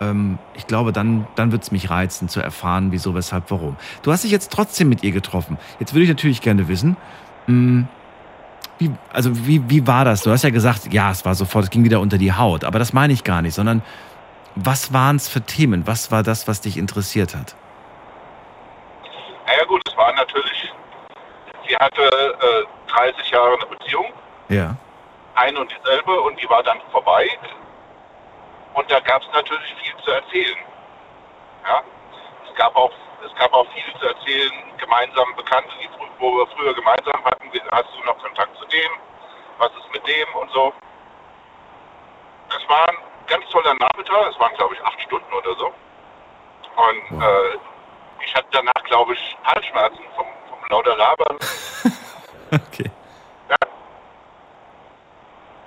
Ähm, 0.00 0.38
ich 0.54 0.66
glaube, 0.66 0.92
dann, 0.92 1.26
dann 1.36 1.52
wird 1.52 1.62
es 1.62 1.70
mich 1.70 1.90
reizen 1.90 2.28
zu 2.28 2.40
erfahren, 2.40 2.92
wieso, 2.92 3.14
weshalb, 3.14 3.50
warum. 3.50 3.76
Du 4.02 4.12
hast 4.12 4.24
dich 4.24 4.30
jetzt 4.30 4.52
trotzdem 4.52 4.88
mit 4.88 5.02
ihr 5.02 5.12
getroffen. 5.12 5.58
Jetzt 5.78 5.94
würde 5.94 6.04
ich 6.04 6.08
natürlich 6.08 6.40
gerne 6.40 6.68
wissen, 6.68 6.96
mh, 7.46 7.52
hm, 7.54 7.88
wie, 8.78 8.90
also 9.12 9.46
wie, 9.46 9.70
wie 9.70 9.86
war 9.86 10.04
das? 10.04 10.22
Du 10.22 10.30
hast 10.30 10.42
ja 10.44 10.50
gesagt, 10.50 10.92
ja, 10.92 11.10
es 11.10 11.24
war 11.24 11.34
sofort, 11.34 11.64
es 11.64 11.70
ging 11.70 11.84
wieder 11.84 12.00
unter 12.00 12.18
die 12.18 12.34
Haut, 12.34 12.64
aber 12.64 12.78
das 12.78 12.92
meine 12.92 13.12
ich 13.12 13.24
gar 13.24 13.40
nicht, 13.40 13.54
sondern 13.54 13.82
was 14.54 14.92
waren 14.92 15.16
es 15.16 15.28
für 15.28 15.40
Themen? 15.40 15.86
Was 15.86 16.10
war 16.10 16.22
das, 16.22 16.46
was 16.46 16.60
dich 16.60 16.76
interessiert 16.76 17.34
hat? 17.34 17.54
Naja 19.46 19.64
gut, 19.64 19.80
es 19.86 19.96
war 19.96 20.12
natürlich, 20.14 20.72
sie 21.66 21.76
hatte 21.76 22.02
äh, 22.02 22.90
30 22.90 23.30
Jahre 23.30 23.56
eine 23.56 23.66
Beziehung. 23.76 24.06
Ja. 24.48 24.76
Ein 25.34 25.56
und 25.56 25.70
dieselbe 25.70 26.20
und 26.20 26.40
die 26.40 26.48
war 26.48 26.62
dann 26.62 26.78
vorbei. 26.90 27.28
Und 28.76 28.90
da 28.90 29.00
gab 29.00 29.22
es 29.22 29.28
natürlich 29.32 29.74
viel 29.82 29.96
zu 30.04 30.10
erzählen. 30.10 30.58
Ja? 31.64 31.82
Es 32.46 32.54
gab 32.56 32.76
auch 32.76 32.92
es 33.24 33.34
gab 33.40 33.52
auch 33.52 33.66
viel 33.72 33.98
zu 33.98 34.06
erzählen, 34.06 34.52
gemeinsam 34.76 35.34
Bekannte, 35.36 35.70
die, 35.80 35.88
wo 36.18 36.36
wir 36.36 36.46
früher 36.48 36.74
gemeinsam 36.74 37.24
hatten. 37.24 37.50
Hast 37.72 37.88
du 37.96 38.04
noch 38.04 38.18
Kontakt 38.18 38.56
zu 38.58 38.64
dem? 38.66 38.90
Was 39.58 39.70
ist 39.72 39.92
mit 39.92 40.06
dem 40.06 40.34
und 40.34 40.50
so? 40.52 40.72
Es 42.50 42.68
war 42.68 42.88
ein 42.88 42.96
ganz 43.26 43.48
toller 43.50 43.74
Nachmittag. 43.74 44.30
Es 44.30 44.38
waren, 44.38 44.54
glaube 44.56 44.74
ich, 44.74 44.84
acht 44.84 45.00
Stunden 45.00 45.32
oder 45.32 45.54
so. 45.54 45.66
Und 46.76 47.22
äh, 47.22 47.58
ich 48.24 48.34
hatte 48.34 48.48
danach, 48.52 48.84
glaube 48.84 49.14
ich, 49.14 49.36
Halsschmerzen 49.44 50.04
vom, 50.14 50.26
vom 50.50 50.58
lauter 50.68 50.96
Labern. 50.96 51.36
okay. 52.52 52.90
Ja. 53.48 53.56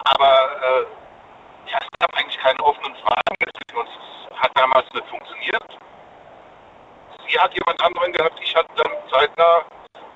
Aber 0.06 0.62
äh, 0.62 0.86
ja, 1.72 1.80
es 1.80 2.00
gab 2.00 2.14
eigentlich 2.16 2.38
keine 2.40 2.60
offenen 2.64 2.96
Fragen. 2.96 3.36
Es 3.42 4.40
hat 4.40 4.52
damals 4.56 4.86
nicht 4.94 5.08
funktioniert 5.08 5.80
sie 7.30 7.40
hat 7.40 7.54
jemand 7.54 7.82
anderen 7.82 8.12
gehabt, 8.14 8.40
ich 8.44 8.56
hatte 8.56 8.70
dann 8.76 8.92
zeitnah 9.10 9.66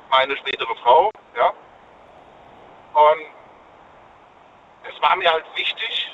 meine 0.09 0.35
spätere 0.37 0.75
Frau, 0.81 1.09
ja. 1.35 1.53
Und 2.93 3.21
es 4.83 5.01
war 5.01 5.15
mir 5.15 5.31
halt 5.31 5.45
wichtig, 5.55 6.11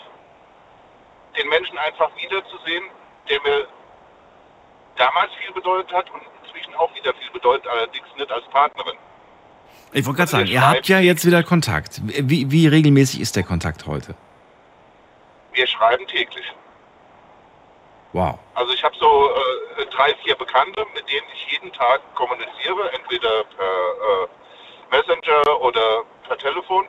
den 1.38 1.48
Menschen 1.50 1.78
einfach 1.78 2.10
wiederzusehen, 2.18 2.86
der 3.30 3.42
mir 3.42 3.68
damals 4.96 5.32
viel 5.36 5.54
bedeutet 5.54 5.92
hat 5.94 6.10
und 6.12 6.22
inzwischen 6.44 6.74
auch 6.76 6.94
wieder 6.96 7.14
viel 7.14 7.32
bedeutet, 7.32 7.68
allerdings 7.68 8.08
nicht 8.18 8.32
als 8.32 8.46
Partnerin. 8.48 8.98
Ich 9.92 10.06
wollte 10.06 10.18
gerade 10.18 10.32
sagen, 10.32 10.48
ihr 10.48 10.68
habt 10.68 10.88
ja 10.88 11.00
jetzt 11.00 11.26
wieder 11.26 11.42
Kontakt. 11.44 12.02
Wie, 12.04 12.52
wie 12.52 12.68
regelmäßig 12.68 13.22
ist 13.22 13.36
der 13.36 13.44
Kontakt 13.44 13.88
heute? 13.88 14.16
Wir 15.60 15.68
schreiben 15.68 16.08
täglich. 16.08 16.46
Wow. 18.14 18.40
Also 18.56 18.72
ich 18.72 18.82
habe 18.82 18.96
so 18.98 19.30
äh, 19.30 19.86
drei, 19.88 20.16
vier 20.24 20.34
Bekannte, 20.36 20.86
mit 20.96 21.04
denen 21.12 21.28
ich 21.34 21.52
jeden 21.52 21.74
Tag 21.74 22.00
kommuniziere, 22.16 22.90
entweder 22.94 23.44
per 23.44 23.66
äh, 23.66 24.96
Messenger 24.96 25.60
oder 25.60 26.04
per 26.26 26.38
Telefon, 26.38 26.86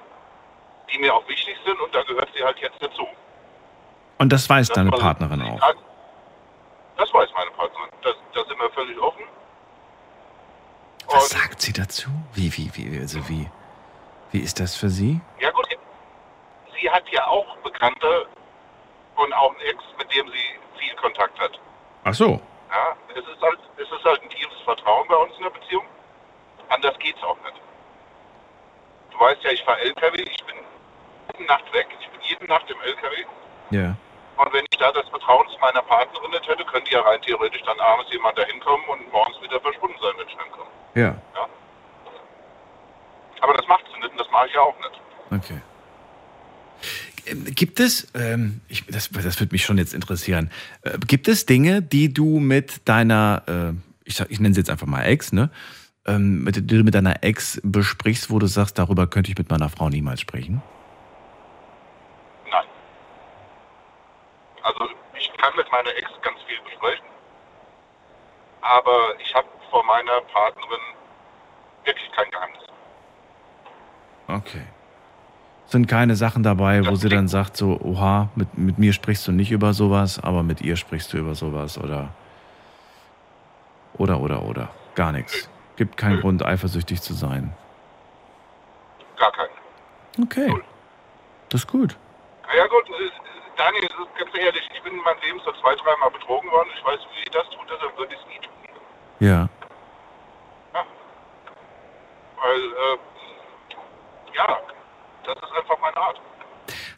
die 0.88 1.00
mir 1.00 1.12
auch 1.12 1.26
wichtig 1.26 1.56
sind 1.66 1.80
und 1.80 1.92
da 1.92 2.04
gehört 2.04 2.28
sie 2.32 2.44
halt 2.44 2.60
jetzt 2.60 2.80
dazu. 2.80 3.08
Und 4.18 4.32
das 4.32 4.48
weiß 4.48 4.68
das 4.68 4.76
deine 4.76 4.92
Partnerin 4.92 5.42
auch? 5.42 5.58
Tag, 5.58 5.76
das 6.96 7.12
weiß 7.12 7.28
meine 7.34 7.50
Partnerin. 7.50 7.90
Da, 8.02 8.44
sind 8.44 8.56
wir 8.56 8.70
völlig 8.70 8.96
offen. 9.00 9.24
Was 11.08 11.24
und 11.24 11.40
sagt 11.40 11.60
sie 11.60 11.72
dazu? 11.72 12.08
Wie, 12.34 12.56
wie, 12.56 12.70
wie, 12.74 13.00
also 13.00 13.28
wie, 13.28 13.50
wie 14.30 14.38
ist 14.38 14.60
das 14.60 14.76
für 14.76 14.90
sie? 14.90 15.20
Ja 15.40 15.50
gut, 15.50 15.66
sie 16.80 16.88
hat 16.88 17.02
ja 17.10 17.26
auch 17.26 17.56
Bekannte 17.64 18.28
und 19.20 19.32
auch 19.34 19.50
einen 19.50 19.60
Ex, 19.60 19.82
mit 19.98 20.14
dem 20.14 20.28
sie 20.28 20.78
viel 20.78 20.94
Kontakt 20.96 21.38
hat. 21.38 21.58
Ach 22.04 22.14
so. 22.14 22.40
Ja, 22.70 22.96
es 23.14 23.26
ist 23.26 23.42
halt, 23.42 23.58
es 23.76 23.90
ist 23.90 24.04
halt 24.04 24.22
ein 24.22 24.30
tiefes 24.30 24.60
Vertrauen 24.64 25.06
bei 25.08 25.16
uns 25.16 25.36
in 25.36 25.42
der 25.42 25.50
Beziehung. 25.50 25.84
Anders 26.68 26.98
geht's 26.98 27.22
auch 27.22 27.36
nicht. 27.44 27.60
Du 29.10 29.20
weißt 29.20 29.42
ja, 29.42 29.50
ich 29.50 29.62
fahre 29.64 29.80
LKW, 29.80 30.22
ich 30.22 30.44
bin 30.44 30.56
jede 31.34 31.44
Nacht 31.46 31.72
weg, 31.72 31.88
ich 32.00 32.08
bin 32.08 32.20
jede 32.22 32.46
Nacht 32.46 32.70
im 32.70 32.80
LKW. 32.80 33.24
Ja. 33.70 33.96
Und 34.36 34.52
wenn 34.52 34.64
ich 34.70 34.78
da 34.78 34.90
das 34.92 35.06
Vertrauen 35.08 35.46
zu 35.48 35.58
meiner 35.58 35.82
Partnerin 35.82 36.30
nicht 36.30 36.48
hätte, 36.48 36.64
könnte 36.64 36.90
ja 36.92 37.00
rein 37.02 37.20
theoretisch 37.22 37.62
dann 37.62 37.78
abends 37.80 38.10
jemand 38.10 38.38
da 38.38 38.44
hinkommen 38.44 38.86
und 38.88 39.12
morgens 39.12 39.40
wieder 39.42 39.60
verschwunden 39.60 39.98
sein, 40.00 40.12
wenn 40.16 40.28
ich 40.28 40.36
dann 40.36 40.50
komme. 40.52 40.70
Ja. 40.94 41.14
ja. 41.34 41.48
Aber 43.40 43.54
das 43.54 43.66
macht 43.66 43.84
sie 43.92 44.00
nicht 44.00 44.12
und 44.12 44.20
das 44.20 44.30
mache 44.30 44.46
ich 44.46 44.54
ja 44.54 44.60
auch 44.62 44.76
nicht. 44.78 45.00
Okay. 45.30 45.60
Gibt 47.24 47.80
es, 47.80 48.08
ähm, 48.14 48.60
ich, 48.68 48.86
das, 48.86 49.10
das 49.10 49.40
würde 49.40 49.52
mich 49.52 49.64
schon 49.64 49.78
jetzt 49.78 49.94
interessieren, 49.94 50.50
äh, 50.82 50.98
gibt 51.06 51.28
es 51.28 51.46
Dinge, 51.46 51.82
die 51.82 52.12
du 52.12 52.40
mit 52.40 52.88
deiner, 52.88 53.42
äh, 53.46 53.72
ich, 54.04 54.20
ich 54.28 54.40
nenne 54.40 54.54
sie 54.54 54.60
jetzt 54.60 54.70
einfach 54.70 54.86
mal 54.86 55.02
Ex, 55.02 55.32
ne? 55.32 55.50
Ähm, 56.06 56.44
mit, 56.44 56.56
die 56.56 56.66
du 56.66 56.82
mit 56.82 56.94
deiner 56.94 57.22
Ex 57.22 57.60
besprichst, 57.62 58.30
wo 58.30 58.38
du 58.38 58.46
sagst, 58.46 58.78
darüber 58.78 59.06
könnte 59.06 59.30
ich 59.30 59.38
mit 59.38 59.50
meiner 59.50 59.68
Frau 59.68 59.88
niemals 59.88 60.20
sprechen? 60.20 60.62
Nein. 62.50 62.64
Also 64.62 64.88
ich 65.18 65.30
kann 65.36 65.54
mit 65.56 65.70
meiner 65.70 65.90
Ex 65.96 66.10
ganz 66.22 66.38
viel 66.46 66.58
besprechen, 66.64 67.06
aber 68.62 69.14
ich 69.22 69.34
habe 69.34 69.48
vor 69.70 69.84
meiner 69.84 70.20
Partnerin 70.32 70.80
wirklich 71.84 72.10
kein 72.12 72.30
Geheimnis. 72.30 72.64
Okay 74.26 74.62
sind 75.70 75.86
keine 75.86 76.16
Sachen 76.16 76.42
dabei, 76.42 76.86
wo 76.86 76.96
sie 76.96 77.08
dann 77.08 77.28
sagt, 77.28 77.56
so, 77.56 77.78
oha, 77.80 78.28
mit, 78.34 78.58
mit 78.58 78.78
mir 78.78 78.92
sprichst 78.92 79.26
du 79.28 79.32
nicht 79.32 79.52
über 79.52 79.72
sowas, 79.72 80.18
aber 80.22 80.42
mit 80.42 80.60
ihr 80.60 80.76
sprichst 80.76 81.12
du 81.12 81.18
über 81.18 81.34
sowas 81.34 81.78
oder 81.78 82.08
oder 83.94 84.20
oder 84.20 84.42
oder. 84.42 84.68
Gar 84.94 85.12
nichts. 85.12 85.48
Gibt 85.76 85.96
keinen 85.96 86.20
Grund, 86.20 86.44
eifersüchtig 86.44 87.00
zu 87.00 87.14
sein. 87.14 87.54
Gar 89.16 89.32
keinen. 89.32 90.24
Okay. 90.24 90.62
Das 91.48 91.62
ist 91.62 91.66
gut. 91.68 91.96
Ja 92.56 92.66
gut, 92.66 92.84
Daniel, 93.56 93.88
ganz 94.18 94.34
ehrlich, 94.34 94.70
ich 94.74 94.82
bin 94.82 94.94
in 94.94 95.02
meinem 95.02 95.20
Leben 95.22 95.40
so 95.44 95.52
zwei, 95.52 95.74
dreimal 95.76 96.10
betrogen 96.10 96.50
worden. 96.50 96.68
Ich 96.76 96.84
weiß, 96.84 96.98
wie 97.14 97.22
ich 97.22 97.30
das 97.30 97.48
tue, 97.50 97.60
dann 97.68 97.98
würde 97.98 98.14
ich 98.14 98.20
es 98.20 98.26
nie 98.26 98.38
tun. 98.38 98.52
Ja. 99.20 99.48
ja. 100.74 100.84
Weil, 102.42 102.58
äh, 102.58 104.36
ja, 104.36 104.58
das 105.34 105.50
ist 105.50 105.56
einfach 105.56 105.78
meine 105.80 105.96
Art. 105.96 106.20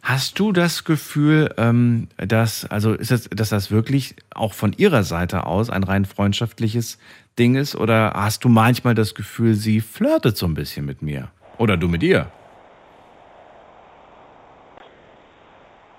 Hast 0.02 0.38
du 0.38 0.52
das 0.52 0.84
Gefühl, 0.84 1.54
ähm, 1.56 2.08
dass, 2.16 2.66
also 2.70 2.92
ist 2.92 3.10
das, 3.10 3.28
dass 3.30 3.50
das 3.50 3.70
wirklich 3.70 4.16
auch 4.34 4.52
von 4.52 4.72
ihrer 4.72 5.04
Seite 5.04 5.46
aus 5.46 5.70
ein 5.70 5.84
rein 5.84 6.04
freundschaftliches 6.04 6.98
Ding 7.38 7.54
ist? 7.54 7.76
Oder 7.76 8.12
hast 8.14 8.44
du 8.44 8.48
manchmal 8.48 8.94
das 8.94 9.14
Gefühl, 9.14 9.54
sie 9.54 9.80
flirtet 9.80 10.36
so 10.36 10.46
ein 10.46 10.54
bisschen 10.54 10.84
mit 10.84 11.02
mir? 11.02 11.30
Oder 11.58 11.76
du 11.76 11.88
mit 11.88 12.02
ihr? 12.02 12.30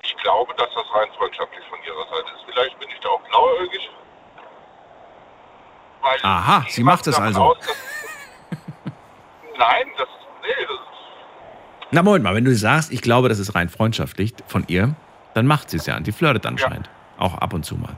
Ich 0.03 0.15
glaube, 0.17 0.53
dass 0.57 0.69
das 0.75 0.85
rein 0.93 1.07
freundschaftlich 1.17 1.63
von 1.69 1.79
ihrer 1.85 2.05
Seite 2.09 2.31
ist. 2.35 2.43
Vielleicht 2.51 2.77
bin 2.79 2.89
ich 2.89 2.99
da 2.99 3.09
auch 3.09 3.21
blauäugig. 3.21 3.89
Aha, 6.21 6.65
sie 6.69 6.83
macht 6.83 7.07
es 7.07 7.17
also. 7.17 7.41
Aus, 7.41 7.57
Nein, 9.57 9.87
das, 9.97 10.07
das 10.07 10.22
na, 11.93 12.01
Moment 12.01 12.23
mal, 12.23 12.33
wenn 12.33 12.43
du 12.43 12.55
sagst, 12.55 12.91
ich 12.91 13.01
glaube, 13.03 13.29
das 13.29 13.37
ist 13.37 13.53
rein 13.53 13.69
freundschaftlich 13.69 14.33
von 14.47 14.65
ihr, 14.67 14.95
dann 15.35 15.45
macht 15.45 15.69
sie 15.69 15.77
es 15.77 15.85
ja. 15.85 15.95
Und 15.95 16.07
die 16.07 16.11
flirtet 16.11 16.45
anscheinend. 16.45 16.87
Ja. 16.87 17.25
Auch 17.25 17.37
ab 17.37 17.53
und 17.53 17.63
zu 17.63 17.75
mal. 17.75 17.95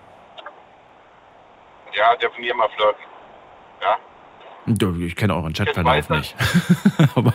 Ja, 1.94 2.14
definier 2.18 2.54
mal 2.56 2.68
flirten. 2.76 3.06
Ja. 3.82 5.06
Ich 5.06 5.16
kenne 5.16 5.34
euren 5.34 5.54
Chatverlauf 5.54 6.10
nicht. 6.10 6.36
Aber 7.16 7.34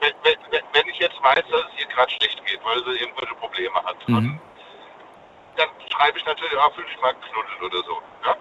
wenn, 0.00 0.14
wenn, 0.22 0.62
wenn, 0.72 0.88
ich 0.88 0.98
jetzt 0.98 1.22
weiß, 1.22 1.44
dass 1.50 1.60
es 1.60 1.82
ihr 1.82 1.86
gerade 1.88 2.10
schlecht 2.12 2.42
geht, 2.46 2.60
weil 2.64 2.78
sie 2.78 3.02
irgendwelche 3.02 3.34
Probleme 3.34 3.74
hat, 3.74 4.08
mhm. 4.08 4.40
dann 5.56 5.68
schreibe 5.92 6.16
ich 6.16 6.24
natürlich 6.24 6.56
auch, 6.56 6.74
fühle 6.74 6.86
ich 6.90 7.00
mal 7.02 7.12
knuddelt 7.12 7.62
oder 7.62 7.86
so. 7.86 8.02
Ja? 8.24 8.36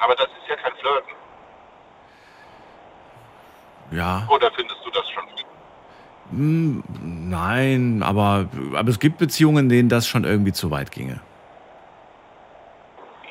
Aber 0.00 0.14
das 0.14 0.26
ist 0.26 0.48
ja 0.48 0.56
kein 0.56 0.72
Flirten. 0.76 1.14
Ja. 3.92 4.26
Oder 4.28 4.50
findest 4.52 4.84
du 4.84 4.90
das 4.90 5.08
schon 5.08 5.24
nein, 6.30 8.02
aber, 8.02 8.48
aber 8.74 8.88
es 8.88 8.98
gibt 8.98 9.18
Beziehungen, 9.18 9.64
in 9.64 9.68
denen 9.68 9.88
das 9.88 10.06
schon 10.06 10.24
irgendwie 10.24 10.52
zu 10.52 10.70
weit 10.70 10.90
ginge. 10.90 11.20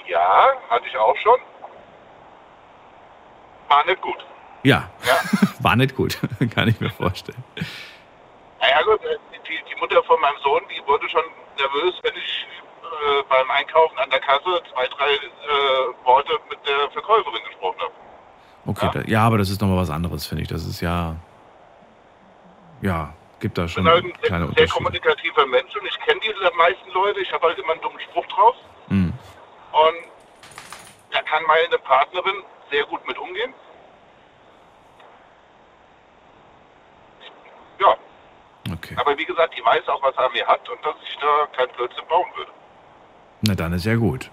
Ja, 0.08 0.48
hatte 0.70 0.86
ich 0.88 0.98
auch 0.98 1.16
schon. 1.18 1.40
War 3.68 3.86
nicht 3.86 4.02
gut. 4.02 4.26
Ja, 4.64 4.90
ja. 5.06 5.16
war 5.60 5.76
nicht 5.76 5.96
gut, 5.96 6.18
kann 6.56 6.68
ich 6.68 6.80
mir 6.80 6.90
vorstellen. 6.90 7.44
Naja 8.60 8.82
gut, 8.84 9.02
äh, 9.04 9.18
die, 9.48 9.60
die, 9.70 9.80
Mutter 9.80 10.02
von 10.04 10.20
meinem 10.20 10.38
Sohn, 10.44 10.62
die 10.70 10.86
wurde 10.88 11.08
schon 11.10 11.24
nervös, 11.58 11.96
wenn 12.02 12.14
ich 12.16 12.48
äh, 12.84 13.24
beim 13.30 13.50
Einkaufen 13.52 13.98
an 14.00 14.10
der 14.10 14.20
Kasse 14.20 14.62
zwei, 14.74 14.88
drei 14.88 15.14
äh, 15.14 16.06
Worte 16.06 16.34
mit 16.50 16.60
der 16.68 16.90
Verkäuferin 16.92 17.44
gesprochen 17.48 17.80
habe. 17.80 17.94
Okay, 18.66 18.86
ja, 18.86 18.92
da, 18.92 19.02
ja 19.08 19.22
aber 19.22 19.38
das 19.38 19.50
ist 19.50 19.62
nochmal 19.62 19.78
was 19.78 19.90
anderes, 19.90 20.26
finde 20.26 20.44
ich. 20.44 20.50
Das 20.50 20.66
ist 20.66 20.82
ja 20.82 21.16
ja, 22.82 23.14
gibt 23.40 23.58
da 23.58 23.68
schon 23.68 23.86
ich 23.88 24.14
bin 24.22 24.32
halt 24.32 24.50
ein 24.50 24.54
sehr 24.56 24.68
kommunikativer 24.68 25.46
Mensch 25.46 25.76
und 25.76 25.86
ich 25.86 26.00
kenne 26.00 26.20
diese 26.22 26.52
meisten 26.56 26.90
Leute. 26.94 27.20
Ich 27.22 27.32
habe 27.32 27.48
halt 27.48 27.58
immer 27.60 27.74
einen 27.74 27.82
dummen 27.82 28.00
Spruch 28.00 28.26
drauf. 28.28 28.56
Mhm. 28.90 29.14
Und 29.72 29.96
da 31.12 31.22
kann 31.22 31.44
meine 31.44 31.78
Partnerin 31.80 32.36
sehr 32.72 32.84
gut 32.86 33.06
mit 33.08 33.18
umgehen. 33.18 33.54
Ja. 37.80 37.96
Okay. 38.74 38.96
Aber 38.98 39.18
wie 39.18 39.26
gesagt, 39.26 39.56
die 39.58 39.64
weiß 39.64 39.88
auch, 39.88 40.02
was 40.02 40.16
er 40.16 40.30
mir 40.32 40.46
hat 40.46 40.68
und 40.70 40.84
dass 40.86 40.96
ich 41.08 41.18
da 41.20 41.48
kein 41.56 41.68
Blödsinn 41.76 42.06
bauen 42.08 42.26
würde. 42.36 42.52
Na 43.42 43.56
dann 43.56 43.74
ist 43.74 43.86
ja 43.86 43.96
gut. 43.96 44.32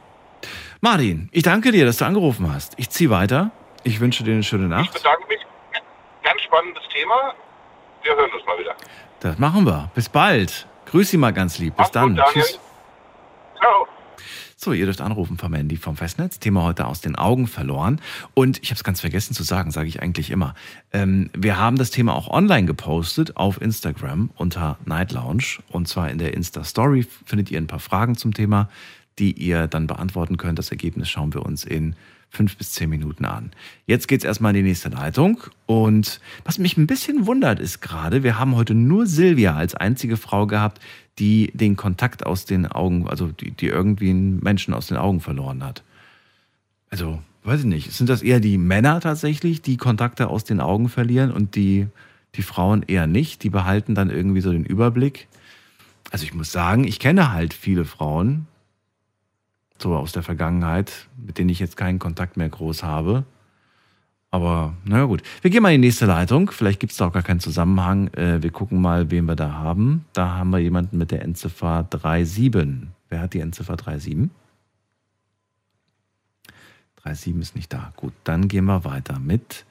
Martin, 0.81 1.29
ich 1.33 1.43
danke 1.43 1.73
dir, 1.73 1.87
dass 1.87 1.99
du 1.99 2.05
angerufen 2.05 2.53
hast. 2.53 2.79
Ich 2.79 2.91
ziehe 2.91 3.11
weiter. 3.11 3.51
Ich 3.85 4.01
wünsche 4.01 4.25
dir 4.25 4.33
eine 4.33 4.43
schöne 4.43 4.65
Ich 4.65 4.71
Nacht. 4.71 4.95
bedanke 4.95 5.27
mich. 5.29 5.41
Ganz 6.23 6.41
spannendes 6.43 6.83
Thema. 6.89 7.35
Wir 8.05 8.15
hören 8.15 8.31
uns 8.33 8.45
mal 8.47 8.59
wieder. 8.59 8.77
Das 9.21 9.39
machen 9.39 9.65
wir. 9.65 9.91
Bis 9.95 10.11
bald. 10.11 10.67
Grüß 10.87 11.11
Sie 11.11 11.17
mal 11.17 11.33
ganz 11.33 11.59
lieb. 11.59 11.75
Bis 11.75 11.85
Mach's 11.85 11.91
dann. 11.93 12.17
gut. 12.17 12.25
Tschüss. 12.33 12.61
Ciao. 13.59 13.89
So, 14.57 14.73
ihr 14.73 14.85
dürft 14.85 15.01
anrufen 15.01 15.39
vom 15.39 15.55
Handy 15.55 15.77
vom 15.77 15.97
Festnetz. 15.97 16.39
Thema 16.39 16.63
heute 16.63 16.87
aus 16.87 17.01
den 17.01 17.17
Augen 17.17 17.47
verloren. 17.47 18.01
Und 18.35 18.63
ich 18.63 18.71
habe 18.71 18.77
es 18.77 18.85
ganz 18.85 19.01
vergessen 19.01 19.35
zu 19.35 19.43
sagen, 19.43 19.71
sage 19.71 19.89
ich 19.89 20.03
eigentlich 20.03 20.31
immer. 20.31 20.55
Ähm, 20.93 21.31
wir 21.37 21.59
haben 21.59 21.77
das 21.77 21.91
Thema 21.91 22.15
auch 22.15 22.29
online 22.29 22.67
gepostet 22.67 23.39
auf 23.39 23.61
Instagram 23.61 24.31
unter 24.37 24.79
Night 24.85 25.13
Lounge. 25.13 25.63
Und 25.71 25.89
zwar 25.89 26.11
in 26.11 26.19
der 26.19 26.35
Insta-Story 26.35 27.07
findet 27.25 27.51
ihr 27.51 27.59
ein 27.59 27.67
paar 27.67 27.81
Fragen 27.81 28.17
zum 28.17 28.35
Thema, 28.35 28.69
die 29.19 29.33
ihr 29.33 29.67
dann 29.67 29.87
beantworten 29.87 30.37
könnt. 30.37 30.59
Das 30.59 30.71
Ergebnis 30.71 31.09
schauen 31.09 31.33
wir 31.33 31.45
uns 31.45 31.65
in 31.65 31.97
fünf 32.35 32.57
bis 32.57 32.73
zehn 32.73 32.91
Minuten 32.91 33.25
an. 33.25 33.53
Jetzt 33.87 34.09
geht's 34.09 34.25
erstmal 34.25 34.51
in 34.51 34.63
die 34.63 34.69
nächste 34.69 34.89
Leitung. 34.89 35.41
Und 35.67 36.21
was 36.45 36.59
mich 36.59 36.77
ein 36.77 36.87
bisschen 36.87 37.27
wundert 37.27 37.61
ist 37.61 37.81
gerade, 37.81 38.23
wir 38.23 38.39
haben 38.39 38.57
heute 38.57 38.75
nur 38.75 39.07
Silvia 39.07 39.55
als 39.55 39.75
einzige 39.75 40.17
Frau 40.17 40.47
gehabt, 40.47 40.81
die 41.19 41.51
den 41.55 41.77
Kontakt 41.77 42.27
aus 42.27 42.45
den 42.45 42.67
Augen, 42.67 43.09
also 43.09 43.29
die, 43.29 43.53
die 43.53 43.69
irgendwie 43.69 44.11
einen 44.11 44.41
Menschen 44.41 44.75
aus 44.75 44.89
den 44.89 44.97
Augen 44.97 45.21
verloren 45.21 45.63
hat. 45.63 45.83
Also, 46.91 47.21
weiß 47.45 47.61
ich 47.61 47.67
nicht. 47.67 47.93
Sind 47.93 48.09
das 48.09 48.23
eher 48.23 48.41
die 48.41 48.59
Männer 48.59 49.01
tatsächlich, 49.01 49.63
die 49.63 49.77
Kontakte 49.77 50.29
aus 50.29 50.45
den 50.45 50.61
Augen 50.61 50.89
verlieren 50.89 51.31
und 51.31 51.55
die, 51.55 51.87
die 52.35 52.43
Frauen 52.43 52.83
eher 52.83 53.07
nicht? 53.07 53.43
Die 53.45 53.51
behalten 53.51 53.95
dann 53.95 54.11
irgendwie 54.11 54.41
so 54.41 54.51
den 54.51 54.65
Überblick. 54.65 55.29
Also 56.11 56.25
ich 56.25 56.35
muss 56.35 56.53
sagen, 56.53 56.85
ich 56.85 56.99
kenne 56.99 57.33
halt 57.33 57.55
viele 57.55 57.85
Frauen, 57.85 58.47
so 59.79 59.97
aus 59.97 60.13
der 60.13 60.23
Vergangenheit, 60.23 61.09
mit 61.17 61.39
denen 61.39 61.51
ich 61.51 61.59
jetzt 61.59 61.77
keinen 61.77 61.99
Kontakt 61.99 62.37
mehr 62.37 62.49
groß 62.49 62.83
habe. 62.83 63.25
Aber 64.31 64.75
naja 64.85 65.05
gut. 65.05 65.23
Wir 65.43 65.51
gehen 65.51 65.63
mal 65.63 65.73
in 65.73 65.81
die 65.81 65.87
nächste 65.87 66.07
Leitung. 66.07 66.51
Vielleicht 66.51 66.81
gibt 66.81 66.91
es 66.91 66.99
da 66.99 67.07
auch 67.07 67.13
gar 67.13 67.23
keinen 67.23 67.39
Zusammenhang. 67.39 68.09
Äh, 68.15 68.43
wir 68.43 68.51
gucken 68.51 68.81
mal, 68.81 69.11
wen 69.13 69.27
wir 69.27 69.37
da 69.37 69.53
haben. 69.53 70.07
Da 70.13 70.31
haben 70.31 70.51
wir 70.51 70.59
jemanden 70.59 70.99
mit 70.99 71.13
der 71.13 71.23
Endziffer 71.23 71.87
37. 71.93 72.89
Wer 73.09 73.21
hat 73.21 73.35
die 73.35 73.39
Endziffer 73.39 73.77
37? 73.77 74.31
37 77.05 77.37
ist 77.37 77.55
nicht 77.55 77.73
da. 77.73 77.93
Gut, 77.97 78.13
dann 78.25 78.49
gehen 78.49 78.65
wir 78.65 78.85
weiter 78.85 79.21
mit 79.21 79.65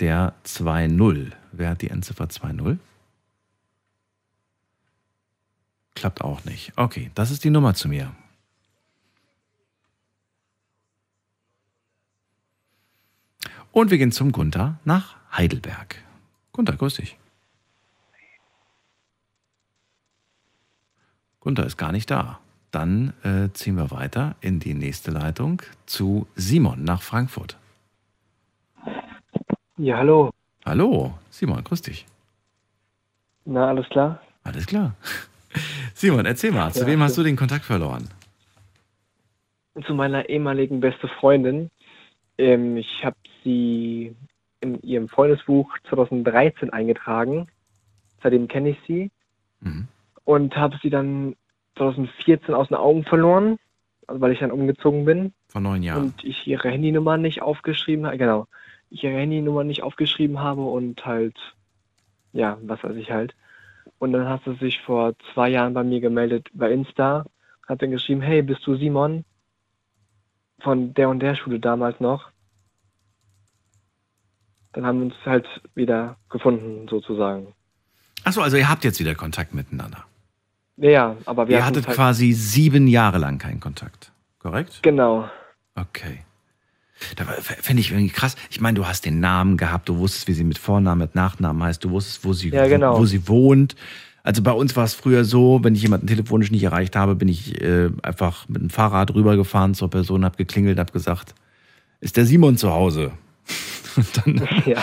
der 0.00 0.34
2.0. 0.44 1.32
Wer 1.52 1.70
hat 1.70 1.82
die 1.82 1.88
Endziffer 1.88 2.24
2.0? 2.24 2.76
Klappt 5.94 6.20
auch 6.22 6.44
nicht. 6.44 6.72
Okay, 6.76 7.10
das 7.14 7.30
ist 7.30 7.44
die 7.44 7.50
Nummer 7.50 7.74
zu 7.74 7.88
mir. 7.88 8.12
Und 13.74 13.90
wir 13.90 13.98
gehen 13.98 14.12
zum 14.12 14.30
Gunther 14.30 14.78
nach 14.84 15.16
Heidelberg. 15.36 15.96
Gunther, 16.52 16.76
grüß 16.76 16.94
dich. 16.94 17.16
Gunther 21.40 21.66
ist 21.66 21.76
gar 21.76 21.90
nicht 21.90 22.08
da. 22.08 22.38
Dann 22.70 23.14
äh, 23.24 23.52
ziehen 23.52 23.74
wir 23.74 23.90
weiter 23.90 24.36
in 24.40 24.60
die 24.60 24.74
nächste 24.74 25.10
Leitung 25.10 25.60
zu 25.86 26.28
Simon 26.36 26.84
nach 26.84 27.02
Frankfurt. 27.02 27.58
Ja, 29.76 29.96
hallo. 29.98 30.30
Hallo, 30.64 31.18
Simon, 31.30 31.64
grüß 31.64 31.82
dich. 31.82 32.06
Na, 33.44 33.70
alles 33.70 33.88
klar? 33.88 34.20
Alles 34.44 34.66
klar. 34.66 34.94
Simon, 35.94 36.26
erzähl 36.26 36.52
mal, 36.52 36.72
zu 36.72 36.82
Ja, 36.82 36.86
wem 36.86 37.02
hast 37.02 37.18
du 37.18 37.24
den 37.24 37.34
Kontakt 37.34 37.64
verloren? 37.64 38.08
Zu 39.84 39.94
meiner 39.94 40.28
ehemaligen 40.28 40.78
beste 40.78 41.08
Freundin. 41.08 41.72
Ähm, 42.38 42.76
ich 42.76 43.04
habe 43.04 43.16
sie 43.44 44.16
in 44.60 44.80
ihrem 44.82 45.08
Freundesbuch 45.08 45.70
2013 45.88 46.70
eingetragen. 46.70 47.46
Seitdem 48.22 48.48
kenne 48.48 48.70
ich 48.70 48.78
sie. 48.86 49.10
Mhm. 49.60 49.88
Und 50.24 50.56
habe 50.56 50.78
sie 50.82 50.90
dann 50.90 51.36
2014 51.76 52.54
aus 52.54 52.68
den 52.68 52.76
Augen 52.76 53.04
verloren, 53.04 53.58
also 54.06 54.20
weil 54.20 54.32
ich 54.32 54.38
dann 54.38 54.50
umgezogen 54.50 55.04
bin. 55.04 55.32
Vor 55.48 55.60
neun 55.60 55.82
Jahren. 55.82 56.04
Und 56.04 56.24
ich 56.24 56.46
ihre 56.46 56.70
Handynummer 56.70 57.16
nicht 57.18 57.42
aufgeschrieben 57.42 58.06
habe. 58.06 58.18
Genau. 58.18 58.46
Ich 58.90 59.04
ihre 59.04 59.18
Handynummer 59.18 59.64
nicht 59.64 59.82
aufgeschrieben 59.82 60.40
habe 60.40 60.62
und 60.62 61.04
halt, 61.04 61.36
ja, 62.32 62.58
was 62.62 62.82
weiß 62.82 62.96
ich 62.96 63.10
halt. 63.10 63.34
Und 63.98 64.12
dann 64.12 64.28
hat 64.28 64.42
sie 64.44 64.54
sich 64.54 64.80
vor 64.80 65.14
zwei 65.32 65.50
Jahren 65.50 65.74
bei 65.74 65.84
mir 65.84 66.00
gemeldet 66.00 66.48
bei 66.52 66.70
Insta, 66.70 67.26
hat 67.66 67.82
dann 67.82 67.90
geschrieben, 67.90 68.20
hey, 68.20 68.42
bist 68.42 68.66
du 68.66 68.76
Simon? 68.76 69.24
Von 70.60 70.94
der 70.94 71.08
und 71.08 71.20
der 71.20 71.34
Schule 71.34 71.60
damals 71.60 72.00
noch. 72.00 72.30
Dann 74.74 74.86
haben 74.86 74.98
wir 74.98 75.04
uns 75.06 75.14
halt 75.24 75.46
wieder 75.74 76.16
gefunden, 76.30 76.86
sozusagen. 76.88 77.48
Achso, 78.24 78.40
also 78.42 78.56
ihr 78.56 78.68
habt 78.68 78.84
jetzt 78.84 78.98
wieder 79.00 79.14
Kontakt 79.14 79.54
miteinander. 79.54 80.04
Ja, 80.76 81.16
aber 81.24 81.48
wir 81.48 81.58
ihr 81.58 81.66
hattet 81.66 81.86
halt, 81.86 81.96
quasi 81.96 82.32
sieben 82.32 82.88
Jahre 82.88 83.18
lang 83.18 83.38
keinen 83.38 83.60
Kontakt, 83.60 84.12
korrekt? 84.40 84.80
Genau. 84.82 85.28
Okay. 85.76 86.24
Da 87.16 87.24
finde 87.24 87.80
ich 87.80 87.90
irgendwie 87.90 88.08
krass. 88.08 88.36
Ich 88.50 88.60
meine, 88.60 88.76
du 88.76 88.86
hast 88.86 89.04
den 89.04 89.20
Namen 89.20 89.56
gehabt, 89.56 89.88
du 89.88 89.98
wusstest, 89.98 90.26
wie 90.28 90.32
sie 90.32 90.44
mit 90.44 90.58
Vornamen, 90.58 91.00
mit 91.00 91.14
Nachnamen 91.14 91.62
heißt, 91.62 91.84
du 91.84 91.90
wusstest, 91.90 92.24
wo 92.24 92.32
sie, 92.32 92.50
Ja, 92.50 92.66
genau. 92.66 92.94
wo, 92.96 93.00
wo 93.00 93.06
sie 93.06 93.28
wohnt. 93.28 93.76
Also 94.22 94.42
bei 94.42 94.52
uns 94.52 94.74
war 94.74 94.84
es 94.84 94.94
früher 94.94 95.24
so, 95.24 95.60
wenn 95.62 95.74
ich 95.74 95.82
jemanden 95.82 96.06
telefonisch 96.06 96.50
nicht 96.50 96.62
erreicht 96.64 96.96
habe, 96.96 97.14
bin 97.14 97.28
ich 97.28 97.60
äh, 97.60 97.90
einfach 98.02 98.48
mit 98.48 98.62
dem 98.62 98.70
Fahrrad 98.70 99.14
rübergefahren 99.14 99.74
zur 99.74 99.90
Person, 99.90 100.24
habe 100.24 100.36
geklingelt, 100.36 100.78
habe 100.78 100.92
gesagt, 100.92 101.34
ist 102.00 102.16
der 102.16 102.24
Simon 102.24 102.56
zu 102.56 102.72
Hause? 102.72 103.12
Ja. 104.66 104.82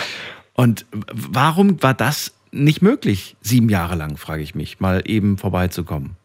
und 0.56 0.86
warum 0.92 1.82
war 1.82 1.94
das 1.94 2.36
nicht 2.52 2.82
möglich, 2.82 3.36
sieben 3.42 3.70
Jahre 3.70 3.96
lang, 3.96 4.18
frage 4.18 4.44
ich 4.44 4.56
mich, 4.56 4.80
mal 4.80 5.04
eben 5.06 5.38
vorbeizukommen, 5.38 6.18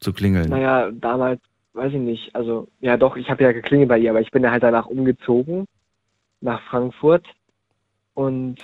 zu 0.00 0.12
klingeln? 0.12 0.50
Naja, 0.50 0.90
damals, 0.92 1.40
weiß 1.72 1.92
ich 1.92 1.98
nicht, 1.98 2.34
also, 2.34 2.68
ja 2.80 2.96
doch, 2.96 3.16
ich 3.16 3.30
habe 3.30 3.42
ja 3.42 3.52
geklingelt 3.52 3.88
bei 3.88 3.98
ihr, 3.98 4.10
aber 4.10 4.20
ich 4.20 4.30
bin 4.30 4.42
ja 4.42 4.50
halt 4.50 4.62
danach 4.62 4.86
umgezogen 4.86 5.66
nach 6.40 6.60
Frankfurt 6.62 7.26
und 8.14 8.56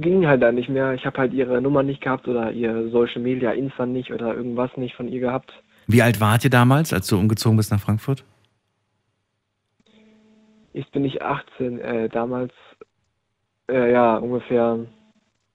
ging 0.00 0.26
halt 0.26 0.42
da 0.42 0.52
nicht 0.52 0.68
mehr. 0.68 0.94
Ich 0.94 1.06
habe 1.06 1.18
halt 1.18 1.32
ihre 1.32 1.60
Nummer 1.60 1.82
nicht 1.82 2.00
gehabt 2.00 2.28
oder 2.28 2.52
ihr 2.52 2.90
Social 2.90 3.22
Media, 3.22 3.52
Insta 3.52 3.86
nicht 3.86 4.12
oder 4.12 4.34
irgendwas 4.34 4.70
nicht 4.76 4.94
von 4.94 5.08
ihr 5.08 5.20
gehabt. 5.20 5.52
Wie 5.86 6.02
alt 6.02 6.20
wart 6.20 6.44
ihr 6.44 6.50
damals, 6.50 6.92
als 6.92 7.06
du 7.08 7.18
umgezogen 7.18 7.56
bist 7.56 7.70
nach 7.70 7.80
Frankfurt? 7.80 8.24
Jetzt 10.74 10.90
bin 10.92 11.04
ich 11.04 11.22
18, 11.22 11.78
äh, 11.78 12.08
damals, 12.08 12.52
äh, 13.70 13.92
ja, 13.92 14.16
ungefähr 14.16 14.80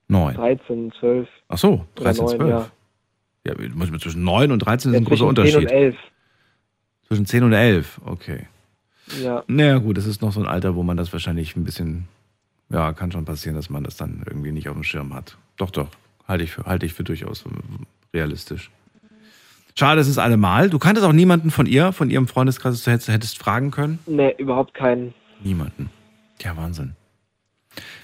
Neun. 0.08 0.34
13, 0.34 0.92
12 1.00 1.28
Ach 1.50 1.58
so, 1.58 1.86
oder 1.98 2.06
13, 2.06 2.26
9, 2.26 2.38
12. 2.38 2.50
ja. 2.50 2.72
Ja, 3.46 4.00
zwischen 4.00 4.24
9 4.24 4.52
und 4.52 4.60
13 4.60 4.92
ist 4.92 4.96
ja 4.96 5.02
ein 5.02 5.06
großer 5.06 5.18
zwischen 5.18 5.36
10 5.36 5.46
Unterschied. 5.46 5.58
und 5.58 5.72
11, 5.72 5.96
Zwischen 7.08 7.26
10 7.26 7.44
und 7.44 7.54
11, 7.54 8.02
okay. 8.06 8.48
ja. 9.22 9.44
Naja, 9.48 9.78
gut, 9.80 9.98
das 9.98 10.06
ist 10.06 10.22
noch 10.22 10.32
so 10.32 10.40
ein 10.40 10.48
Alter, 10.48 10.76
wo 10.76 10.84
man 10.84 10.98
das 10.98 11.12
wahrscheinlich 11.14 11.56
ein 11.56 11.64
bisschen, 11.64 12.08
ja, 12.70 12.94
kann 12.94 13.12
schon 13.12 13.26
passieren, 13.26 13.56
dass 13.56 13.70
man 13.70 13.84
das 13.84 13.98
dann 13.98 14.24
irgendwie 14.26 14.52
nicht 14.52 14.70
auf 14.70 14.76
dem 14.76 14.84
Schirm 14.84 15.14
hat. 15.14 15.38
Doch, 15.58 15.72
doch, 15.72 15.90
halte 16.28 16.44
ich 16.44 16.52
für, 16.52 16.64
halte 16.66 16.86
ich 16.86 16.94
für 16.94 17.04
durchaus 17.04 17.44
realistisch. 18.14 18.72
Schade, 19.78 20.02
es 20.02 20.08
ist 20.08 20.18
allemal. 20.18 20.70
Du 20.70 20.80
kanntest 20.80 21.06
auch 21.06 21.14
niemanden 21.14 21.52
von 21.52 21.66
ihr, 21.66 21.92
von 21.94 22.10
ihrem 22.10 22.28
Freundeskreis, 22.28 22.74
dass 22.76 22.84
du 22.84 22.92
hättest, 22.92 23.08
hättest 23.10 23.38
fragen 23.38 23.72
können? 23.72 24.00
Nee, 24.06 24.36
überhaupt 24.38 24.74
keinen. 24.74 25.14
Niemanden. 25.44 25.90
Ja, 26.42 26.58
Wahnsinn. 26.58 26.96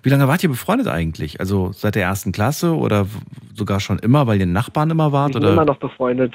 Wie 0.03 0.09
lange 0.09 0.27
wart 0.27 0.43
ihr 0.43 0.49
befreundet 0.49 0.87
eigentlich? 0.87 1.39
Also 1.39 1.71
seit 1.73 1.95
der 1.95 2.03
ersten 2.03 2.31
Klasse 2.31 2.75
oder 2.75 3.07
sogar 3.55 3.79
schon 3.79 3.99
immer, 3.99 4.27
weil 4.27 4.39
ihr 4.39 4.45
Nachbarn 4.45 4.89
immer 4.91 5.11
wart? 5.11 5.33
sind 5.33 5.43
Oder? 5.43 5.53
immer 5.53 5.65
noch 5.65 5.79
befreundet. 5.79 6.33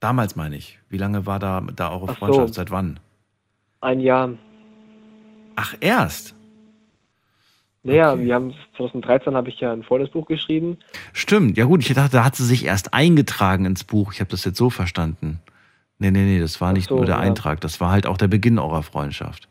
Damals 0.00 0.36
meine 0.36 0.56
ich. 0.56 0.78
Wie 0.88 0.98
lange 0.98 1.26
war 1.26 1.38
da, 1.38 1.60
da 1.74 1.90
eure 1.90 2.04
Ach 2.04 2.08
so. 2.10 2.14
Freundschaft? 2.14 2.54
Seit 2.54 2.70
wann? 2.70 3.00
Ein 3.80 4.00
Jahr. 4.00 4.30
Ach, 5.56 5.74
erst? 5.80 6.35
Naja, 7.86 8.12
Okay. 8.12 8.24
wir 8.24 8.34
haben 8.34 8.54
2013 8.76 9.34
habe 9.34 9.48
ich 9.48 9.60
ja 9.60 9.72
ein 9.72 9.82
Freundesbuch 9.82 10.26
geschrieben. 10.26 10.78
Stimmt. 11.12 11.56
Ja 11.56 11.66
gut, 11.66 11.80
ich 11.88 11.94
dachte, 11.94 12.16
da 12.16 12.24
hat 12.24 12.34
sie 12.36 12.44
sich 12.44 12.64
erst 12.64 12.92
eingetragen 12.92 13.64
ins 13.64 13.84
Buch. 13.84 14.12
Ich 14.12 14.20
habe 14.20 14.30
das 14.30 14.44
jetzt 14.44 14.58
so 14.58 14.70
verstanden. 14.70 15.40
Nee, 15.98 16.10
nee, 16.10 16.24
nee, 16.24 16.40
das 16.40 16.60
war 16.60 16.72
nicht 16.72 16.88
so, 16.88 16.96
nur 16.96 17.06
der 17.06 17.16
ja. 17.16 17.20
Eintrag. 17.20 17.60
Das 17.60 17.80
war 17.80 17.90
halt 17.90 18.06
auch 18.06 18.18
der 18.18 18.28
Beginn 18.28 18.58
eurer 18.58 18.82
Freundschaft. 18.82 19.48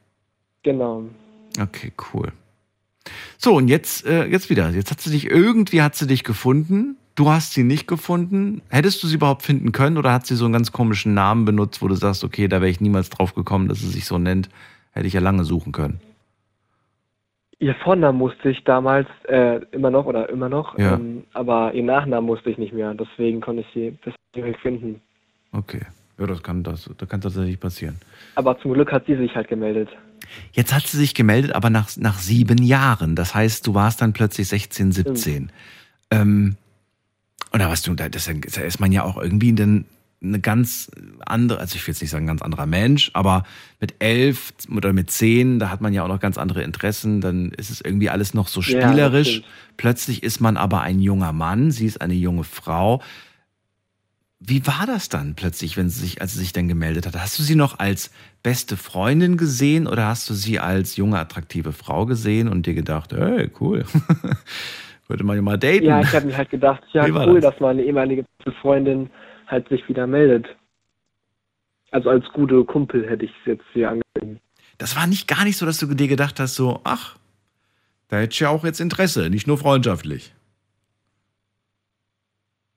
Genau. 0.63 1.03
Okay, 1.59 1.91
cool. 2.13 2.31
So, 3.37 3.55
und 3.55 3.67
jetzt, 3.67 4.05
äh, 4.05 4.25
jetzt 4.25 4.49
wieder. 4.49 4.69
Jetzt 4.69 4.91
hat 4.91 4.99
sie 4.99 5.11
dich, 5.11 5.25
irgendwie 5.27 5.81
hat 5.81 5.95
sie 5.95 6.07
dich 6.07 6.23
gefunden. 6.23 6.97
Du 7.15 7.29
hast 7.29 7.53
sie 7.53 7.63
nicht 7.63 7.87
gefunden. 7.87 8.61
Hättest 8.69 9.01
du 9.01 9.07
sie 9.07 9.15
überhaupt 9.15 9.43
finden 9.43 9.71
können 9.71 9.97
oder 9.97 10.11
hat 10.11 10.25
sie 10.25 10.35
so 10.35 10.43
einen 10.43 10.53
ganz 10.53 10.73
komischen 10.73 11.13
Namen 11.13 11.45
benutzt, 11.45 11.81
wo 11.81 11.87
du 11.87 11.95
sagst, 11.95 12.23
okay, 12.25 12.49
da 12.49 12.59
wäre 12.59 12.69
ich 12.69 12.81
niemals 12.81 13.09
drauf 13.09 13.33
gekommen, 13.33 13.69
dass 13.69 13.79
sie 13.79 13.87
sich 13.87 14.05
so 14.05 14.17
nennt? 14.17 14.49
Hätte 14.91 15.07
ich 15.07 15.13
ja 15.13 15.21
lange 15.21 15.45
suchen 15.45 15.71
können. 15.71 16.01
Ihr 17.59 17.75
Vornamen 17.75 18.17
musste 18.17 18.49
ich 18.49 18.63
damals 18.65 19.07
äh, 19.27 19.61
immer 19.71 19.89
noch 19.89 20.05
oder 20.05 20.29
immer 20.29 20.49
noch, 20.49 20.77
Ja. 20.77 20.95
ähm, 20.95 21.23
aber 21.33 21.73
ihr 21.73 21.83
Nachnamen 21.83 22.25
musste 22.25 22.49
ich 22.49 22.57
nicht 22.57 22.73
mehr. 22.73 22.93
Deswegen 22.93 23.39
konnte 23.41 23.61
ich 23.61 23.67
sie 23.73 23.91
bis 24.03 24.13
direkt 24.35 24.59
finden. 24.59 25.01
Okay. 25.53 25.81
Ja, 26.17 26.27
das 26.27 26.43
kann, 26.43 26.63
das, 26.63 26.89
das 26.97 27.09
kann 27.09 27.21
tatsächlich 27.21 27.59
passieren. 27.59 27.97
Aber 28.35 28.57
zum 28.59 28.73
Glück 28.73 28.91
hat 28.91 29.05
sie 29.05 29.15
sich 29.15 29.35
halt 29.35 29.47
gemeldet. 29.47 29.89
Jetzt 30.53 30.73
hat 30.73 30.83
sie 30.87 30.97
sich 30.97 31.13
gemeldet, 31.13 31.53
aber 31.53 31.69
nach, 31.69 31.89
nach 31.97 32.19
sieben 32.19 32.57
Jahren. 32.63 33.15
Das 33.15 33.35
heißt, 33.35 33.65
du 33.67 33.73
warst 33.73 34.01
dann 34.01 34.13
plötzlich 34.13 34.47
16, 34.47 34.91
17. 34.91 35.51
Ähm, 36.11 36.55
oder 37.53 37.69
was 37.69 37.81
du, 37.83 37.93
da, 37.95 38.09
das, 38.09 38.25
da 38.53 38.61
ist 38.61 38.79
man 38.79 38.91
ja 38.91 39.03
auch 39.03 39.21
irgendwie 39.21 39.53
dann 39.53 39.85
eine 40.27 40.39
ganz 40.39 40.89
andere, 41.25 41.59
also 41.59 41.75
ich 41.75 41.85
will 41.87 41.93
jetzt 41.93 42.01
nicht 42.01 42.11
sagen 42.11 42.27
ganz 42.27 42.41
anderer 42.41 42.65
Mensch, 42.65 43.11
aber 43.13 43.43
mit 43.79 43.95
elf 43.99 44.53
oder 44.75 44.93
mit 44.93 45.11
zehn, 45.11 45.59
da 45.59 45.69
hat 45.69 45.81
man 45.81 45.93
ja 45.93 46.03
auch 46.03 46.07
noch 46.07 46.19
ganz 46.19 46.37
andere 46.37 46.63
Interessen, 46.63 47.21
dann 47.21 47.51
ist 47.51 47.69
es 47.69 47.81
irgendwie 47.81 48.09
alles 48.09 48.33
noch 48.33 48.47
so 48.47 48.61
Ja, 48.61 48.79
spielerisch. 48.81 49.29
stimmt. 49.29 49.45
Plötzlich 49.77 50.23
ist 50.23 50.39
man 50.41 50.57
aber 50.57 50.81
ein 50.81 50.99
junger 50.99 51.33
Mann, 51.33 51.71
sie 51.71 51.85
ist 51.85 52.01
eine 52.01 52.13
junge 52.13 52.43
Frau. 52.43 53.01
Wie 54.39 54.67
war 54.67 54.85
das 54.85 55.09
dann 55.09 55.35
plötzlich, 55.35 55.77
wenn 55.77 55.89
sie 55.89 56.01
sich, 56.01 56.21
als 56.21 56.33
sie 56.33 56.39
sich 56.39 56.53
dann 56.53 56.67
gemeldet 56.67 57.07
hat? 57.07 57.15
Hast 57.15 57.39
du 57.39 57.43
sie 57.43 57.55
noch 57.55 57.79
als 57.79 58.11
beste 58.43 58.77
Freundin 58.77 59.37
gesehen 59.37 59.87
oder 59.87 60.05
hast 60.07 60.29
du 60.29 60.33
sie 60.33 60.59
als 60.59 60.97
junge, 60.97 61.17
attraktive 61.19 61.71
Frau 61.71 62.05
gesehen 62.05 62.47
und 62.47 62.65
dir 62.65 62.73
gedacht, 62.75 63.13
hey, 63.13 63.49
cool, 63.59 63.85
würde 65.07 65.23
man 65.23 65.37
ja 65.37 65.41
mal 65.41 65.57
daten? 65.57 65.85
Ja, 65.85 66.01
ich 66.01 66.13
habe 66.13 66.27
mir 66.27 66.37
halt 66.37 66.49
gedacht, 66.49 66.83
ja 66.93 67.05
cool, 67.07 67.39
das? 67.41 67.53
dass 67.53 67.59
meine 67.61 67.81
ehemalige 67.83 68.25
Freundin 68.61 69.09
halt 69.47 69.69
sich 69.69 69.87
wieder 69.87 70.07
meldet. 70.07 70.47
Also 71.91 72.09
als 72.09 72.25
gute 72.33 72.63
Kumpel 72.65 73.09
hätte 73.09 73.25
ich 73.25 73.31
es 73.41 73.45
jetzt 73.45 73.65
hier 73.73 73.89
angegeben. 73.89 74.39
Das 74.77 74.95
war 74.95 75.07
nicht 75.07 75.27
gar 75.27 75.43
nicht 75.45 75.57
so, 75.57 75.65
dass 75.65 75.77
du 75.77 75.87
dir 75.93 76.07
gedacht 76.07 76.39
hast, 76.39 76.55
so, 76.55 76.81
ach, 76.83 77.17
da 78.09 78.17
hätte 78.17 78.33
ich 78.33 78.39
ja 78.39 78.49
auch 78.49 78.63
jetzt 78.63 78.81
Interesse, 78.81 79.29
nicht 79.29 79.47
nur 79.47 79.57
freundschaftlich. 79.57 80.33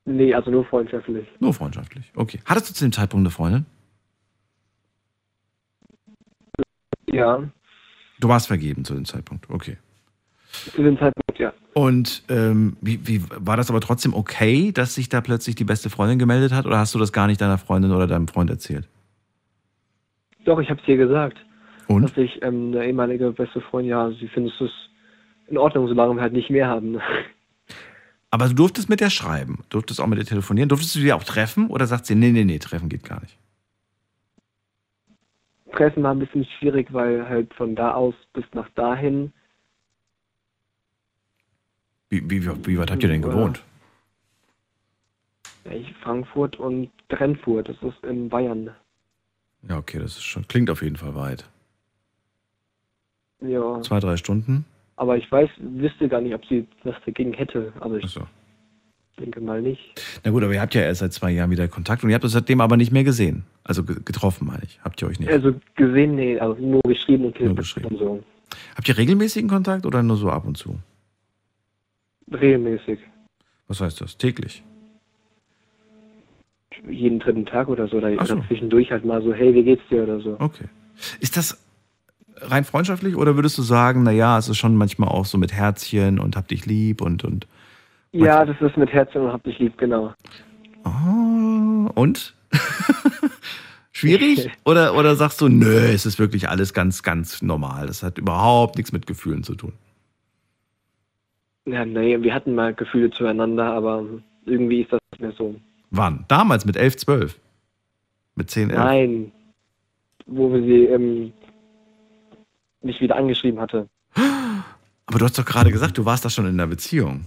Nee, 0.05 0.33
also 0.33 0.51
nur 0.51 0.65
freundschaftlich. 0.65 1.27
Nur 1.41 1.53
freundschaftlich. 1.53 2.11
Okay. 2.15 2.41
Hattest 2.45 2.71
du 2.71 2.75
zu 2.75 2.85
dem 2.85 2.93
Zeitpunkt 2.93 3.23
eine 3.27 3.31
Freundin? 3.31 3.67
Ja, 7.11 7.43
Du 8.21 8.29
warst 8.29 8.49
vergeben 8.49 8.85
zu 8.85 8.95
dem 8.95 9.05
Zeitpunkt. 9.05 9.49
Okay. 9.49 9.77
Zu 10.73 10.83
dem 10.83 10.99
Zeitpunkt, 10.99 11.39
ja. 11.39 11.53
Und 11.75 12.23
ähm, 12.29 12.77
wie, 12.81 13.07
wie 13.07 13.23
war 13.31 13.57
das 13.57 13.71
aber 13.71 13.81
trotzdem 13.81 14.15
okay, 14.15 14.73
dass 14.73 14.95
sich 14.95 15.09
da 15.09 15.21
plötzlich 15.21 15.55
die 15.55 15.65
beste 15.65 15.91
Freundin 15.91 16.19
gemeldet 16.19 16.53
hat? 16.53 16.67
Oder 16.67 16.79
hast 16.79 16.95
du 16.95 16.99
das 16.99 17.13
gar 17.13 17.27
nicht 17.27 17.41
deiner 17.41 17.59
Freundin 17.59 17.93
oder 17.93 18.07
deinem 18.07 18.29
Freund 18.29 18.51
erzählt? 18.51 18.89
Doch, 20.45 20.59
ich 20.61 20.71
habe 20.71 20.81
es 20.81 20.89
ihr 20.89 20.97
gesagt. 20.97 21.37
Und? 21.87 22.03
Dass 22.03 22.17
ich 22.17 22.43
ähm, 22.43 22.73
eine 22.73 22.87
ehemalige 22.87 23.31
beste 23.33 23.61
Freundin, 23.61 23.91
ja, 23.91 24.11
sie 24.11 24.29
findet 24.29 24.53
es 24.61 24.71
in 25.49 25.57
Ordnung, 25.57 25.89
solange 25.89 26.15
wir 26.15 26.23
halt 26.23 26.33
nicht 26.33 26.51
mehr 26.51 26.67
haben. 26.67 26.99
Aber 28.31 28.47
du 28.49 28.55
durftest 28.55 28.91
mit 28.91 29.01
der 29.01 29.11
schreiben, 29.11 29.65
durftest 29.71 30.01
auch 30.01 30.07
mit 30.07 30.19
der 30.19 30.27
telefonieren. 30.27 30.69
Durftest 30.69 30.95
du 30.95 31.01
die 31.01 31.13
auch 31.13 31.25
treffen 31.25 31.69
oder 31.69 31.87
sagt 31.87 32.07
sie, 32.07 32.15
nee, 32.15 32.31
nee, 32.31 32.45
nee, 32.45 32.59
treffen 32.59 32.89
geht 32.89 33.05
gar 33.05 33.21
nicht? 33.21 33.39
Treffen 35.73 36.03
war 36.03 36.13
ein 36.13 36.19
bisschen 36.19 36.45
schwierig, 36.59 36.93
weil 36.93 37.29
halt 37.29 37.55
von 37.55 37.75
da 37.75 37.93
aus 37.93 38.15
bis 38.33 38.45
nach 38.53 38.69
dahin, 38.75 39.33
Wie, 42.11 42.23
wie, 42.31 42.47
wie 42.67 42.79
weit 42.79 42.91
habt 42.91 43.03
ihr 43.03 43.09
denn 43.09 43.23
gewohnt? 43.23 43.63
Frankfurt 46.03 46.57
und 46.57 46.91
Brennfurt, 47.09 47.69
das 47.69 47.77
ist 47.83 48.03
in 48.05 48.29
Bayern. 48.31 48.71
Ja, 49.69 49.77
okay, 49.77 49.99
das 49.99 50.13
ist 50.13 50.23
schon, 50.23 50.49
klingt 50.49 50.71
auf 50.71 50.83
jeden 50.83 50.97
Fall 50.97 51.15
weit. 51.15 51.45
Ja, 53.41 53.81
Zwei, 53.83 54.01
drei 54.01 54.17
Stunden? 54.17 54.65
aber 54.97 55.17
ich 55.19 55.31
weiß, 55.31 55.49
wüsste 55.59 56.09
gar 56.09 56.21
nicht, 56.23 56.35
ob 56.35 56.45
sie 56.47 56.67
was 56.85 56.95
dagegen 57.05 57.33
hätte. 57.35 57.73
Also 57.81 57.97
ich 57.99 58.07
so. 58.07 58.23
denke 59.21 59.41
mal 59.41 59.61
nicht. 59.63 60.01
Na 60.25 60.31
gut, 60.31 60.43
aber 60.43 60.55
ihr 60.55 60.61
habt 60.61 60.75
ja 60.75 60.81
erst 60.83 61.01
seit 61.01 61.13
zwei 61.13 61.31
Jahren 61.33 61.51
wieder 61.51 61.69
Kontakt 61.69 62.03
und 62.03 62.09
ihr 62.11 62.15
habt 62.15 62.25
es 62.25 62.33
seitdem 62.33 62.61
aber 62.63 62.77
nicht 62.79 62.91
mehr 62.91 63.05
gesehen. 63.05 63.45
Also 63.63 63.85
ge- 63.85 64.01
getroffen, 64.05 64.47
meine 64.47 64.65
ich. 64.65 64.81
Habt 64.83 65.01
ihr 65.03 65.09
euch 65.09 65.21
nicht? 65.21 65.31
Also 65.31 65.55
gesehen, 65.77 66.15
nee, 66.17 66.39
also 66.39 66.61
nur 66.61 66.81
geschrieben 66.83 67.27
und 67.27 67.39
Nur 67.39 67.55
telefoniert 67.55 67.93
und 67.93 67.99
so. 67.99 68.25
Habt 68.75 68.89
ihr 68.89 68.97
regelmäßigen 68.97 69.49
Kontakt 69.51 69.85
oder 69.87 70.03
nur 70.03 70.17
so 70.17 70.31
ab 70.31 70.47
und 70.47 70.57
zu? 70.57 70.79
Regelmäßig. 72.33 72.99
Was 73.69 73.81
heißt 73.81 74.01
das? 74.01 74.17
Täglich? 74.17 74.63
Jeden 76.89 77.19
dritten 77.19 77.45
Tag 77.47 77.69
oder 77.69 77.89
so. 77.89 77.97
Oder 77.97 78.15
Ach 78.19 78.27
so. 78.27 78.41
zwischendurch 78.47 78.91
halt 78.91 79.05
mal 79.05 79.23
so, 79.23 79.33
hey, 79.33 79.53
wie 79.55 79.65
geht's 79.65 79.83
dir 79.91 80.05
oder 80.05 80.21
so. 80.21 80.37
Okay. 80.39 80.65
Ist 81.21 81.37
das 81.37 81.65
rein 82.37 82.65
freundschaftlich 82.65 83.17
oder 83.17 83.35
würdest 83.35 83.59
du 83.59 83.63
sagen, 83.63 84.03
naja, 84.05 84.39
es 84.39 84.49
ist 84.49 84.59
schon 84.59 84.77
manchmal 84.77 85.09
auch 85.09 85.25
so 85.25 85.39
mit 85.39 85.53
Herzchen 85.53 86.19
und 86.19 86.37
hab 86.37 86.49
dich 86.49 86.67
lieb 86.67 87.01
und 87.01 87.25
und 87.25 87.47
Ja, 88.13 88.45
das 88.45 88.61
ist 88.61 88.77
mit 88.77 88.93
Herzen 88.93 89.23
und 89.23 89.33
hab 89.33 89.43
dich 89.43 89.59
lieb, 89.59 89.77
genau. 89.77 90.15
Ah, 90.85 91.91
und? 91.95 92.35
Schwierig? 93.93 94.49
Oder, 94.65 94.95
oder 94.95 95.17
sagst 95.17 95.41
du, 95.41 95.49
nö, 95.49 95.77
es 95.77 96.07
ist 96.07 96.21
wirklich 96.21 96.49
alles 96.49 96.73
ganz, 96.73 97.03
ganz 97.03 97.43
normal. 97.43 97.89
Das 97.89 98.05
hat 98.05 98.17
überhaupt 98.17 98.77
nichts 98.77 98.93
mit 98.93 99.09
Gefühlen 99.09 99.43
zu 99.43 99.57
tun. 99.57 99.73
Ja, 101.71 101.85
nee, 101.85 102.21
wir 102.23 102.35
hatten 102.35 102.55
mal 102.55 102.73
Gefühle 102.73 103.11
zueinander, 103.11 103.65
aber 103.65 104.05
irgendwie 104.47 104.83
ist 104.83 104.93
das 104.93 105.01
nicht 105.13 105.21
mehr 105.21 105.33
so. 105.33 105.55
Wann? 105.91 106.25
Damals 106.29 106.65
mit 106.65 106.77
11, 106.77 106.97
12? 106.97 107.39
Mit 108.37 108.51
10, 108.51 108.71
11? 108.71 108.79
Nein, 108.79 109.33
wo 110.27 110.53
wir 110.53 110.63
sie 110.63 110.85
ähm, 110.85 111.33
mich 112.83 113.01
wieder 113.01 113.17
angeschrieben 113.17 113.61
hatte. 113.61 113.89
Aber 115.07 115.19
du 115.19 115.25
hast 115.25 115.39
doch 115.39 115.45
gerade 115.45 115.71
gesagt, 115.71 115.99
du 115.99 116.05
warst 116.05 116.25
da 116.25 116.31
schon 116.31 116.47
in 116.47 116.53
einer 116.53 116.67
Beziehung. 116.67 117.25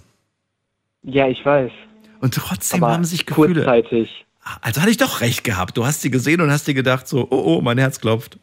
Ja, 1.04 1.28
ich 1.28 1.44
weiß. 1.46 1.72
Und 2.20 2.36
trotzdem 2.36 2.84
aber 2.84 2.94
haben 2.94 3.04
sich 3.04 3.26
Gefühle. 3.26 3.64
kurzzeitig. 3.64 4.26
Also 4.62 4.82
hatte 4.82 4.92
ich 4.92 4.98
doch 4.98 5.22
recht 5.22 5.44
gehabt. 5.44 5.78
Du 5.78 5.86
hast 5.86 6.02
sie 6.02 6.12
gesehen 6.12 6.42
und 6.42 6.52
hast 6.52 6.68
dir 6.68 6.74
gedacht, 6.74 7.08
so, 7.08 7.28
oh, 7.30 7.58
oh, 7.58 7.62
mein 7.62 7.78
Herz 7.78 8.00
klopft. 8.00 8.40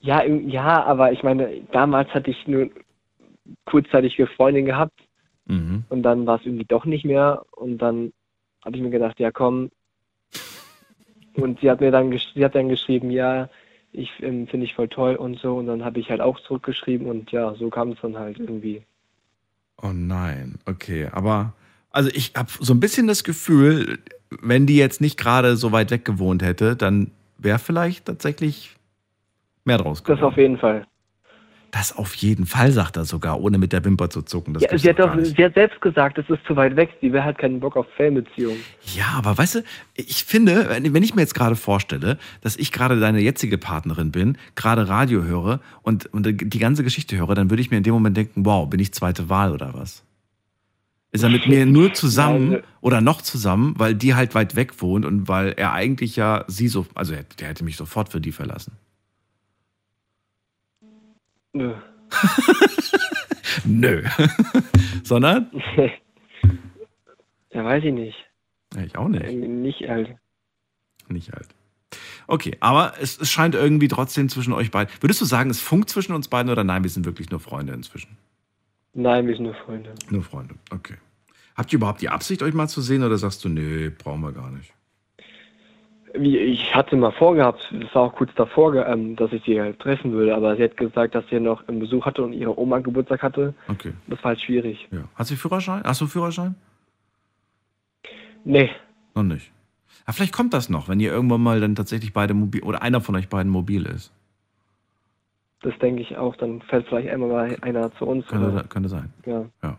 Ja, 0.00 0.24
ja, 0.24 0.82
aber 0.84 1.12
ich 1.12 1.22
meine, 1.22 1.60
damals 1.72 2.08
hatte 2.14 2.30
ich 2.30 2.46
nur 2.46 2.70
kurzzeitig 3.66 4.18
eine 4.18 4.28
Freundin 4.28 4.66
gehabt 4.66 4.98
Mhm. 5.46 5.84
und 5.88 6.02
dann 6.02 6.26
war 6.26 6.38
es 6.38 6.46
irgendwie 6.46 6.64
doch 6.66 6.84
nicht 6.84 7.04
mehr 7.04 7.44
und 7.52 7.78
dann 7.78 8.12
habe 8.64 8.76
ich 8.76 8.82
mir 8.82 8.90
gedacht, 8.90 9.18
ja 9.18 9.30
komm. 9.30 9.70
Und 11.34 11.60
sie 11.60 11.70
hat 11.70 11.80
mir 11.80 11.90
dann, 11.90 12.10
gesch- 12.12 12.32
sie 12.34 12.44
hat 12.44 12.54
dann 12.54 12.68
geschrieben, 12.68 13.10
ja, 13.10 13.48
ich 13.92 14.10
ähm, 14.20 14.46
finde 14.46 14.66
ich 14.66 14.74
voll 14.74 14.88
toll 14.88 15.16
und 15.16 15.38
so 15.40 15.56
und 15.56 15.66
dann 15.66 15.84
habe 15.84 15.98
ich 16.00 16.10
halt 16.10 16.20
auch 16.20 16.38
zurückgeschrieben 16.40 17.06
und 17.08 17.32
ja, 17.32 17.54
so 17.54 17.68
kam 17.70 17.92
es 17.92 17.98
dann 18.02 18.16
halt 18.18 18.38
irgendwie. 18.38 18.82
Oh 19.82 19.92
nein, 19.92 20.58
okay. 20.66 21.08
Aber, 21.12 21.54
also 21.90 22.10
ich 22.12 22.34
habe 22.36 22.50
so 22.60 22.74
ein 22.74 22.80
bisschen 22.80 23.06
das 23.06 23.24
Gefühl, 23.24 23.98
wenn 24.42 24.66
die 24.66 24.76
jetzt 24.76 25.00
nicht 25.00 25.18
gerade 25.18 25.56
so 25.56 25.72
weit 25.72 25.90
weg 25.90 26.04
gewohnt 26.04 26.42
hätte, 26.42 26.76
dann 26.76 27.10
wäre 27.38 27.58
vielleicht 27.58 28.04
tatsächlich 28.04 28.76
mehr 29.64 29.78
draus 29.78 30.02
Das 30.04 30.20
auf 30.22 30.36
jeden 30.36 30.58
Fall. 30.58 30.86
Das 31.72 31.96
auf 31.96 32.14
jeden 32.14 32.46
Fall, 32.46 32.72
sagt 32.72 32.96
er 32.96 33.04
sogar, 33.04 33.40
ohne 33.40 33.56
mit 33.56 33.72
der 33.72 33.84
Wimper 33.84 34.10
zu 34.10 34.22
zucken. 34.22 34.54
Das 34.54 34.62
Ja, 34.64 34.76
sie, 34.76 34.88
hat 34.88 34.98
doch 34.98 35.16
sie 35.22 35.44
hat 35.44 35.54
selbst 35.54 35.80
gesagt, 35.80 36.18
es 36.18 36.28
ist 36.28 36.40
zu 36.46 36.56
weit 36.56 36.74
weg, 36.74 36.90
sie 37.00 37.12
wäre 37.12 37.22
halt 37.24 37.38
keinen 37.38 37.60
Bock 37.60 37.76
auf 37.76 37.86
Fernbeziehung. 37.96 38.56
Ja, 38.96 39.04
aber 39.16 39.38
weißt 39.38 39.54
du, 39.56 39.64
ich 39.94 40.24
finde, 40.24 40.68
wenn 40.68 41.02
ich 41.02 41.14
mir 41.14 41.20
jetzt 41.20 41.34
gerade 41.34 41.54
vorstelle, 41.54 42.18
dass 42.40 42.56
ich 42.56 42.72
gerade 42.72 42.98
deine 42.98 43.20
jetzige 43.20 43.56
Partnerin 43.56 44.10
bin, 44.10 44.36
gerade 44.56 44.88
Radio 44.88 45.22
höre 45.22 45.60
und, 45.82 46.06
und 46.12 46.26
die 46.26 46.58
ganze 46.58 46.82
Geschichte 46.82 47.16
höre, 47.16 47.34
dann 47.36 47.50
würde 47.50 47.60
ich 47.62 47.70
mir 47.70 47.76
in 47.76 47.84
dem 47.84 47.94
Moment 47.94 48.16
denken, 48.16 48.44
wow, 48.44 48.68
bin 48.68 48.80
ich 48.80 48.92
zweite 48.92 49.28
Wahl 49.28 49.52
oder 49.52 49.72
was? 49.72 50.02
Ist 51.12 51.22
er 51.24 51.30
mit 51.30 51.46
mir 51.46 51.66
nur 51.66 51.92
zusammen 51.92 52.50
Nein. 52.50 52.62
oder 52.80 53.00
noch 53.00 53.22
zusammen, 53.22 53.74
weil 53.78 53.94
die 53.94 54.14
halt 54.14 54.34
weit 54.34 54.54
weg 54.56 54.80
wohnt 54.82 55.04
und 55.04 55.28
weil 55.28 55.52
er 55.56 55.72
eigentlich 55.72 56.16
ja 56.16 56.44
sie 56.46 56.68
so, 56.68 56.86
also 56.94 57.14
er- 57.14 57.24
der 57.38 57.48
hätte 57.48 57.64
mich 57.64 57.76
sofort 57.76 58.10
für 58.12 58.20
die 58.20 58.32
verlassen. 58.32 58.72
Nö. 61.52 61.74
Nö. 63.64 64.02
Sondern? 65.04 65.50
ja, 67.50 67.64
weiß 67.64 67.84
ich 67.84 67.92
nicht. 67.92 68.16
Ich 68.84 68.96
auch 68.96 69.08
nicht. 69.08 69.24
Äh, 69.24 69.32
Nicht 69.34 69.88
halt. 69.88 70.16
Nicht 71.08 71.34
alt. 71.34 71.48
Okay, 72.28 72.56
aber 72.60 72.94
es, 73.00 73.20
es 73.20 73.30
scheint 73.30 73.56
irgendwie 73.56 73.88
trotzdem 73.88 74.28
zwischen 74.28 74.52
euch 74.52 74.70
beiden. 74.70 74.94
Würdest 75.00 75.20
du 75.20 75.24
sagen, 75.24 75.50
es 75.50 75.60
funkt 75.60 75.90
zwischen 75.90 76.14
uns 76.14 76.28
beiden 76.28 76.52
oder 76.52 76.62
nein, 76.62 76.84
wir 76.84 76.90
sind 76.90 77.04
wirklich 77.04 77.30
nur 77.30 77.40
Freunde 77.40 77.72
inzwischen? 77.72 78.16
Nein, 78.92 79.26
wir 79.26 79.34
sind 79.34 79.44
nur 79.44 79.54
Freunde. 79.54 79.92
Nur 80.08 80.22
Freunde, 80.22 80.54
okay. 80.70 80.94
Habt 81.56 81.72
ihr 81.72 81.78
überhaupt 81.78 82.00
die 82.00 82.08
Absicht, 82.08 82.42
euch 82.42 82.54
mal 82.54 82.68
zu 82.68 82.80
sehen 82.80 83.02
oder 83.02 83.18
sagst 83.18 83.44
du, 83.44 83.48
nee, 83.48 83.90
brauchen 83.90 84.20
wir 84.20 84.32
gar 84.32 84.50
nicht? 84.50 84.72
Wie, 86.14 86.36
ich 86.38 86.74
hatte 86.74 86.96
mal 86.96 87.12
vorgehabt, 87.12 87.72
das 87.72 87.94
war 87.94 88.02
auch 88.02 88.14
kurz 88.14 88.30
davor, 88.34 88.74
ähm, 88.86 89.14
dass 89.16 89.32
ich 89.32 89.44
sie 89.44 89.60
halt 89.60 89.78
treffen 89.78 90.12
würde, 90.12 90.34
aber 90.34 90.56
sie 90.56 90.64
hat 90.64 90.76
gesagt, 90.76 91.14
dass 91.14 91.24
sie 91.28 91.38
noch 91.38 91.66
einen 91.68 91.78
Besuch 91.78 92.04
hatte 92.04 92.22
und 92.22 92.32
ihre 92.32 92.58
Oma 92.58 92.80
Geburtstag 92.80 93.22
hatte. 93.22 93.54
Okay. 93.68 93.92
Das 94.08 94.18
war 94.24 94.30
halt 94.30 94.40
schwierig. 94.40 94.88
Ja. 94.90 95.04
Hast 95.14 95.30
du 95.30 95.36
Führerschein? 95.36 95.82
Hast 95.84 96.00
du 96.00 96.06
Führerschein? 96.06 96.56
Nee. 98.44 98.70
Noch 99.14 99.22
nicht. 99.22 99.52
Aber 100.04 100.14
vielleicht 100.14 100.32
kommt 100.32 100.54
das 100.54 100.68
noch, 100.68 100.88
wenn 100.88 100.98
ihr 100.98 101.12
irgendwann 101.12 101.42
mal 101.42 101.60
dann 101.60 101.74
tatsächlich 101.74 102.12
beide 102.12 102.34
mobil 102.34 102.62
oder 102.62 102.82
einer 102.82 103.00
von 103.00 103.14
euch 103.14 103.28
beiden 103.28 103.52
mobil 103.52 103.86
ist. 103.86 104.12
Das 105.62 105.78
denke 105.78 106.02
ich 106.02 106.16
auch. 106.16 106.36
Dann 106.36 106.62
fällt 106.62 106.88
vielleicht 106.88 107.10
einmal 107.10 107.28
mal 107.28 107.56
einer 107.60 107.92
zu 107.94 108.06
uns. 108.06 108.26
Könnte, 108.26 108.64
könnte 108.68 108.88
sein. 108.88 109.12
Ja. 109.26 109.44
Ja. 109.62 109.76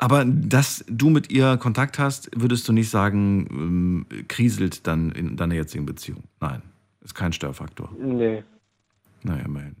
Aber 0.00 0.24
dass 0.24 0.82
du 0.88 1.10
mit 1.10 1.30
ihr 1.30 1.58
Kontakt 1.58 1.98
hast, 1.98 2.30
würdest 2.34 2.66
du 2.66 2.72
nicht 2.72 2.88
sagen, 2.88 3.46
ähm, 3.50 4.06
kriselt 4.28 4.86
dann 4.86 5.12
in 5.12 5.36
deiner 5.36 5.54
jetzigen 5.54 5.84
Beziehung? 5.84 6.24
Nein, 6.40 6.62
ist 7.02 7.14
kein 7.14 7.34
Störfaktor. 7.34 7.90
Nee. 7.98 8.42
Naja, 9.22 9.44
immerhin. 9.44 9.76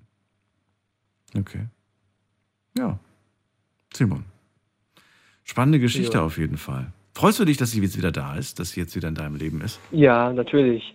Okay. 1.36 1.66
Ja. 2.76 2.98
Simon. 3.94 4.24
Spannende 5.42 5.80
Geschichte 5.80 6.18
Ja. 6.18 6.24
auf 6.24 6.36
jeden 6.36 6.58
Fall. 6.58 6.92
Freust 7.14 7.40
du 7.40 7.46
dich, 7.46 7.56
dass 7.56 7.70
sie 7.70 7.80
jetzt 7.80 7.96
wieder 7.96 8.12
da 8.12 8.36
ist, 8.36 8.58
dass 8.60 8.70
sie 8.72 8.80
jetzt 8.80 8.94
wieder 8.94 9.08
in 9.08 9.14
deinem 9.14 9.36
Leben 9.36 9.62
ist? 9.62 9.80
Ja, 9.90 10.32
natürlich. 10.32 10.94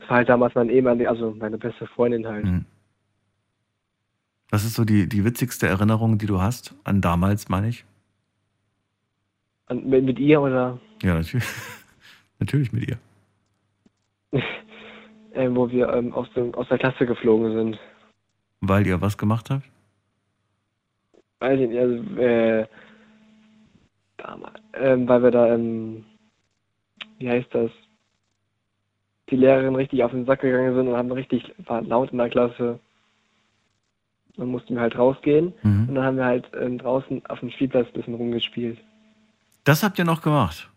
Das 0.00 0.08
war 0.08 0.16
halt 0.16 0.28
damals 0.30 0.54
mein 0.54 0.70
ehemalige, 0.70 1.08
also 1.10 1.36
meine 1.38 1.58
beste 1.58 1.86
Freundin 1.86 2.26
halt. 2.26 2.44
Mhm. 2.44 2.64
Was 4.50 4.64
ist 4.64 4.74
so 4.74 4.84
die, 4.84 5.08
die 5.08 5.24
witzigste 5.24 5.66
Erinnerung, 5.66 6.18
die 6.18 6.26
du 6.26 6.40
hast? 6.40 6.74
An 6.84 7.00
damals, 7.00 7.48
meine 7.48 7.68
ich? 7.68 7.84
Mit, 9.74 10.04
mit 10.04 10.18
ihr 10.18 10.40
oder 10.40 10.78
Ja, 11.02 11.14
natürlich. 11.14 11.46
natürlich 12.38 12.72
mit 12.72 12.88
ihr. 12.88 12.98
äh, 15.32 15.48
wo 15.50 15.70
wir 15.70 15.88
ähm, 15.92 16.12
aus, 16.12 16.30
dem, 16.34 16.54
aus 16.54 16.68
der 16.68 16.78
Klasse 16.78 17.06
geflogen 17.06 17.52
sind. 17.54 17.78
Weil 18.60 18.86
ihr 18.86 19.00
was 19.00 19.18
gemacht 19.18 19.50
habt? 19.50 19.64
Weiß 21.40 21.58
ich 21.58 21.68
nicht, 21.68 21.78
also, 21.80 21.94
äh, 22.20 22.66
damals, 24.16 24.54
ähm, 24.74 25.08
weil 25.08 25.22
wir 25.24 25.30
da, 25.32 25.52
ähm, 25.54 26.04
wie 27.18 27.28
heißt 27.28 27.48
das, 27.52 27.70
die 29.30 29.36
Lehrerin 29.36 29.74
richtig 29.74 30.04
auf 30.04 30.12
den 30.12 30.26
Sack 30.26 30.40
gegangen 30.42 30.74
sind 30.74 30.88
und 30.88 30.96
haben 30.96 31.10
richtig, 31.10 31.52
war 31.66 31.82
laut 31.82 32.12
in 32.12 32.18
der 32.18 32.28
Klasse. 32.30 32.78
Dann 34.36 34.48
mussten 34.48 34.74
wir 34.74 34.80
halt 34.82 34.96
rausgehen 34.96 35.52
Mhm. 35.62 35.88
und 35.88 35.94
dann 35.94 36.04
haben 36.04 36.16
wir 36.16 36.24
halt 36.24 36.48
ähm, 36.58 36.78
draußen 36.78 37.24
auf 37.26 37.40
dem 37.40 37.50
Spielplatz 37.50 37.86
ein 37.88 37.92
bisschen 37.94 38.14
rumgespielt. 38.14 38.78
Das 39.64 39.82
habt 39.82 39.98
ihr 39.98 40.04
noch 40.04 40.22
gemacht. 40.22 40.68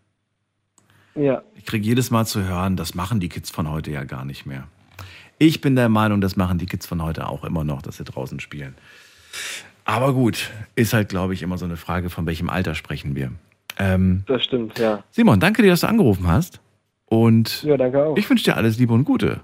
Ja, 1.16 1.44
Ich 1.56 1.66
kriege 1.66 1.86
jedes 1.86 2.12
Mal 2.12 2.26
zu 2.26 2.44
hören, 2.44 2.76
das 2.76 2.94
machen 2.94 3.20
die 3.20 3.30
Kids 3.30 3.50
von 3.50 3.70
heute 3.70 3.90
ja 3.92 4.04
gar 4.04 4.26
nicht 4.26 4.46
mehr. 4.46 4.68
Ich 5.38 5.62
bin 5.62 5.76
der 5.76 5.90
Meinung, 5.90 6.22
das 6.22 6.36
machen 6.36 6.58
die 6.58 6.66
Kids 6.66 6.86
von 6.86 7.02
heute 7.02 7.28
auch 7.28 7.44
immer 7.44 7.64
noch, 7.64 7.82
dass 7.82 7.98
sie 7.98 8.04
draußen 8.04 8.40
spielen. 8.40 8.76
Aber 9.86 10.14
gut, 10.14 10.52
ist 10.76 10.94
halt, 10.94 11.10
glaube 11.10 11.34
ich, 11.34 11.42
immer 11.42 11.58
so 11.58 11.66
eine 11.66 11.78
Frage, 11.78 12.10
von 12.10 12.26
welchem 12.26 12.50
Alter 12.50 12.76
sprechen 12.76 13.16
wir. 13.16 13.32
Ähm, 13.78 14.24
das 14.28 14.44
stimmt, 14.44 14.78
ja. 14.80 15.04
Simon, 15.12 15.40
danke 15.40 15.62
dir, 15.62 15.70
dass 15.72 15.82
du 15.82 15.88
angerufen 15.88 16.28
hast. 16.28 16.60
Und 17.06 17.64
Ja, 17.64 17.78
danke 17.78 18.04
auch. 18.04 18.18
ich 18.18 18.30
wünsche 18.30 18.44
dir 18.46 18.58
alles 18.58 18.78
Liebe 18.78 18.94
und 18.94 19.06
Gute. 19.06 19.42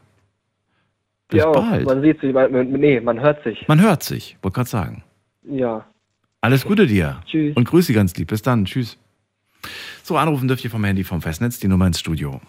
Bis 1.29 1.39
ja, 1.39 1.47
auch. 1.47 1.53
bald. 1.69 1.85
Man 1.85 2.01
sieht 2.01 2.19
sich, 2.21 2.33
man, 2.33 2.51
nee, 2.71 2.99
man 2.99 3.19
hört 3.19 3.43
sich. 3.43 3.67
Man 3.67 3.79
hört 3.81 4.03
sich, 4.03 4.37
wollte 4.41 4.55
gerade 4.55 4.69
sagen. 4.69 5.03
Ja. 5.43 5.85
Alles 6.41 6.65
Gute 6.65 6.87
dir. 6.87 7.21
Tschüss. 7.25 7.55
Und 7.55 7.65
grüße 7.65 7.93
ganz 7.93 8.15
lieb. 8.17 8.29
Bis 8.29 8.41
dann. 8.41 8.65
Tschüss. 8.65 8.97
So, 10.11 10.17
anrufen 10.17 10.49
dürft 10.49 10.65
ihr 10.65 10.69
vom 10.69 10.83
Handy 10.83 11.05
vom 11.05 11.21
Festnetz, 11.21 11.57
die 11.59 11.69
Nummer 11.69 11.87
ins 11.87 11.97
Studio. 11.97 12.41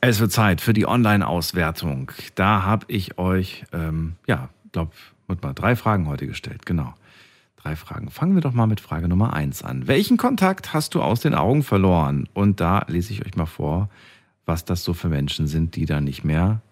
Es 0.00 0.20
wird 0.20 0.30
Zeit 0.30 0.60
für 0.60 0.72
die 0.72 0.86
Online-Auswertung. 0.86 2.12
Da 2.36 2.62
habe 2.62 2.86
ich 2.86 3.18
euch, 3.18 3.64
ähm, 3.72 4.14
ja, 4.28 4.50
glaube, 4.70 4.92
mal 5.26 5.52
drei 5.52 5.74
Fragen 5.74 6.06
heute 6.06 6.28
gestellt. 6.28 6.64
Genau. 6.64 6.94
Drei 7.56 7.74
Fragen. 7.74 8.08
Fangen 8.08 8.36
wir 8.36 8.40
doch 8.40 8.52
mal 8.52 8.68
mit 8.68 8.78
Frage 8.78 9.08
Nummer 9.08 9.32
eins 9.32 9.64
an. 9.64 9.88
Welchen 9.88 10.16
Kontakt 10.16 10.72
hast 10.72 10.94
du 10.94 11.02
aus 11.02 11.18
den 11.18 11.34
Augen 11.34 11.64
verloren? 11.64 12.28
Und 12.34 12.60
da 12.60 12.84
lese 12.86 13.12
ich 13.12 13.26
euch 13.26 13.34
mal 13.34 13.46
vor, 13.46 13.90
was 14.46 14.64
das 14.64 14.84
so 14.84 14.94
für 14.94 15.08
Menschen 15.08 15.48
sind, 15.48 15.74
die 15.74 15.86
da 15.86 16.00
nicht 16.00 16.22
mehr, 16.22 16.62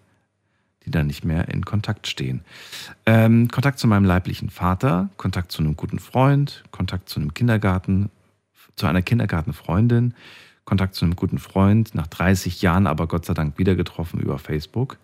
die 0.89 0.97
da 0.97 1.03
nicht 1.03 1.23
mehr 1.23 1.47
in 1.49 1.63
Kontakt 1.63 2.07
stehen. 2.07 2.41
Ähm, 3.05 3.47
Kontakt 3.47 3.77
zu 3.77 3.87
meinem 3.87 4.05
leiblichen 4.05 4.49
Vater, 4.49 5.09
Kontakt 5.17 5.51
zu 5.51 5.61
einem 5.61 5.75
guten 5.75 5.99
Freund, 5.99 6.63
Kontakt 6.71 7.09
zu 7.09 7.19
einem 7.19 7.33
Kindergarten, 7.35 8.09
zu 8.75 8.87
einer 8.87 9.03
Kindergartenfreundin, 9.03 10.15
Kontakt 10.65 10.95
zu 10.95 11.05
einem 11.05 11.15
guten 11.15 11.37
Freund, 11.37 11.93
nach 11.93 12.07
30 12.07 12.61
Jahren 12.63 12.87
aber 12.87 13.07
Gott 13.07 13.25
sei 13.25 13.35
Dank 13.35 13.57
wieder 13.59 13.75
getroffen 13.75 14.19
über 14.19 14.39
Facebook. 14.39 14.97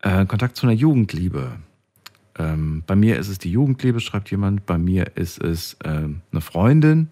Äh, 0.00 0.24
Kontakt 0.24 0.56
zu 0.56 0.66
einer 0.66 0.74
Jugendliebe. 0.74 1.52
Ähm, 2.38 2.82
bei 2.86 2.96
mir 2.96 3.18
ist 3.18 3.28
es 3.28 3.38
die 3.38 3.50
Jugendliebe, 3.50 4.00
schreibt 4.00 4.30
jemand. 4.30 4.64
Bei 4.64 4.78
mir 4.78 5.16
ist 5.16 5.42
es 5.42 5.76
ähm, 5.84 6.22
eine 6.32 6.40
Freundin. 6.40 7.08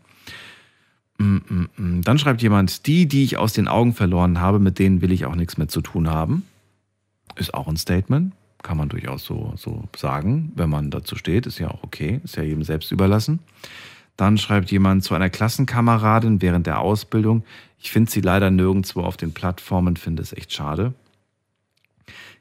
Mm, 1.18 1.36
mm, 1.36 1.68
mm. 1.76 2.02
Dann 2.02 2.18
schreibt 2.18 2.40
jemand, 2.40 2.86
die, 2.86 3.06
die 3.06 3.24
ich 3.24 3.36
aus 3.36 3.52
den 3.52 3.68
Augen 3.68 3.92
verloren 3.92 4.40
habe, 4.40 4.58
mit 4.58 4.78
denen 4.78 5.02
will 5.02 5.12
ich 5.12 5.26
auch 5.26 5.34
nichts 5.34 5.58
mehr 5.58 5.68
zu 5.68 5.82
tun 5.82 6.08
haben. 6.08 6.44
Ist 7.36 7.54
auch 7.54 7.68
ein 7.68 7.76
Statement. 7.76 8.32
Kann 8.62 8.76
man 8.76 8.88
durchaus 8.88 9.24
so, 9.24 9.54
so 9.56 9.84
sagen, 9.96 10.52
wenn 10.54 10.68
man 10.68 10.90
dazu 10.90 11.16
steht. 11.16 11.46
Ist 11.46 11.58
ja 11.58 11.68
auch 11.68 11.82
okay. 11.82 12.20
Ist 12.24 12.36
ja 12.36 12.42
jedem 12.42 12.62
selbst 12.62 12.92
überlassen. 12.92 13.40
Dann 14.16 14.36
schreibt 14.36 14.70
jemand 14.70 15.02
zu 15.02 15.14
einer 15.14 15.30
Klassenkameradin 15.30 16.42
während 16.42 16.66
der 16.66 16.80
Ausbildung. 16.80 17.42
Ich 17.78 17.90
finde 17.90 18.10
sie 18.10 18.20
leider 18.20 18.50
nirgendwo 18.50 19.00
auf 19.00 19.16
den 19.16 19.32
Plattformen, 19.32 19.96
finde 19.96 20.22
es 20.22 20.34
echt 20.34 20.52
schade. 20.52 20.92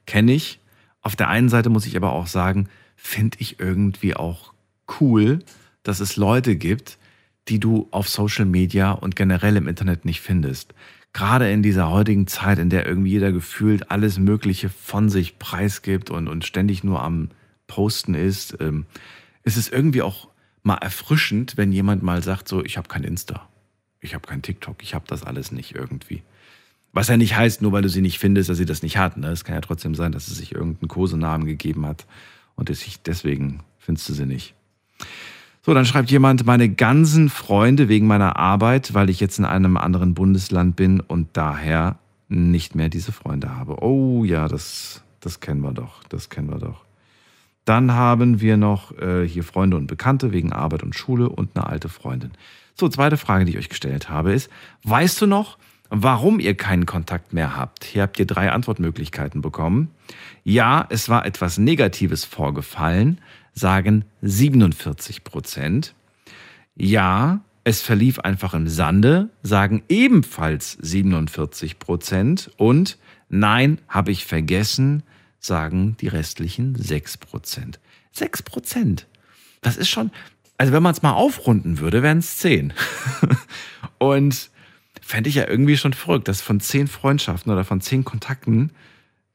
Kenne 0.06 0.34
ich. 0.34 0.60
Auf 1.02 1.16
der 1.16 1.30
einen 1.30 1.48
Seite 1.48 1.70
muss 1.70 1.86
ich 1.86 1.96
aber 1.96 2.12
auch 2.12 2.28
sagen, 2.28 2.68
finde 2.98 3.38
ich 3.40 3.62
irgendwie 3.62 4.16
auch 4.16 4.52
cool, 5.00 5.40
dass 5.84 6.02
es 6.02 6.18
Leute 6.18 6.58
gibt, 6.58 6.98
die 7.48 7.60
du 7.60 7.88
auf 7.92 8.10
Social 8.10 8.46
Media 8.46 8.92
und 8.92 9.16
generell 9.16 9.56
im 9.56 9.68
Internet 9.68 10.04
nicht 10.04 10.20
findest. 10.20 10.74
Gerade 11.14 11.52
in 11.52 11.64
dieser 11.64 11.90
heutigen 11.90 12.28
Zeit, 12.28 12.60
in 12.60 12.70
der 12.70 12.86
irgendwie 12.86 13.12
jeder 13.12 13.32
gefühlt 13.32 13.90
alles 13.90 14.20
Mögliche 14.20 14.70
von 14.70 15.10
sich 15.10 15.40
preisgibt 15.40 16.12
und, 16.12 16.28
und 16.28 16.46
ständig 16.46 16.84
nur 16.84 17.02
am 17.02 17.30
Posten 17.68 18.14
ist, 18.14 18.58
ähm, 18.60 18.86
ist 19.44 19.58
es 19.58 19.70
irgendwie 19.70 20.02
auch 20.02 20.28
mal 20.62 20.76
erfrischend, 20.76 21.58
wenn 21.58 21.72
jemand 21.72 22.04
mal 22.04 22.22
sagt, 22.22 22.48
so, 22.48 22.64
ich 22.64 22.78
habe 22.78 22.88
kein 22.88 23.04
Insta, 23.04 23.48
ich 24.02 24.14
habe 24.14 24.28
kein 24.28 24.42
TikTok, 24.42 24.84
ich 24.84 24.94
habe 24.94 25.06
das 25.08 25.24
alles 25.24 25.52
nicht 25.52 25.74
irgendwie. 25.74 26.22
Was 26.92 27.08
ja 27.08 27.18
nicht 27.18 27.36
heißt, 27.36 27.62
nur 27.62 27.72
weil 27.72 27.82
du 27.82 27.90
sie 27.90 28.02
nicht 28.02 28.20
findest, 28.20 28.50
dass 28.50 28.58
sie 28.58 28.66
das 28.66 28.82
nicht 28.82 28.98
hat. 28.98 29.18
Ne? 29.18 29.28
Es 29.28 29.44
kann 29.44 29.56
ja 29.56 29.62
trotzdem 29.62 29.96
sein, 29.96 30.12
dass 30.12 30.26
sie 30.26 30.34
sich 30.34 30.54
irgendeinen 30.54 30.88
Kosenamen 30.88 31.46
gegeben 31.46 31.86
hat 31.86 32.06
und 32.56 32.70
deswegen 33.06 33.62
findest 33.78 34.10
du 34.10 34.14
sie 34.14 34.26
nicht. 34.26 34.54
So, 35.70 35.76
dann 35.76 35.86
schreibt 35.86 36.10
jemand, 36.10 36.48
meine 36.48 36.68
ganzen 36.68 37.30
Freunde 37.30 37.90
wegen 37.90 38.08
meiner 38.08 38.38
Arbeit, 38.38 38.96
weil 38.96 39.08
ich 39.08 39.20
jetzt 39.20 39.38
in 39.38 39.46
einem 39.46 39.78
anderen 39.78 40.16
Bundesland 40.16 40.76
bin 40.76 41.00
und 41.00 41.28
daher 41.34 42.00
nicht 42.28 42.74
mehr 42.74 42.90
diese 42.90 43.12
Freunde 43.12 43.56
habe. 43.56 43.84
Oh 43.84 44.24
ja, 44.24 44.48
das, 44.48 45.04
das 45.20 45.42
kennen 45.42 45.62
wir 45.62 45.74
doch, 45.74 46.04
das 46.10 46.32
kennen 46.32 46.50
wir 46.50 46.58
doch. 46.58 46.86
Dann 47.66 47.92
haben 47.92 48.42
wir 48.42 48.58
noch 48.58 48.98
äh, 48.98 49.28
hier 49.28 49.44
Freunde 49.44 49.78
und 49.78 49.86
Bekannte 49.86 50.32
wegen 50.32 50.52
Arbeit 50.52 50.82
und 50.82 50.96
Schule 50.96 51.30
und 51.30 51.56
eine 51.56 51.68
alte 51.68 51.88
Freundin. 51.88 52.32
So, 52.74 52.90
zweite 52.90 53.18
Frage, 53.18 53.46
die 53.46 53.52
ich 53.52 53.60
euch 53.60 53.70
gestellt 53.70 54.10
habe, 54.10 54.34
ist, 54.34 54.50
weißt 54.86 55.22
du 55.22 55.28
noch, 55.28 55.60
warum 55.92 56.40
ihr 56.40 56.56
keinen 56.56 56.88
Kontakt 56.88 57.32
mehr 57.32 57.56
habt? 57.56 57.84
Hier 57.84 58.02
habt 58.02 58.18
ihr 58.18 58.26
drei 58.26 58.52
Antwortmöglichkeiten 58.52 59.44
bekommen. 59.44 59.92
Ja, 60.44 60.88
es 60.90 61.10
war 61.10 61.28
etwas 61.28 61.60
Negatives 61.60 62.26
vorgefallen, 62.26 63.20
sagen 63.60 64.06
47 64.22 65.24
Prozent. 65.24 65.94
Ja, 66.76 67.42
es 67.64 67.82
verlief 67.82 68.20
einfach 68.20 68.54
im 68.54 68.68
Sande, 68.68 69.30
sagen 69.44 69.84
ebenfalls 69.90 70.78
47 70.82 71.78
Prozent. 71.78 72.52
Und 72.58 72.98
nein, 73.28 73.80
habe 73.88 74.12
ich 74.12 74.26
vergessen, 74.26 75.04
sagen 75.40 75.96
die 76.00 76.08
restlichen 76.08 76.76
6 76.76 77.18
Prozent. 77.18 77.80
6 78.14 78.44
Prozent. 78.44 79.08
Das 79.62 79.78
ist 79.78 79.90
schon, 79.90 80.12
also 80.58 80.74
wenn 80.74 80.84
man 80.84 80.94
es 80.94 81.02
mal 81.02 81.14
aufrunden 81.14 81.80
würde, 81.80 82.02
wären 82.02 82.20
es 82.20 82.38
10. 82.38 82.74
Und 83.98 84.50
fände 85.02 85.30
ich 85.30 85.36
ja 85.36 85.48
irgendwie 85.48 85.78
schon 85.78 85.94
verrückt, 85.94 86.28
dass 86.28 86.42
von 86.42 86.60
10 86.60 86.88
Freundschaften 86.88 87.52
oder 87.52 87.66
von 87.66 87.82
10 87.82 88.06
Kontakten, 88.06 88.72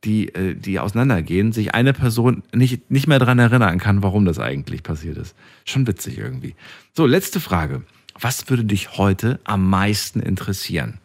die, 0.04 0.34
äh, 0.34 0.54
die 0.54 0.78
auseinandergehen, 0.78 1.52
sich 1.52 1.74
eine 1.74 1.92
Person 1.92 2.42
nicht, 2.52 2.90
nicht 2.90 3.06
mehr 3.06 3.18
dran 3.18 3.38
erinnern 3.38 3.78
kann, 3.78 4.02
warum 4.02 4.24
das 4.24 4.38
eigentlich 4.38 4.82
passiert 4.82 5.16
ist. 5.16 5.34
Schon 5.64 5.86
witzig 5.86 6.18
irgendwie. 6.18 6.54
So, 6.92 7.06
letzte 7.06 7.40
Frage. 7.40 7.82
Was 8.18 8.48
würde 8.48 8.64
dich 8.64 8.96
heute 8.96 9.40
am 9.44 9.68
meisten 9.68 10.20
interessieren? 10.20 10.98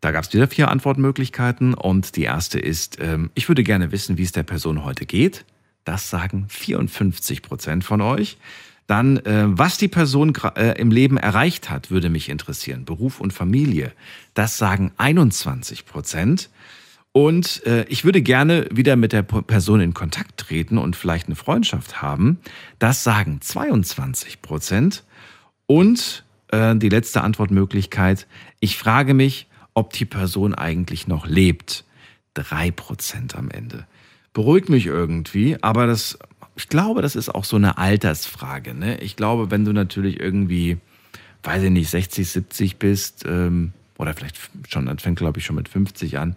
Da 0.00 0.10
gab 0.10 0.24
es 0.24 0.32
wieder 0.32 0.48
vier 0.48 0.70
Antwortmöglichkeiten 0.70 1.74
und 1.74 2.16
die 2.16 2.24
erste 2.24 2.58
ist, 2.58 2.98
ähm, 3.00 3.30
ich 3.34 3.48
würde 3.48 3.62
gerne 3.62 3.92
wissen, 3.92 4.18
wie 4.18 4.22
es 4.22 4.32
der 4.32 4.42
Person 4.42 4.84
heute 4.84 5.06
geht. 5.06 5.44
Das 5.84 6.10
sagen 6.10 6.46
54 6.48 7.42
Prozent 7.42 7.84
von 7.84 8.00
euch. 8.00 8.38
Dann, 8.86 9.16
äh, 9.18 9.44
was 9.46 9.78
die 9.78 9.88
Person 9.88 10.32
äh, 10.54 10.78
im 10.78 10.90
Leben 10.90 11.16
erreicht 11.16 11.70
hat, 11.70 11.90
würde 11.90 12.08
mich 12.08 12.28
interessieren. 12.28 12.84
Beruf 12.84 13.20
und 13.20 13.32
Familie. 13.32 13.92
Das 14.34 14.58
sagen 14.58 14.92
21 14.96 15.86
Prozent. 15.86 16.50
Und 17.16 17.64
äh, 17.64 17.86
ich 17.88 18.04
würde 18.04 18.20
gerne 18.20 18.68
wieder 18.70 18.94
mit 18.94 19.14
der 19.14 19.22
Person 19.22 19.80
in 19.80 19.94
Kontakt 19.94 20.36
treten 20.36 20.76
und 20.76 20.96
vielleicht 20.96 21.28
eine 21.28 21.34
Freundschaft 21.34 22.02
haben. 22.02 22.40
Das 22.78 23.04
sagen 23.04 23.40
22 23.40 24.42
Prozent. 24.42 25.02
Und 25.64 26.26
äh, 26.48 26.76
die 26.76 26.90
letzte 26.90 27.22
Antwortmöglichkeit, 27.22 28.26
ich 28.60 28.76
frage 28.76 29.14
mich, 29.14 29.46
ob 29.72 29.94
die 29.94 30.04
Person 30.04 30.54
eigentlich 30.54 31.08
noch 31.08 31.26
lebt. 31.26 31.84
3 32.34 32.70
Prozent 32.72 33.34
am 33.34 33.48
Ende. 33.50 33.86
Beruhigt 34.34 34.68
mich 34.68 34.84
irgendwie, 34.84 35.56
aber 35.62 35.86
das, 35.86 36.18
ich 36.54 36.68
glaube, 36.68 37.00
das 37.00 37.16
ist 37.16 37.34
auch 37.34 37.44
so 37.44 37.56
eine 37.56 37.78
Altersfrage. 37.78 38.74
Ne? 38.74 39.00
Ich 39.00 39.16
glaube, 39.16 39.50
wenn 39.50 39.64
du 39.64 39.72
natürlich 39.72 40.20
irgendwie, 40.20 40.76
weiß 41.44 41.62
ich 41.62 41.70
nicht, 41.70 41.88
60, 41.88 42.28
70 42.28 42.76
bist, 42.76 43.24
ähm, 43.26 43.72
oder 43.96 44.12
vielleicht 44.12 44.36
schon, 44.68 44.84
das 44.84 45.02
fängt 45.02 45.18
glaube 45.18 45.38
ich 45.38 45.46
schon 45.46 45.56
mit 45.56 45.70
50 45.70 46.18
an, 46.18 46.36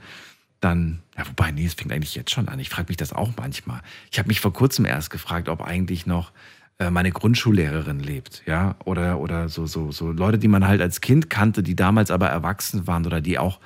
dann, 0.60 1.02
ja, 1.18 1.28
wobei, 1.28 1.52
nee, 1.52 1.66
es 1.66 1.74
fängt 1.74 1.92
eigentlich 1.92 2.16
jetzt 2.16 2.32
schon 2.32 2.48
an. 2.48 2.60
Ich 2.60 2.70
frage 2.70 2.88
mich 2.90 2.98
das 2.98 3.14
auch 3.14 3.32
manchmal. 3.38 3.82
Ich 4.12 4.20
habe 4.20 4.28
mich 4.28 4.42
vor 4.42 4.54
kurzem 4.54 4.86
erst 4.86 5.10
gefragt, 5.10 5.50
ob 5.50 5.62
eigentlich 5.62 6.06
noch 6.06 6.32
äh, 6.80 6.90
meine 6.90 7.12
Grundschullehrerin 7.12 8.00
lebt, 8.00 8.44
ja, 8.46 8.76
oder, 8.86 9.20
oder 9.20 9.50
so, 9.50 9.66
so, 9.66 9.92
so 9.92 10.12
Leute, 10.12 10.38
die 10.38 10.48
man 10.48 10.68
halt 10.68 10.82
als 10.82 11.02
Kind 11.02 11.30
kannte, 11.30 11.62
die 11.64 11.76
damals 11.76 12.10
aber 12.12 12.28
erwachsen 12.30 12.88
waren 12.88 13.06
oder 13.06 13.22
die 13.22 13.38
auch 13.38 13.60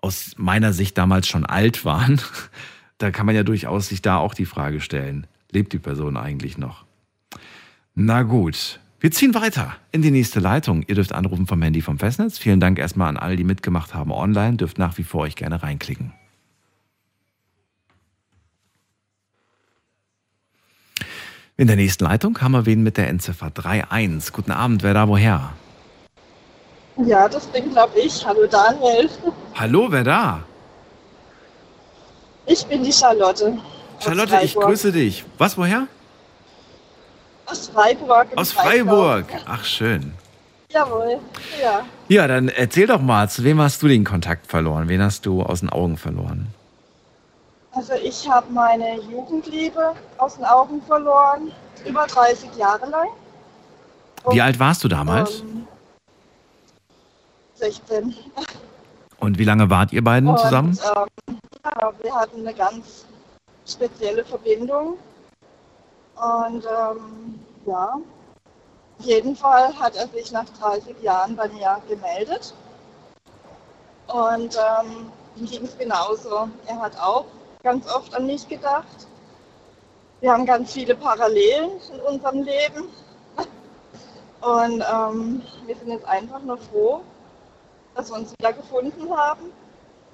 aus 0.00 0.34
meiner 0.36 0.72
Sicht 0.72 0.96
damals 0.96 1.28
schon 1.28 1.44
alt 1.44 1.84
waren. 1.84 2.20
Da 2.98 3.10
kann 3.10 3.26
man 3.26 3.34
ja 3.34 3.42
durchaus 3.42 3.88
sich 3.88 4.00
da 4.00 4.16
auch 4.16 4.32
die 4.32 4.46
Frage 4.46 4.80
stellen, 4.80 5.26
lebt 5.50 5.74
die 5.74 5.78
Person 5.78 6.16
eigentlich 6.16 6.56
noch? 6.56 6.86
Na 7.94 8.22
gut, 8.22 8.80
wir 9.00 9.10
ziehen 9.10 9.34
weiter 9.34 9.76
in 9.92 10.02
die 10.02 10.10
nächste 10.10 10.40
Leitung. 10.40 10.82
Ihr 10.86 10.94
dürft 10.94 11.12
anrufen 11.12 11.46
vom 11.46 11.60
Handy 11.62 11.82
vom 11.82 11.98
Festnetz. 11.98 12.38
Vielen 12.38 12.60
Dank 12.60 12.78
erstmal 12.78 13.08
an 13.08 13.16
alle, 13.16 13.36
die 13.36 13.44
mitgemacht 13.44 13.94
haben 13.94 14.10
online. 14.10 14.56
Dürft 14.56 14.78
nach 14.78 14.96
wie 14.98 15.04
vor 15.04 15.22
euch 15.22 15.36
gerne 15.36 15.62
reinklicken. 15.62 16.12
In 21.58 21.66
der 21.68 21.76
nächsten 21.76 22.04
Leitung 22.04 22.38
haben 22.40 22.52
wir 22.52 22.66
wen 22.66 22.82
mit 22.82 22.96
der 22.96 23.08
Endziffer 23.08 23.50
31. 23.64 24.32
Guten 24.32 24.50
Abend, 24.50 24.82
wer 24.82 24.92
da 24.92 25.08
woher? 25.08 25.52
Ja, 26.98 27.28
das 27.28 27.46
bin 27.46 27.70
glaube 27.70 27.98
ich. 27.98 28.26
Hallo 28.26 28.46
Daniel. 28.46 29.10
Hallo, 29.54 29.86
wer 29.90 30.04
da? 30.04 30.42
Ich 32.46 32.64
bin 32.66 32.82
die 32.82 32.92
Charlotte. 32.92 33.58
Charlotte, 34.00 34.38
ich 34.42 34.54
grüße 34.54 34.92
dich. 34.92 35.24
Was, 35.38 35.56
woher? 35.58 35.88
Aus 37.46 37.68
Freiburg. 37.68 38.28
Aus 38.36 38.52
Freiburg. 38.52 39.26
Ach, 39.46 39.64
schön. 39.64 40.12
Jawohl, 40.68 41.20
ja. 41.62 41.84
Ja, 42.08 42.26
dann 42.26 42.48
erzähl 42.48 42.86
doch 42.86 43.00
mal, 43.00 43.28
zu 43.30 43.44
wem 43.44 43.60
hast 43.60 43.82
du 43.82 43.88
den 43.88 44.04
Kontakt 44.04 44.46
verloren? 44.46 44.88
Wen 44.88 45.00
hast 45.00 45.24
du 45.24 45.42
aus 45.42 45.60
den 45.60 45.70
Augen 45.70 45.96
verloren? 45.96 46.48
Also 47.72 47.92
ich 47.94 48.28
habe 48.28 48.52
meine 48.52 49.00
Jugendliebe 49.00 49.94
aus 50.18 50.36
den 50.36 50.44
Augen 50.44 50.82
verloren, 50.82 51.52
über 51.86 52.06
30 52.06 52.54
Jahre 52.56 52.86
lang. 52.90 53.08
Und, 54.24 54.34
wie 54.34 54.40
alt 54.42 54.58
warst 54.58 54.82
du 54.82 54.88
damals? 54.88 55.40
Ähm, 55.40 55.66
16. 57.54 58.14
Und 59.18 59.38
wie 59.38 59.44
lange 59.44 59.70
wart 59.70 59.92
ihr 59.92 60.02
beiden 60.02 60.28
Und, 60.28 60.38
zusammen? 60.40 60.78
Ähm, 61.28 61.38
ja, 61.64 61.92
wir 62.02 62.14
hatten 62.14 62.40
eine 62.40 62.54
ganz 62.54 63.06
spezielle 63.66 64.24
Verbindung. 64.24 64.96
Und 66.16 66.64
ähm, 66.64 67.40
ja, 67.66 67.98
auf 68.98 69.04
jeden 69.04 69.36
Fall 69.36 69.78
hat 69.78 69.96
er 69.96 70.08
sich 70.08 70.32
nach 70.32 70.46
30 70.60 71.02
Jahren 71.02 71.36
bei 71.36 71.48
mir 71.48 71.80
gemeldet. 71.88 72.54
Und 74.06 74.56
ähm, 74.56 75.12
ihm 75.36 75.46
ging 75.46 75.64
es 75.64 75.76
genauso. 75.76 76.48
Er 76.66 76.80
hat 76.80 76.98
auch 76.98 77.26
ganz 77.62 77.92
oft 77.92 78.14
an 78.14 78.26
mich 78.26 78.48
gedacht. 78.48 79.06
Wir 80.20 80.32
haben 80.32 80.46
ganz 80.46 80.72
viele 80.72 80.94
Parallelen 80.94 81.72
in 81.92 82.00
unserem 82.00 82.42
Leben. 82.42 82.88
Und 84.40 84.84
ähm, 84.90 85.42
wir 85.66 85.76
sind 85.76 85.88
jetzt 85.88 86.06
einfach 86.06 86.40
nur 86.40 86.56
froh, 86.56 87.02
dass 87.94 88.10
wir 88.10 88.16
uns 88.16 88.32
wieder 88.38 88.54
gefunden 88.54 89.14
haben. 89.14 89.52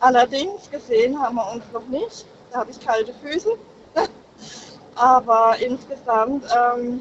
Allerdings 0.00 0.68
gesehen 0.68 1.20
haben 1.22 1.36
wir 1.36 1.52
uns 1.52 1.64
noch 1.72 1.86
nicht. 1.86 2.26
Da 2.50 2.60
habe 2.60 2.72
ich 2.72 2.80
kalte 2.80 3.14
Füße. 3.14 3.56
Aber 4.94 5.56
insgesamt, 5.58 6.44
ähm, 6.54 7.00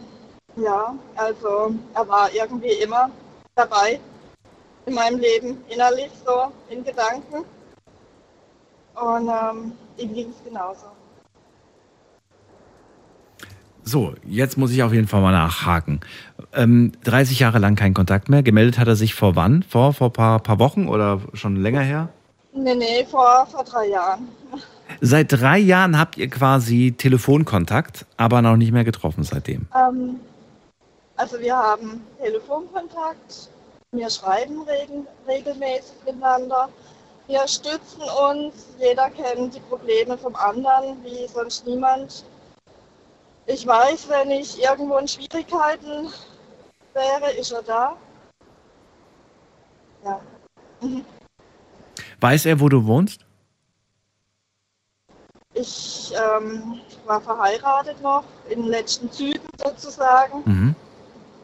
ja, 0.55 0.95
also 1.15 1.73
er 1.93 2.07
war 2.07 2.33
irgendwie 2.33 2.81
immer 2.83 3.09
dabei 3.55 3.99
in 4.85 4.93
meinem 4.93 5.19
Leben, 5.19 5.57
innerlich 5.69 6.11
so, 6.25 6.51
in 6.69 6.83
Gedanken. 6.83 7.45
Und 8.95 9.29
ähm, 9.29 9.71
ihm 9.97 10.13
ging 10.13 10.29
es 10.29 10.43
genauso. 10.43 10.87
So, 13.83 14.13
jetzt 14.23 14.57
muss 14.57 14.71
ich 14.71 14.83
auf 14.83 14.93
jeden 14.93 15.07
Fall 15.07 15.21
mal 15.21 15.31
nachhaken. 15.31 16.01
Ähm, 16.53 16.91
30 17.03 17.39
Jahre 17.39 17.59
lang 17.59 17.75
kein 17.75 17.93
Kontakt 17.93 18.29
mehr. 18.29 18.43
Gemeldet 18.43 18.77
hat 18.77 18.87
er 18.87 18.95
sich 18.95 19.15
vor 19.15 19.35
wann? 19.35 19.63
Vor, 19.63 19.93
vor 19.93 20.09
ein 20.09 20.13
paar, 20.13 20.39
paar 20.39 20.59
Wochen 20.59 20.87
oder 20.87 21.19
schon 21.33 21.55
länger 21.55 21.81
her? 21.81 22.09
Nee, 22.53 22.75
nee, 22.75 23.05
vor, 23.09 23.47
vor 23.49 23.63
drei 23.63 23.87
Jahren. 23.87 24.27
Seit 24.99 25.31
drei 25.31 25.57
Jahren 25.57 25.97
habt 25.97 26.17
ihr 26.17 26.29
quasi 26.29 26.93
Telefonkontakt, 26.97 28.05
aber 28.17 28.41
noch 28.41 28.57
nicht 28.57 28.71
mehr 28.71 28.83
getroffen 28.83 29.23
seitdem. 29.23 29.67
Ähm, 29.75 30.19
also 31.15 31.39
wir 31.39 31.55
haben 31.55 32.01
Telefonkontakt, 32.19 33.49
wir 33.91 34.09
schreiben 34.09 34.61
regen, 34.63 35.07
regelmäßig 35.27 35.95
miteinander, 36.05 36.69
wir 37.27 37.47
stützen 37.47 38.01
uns, 38.29 38.67
jeder 38.79 39.09
kennt 39.09 39.55
die 39.55 39.59
Probleme 39.61 40.17
vom 40.17 40.35
anderen 40.35 40.97
wie 41.03 41.27
sonst 41.27 41.65
niemand. 41.65 42.25
Ich 43.45 43.65
weiß, 43.65 44.09
wenn 44.09 44.31
ich 44.31 44.61
irgendwo 44.61 44.97
in 44.97 45.07
Schwierigkeiten 45.07 46.07
wäre, 46.93 47.31
ist 47.39 47.51
er 47.51 47.61
da. 47.63 47.95
Ja. 50.03 50.19
Mhm. 50.81 51.05
Weiß 52.19 52.45
er, 52.45 52.59
wo 52.59 52.69
du 52.69 52.85
wohnst? 52.85 53.25
Ich 55.61 56.11
ähm, 56.15 56.79
war 57.05 57.21
verheiratet 57.21 58.01
noch, 58.01 58.23
in 58.49 58.63
den 58.63 58.71
letzten 58.71 59.11
Zügen 59.11 59.47
sozusagen. 59.63 60.41
Mhm. 60.45 60.75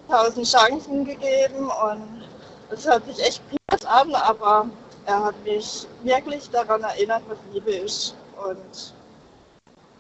Tausend 0.10 0.48
Chancen 0.48 1.06
gegeben 1.06 1.69
und 1.69 2.23
es 2.72 2.88
hört 2.88 3.06
sich 3.06 3.23
echt 3.23 3.41
blöd 3.48 3.85
an, 3.85 4.15
aber 4.15 4.68
er 5.06 5.23
hat 5.26 5.35
mich 5.44 5.85
wirklich 6.03 6.49
daran 6.49 6.81
erinnert, 6.81 7.22
was 7.27 7.38
Liebe 7.53 7.72
ist. 7.72 8.15
Und 8.44 8.94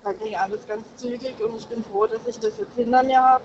da 0.03 0.13
ging 0.13 0.35
alles 0.35 0.65
ganz 0.67 0.83
zügig 0.95 1.35
und 1.39 1.57
ich 1.57 1.67
bin 1.67 1.83
froh, 1.83 2.07
dass 2.07 2.21
ich 2.27 2.39
das 2.39 2.57
jetzt 2.57 2.75
hinter 2.75 3.03
mir 3.03 3.21
habe. 3.21 3.43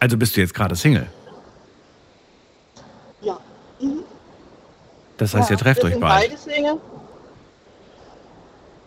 Also 0.00 0.16
bist 0.16 0.36
du 0.36 0.40
jetzt 0.40 0.54
gerade 0.54 0.74
Single? 0.74 1.06
Ja. 3.20 3.38
Mhm. 3.78 4.04
Das 5.18 5.34
heißt, 5.34 5.50
ja, 5.50 5.56
ihr 5.56 5.58
trefft 5.58 5.84
euch 5.84 6.00
bald. 6.00 6.30
beide 6.30 6.36
Single. 6.38 6.80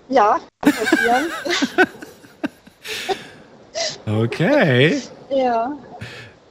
Ja, 0.10 0.40
kann 0.61 0.73
passieren. 0.73 1.26
Okay. 4.06 5.02
ja. 5.30 5.76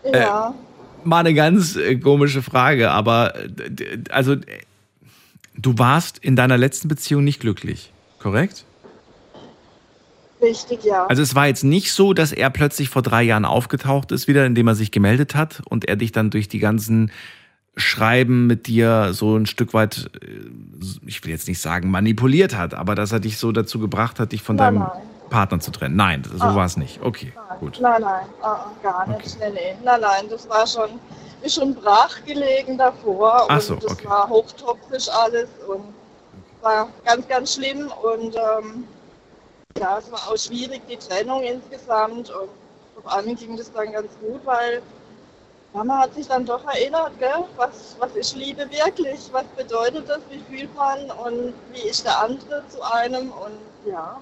Äh, 0.03 0.19
Ja. 0.21 0.55
Mal 1.05 1.21
eine 1.21 1.35
ganz 1.35 1.77
äh, 1.77 1.97
komische 1.97 2.43
Frage, 2.43 2.91
aber 2.91 3.35
äh, 3.37 3.99
also 4.11 4.33
äh, 4.33 4.41
du 5.55 5.79
warst 5.79 6.19
in 6.19 6.35
deiner 6.37 6.57
letzten 6.59 6.89
Beziehung 6.89 7.25
nicht 7.25 7.41
glücklich, 7.41 7.93
korrekt? 8.19 8.65
Richtig, 10.43 10.85
ja. 10.85 11.07
Also 11.07 11.23
es 11.23 11.35
war 11.35 11.47
jetzt 11.47 11.65
nicht 11.65 11.93
so, 11.93 12.13
dass 12.13 12.33
er 12.33 12.51
plötzlich 12.51 12.89
vor 12.89 13.03
drei 13.03 13.23
Jahren 13.23 13.45
aufgetaucht 13.45 14.13
ist 14.13 14.29
wieder, 14.29 14.45
indem 14.45 14.67
er 14.69 14.75
sich 14.75 14.91
gemeldet 14.91 15.35
hat 15.35 15.63
und 15.69 15.87
er 15.87 15.97
dich 15.97 16.13
dann 16.13 16.31
durch 16.31 16.49
die 16.49 16.59
ganzen 16.59 17.13
Schreiben 17.77 18.47
mit 18.47 18.67
dir 18.67 19.13
so 19.13 19.37
ein 19.37 19.47
Stück 19.47 19.75
weit, 19.75 20.11
äh, 20.23 20.27
ich 21.07 21.25
will 21.25 21.31
jetzt 21.33 21.49
nicht 21.49 21.61
sagen 21.61 21.91
manipuliert 21.91 22.57
hat, 22.57 22.75
aber 22.75 22.95
dass 22.95 23.11
er 23.13 23.21
dich 23.21 23.39
so 23.39 23.51
dazu 23.53 23.79
gebracht 23.79 24.21
hat, 24.21 24.33
dich 24.33 24.43
von 24.43 24.57
Nein, 24.57 24.75
deinem 24.75 24.89
nein. 24.89 25.03
Partner 25.31 25.59
zu 25.61 25.71
trennen. 25.73 25.97
Nein, 25.97 26.23
so 26.33 26.45
Ah. 26.45 26.55
war 26.55 26.67
es 26.67 26.77
nicht. 26.77 27.01
Okay, 27.03 27.33
gut. 27.59 27.79
Nein, 27.81 28.03
nein, 28.03 28.27
ah, 28.43 28.47
ah, 28.47 28.71
gar 28.83 29.07
nicht. 29.09 29.39
Nee, 29.41 29.51
nee. 29.53 29.75
Nein, 29.85 30.01
nein, 30.01 30.25
das 30.31 30.49
war 30.49 30.67
schon, 30.67 31.01
ist 31.43 31.57
schon 31.57 31.75
brach 31.75 32.25
gelegen 32.25 32.79
davor. 32.79 33.47
Ach 33.49 33.57
und 33.57 33.63
so, 33.63 33.75
das 33.77 33.93
okay. 33.93 34.07
war 34.09 34.29
hochtoxisch 34.29 35.09
alles 35.09 35.49
und 35.67 35.83
war 36.63 36.89
ganz, 37.05 37.27
ganz 37.27 37.55
schlimm. 37.55 37.91
Und 38.03 38.37
ähm, 38.37 38.85
ja, 39.79 39.99
es 39.99 40.13
war 40.13 40.21
auch 40.31 40.37
schwierig, 40.39 40.83
die 40.89 40.97
Trennung 40.97 41.43
insgesamt. 41.43 42.31
Und 42.31 42.49
vor 43.03 43.13
allem 43.13 43.35
ging 43.35 43.57
das 43.57 43.73
dann 43.73 43.91
ganz 43.93 44.09
gut, 44.21 44.41
weil 44.45 44.81
ja, 45.75 45.83
man 45.83 45.99
hat 45.99 46.15
sich 46.15 46.29
dann 46.29 46.47
doch 46.47 46.65
erinnert, 46.67 47.19
gell? 47.19 47.45
Was, 47.57 47.97
was 47.99 48.15
ist 48.15 48.37
Liebe 48.37 48.61
wirklich? 48.71 49.21
Was 49.33 49.45
bedeutet 49.57 50.09
das? 50.09 50.21
Wie 50.31 50.57
fühlt 50.57 50.75
man? 50.77 51.11
Und 51.11 51.53
wie 51.73 51.89
ist 51.89 52.05
der 52.05 52.21
andere 52.21 52.63
zu 52.69 52.81
einem? 52.83 53.31
Und 53.31 53.59
ja, 53.91 54.21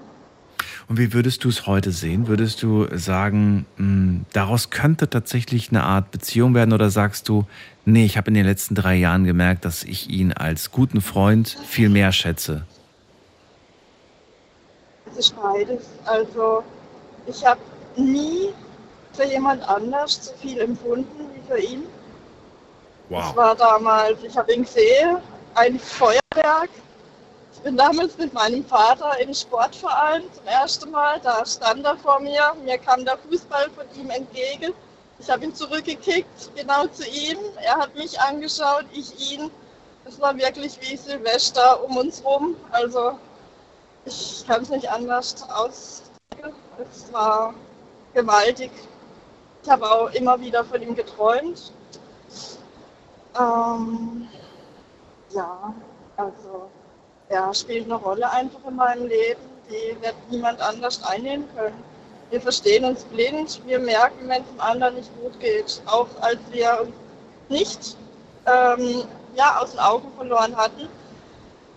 Und 0.89 0.99
wie 0.99 1.13
würdest 1.13 1.45
du 1.45 1.51
es 1.51 1.67
heute 1.67 1.93
sehen? 1.93 2.27
Würdest 2.27 2.63
du 2.63 2.87
sagen, 2.97 3.67
mh, 3.77 4.25
daraus 4.33 4.71
könnte 4.71 5.11
tatsächlich 5.11 5.69
eine 5.71 5.85
Art 5.85 6.11
Beziehung 6.11 6.55
werden 6.55 6.73
oder 6.73 6.89
sagst 6.91 7.29
du, 7.29 7.45
nee, 7.85 8.05
ich 8.07 8.17
habe 8.17 8.29
in 8.29 8.35
den 8.35 8.47
letzten 8.47 8.75
drei 8.75 8.95
Jahren 8.97 9.25
gemerkt, 9.25 9.65
dass 9.67 9.85
ich 9.85 10.09
ihn 10.09 10.33
als 10.33 10.71
guten 10.71 11.03
Freund 11.03 11.49
viel 11.67 11.91
mehr 11.91 12.13
schätze? 12.13 12.67
Es 15.11 15.19
ist 15.19 15.37
beides. 15.37 15.85
Also 16.07 16.65
ich 17.27 17.45
habe 17.45 17.61
nie 17.97 18.49
für 19.13 19.27
jemand 19.27 19.63
anders 19.69 20.25
so 20.25 20.33
viel 20.41 20.59
empfunden 20.59 21.32
für 21.53 21.61
ihn. 21.61 21.87
Es 23.11 23.37
war 23.37 23.55
damals, 23.55 24.23
ich 24.23 24.37
habe 24.37 24.55
ihn 24.55 24.63
gesehen, 24.65 25.19
ein 25.55 25.79
Feuerwerk. 25.79 26.71
Ich 27.53 27.61
bin 27.61 27.77
damals 27.77 28.17
mit 28.17 28.33
meinem 28.33 28.65
Vater 28.65 29.19
im 29.21 29.35
Sportverein 29.35 30.23
zum 30.33 30.47
ersten 30.47 30.91
Mal. 30.91 31.21
Da 31.21 31.45
stand 31.45 31.85
er 31.85 31.97
vor 31.99 32.21
mir. 32.21 32.55
Mir 32.65 32.79
kam 32.79 33.05
der 33.05 33.19
Fußball 33.19 33.69
von 33.71 33.85
ihm 34.01 34.09
entgegen. 34.09 34.73
Ich 35.19 35.31
habe 35.31 35.45
ihn 35.45 35.55
zurückgekickt, 35.55 36.57
genau 36.57 36.87
zu 36.87 37.07
ihm. 37.07 37.39
Er 37.61 37.77
hat 37.77 37.95
mich 37.95 38.19
angeschaut, 38.19 38.87
ich 38.93 39.33
ihn. 39.33 39.51
Es 40.07 40.19
war 40.19 40.37
wirklich 40.37 40.81
wie 40.81 40.97
Silvester 40.97 41.85
um 41.85 41.99
uns 41.99 42.25
rum. 42.25 42.57
Also 42.71 43.19
ich 44.07 44.45
kann 44.47 44.63
es 44.63 44.71
nicht 44.71 44.91
anders 44.91 45.37
ausdrücken. 45.51 46.57
Es 46.81 47.13
war 47.13 47.53
gewaltig. 48.15 48.71
Ich 49.63 49.71
habe 49.71 49.91
auch 49.91 50.11
immer 50.13 50.41
wieder 50.41 50.65
von 50.65 50.83
ihm 50.83 50.95
geträumt. 50.95 51.73
Ähm, 53.39 54.29
ja, 55.31 55.75
also 56.17 56.69
er 57.29 57.55
spielt 57.55 57.85
eine 57.85 57.95
Rolle 57.95 58.31
einfach 58.31 58.61
in 58.69 58.77
meinem 58.77 59.07
Leben, 59.07 59.41
die 59.69 60.03
wird 60.03 60.15
niemand 60.31 60.61
anders 60.61 61.03
einnehmen 61.05 61.49
können. 61.57 61.83
Wir 62.31 62.41
verstehen 62.41 62.85
uns 62.85 63.05
blind, 63.05 63.61
wir 63.67 63.79
merken, 63.79 64.29
wenn 64.29 64.43
es 64.43 64.49
dem 64.49 64.61
anderen 64.61 64.95
nicht 64.97 65.11
gut 65.21 65.39
geht. 65.39 65.83
Auch 65.87 66.09
als 66.21 66.39
wir 66.51 66.81
uns 66.83 66.95
nicht 67.49 67.97
ähm, 68.47 69.05
ja, 69.35 69.59
aus 69.61 69.73
den 69.73 69.81
Augen 69.81 70.11
verloren 70.17 70.57
hatten. 70.57 70.89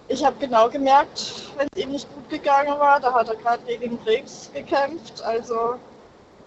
Ich 0.08 0.24
habe 0.24 0.36
genau 0.40 0.70
gemerkt, 0.70 1.34
wenn 1.58 1.68
es 1.74 1.84
ihm 1.84 1.92
nicht 1.92 2.08
gut 2.14 2.30
gegangen 2.30 2.78
war, 2.80 3.00
da 3.00 3.14
hat 3.14 3.28
er 3.28 3.36
gerade 3.36 3.64
gegen 3.66 4.04
Krebs 4.04 4.50
gekämpft. 4.54 5.22
Also, 5.24 5.76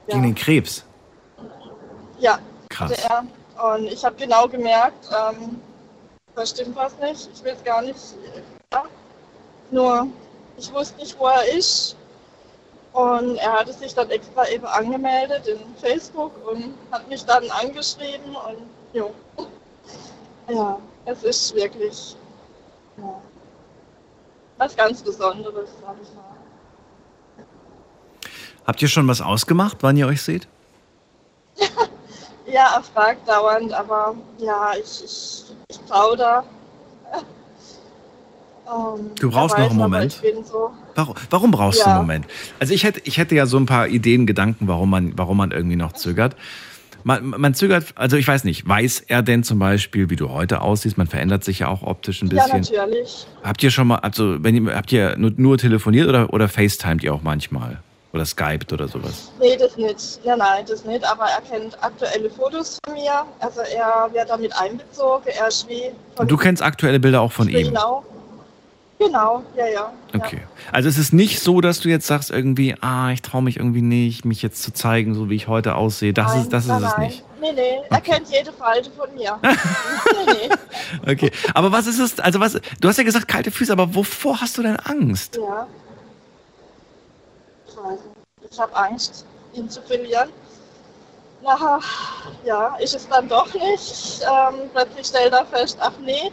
ja. 0.06 0.14
Gegen 0.14 0.22
den 0.22 0.34
Krebs? 0.34 0.84
Ja. 2.18 2.38
Krass. 2.68 2.92
hatte 2.92 3.02
Er. 3.02 3.24
Und 3.72 3.86
ich 3.86 4.04
habe 4.04 4.14
genau 4.16 4.46
gemerkt, 4.46 5.08
ähm, 5.10 5.60
da 6.34 6.46
stimmt 6.46 6.76
was 6.76 6.96
nicht. 6.98 7.28
Ich 7.32 7.42
will 7.42 7.54
es 7.56 7.64
gar 7.64 7.82
nicht. 7.82 7.98
Ja. 8.72 8.84
Nur, 9.70 10.06
ich 10.56 10.72
wusste 10.72 10.96
nicht, 10.98 11.18
wo 11.18 11.26
er 11.26 11.44
ist. 11.56 11.96
Und 12.92 13.36
er 13.36 13.52
hatte 13.52 13.72
sich 13.72 13.94
dann 13.94 14.10
extra 14.10 14.48
eben 14.48 14.64
angemeldet 14.64 15.46
in 15.46 15.58
Facebook 15.76 16.32
und 16.48 16.74
hat 16.90 17.08
mich 17.08 17.24
dann 17.24 17.48
angeschrieben 17.50 18.34
und 18.34 18.58
jo. 18.92 19.14
Ja, 20.48 20.78
es 21.04 21.22
ist 21.22 21.54
wirklich 21.54 22.16
ja, 22.96 23.20
was 24.56 24.74
ganz 24.74 25.02
Besonderes, 25.02 25.68
sag 25.80 25.96
ich 26.02 26.14
mal. 26.14 27.44
Habt 28.66 28.82
ihr 28.82 28.88
schon 28.88 29.06
was 29.06 29.20
ausgemacht, 29.20 29.78
wann 29.80 29.96
ihr 29.96 30.06
euch 30.06 30.22
seht? 30.22 30.48
Ja, 32.52 32.76
er 32.76 32.82
fragt 32.82 33.28
dauernd, 33.28 33.72
aber 33.72 34.14
ja, 34.38 34.72
ich, 34.82 35.04
ich, 35.04 35.44
ich 35.70 35.86
plaudere. 35.86 36.44
Ähm, 38.70 39.12
Du 39.18 39.30
brauchst 39.30 39.56
noch 39.56 39.70
einen 39.70 39.78
Moment. 39.78 40.20
So, 40.44 40.70
Warum, 40.94 41.14
warum 41.30 41.50
brauchst 41.50 41.78
du 41.80 41.84
Ja. 41.84 41.92
einen 41.92 42.02
Moment? 42.02 42.26
Also 42.60 42.74
ich 42.74 42.84
hätte, 42.84 43.00
ich 43.04 43.16
hätte 43.16 43.34
ja 43.34 43.46
so 43.46 43.56
ein 43.56 43.64
paar 43.64 43.88
Ideen, 43.88 44.26
Gedanken, 44.26 44.68
warum 44.68 44.90
man, 44.90 45.16
warum 45.16 45.38
man 45.38 45.52
irgendwie 45.52 45.76
noch 45.76 45.92
zögert. 45.92 46.36
Man, 47.02 47.28
man 47.30 47.54
zögert, 47.54 47.86
also 47.94 48.18
ich 48.18 48.28
weiß 48.28 48.44
nicht, 48.44 48.68
weiß 48.68 49.00
er 49.08 49.22
denn 49.22 49.42
zum 49.42 49.58
Beispiel, 49.58 50.10
wie 50.10 50.16
du 50.16 50.28
heute 50.28 50.60
aussiehst? 50.60 50.98
Man 50.98 51.06
verändert 51.06 51.44
sich 51.44 51.60
ja 51.60 51.68
auch 51.68 51.82
optisch 51.82 52.20
ein 52.20 52.28
ja, 52.28 52.42
bisschen. 52.44 52.76
natürlich. 52.76 53.26
habt 53.42 53.62
ihr 53.62 53.70
schon 53.70 53.86
mal, 53.86 54.00
also 54.00 54.36
wenn 54.44 54.66
ihr, 54.66 54.74
habt 54.76 54.92
ihr 54.92 55.16
nur, 55.16 55.32
nur 55.36 55.56
telefoniert 55.56 56.06
oder, 56.06 56.30
oder 56.34 56.48
FaceTimet 56.50 57.02
ihr 57.04 57.14
auch 57.14 57.22
manchmal? 57.22 57.78
Oder 58.12 58.24
Skyped 58.24 58.72
oder 58.72 58.88
sowas? 58.88 59.30
Nee, 59.38 59.56
das 59.56 59.76
nicht. 59.76 60.20
Ja, 60.24 60.36
nein, 60.36 60.64
das 60.66 60.84
nicht. 60.84 61.04
Aber 61.04 61.26
er 61.26 61.42
kennt 61.42 61.76
aktuelle 61.82 62.30
Fotos 62.30 62.78
von 62.84 62.94
mir. 62.94 63.24
Also 63.40 63.60
er 63.60 64.08
wird 64.12 64.30
damit 64.30 64.52
einbezogen. 64.58 65.24
Er 65.26 65.48
ist 65.48 65.68
wie 65.68 65.90
Und 66.16 66.30
du 66.30 66.36
kennst 66.36 66.62
aktuelle 66.62 67.00
Bilder 67.00 67.20
auch 67.20 67.32
von 67.32 67.48
ihm? 67.48 67.66
Genau. 67.66 68.04
Genau, 68.98 69.44
ja, 69.56 69.66
ja. 69.68 69.92
Okay. 70.12 70.40
Also 70.72 70.88
es 70.88 70.98
ist 70.98 71.12
nicht 71.12 71.38
so, 71.40 71.60
dass 71.60 71.78
du 71.78 71.88
jetzt 71.88 72.08
sagst 72.08 72.30
irgendwie, 72.30 72.74
ah, 72.80 73.12
ich 73.12 73.22
traue 73.22 73.42
mich 73.42 73.58
irgendwie 73.58 73.82
nicht, 73.82 74.24
mich 74.24 74.42
jetzt 74.42 74.60
zu 74.62 74.72
zeigen, 74.72 75.14
so 75.14 75.30
wie 75.30 75.36
ich 75.36 75.46
heute 75.46 75.76
aussehe. 75.76 76.12
Das 76.12 76.32
nein, 76.32 76.42
ist, 76.42 76.52
das 76.52 76.64
ist 76.64 76.68
nein, 76.70 76.82
es 76.82 76.96
nein. 76.96 77.06
nicht. 77.06 77.24
Nee, 77.40 77.52
nee, 77.52 77.78
er 77.88 78.00
kennt 78.00 78.28
jede 78.28 78.52
Falte 78.52 78.90
von 78.90 79.14
mir. 79.14 79.38
nee, 79.42 80.48
nee. 80.48 81.12
Okay. 81.12 81.30
Aber 81.54 81.70
was 81.70 81.86
ist 81.86 82.00
es? 82.00 82.18
Also 82.18 82.40
was? 82.40 82.58
Du 82.80 82.88
hast 82.88 82.96
ja 82.96 83.04
gesagt 83.04 83.28
kalte 83.28 83.52
Füße, 83.52 83.70
aber 83.70 83.94
wovor 83.94 84.40
hast 84.40 84.58
du 84.58 84.62
denn 84.62 84.76
Angst? 84.76 85.36
Ja. 85.36 85.68
Nicht. 87.86 88.02
Ich 88.50 88.60
habe 88.60 88.74
Angst, 88.74 89.24
ihn 89.52 89.68
zu 89.68 89.82
verlieren. 89.82 90.32
Nachher, 91.42 91.80
ja, 92.44 92.76
ist 92.76 92.94
es 92.94 93.08
dann 93.08 93.28
doch 93.28 93.52
nicht. 93.54 94.22
Ähm, 94.22 94.70
plötzlich 94.72 95.06
stellt 95.06 95.32
er 95.32 95.46
fest, 95.46 95.78
ach 95.80 95.92
nee, 96.00 96.32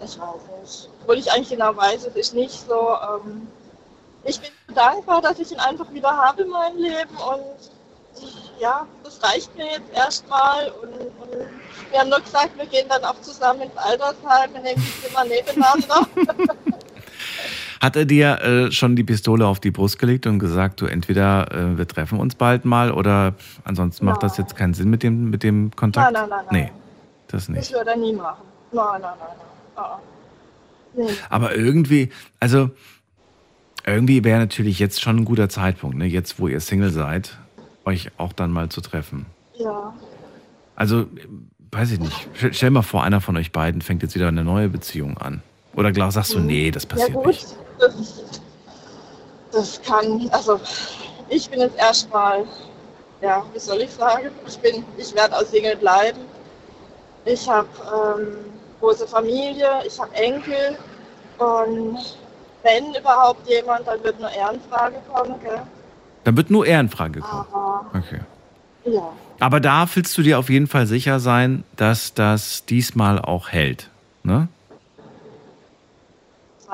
ich 0.00 0.18
weiß 0.18 0.40
nicht. 0.60 0.88
Obwohl 1.02 1.18
ich 1.18 1.30
eigentlich 1.30 1.50
genau 1.50 1.76
weiß, 1.76 2.06
es 2.06 2.16
ist 2.16 2.34
nicht 2.34 2.66
so. 2.66 2.96
Ähm, 2.96 3.48
ich 4.24 4.40
bin 4.40 4.50
dankbar, 4.74 5.20
dass 5.20 5.38
ich 5.38 5.52
ihn 5.52 5.60
einfach 5.60 5.90
wieder 5.92 6.10
habe 6.10 6.42
in 6.42 6.48
meinem 6.48 6.78
Leben 6.78 7.16
und 7.16 7.70
ja, 8.58 8.86
das 9.02 9.22
reicht 9.22 9.54
mir 9.56 9.66
jetzt 9.66 9.92
erstmal. 9.92 10.70
Und, 10.70 10.94
und 10.94 11.90
wir 11.90 12.00
haben 12.00 12.08
nur 12.08 12.20
gesagt, 12.20 12.56
wir 12.56 12.66
gehen 12.66 12.88
dann 12.88 13.04
auch 13.04 13.20
zusammen 13.20 13.62
ins 13.62 13.76
Altersheim, 13.76 14.54
wir 14.54 14.60
nehmen 14.60 14.82
die 14.82 15.06
Zimmer 15.06 15.24
nebeneinander. 15.24 16.06
Hat 17.84 17.96
er 17.96 18.06
dir 18.06 18.40
äh, 18.40 18.72
schon 18.72 18.96
die 18.96 19.04
Pistole 19.04 19.46
auf 19.46 19.60
die 19.60 19.70
Brust 19.70 19.98
gelegt 19.98 20.26
und 20.26 20.38
gesagt, 20.38 20.80
du 20.80 20.86
entweder 20.86 21.52
äh, 21.52 21.76
wir 21.76 21.86
treffen 21.86 22.18
uns 22.18 22.34
bald 22.34 22.64
mal 22.64 22.90
oder 22.90 23.34
ansonsten 23.64 24.06
macht 24.06 24.22
das 24.22 24.38
jetzt 24.38 24.56
keinen 24.56 24.72
Sinn 24.72 24.88
mit 24.88 25.02
dem, 25.02 25.28
mit 25.28 25.42
dem 25.42 25.70
Kontakt? 25.76 26.10
Nein, 26.14 26.26
nein, 26.30 26.30
nein, 26.30 26.46
nein. 26.50 26.62
Nee, 26.64 26.72
das 27.28 27.46
Das 27.46 27.48
nicht. 27.50 27.72
würde 27.74 27.90
er 27.90 27.96
nie 27.98 28.14
machen. 28.14 28.42
Nein, 28.72 28.84
nein, 28.92 29.00
nein. 29.02 29.28
nein. 29.36 29.46
Ah, 29.76 29.80
ah. 29.82 30.00
Nee. 30.96 31.08
Aber 31.28 31.54
irgendwie, 31.54 32.08
also 32.40 32.70
irgendwie 33.84 34.24
wäre 34.24 34.38
natürlich 34.38 34.78
jetzt 34.78 35.02
schon 35.02 35.16
ein 35.18 35.24
guter 35.26 35.50
Zeitpunkt, 35.50 35.98
ne? 35.98 36.06
jetzt 36.06 36.38
wo 36.40 36.48
ihr 36.48 36.60
Single 36.60 36.90
seid, 36.90 37.36
euch 37.84 38.10
auch 38.16 38.32
dann 38.32 38.50
mal 38.50 38.70
zu 38.70 38.80
treffen. 38.80 39.26
Ja. 39.58 39.92
Also, 40.74 41.04
weiß 41.70 41.90
ich 41.92 42.00
nicht. 42.00 42.28
Stell- 42.32 42.54
Stell 42.54 42.70
mal 42.70 42.80
vor, 42.80 43.04
einer 43.04 43.20
von 43.20 43.36
euch 43.36 43.52
beiden 43.52 43.82
fängt 43.82 44.02
jetzt 44.02 44.14
wieder 44.14 44.28
eine 44.28 44.42
neue 44.42 44.70
Beziehung 44.70 45.18
an. 45.18 45.42
Oder 45.74 45.92
sagst 46.10 46.32
du, 46.32 46.38
nee, 46.40 46.70
das 46.70 46.84
ja 46.84 46.88
passiert 46.88 47.12
gut, 47.12 47.26
nicht. 47.26 47.44
Das, 47.78 48.22
das 49.52 49.82
kann, 49.82 50.28
also 50.32 50.60
ich 51.28 51.48
bin 51.50 51.60
jetzt 51.60 51.76
erstmal, 51.78 52.44
ja, 53.20 53.44
wie 53.52 53.58
soll 53.58 53.80
ich 53.82 53.90
sagen, 53.90 54.30
ich 54.46 54.58
bin, 54.58 54.84
ich 54.96 55.14
werde 55.14 55.34
als 55.36 55.50
Single 55.50 55.76
bleiben. 55.76 56.20
Ich 57.24 57.48
habe 57.48 57.68
ähm, 58.18 58.36
große 58.80 59.06
Familie, 59.06 59.68
ich 59.86 59.98
habe 59.98 60.14
Enkel 60.14 60.76
und 61.38 61.98
wenn 62.62 62.94
überhaupt 62.94 63.48
jemand, 63.48 63.86
dann 63.86 64.02
wird 64.02 64.20
nur 64.20 64.30
er 64.30 64.52
in 64.52 64.60
Frage 64.70 64.96
kommen, 65.12 65.34
gell? 65.42 65.62
Dann 66.24 66.36
wird 66.36 66.50
nur 66.50 66.66
er 66.66 66.80
in 66.80 66.88
Frage 66.88 67.20
kommen. 67.20 67.46
Aber 67.52 67.86
Okay. 67.94 68.20
ja, 68.84 69.12
Aber 69.40 69.60
da 69.60 69.86
willst 69.94 70.16
du 70.16 70.22
dir 70.22 70.38
auf 70.38 70.48
jeden 70.48 70.66
Fall 70.66 70.86
sicher 70.86 71.20
sein, 71.20 71.64
dass 71.76 72.14
das 72.14 72.64
diesmal 72.66 73.18
auch 73.18 73.48
hält. 73.50 73.90
Ne? 74.22 74.48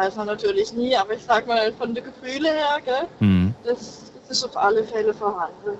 Das 0.01 0.16
weiß 0.16 0.16
man 0.16 0.27
natürlich 0.27 0.72
nie, 0.72 0.97
aber 0.97 1.14
ich 1.14 1.22
sag 1.22 1.47
mal 1.47 1.72
von 1.74 1.94
den 1.94 2.05
Gefühlen 2.05 2.44
her, 2.44 2.78
gell? 2.85 3.28
Mhm. 3.28 3.55
Das, 3.64 4.12
das 4.28 4.39
ist 4.39 4.44
auf 4.44 4.56
alle 4.56 4.85
Fälle 4.85 5.12
vorhanden. 5.12 5.78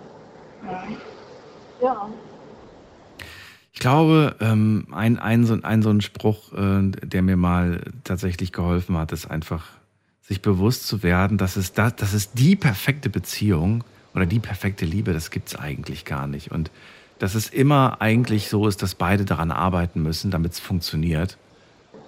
Ja. 0.63 0.85
ja. 1.83 2.09
Ich 3.73 3.81
glaube, 3.81 4.37
ähm, 4.41 4.87
ein, 4.93 5.19
ein, 5.19 5.47
so, 5.47 5.57
ein 5.63 5.83
so 5.83 5.91
ein 5.91 6.03
Spruch, 6.03 6.53
äh, 6.53 6.91
der 6.91 7.23
mir 7.23 7.37
mal 7.37 7.81
tatsächlich 8.05 8.53
geholfen 8.53 8.99
hat, 8.99 9.13
ist 9.13 9.31
einfach, 9.31 9.67
sich 10.21 10.43
bewusst 10.43 10.87
zu 10.87 11.03
werden, 11.03 11.39
dass 11.39 11.57
es, 11.57 11.73
da, 11.73 11.91
dass 11.91 12.13
es 12.13 12.33
die 12.33 12.57
perfekte 12.57 13.09
Beziehung 13.09 13.85
oder 14.15 14.27
die 14.27 14.39
perfekte 14.39 14.85
Liebe, 14.85 15.13
das 15.13 15.31
gibt 15.31 15.49
es 15.49 15.57
eigentlich 15.57 16.05
gar 16.05 16.27
nicht. 16.27 16.53
Und 16.53 16.71
dass 17.19 17.35
es 17.35 17.49
immer 17.49 18.01
eigentlich 18.01 18.49
so 18.49 18.69
ist, 18.69 18.83
dass 18.83 18.95
beide 18.95 19.25
daran 19.25 19.51
arbeiten 19.51 20.03
müssen, 20.03 20.31
damit 20.31 20.53
es 20.53 20.61
funktioniert. 20.61 21.37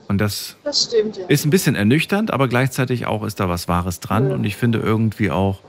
Und 0.08 0.18
das 0.18 0.56
Das 0.64 0.84
stimmt, 0.84 1.16
ja. 1.16 1.24
ist 1.28 1.44
ein 1.44 1.50
bisschen 1.50 1.74
ernüchternd, 1.74 2.30
aber 2.32 2.48
gleichzeitig 2.48 3.06
auch 3.06 3.22
ist 3.24 3.40
da 3.40 3.48
was 3.48 3.68
Wahres 3.68 4.00
dran. 4.00 4.28
Ja. 4.28 4.34
Und 4.34 4.44
ich 4.44 4.56
finde 4.56 4.78
irgendwie 4.78 5.30
auch, 5.30 5.60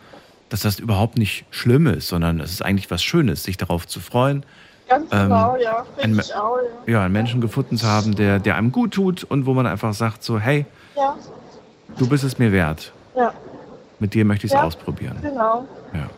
dass 0.49 0.61
das 0.61 0.79
überhaupt 0.79 1.17
nicht 1.17 1.45
schlimm 1.51 1.87
ist, 1.87 2.07
sondern 2.07 2.39
es 2.39 2.51
ist 2.51 2.63
eigentlich 2.63 2.91
was 2.91 3.01
Schönes, 3.03 3.43
sich 3.43 3.57
darauf 3.57 3.87
zu 3.87 3.99
freuen. 3.99 4.45
Ganz 4.89 5.05
ähm, 5.13 5.23
genau, 5.29 5.55
ja. 5.55 5.77
ein 5.79 5.85
Finde 6.01 6.15
Me- 6.17 6.23
ich 6.23 6.35
auch, 6.35 6.57
ja. 6.87 6.93
Ja, 6.93 7.03
einen 7.05 7.13
Menschen 7.13 7.39
gefunden 7.41 7.77
zu 7.77 7.87
haben, 7.87 8.15
der, 8.15 8.39
der 8.39 8.55
einem 8.57 8.71
gut 8.71 8.93
tut 8.93 9.23
und 9.23 9.45
wo 9.45 9.53
man 9.53 9.65
einfach 9.65 9.93
sagt 9.93 10.23
so, 10.23 10.39
hey, 10.39 10.65
du 11.97 12.07
bist 12.07 12.23
es 12.23 12.37
mir 12.37 12.51
wert. 12.51 12.91
Mit 13.99 14.13
dir 14.13 14.25
möchte 14.25 14.45
ich 14.47 14.53
es 14.53 14.59
ausprobieren. 14.59 15.17
genau. 15.21 15.65
Ja. 15.93 16.09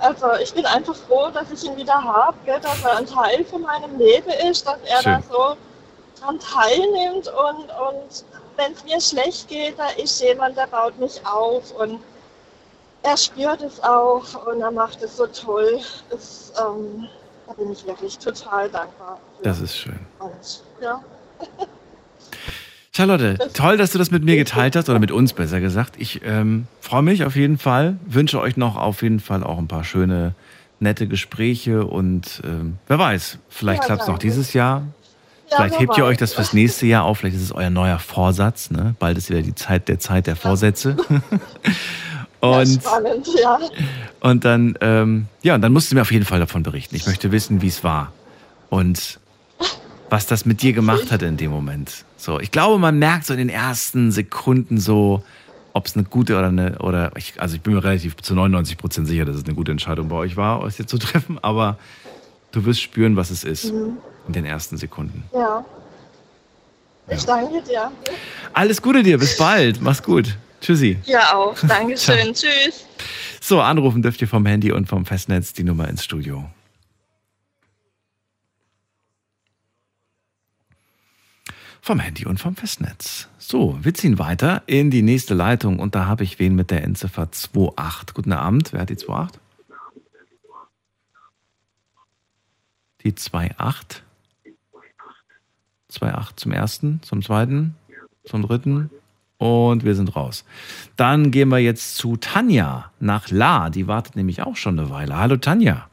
Also 0.00 0.26
ich 0.42 0.54
bin 0.54 0.64
einfach 0.64 0.94
froh, 0.94 1.28
dass 1.34 1.52
ich 1.52 1.62
ihn 1.68 1.76
wieder 1.76 1.92
habe, 2.02 2.34
dass 2.46 2.82
er 2.84 2.96
ein 2.96 3.04
Teil 3.06 3.44
von 3.44 3.60
meinem 3.60 3.98
Leben 3.98 4.30
ist, 4.50 4.66
dass 4.66 4.78
er 4.88 5.02
da 5.02 5.20
Schön. 5.20 5.30
so 5.30 5.56
daran 6.22 6.38
teilnimmt 6.38 7.28
und, 7.28 7.64
und 7.64 8.24
wenn 8.56 8.72
es 8.72 8.84
mir 8.84 9.00
schlecht 9.00 9.48
geht, 9.48 9.78
da 9.78 9.88
ist 10.02 10.20
jemand, 10.20 10.56
der 10.56 10.66
baut 10.66 10.98
mich 10.98 11.20
auf 11.26 11.72
und 11.72 11.98
er 13.02 13.16
spürt 13.16 13.62
es 13.62 13.82
auch 13.82 14.46
und 14.46 14.60
er 14.60 14.70
macht 14.70 15.02
es 15.02 15.16
so 15.16 15.26
toll. 15.26 15.80
Das, 16.10 16.52
ähm, 16.58 17.08
da 17.46 17.52
bin 17.54 17.72
ich 17.72 17.86
wirklich 17.86 18.18
total 18.18 18.68
dankbar. 18.68 19.18
Das 19.42 19.60
ist 19.60 19.76
schön. 19.76 19.98
Und, 20.18 20.62
ja. 20.80 21.02
Charlotte, 22.94 23.38
toll, 23.54 23.78
dass 23.78 23.92
du 23.92 23.98
das 23.98 24.10
mit 24.10 24.22
mir 24.22 24.36
geteilt 24.36 24.76
hast 24.76 24.90
oder 24.90 24.98
mit 24.98 25.10
uns 25.10 25.32
besser 25.32 25.60
gesagt. 25.60 25.94
Ich 25.96 26.20
ähm, 26.24 26.66
freue 26.80 27.02
mich 27.02 27.24
auf 27.24 27.36
jeden 27.36 27.56
Fall, 27.56 27.96
wünsche 28.04 28.38
euch 28.38 28.58
noch 28.58 28.76
auf 28.76 29.02
jeden 29.02 29.18
Fall 29.18 29.42
auch 29.42 29.56
ein 29.56 29.66
paar 29.66 29.82
schöne, 29.82 30.34
nette 30.78 31.06
Gespräche 31.06 31.86
und 31.86 32.42
ähm, 32.44 32.76
wer 32.88 32.98
weiß, 32.98 33.38
vielleicht 33.48 33.82
Ja, 33.82 33.86
klappt 33.86 34.02
es 34.02 34.08
noch 34.08 34.18
dieses 34.18 34.52
Jahr. 34.52 34.82
Vielleicht 35.56 35.78
hebt 35.78 35.98
ihr 35.98 36.04
euch 36.04 36.18
das 36.18 36.34
fürs 36.34 36.52
nächste 36.52 36.86
Jahr 36.86 37.04
auf, 37.04 37.18
vielleicht 37.18 37.36
ist 37.36 37.42
es 37.42 37.52
euer 37.52 37.70
neuer 37.70 37.98
Vorsatz. 37.98 38.70
Ne? 38.70 38.94
Bald 38.98 39.18
ist 39.18 39.30
wieder 39.30 39.42
die 39.42 39.54
Zeit 39.54 39.88
der 39.88 39.98
Zeit 39.98 40.26
der 40.26 40.36
Vorsätze. 40.36 40.96
und, 42.40 42.66
Spannend, 42.66 43.28
ja. 43.40 43.58
und 44.20 44.44
dann, 44.44 44.76
ähm, 44.80 45.26
ja, 45.42 45.54
und 45.54 45.62
dann 45.62 45.72
musst 45.72 45.90
du 45.90 45.94
mir 45.94 46.02
auf 46.02 46.12
jeden 46.12 46.24
Fall 46.24 46.40
davon 46.40 46.62
berichten. 46.62 46.96
Ich 46.96 47.06
möchte 47.06 47.32
wissen, 47.32 47.62
wie 47.62 47.68
es 47.68 47.84
war 47.84 48.12
und 48.70 49.20
was 50.10 50.26
das 50.26 50.44
mit 50.44 50.60
dir 50.60 50.72
gemacht 50.72 51.10
hat 51.10 51.22
in 51.22 51.36
dem 51.36 51.50
Moment. 51.50 52.04
So, 52.16 52.38
ich 52.38 52.50
glaube, 52.50 52.78
man 52.78 52.98
merkt 52.98 53.26
so 53.26 53.32
in 53.32 53.38
den 53.38 53.48
ersten 53.48 54.12
Sekunden 54.12 54.78
so, 54.78 55.22
ob 55.72 55.86
es 55.86 55.96
eine 55.96 56.04
gute 56.04 56.36
oder 56.36 56.48
eine, 56.48 56.78
oder 56.80 57.12
ich, 57.16 57.40
also 57.40 57.56
ich 57.56 57.62
bin 57.62 57.74
mir 57.74 57.82
relativ 57.82 58.16
zu 58.16 58.34
99 58.34 58.76
Prozent 58.76 59.08
sicher, 59.08 59.24
dass 59.24 59.36
es 59.36 59.44
eine 59.44 59.54
gute 59.54 59.72
Entscheidung 59.72 60.08
bei 60.08 60.16
euch 60.16 60.36
war, 60.36 60.60
euch 60.60 60.78
jetzt 60.78 60.90
zu 60.90 60.98
treffen, 60.98 61.38
aber 61.42 61.78
du 62.50 62.64
wirst 62.66 62.82
spüren, 62.82 63.16
was 63.16 63.30
es 63.30 63.44
ist 63.44 63.72
Mhm. 63.72 63.96
In 64.26 64.32
den 64.32 64.44
ersten 64.44 64.76
Sekunden. 64.76 65.24
Ja. 65.32 65.64
Ich 67.08 67.24
danke 67.24 67.62
dir. 67.62 67.90
Alles 68.52 68.80
Gute 68.80 69.02
dir, 69.02 69.18
bis 69.18 69.36
bald, 69.36 69.80
mach's 69.80 70.02
gut. 70.02 70.36
Tschüssi. 70.60 70.98
Ja 71.04 71.34
auch. 71.34 71.58
Dankeschön. 71.68 72.32
Tschüss. 72.32 72.86
So, 73.40 73.60
anrufen 73.60 74.02
dürft 74.02 74.20
ihr 74.22 74.28
vom 74.28 74.46
Handy 74.46 74.70
und 74.70 74.86
vom 74.86 75.04
Festnetz 75.04 75.52
die 75.52 75.64
Nummer 75.64 75.88
ins 75.88 76.04
Studio. 76.04 76.48
Vom 81.80 81.98
Handy 81.98 82.24
und 82.26 82.38
vom 82.38 82.54
Festnetz. 82.54 83.26
So, 83.38 83.76
wir 83.82 83.92
ziehen 83.92 84.20
weiter 84.20 84.62
in 84.66 84.92
die 84.92 85.02
nächste 85.02 85.34
Leitung 85.34 85.80
und 85.80 85.96
da 85.96 86.06
habe 86.06 86.22
ich 86.22 86.38
wen 86.38 86.54
mit 86.54 86.70
der 86.70 86.84
Endziffer 86.84 87.22
28. 87.22 88.14
Guten 88.14 88.32
Abend, 88.32 88.72
wer 88.72 88.82
hat 88.82 88.90
die 88.90 88.94
28? 88.94 89.40
Die 93.02 93.12
28. 93.12 94.04
28 96.00 96.36
zum 96.36 96.52
ersten, 96.52 97.02
zum 97.02 97.22
zweiten, 97.22 97.74
zum 98.24 98.42
dritten 98.42 98.90
und 99.38 99.84
wir 99.84 99.94
sind 99.94 100.14
raus. 100.14 100.44
Dann 100.96 101.30
gehen 101.30 101.48
wir 101.48 101.58
jetzt 101.58 101.96
zu 101.96 102.16
Tanja 102.16 102.92
nach 103.00 103.30
La. 103.30 103.70
Die 103.70 103.88
wartet 103.88 104.14
nämlich 104.14 104.42
auch 104.42 104.56
schon 104.56 104.78
eine 104.78 104.88
Weile. 104.90 105.16
Hallo 105.16 105.36
Tanja. 105.36 105.88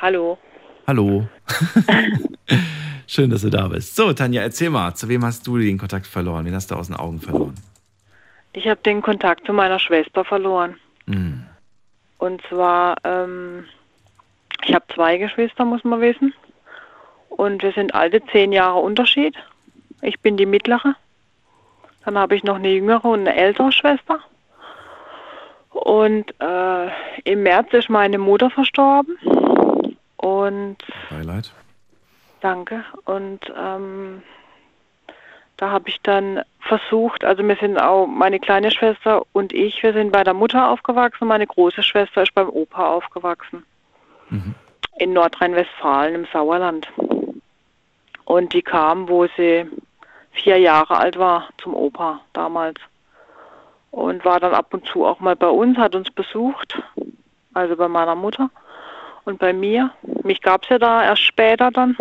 Hallo. 0.00 0.38
Hallo. 0.86 1.26
Schön, 3.06 3.30
dass 3.30 3.42
du 3.42 3.50
da 3.50 3.68
bist. 3.68 3.96
So, 3.96 4.12
Tanja, 4.12 4.42
erzähl 4.42 4.70
mal, 4.70 4.94
zu 4.94 5.08
wem 5.08 5.24
hast 5.24 5.46
du 5.46 5.56
den 5.56 5.78
Kontakt 5.78 6.06
verloren? 6.06 6.44
Wen 6.44 6.54
hast 6.54 6.70
du 6.70 6.74
aus 6.74 6.88
den 6.88 6.96
Augen 6.96 7.20
verloren? 7.20 7.54
Ich 8.52 8.68
habe 8.68 8.80
den 8.82 9.02
Kontakt 9.02 9.46
zu 9.46 9.52
meiner 9.52 9.78
Schwester 9.78 10.24
verloren. 10.24 10.76
Hm. 11.06 11.44
Und 12.18 12.42
zwar, 12.48 12.96
ähm, 13.04 13.64
ich 14.66 14.74
habe 14.74 14.84
zwei 14.94 15.16
Geschwister, 15.16 15.64
muss 15.64 15.84
man 15.84 16.00
wissen. 16.00 16.34
Und 17.36 17.62
wir 17.62 17.72
sind 17.72 17.94
alte 17.94 18.22
zehn 18.26 18.52
Jahre 18.52 18.78
Unterschied. 18.78 19.34
Ich 20.02 20.20
bin 20.20 20.36
die 20.36 20.46
mittlere. 20.46 20.94
Dann 22.04 22.18
habe 22.18 22.36
ich 22.36 22.44
noch 22.44 22.56
eine 22.56 22.70
jüngere 22.70 23.04
und 23.04 23.20
eine 23.20 23.34
ältere 23.34 23.72
Schwester. 23.72 24.20
Und 25.70 26.32
äh, 26.40 26.88
im 27.24 27.42
März 27.42 27.72
ist 27.72 27.90
meine 27.90 28.18
Mutter 28.18 28.50
verstorben. 28.50 29.16
Und 30.16 30.76
Beileid. 31.10 31.52
Danke. 32.40 32.84
Und 33.04 33.40
ähm, 33.58 34.22
da 35.56 35.70
habe 35.70 35.88
ich 35.88 36.00
dann 36.02 36.42
versucht, 36.60 37.24
also 37.24 37.46
wir 37.46 37.56
sind 37.56 37.78
auch, 37.78 38.06
meine 38.06 38.40
kleine 38.40 38.70
Schwester 38.70 39.22
und 39.32 39.52
ich, 39.52 39.82
wir 39.82 39.92
sind 39.92 40.12
bei 40.12 40.24
der 40.24 40.34
Mutter 40.34 40.70
aufgewachsen, 40.70 41.28
meine 41.28 41.46
große 41.46 41.82
Schwester 41.82 42.22
ist 42.22 42.34
beim 42.34 42.48
Opa 42.48 42.88
aufgewachsen. 42.88 43.64
In 44.98 45.12
Nordrhein-Westfalen 45.12 46.14
im 46.14 46.26
Sauerland. 46.32 46.88
Und 48.24 48.52
die 48.52 48.62
kam, 48.62 49.08
wo 49.08 49.26
sie 49.36 49.66
vier 50.32 50.58
Jahre 50.58 50.96
alt 50.96 51.18
war, 51.18 51.48
zum 51.58 51.74
Opa 51.74 52.20
damals. 52.32 52.80
Und 53.90 54.24
war 54.24 54.40
dann 54.40 54.54
ab 54.54 54.74
und 54.74 54.86
zu 54.86 55.04
auch 55.04 55.20
mal 55.20 55.36
bei 55.36 55.48
uns, 55.48 55.78
hat 55.78 55.94
uns 55.94 56.10
besucht, 56.10 56.82
also 57.52 57.76
bei 57.76 57.86
meiner 57.86 58.16
Mutter 58.16 58.50
und 59.24 59.38
bei 59.38 59.52
mir. 59.52 59.90
Mich 60.22 60.42
gab 60.42 60.64
es 60.64 60.70
ja 60.70 60.78
da 60.78 61.04
erst 61.04 61.22
später 61.22 61.70
dann. 61.70 61.96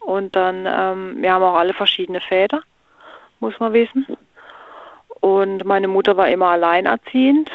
Und 0.00 0.34
dann, 0.34 0.66
ähm, 0.66 1.22
wir 1.22 1.32
haben 1.32 1.44
auch 1.44 1.54
alle 1.54 1.72
verschiedene 1.72 2.20
Väter, 2.20 2.62
muss 3.38 3.58
man 3.60 3.72
wissen. 3.72 4.06
Und 5.20 5.64
meine 5.64 5.88
Mutter 5.88 6.16
war 6.16 6.28
immer 6.28 6.48
alleinerziehend. 6.48 7.50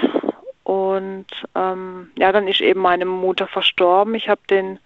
Und 0.64 1.28
ähm, 1.54 2.12
ja, 2.18 2.32
dann 2.32 2.48
ist 2.48 2.62
eben 2.62 2.80
meine 2.80 3.06
Mutter 3.06 3.48
verstorben. 3.48 4.16
Ich 4.16 4.30
habe 4.30 4.42
den 4.50 4.80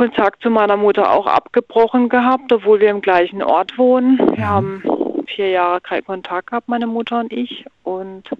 Kontakt 0.00 0.42
zu 0.42 0.48
meiner 0.48 0.78
Mutter 0.78 1.12
auch 1.12 1.26
abgebrochen 1.26 2.08
gehabt, 2.08 2.50
obwohl 2.50 2.80
wir 2.80 2.88
im 2.88 3.02
gleichen 3.02 3.42
Ort 3.42 3.76
wohnen. 3.76 4.18
Wir 4.34 4.48
haben 4.48 4.82
vier 5.26 5.50
Jahre 5.50 5.82
keinen 5.82 6.06
Kontakt 6.06 6.46
gehabt, 6.46 6.68
meine 6.68 6.86
Mutter 6.86 7.20
und 7.20 7.30
ich. 7.30 7.66
Und 7.82 8.30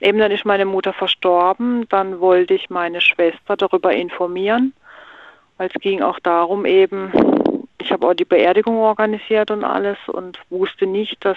eben 0.00 0.18
dann 0.18 0.30
ist 0.30 0.46
meine 0.46 0.64
Mutter 0.64 0.94
verstorben. 0.94 1.86
Dann 1.90 2.18
wollte 2.20 2.54
ich 2.54 2.70
meine 2.70 3.02
Schwester 3.02 3.58
darüber 3.58 3.92
informieren, 3.92 4.72
weil 5.58 5.68
es 5.68 5.78
ging 5.82 6.00
auch 6.00 6.18
darum 6.18 6.64
eben, 6.64 7.12
ich 7.78 7.92
habe 7.92 8.08
auch 8.08 8.14
die 8.14 8.24
Beerdigung 8.24 8.78
organisiert 8.78 9.50
und 9.50 9.64
alles 9.64 9.98
und 10.06 10.38
wusste 10.48 10.86
nicht, 10.86 11.22
dass 11.26 11.36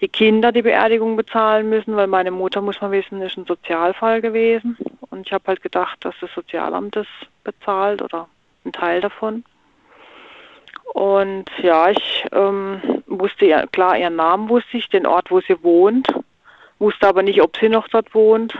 die 0.00 0.08
Kinder 0.08 0.50
die 0.50 0.62
Beerdigung 0.62 1.14
bezahlen 1.14 1.68
müssen, 1.68 1.94
weil 1.94 2.08
meine 2.08 2.32
Mutter, 2.32 2.60
muss 2.60 2.80
man 2.80 2.90
wissen, 2.90 3.22
ist 3.22 3.38
ein 3.38 3.46
Sozialfall 3.46 4.20
gewesen. 4.20 4.76
Und 5.10 5.24
ich 5.28 5.32
habe 5.32 5.44
halt 5.46 5.62
gedacht, 5.62 6.04
dass 6.04 6.16
das 6.20 6.30
Sozialamt 6.34 6.96
das 6.96 7.06
bezahlt 7.44 8.02
oder 8.02 8.26
ein 8.64 8.72
Teil 8.72 9.00
davon. 9.00 9.44
Und 10.92 11.46
ja, 11.62 11.90
ich 11.90 12.26
ähm, 12.32 13.02
wusste 13.06 13.46
ja, 13.46 13.66
klar, 13.66 13.96
ihren 13.96 14.16
Namen 14.16 14.48
wusste 14.48 14.76
ich, 14.76 14.88
den 14.88 15.06
Ort, 15.06 15.30
wo 15.30 15.40
sie 15.40 15.62
wohnt, 15.62 16.12
wusste 16.78 17.08
aber 17.08 17.22
nicht, 17.22 17.40
ob 17.40 17.56
sie 17.56 17.68
noch 17.68 17.88
dort 17.88 18.14
wohnt. 18.14 18.54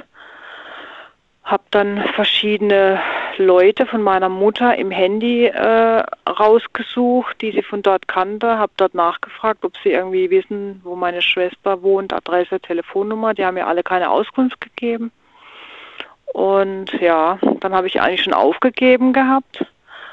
Habe 1.45 1.65
dann 1.71 2.03
verschiedene 2.15 3.01
Leute 3.37 3.85
von 3.85 4.03
meiner 4.03 4.29
Mutter 4.29 4.77
im 4.77 4.91
Handy 4.91 5.47
äh, 5.47 6.05
rausgesucht, 6.29 7.43
die 7.43 7.51
sie 7.51 7.63
von 7.63 7.83
dort 7.83 8.09
kannte. 8.09 8.59
Habe 8.59 8.73
dort 8.77 8.95
nachgefragt, 8.95 9.65
ob 9.65 9.77
sie 9.83 9.91
irgendwie 9.91 10.31
wissen, 10.31 10.81
wo 10.85 10.95
meine 10.95 11.21
Schwester 11.21 11.83
wohnt, 11.83 12.13
Adresse, 12.13 12.61
Telefonnummer. 12.61 13.35
Die 13.35 13.45
haben 13.45 13.55
mir 13.55 13.67
alle 13.67 13.83
keine 13.83 14.11
Auskunft 14.11 14.61
gegeben. 14.61 15.11
Und 16.33 16.93
ja, 17.01 17.39
dann 17.61 17.75
habe 17.75 17.89
ich 17.89 18.01
eigentlich 18.01 18.23
schon 18.23 18.35
aufgegeben 18.35 19.13
gehabt. 19.13 19.67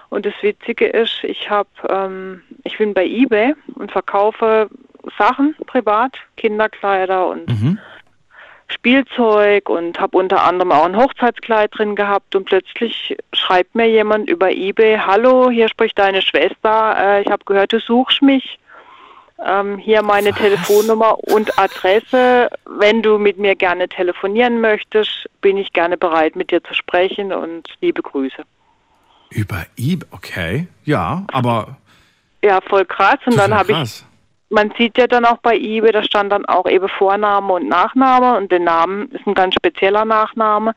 Und 0.10 0.26
das 0.26 0.34
Witzige 0.42 0.88
ist, 0.88 1.24
ich 1.24 1.50
habe, 1.50 1.70
ähm, 1.90 2.42
ich 2.64 2.78
bin 2.78 2.94
bei 2.94 3.06
eBay 3.06 3.54
und 3.76 3.92
verkaufe 3.92 4.70
Sachen 5.18 5.56
privat, 5.68 6.18
Kinderkleider 6.38 7.28
und 7.28 7.50
Spielzeug 8.68 9.70
und 9.70 10.00
habe 10.00 10.18
unter 10.18 10.44
anderem 10.44 10.72
auch 10.72 10.86
ein 10.86 10.96
Hochzeitskleid 10.96 11.72
drin 11.76 11.96
gehabt 11.96 12.36
und 12.36 12.46
plötzlich 12.46 13.16
schreibt 13.34 13.76
mir 13.76 13.90
jemand 13.90 14.30
über 14.30 14.52
eBay, 14.52 14.98
hallo, 14.98 15.50
hier 15.50 15.70
spricht 15.70 15.98
deine 15.98 16.22
Schwester, 16.22 16.96
äh, 16.98 17.22
ich 17.22 17.32
habe 17.32 17.44
gehört, 17.46 17.74
du 17.74 17.80
suchst 17.80 18.22
mich. 18.22 18.60
Ähm, 19.44 19.78
hier 19.78 20.02
meine 20.02 20.34
Telefonnummer 20.34 21.18
und 21.30 21.58
Adresse. 21.58 22.50
Wenn 22.66 23.02
du 23.02 23.18
mit 23.18 23.38
mir 23.38 23.56
gerne 23.56 23.88
telefonieren 23.88 24.60
möchtest, 24.60 25.30
bin 25.40 25.56
ich 25.56 25.72
gerne 25.72 25.98
bereit, 25.98 26.36
mit 26.36 26.52
dir 26.52 26.62
zu 26.62 26.74
sprechen 26.74 27.32
und 27.32 27.70
liebe 27.80 28.02
Grüße. 28.02 28.44
Über 29.30 29.66
eBay, 29.78 30.08
okay. 30.12 30.68
Ja, 30.86 31.26
aber 31.32 31.78
Ja, 32.44 32.60
voll 32.62 32.86
krass. 32.86 33.20
Und 33.26 33.38
dann 33.38 33.54
habe 33.54 33.72
ich, 33.72 34.04
man 34.50 34.72
sieht 34.78 34.98
ja 34.98 35.08
dann 35.08 35.26
auch 35.26 35.38
bei 35.38 35.56
eBay, 35.56 35.92
da 35.92 36.04
stand 36.04 36.32
dann 36.32 36.46
auch 36.46 36.66
eben 36.66 36.88
Vorname 36.90 37.54
und 37.54 37.68
Nachname 37.68 38.38
und 38.38 38.52
der 38.52 38.60
Name 38.60 39.06
ist 39.12 39.28
ein 39.28 39.34
ganz 39.36 39.56
spezieller 39.56 40.06
Nachname. 40.06 40.74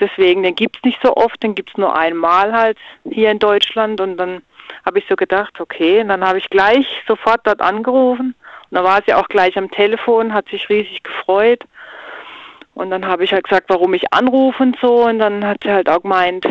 Deswegen, 0.00 0.42
den 0.42 0.54
gibt's 0.54 0.82
nicht 0.84 1.00
so 1.02 1.14
oft, 1.16 1.42
den 1.42 1.54
gibt's 1.54 1.76
nur 1.76 1.96
einmal 1.96 2.52
halt 2.52 2.78
hier 3.08 3.30
in 3.30 3.38
Deutschland 3.38 4.00
und 4.00 4.16
dann 4.16 4.42
habe 4.84 4.98
ich 4.98 5.04
so 5.08 5.16
gedacht, 5.16 5.60
okay, 5.60 6.00
und 6.00 6.08
dann 6.08 6.26
habe 6.26 6.38
ich 6.38 6.50
gleich 6.50 6.86
sofort 7.06 7.40
dort 7.44 7.60
angerufen 7.60 8.34
und 8.70 8.76
da 8.76 8.84
war 8.84 9.02
sie 9.06 9.12
auch 9.12 9.28
gleich 9.28 9.56
am 9.58 9.70
Telefon, 9.70 10.32
hat 10.32 10.48
sich 10.48 10.68
riesig 10.70 11.02
gefreut. 11.02 11.62
Und 12.74 12.90
dann 12.90 13.06
habe 13.06 13.22
ich 13.22 13.32
halt 13.34 13.44
gesagt, 13.44 13.68
warum 13.68 13.92
ich 13.92 14.14
anrufe 14.14 14.62
und 14.62 14.78
so. 14.80 15.04
Und 15.04 15.18
dann 15.18 15.44
hat 15.44 15.58
sie 15.62 15.70
halt 15.70 15.90
auch 15.90 16.00
gemeint, 16.00 16.46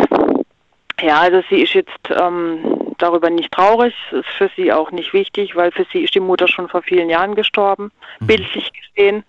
ja, 1.01 1.19
also 1.19 1.41
sie 1.49 1.61
ist 1.61 1.73
jetzt 1.73 2.09
ähm, 2.09 2.93
darüber 2.97 3.29
nicht 3.29 3.51
traurig, 3.51 3.93
ist 4.11 4.29
für 4.37 4.49
sie 4.55 4.71
auch 4.71 4.91
nicht 4.91 5.13
wichtig, 5.13 5.55
weil 5.55 5.71
für 5.71 5.85
sie 5.91 6.03
ist 6.03 6.15
die 6.15 6.19
Mutter 6.19 6.47
schon 6.47 6.69
vor 6.69 6.81
vielen 6.81 7.09
Jahren 7.09 7.35
gestorben, 7.35 7.91
mhm. 8.19 8.27
bildlich 8.27 8.71
gesehen, 8.73 9.23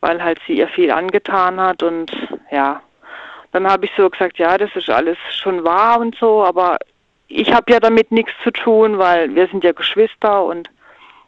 weil 0.00 0.22
halt 0.22 0.40
sie 0.46 0.54
ihr 0.54 0.68
viel 0.68 0.90
angetan 0.90 1.60
hat 1.60 1.82
und 1.82 2.12
ja, 2.50 2.80
dann 3.52 3.70
habe 3.70 3.86
ich 3.86 3.92
so 3.96 4.10
gesagt, 4.10 4.38
ja, 4.38 4.58
das 4.58 4.74
ist 4.74 4.90
alles 4.90 5.16
schon 5.30 5.62
wahr 5.64 6.00
und 6.00 6.16
so, 6.16 6.44
aber 6.44 6.78
ich 7.28 7.52
habe 7.52 7.72
ja 7.72 7.80
damit 7.80 8.12
nichts 8.12 8.32
zu 8.42 8.50
tun, 8.50 8.98
weil 8.98 9.34
wir 9.34 9.46
sind 9.48 9.64
ja 9.64 9.72
Geschwister 9.72 10.44
und 10.44 10.68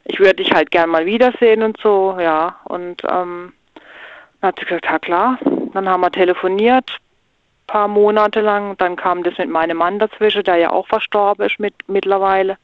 ich 0.04 0.18
würde 0.18 0.36
dich 0.36 0.52
halt 0.52 0.70
gern 0.70 0.90
mal 0.90 1.06
wiedersehen 1.06 1.62
und 1.62 1.78
so, 1.82 2.16
ja. 2.20 2.56
Und 2.64 3.02
ähm, 3.04 3.52
dann 4.40 4.48
hat 4.48 4.58
sie 4.58 4.64
gesagt, 4.64 4.84
ja 4.86 4.98
klar. 4.98 5.38
Dann 5.72 5.88
haben 5.88 6.00
wir 6.00 6.10
telefoniert, 6.10 6.98
paar 7.66 7.88
Monate 7.88 8.40
lang. 8.40 8.76
Dann 8.78 8.96
kam 8.96 9.22
das 9.22 9.38
mit 9.38 9.48
meinem 9.48 9.78
Mann 9.78 9.98
dazwischen, 9.98 10.44
der 10.44 10.56
ja 10.56 10.70
auch 10.70 10.86
verstorben 10.86 11.46
ist 11.46 11.58
mit, 11.58 11.74
mittlerweile. 11.86 12.58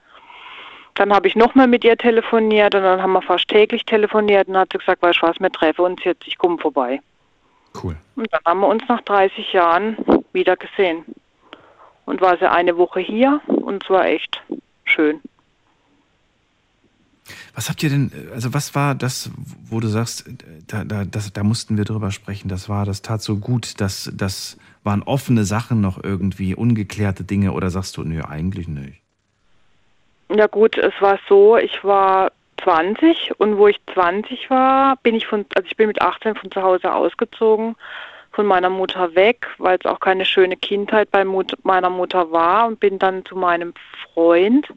Dann 0.94 1.12
habe 1.12 1.26
ich 1.26 1.36
nochmal 1.36 1.68
mit 1.68 1.84
ihr 1.84 1.96
telefoniert 1.96 2.74
und 2.74 2.82
dann 2.82 3.00
haben 3.00 3.12
wir 3.12 3.22
fast 3.22 3.48
täglich 3.48 3.84
telefoniert 3.84 4.48
und 4.48 4.56
hat 4.56 4.68
sie 4.72 4.78
gesagt, 4.78 5.02
weißt 5.02 5.22
du 5.22 5.26
was, 5.26 5.40
wir 5.40 5.50
treffen 5.50 5.82
uns 5.82 6.04
jetzt, 6.04 6.26
ich 6.26 6.36
komme 6.36 6.58
vorbei. 6.58 7.00
Cool. 7.82 7.96
Und 8.16 8.28
dann 8.30 8.40
haben 8.44 8.60
wir 8.60 8.68
uns 8.68 8.82
nach 8.88 9.00
30 9.00 9.52
Jahren 9.52 9.96
wieder 10.32 10.56
gesehen. 10.56 11.04
Und 12.04 12.20
war 12.20 12.36
sie 12.36 12.50
eine 12.50 12.76
Woche 12.76 13.00
hier 13.00 13.40
und 13.46 13.84
es 13.84 13.88
war 13.88 14.06
echt 14.06 14.42
schön. 14.84 15.20
Was 17.54 17.68
habt 17.68 17.82
ihr 17.82 17.90
denn, 17.90 18.10
also 18.32 18.52
was 18.52 18.74
war 18.74 18.94
das, 18.94 19.30
wo 19.64 19.80
du 19.80 19.88
sagst, 19.88 20.24
da, 20.66 20.84
da, 20.84 21.04
das, 21.04 21.32
da 21.32 21.44
mussten 21.44 21.76
wir 21.76 21.84
drüber 21.84 22.10
sprechen, 22.10 22.48
das 22.48 22.68
war, 22.68 22.84
das 22.84 23.02
tat 23.02 23.22
so 23.22 23.36
gut, 23.36 23.80
dass 23.80 24.10
das 24.14 24.58
waren 24.84 25.02
offene 25.02 25.44
Sachen 25.44 25.80
noch 25.80 26.02
irgendwie, 26.02 26.54
ungeklärte 26.54 27.24
Dinge 27.24 27.52
oder 27.52 27.70
sagst 27.70 27.96
du, 27.96 28.02
nö, 28.02 28.22
eigentlich 28.22 28.68
nicht? 28.68 29.00
Ja 30.34 30.46
gut, 30.46 30.78
es 30.78 30.94
war 31.00 31.18
so, 31.28 31.56
ich 31.56 31.84
war 31.84 32.32
20 32.62 33.32
und 33.38 33.58
wo 33.58 33.68
ich 33.68 33.80
20 33.92 34.50
war, 34.50 34.96
bin 35.02 35.14
ich 35.14 35.26
von, 35.26 35.44
also 35.54 35.66
ich 35.66 35.76
bin 35.76 35.88
mit 35.88 36.00
18 36.00 36.36
von 36.36 36.50
zu 36.50 36.62
Hause 36.62 36.92
ausgezogen, 36.94 37.76
von 38.32 38.46
meiner 38.46 38.70
Mutter 38.70 39.14
weg, 39.14 39.46
weil 39.58 39.78
es 39.78 39.86
auch 39.86 40.00
keine 40.00 40.24
schöne 40.24 40.56
Kindheit 40.56 41.10
bei 41.10 41.24
Mut 41.24 41.52
meiner 41.64 41.90
Mutter 41.90 42.32
war 42.32 42.66
und 42.66 42.80
bin 42.80 42.98
dann 42.98 43.24
zu 43.26 43.36
meinem 43.36 43.74
Freund 44.14 44.72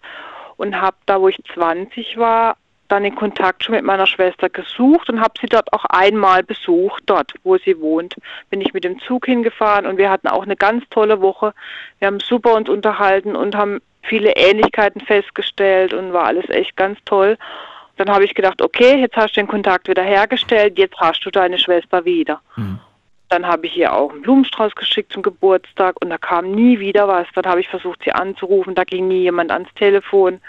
und 0.58 0.80
habe 0.80 0.98
da, 1.06 1.22
wo 1.22 1.30
ich 1.30 1.38
20 1.54 2.18
war, 2.18 2.58
dann 2.88 3.04
den 3.04 3.16
Kontakt 3.16 3.64
schon 3.64 3.76
mit 3.76 3.84
meiner 3.84 4.08
Schwester 4.08 4.50
gesucht 4.50 5.10
und 5.10 5.20
habe 5.20 5.34
sie 5.40 5.48
dort 5.48 5.72
auch 5.74 5.86
einmal 5.86 6.44
besucht, 6.44 7.04
dort, 7.08 7.34
wo 7.44 7.58
sie 7.58 7.80
wohnt. 7.80 8.16
Bin 8.50 8.62
ich 8.62 8.74
mit 8.74 8.84
dem 8.84 9.00
Zug 9.00 9.26
hingefahren 9.26 9.86
und 9.86 9.98
wir 9.98 10.10
hatten 10.10 10.28
auch 10.28 10.44
eine 10.44 10.56
ganz 10.56 10.84
tolle 10.90 11.22
Woche. 11.22 11.54
Wir 12.00 12.08
haben 12.08 12.20
super 12.20 12.54
uns 12.54 12.70
unterhalten 12.70 13.36
und 13.36 13.56
haben 13.56 13.82
viele 14.04 14.36
Ähnlichkeiten 14.36 15.02
festgestellt 15.02 15.94
und 15.94 16.14
war 16.14 16.26
alles 16.26 16.50
echt 16.50 16.76
ganz 16.76 17.00
toll. 17.06 17.38
Dann 17.98 18.10
habe 18.10 18.26
ich 18.26 18.36
gedacht, 18.36 18.62
okay, 18.62 19.00
jetzt 19.00 19.16
hast 19.16 19.36
du 19.36 19.42
den 19.42 19.48
Kontakt 19.48 19.88
wieder 19.88 20.04
hergestellt, 20.04 20.78
jetzt 20.78 20.98
hast 20.98 21.26
du 21.26 21.32
deine 21.32 21.58
Schwester 21.58 22.06
wieder. 22.06 22.42
Mhm. 22.56 22.80
Dann 23.30 23.48
habe 23.48 23.66
ich 23.66 23.76
ihr 23.76 23.94
auch 23.94 24.12
einen 24.12 24.22
Blumenstrauß 24.22 24.76
geschickt 24.76 25.12
zum 25.12 25.24
Geburtstag 25.24 25.96
und 26.02 26.10
da 26.10 26.18
kam 26.18 26.52
nie 26.52 26.80
wieder 26.80 27.08
was. 27.08 27.28
Dann 27.34 27.46
habe 27.46 27.60
ich 27.60 27.70
versucht, 27.70 28.04
sie 28.04 28.12
anzurufen, 28.12 28.76
da 28.76 28.84
ging 28.84 29.08
nie 29.08 29.22
jemand 29.22 29.52
ans 29.52 29.74
Telefon. 29.74 30.42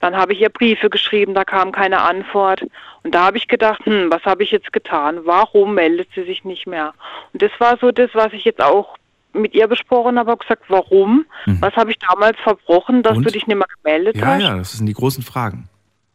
Dann 0.00 0.16
habe 0.16 0.32
ich 0.32 0.40
ihr 0.40 0.48
Briefe 0.48 0.88
geschrieben, 0.88 1.34
da 1.34 1.44
kam 1.44 1.72
keine 1.72 2.00
Antwort. 2.00 2.62
Und 3.02 3.14
da 3.14 3.26
habe 3.26 3.36
ich 3.36 3.48
gedacht, 3.48 3.84
hm, 3.84 4.10
was 4.10 4.24
habe 4.24 4.42
ich 4.42 4.50
jetzt 4.50 4.72
getan? 4.72 5.20
Warum 5.24 5.74
meldet 5.74 6.08
sie 6.14 6.24
sich 6.24 6.44
nicht 6.44 6.66
mehr? 6.66 6.94
Und 7.32 7.42
das 7.42 7.52
war 7.58 7.76
so 7.78 7.92
das, 7.92 8.10
was 8.14 8.32
ich 8.32 8.44
jetzt 8.44 8.62
auch 8.62 8.96
mit 9.32 9.54
ihr 9.54 9.68
besprochen 9.68 10.18
habe, 10.18 10.36
gesagt, 10.36 10.64
warum? 10.68 11.26
Mhm. 11.46 11.60
Was 11.60 11.74
habe 11.76 11.90
ich 11.90 11.98
damals 11.98 12.38
verbrochen, 12.40 13.02
dass 13.02 13.16
Und? 13.16 13.24
du 13.24 13.30
dich 13.30 13.46
nicht 13.46 13.56
mehr 13.56 13.68
gemeldet 13.82 14.16
ja, 14.16 14.26
hast? 14.26 14.42
Ja, 14.42 14.48
ja, 14.48 14.56
das 14.56 14.72
sind 14.72 14.86
die 14.86 14.94
großen 14.94 15.22
Fragen. 15.22 15.68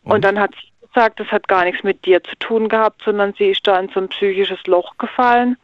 Und? 0.04 0.14
Und 0.14 0.26
dann 0.26 0.40
hat 0.40 0.52
sie 0.56 0.88
gesagt, 0.88 1.20
das 1.20 1.28
hat 1.28 1.48
gar 1.48 1.64
nichts 1.64 1.84
mit 1.84 2.06
dir 2.06 2.24
zu 2.24 2.36
tun 2.40 2.68
gehabt, 2.68 3.04
sondern 3.06 3.34
sie 3.38 3.52
ist 3.52 3.66
da 3.68 3.80
in 3.80 3.90
so 3.90 4.00
ein 4.00 4.10
psychisches 4.10 4.66
Loch 4.66 4.98
gefallen, 4.98 5.58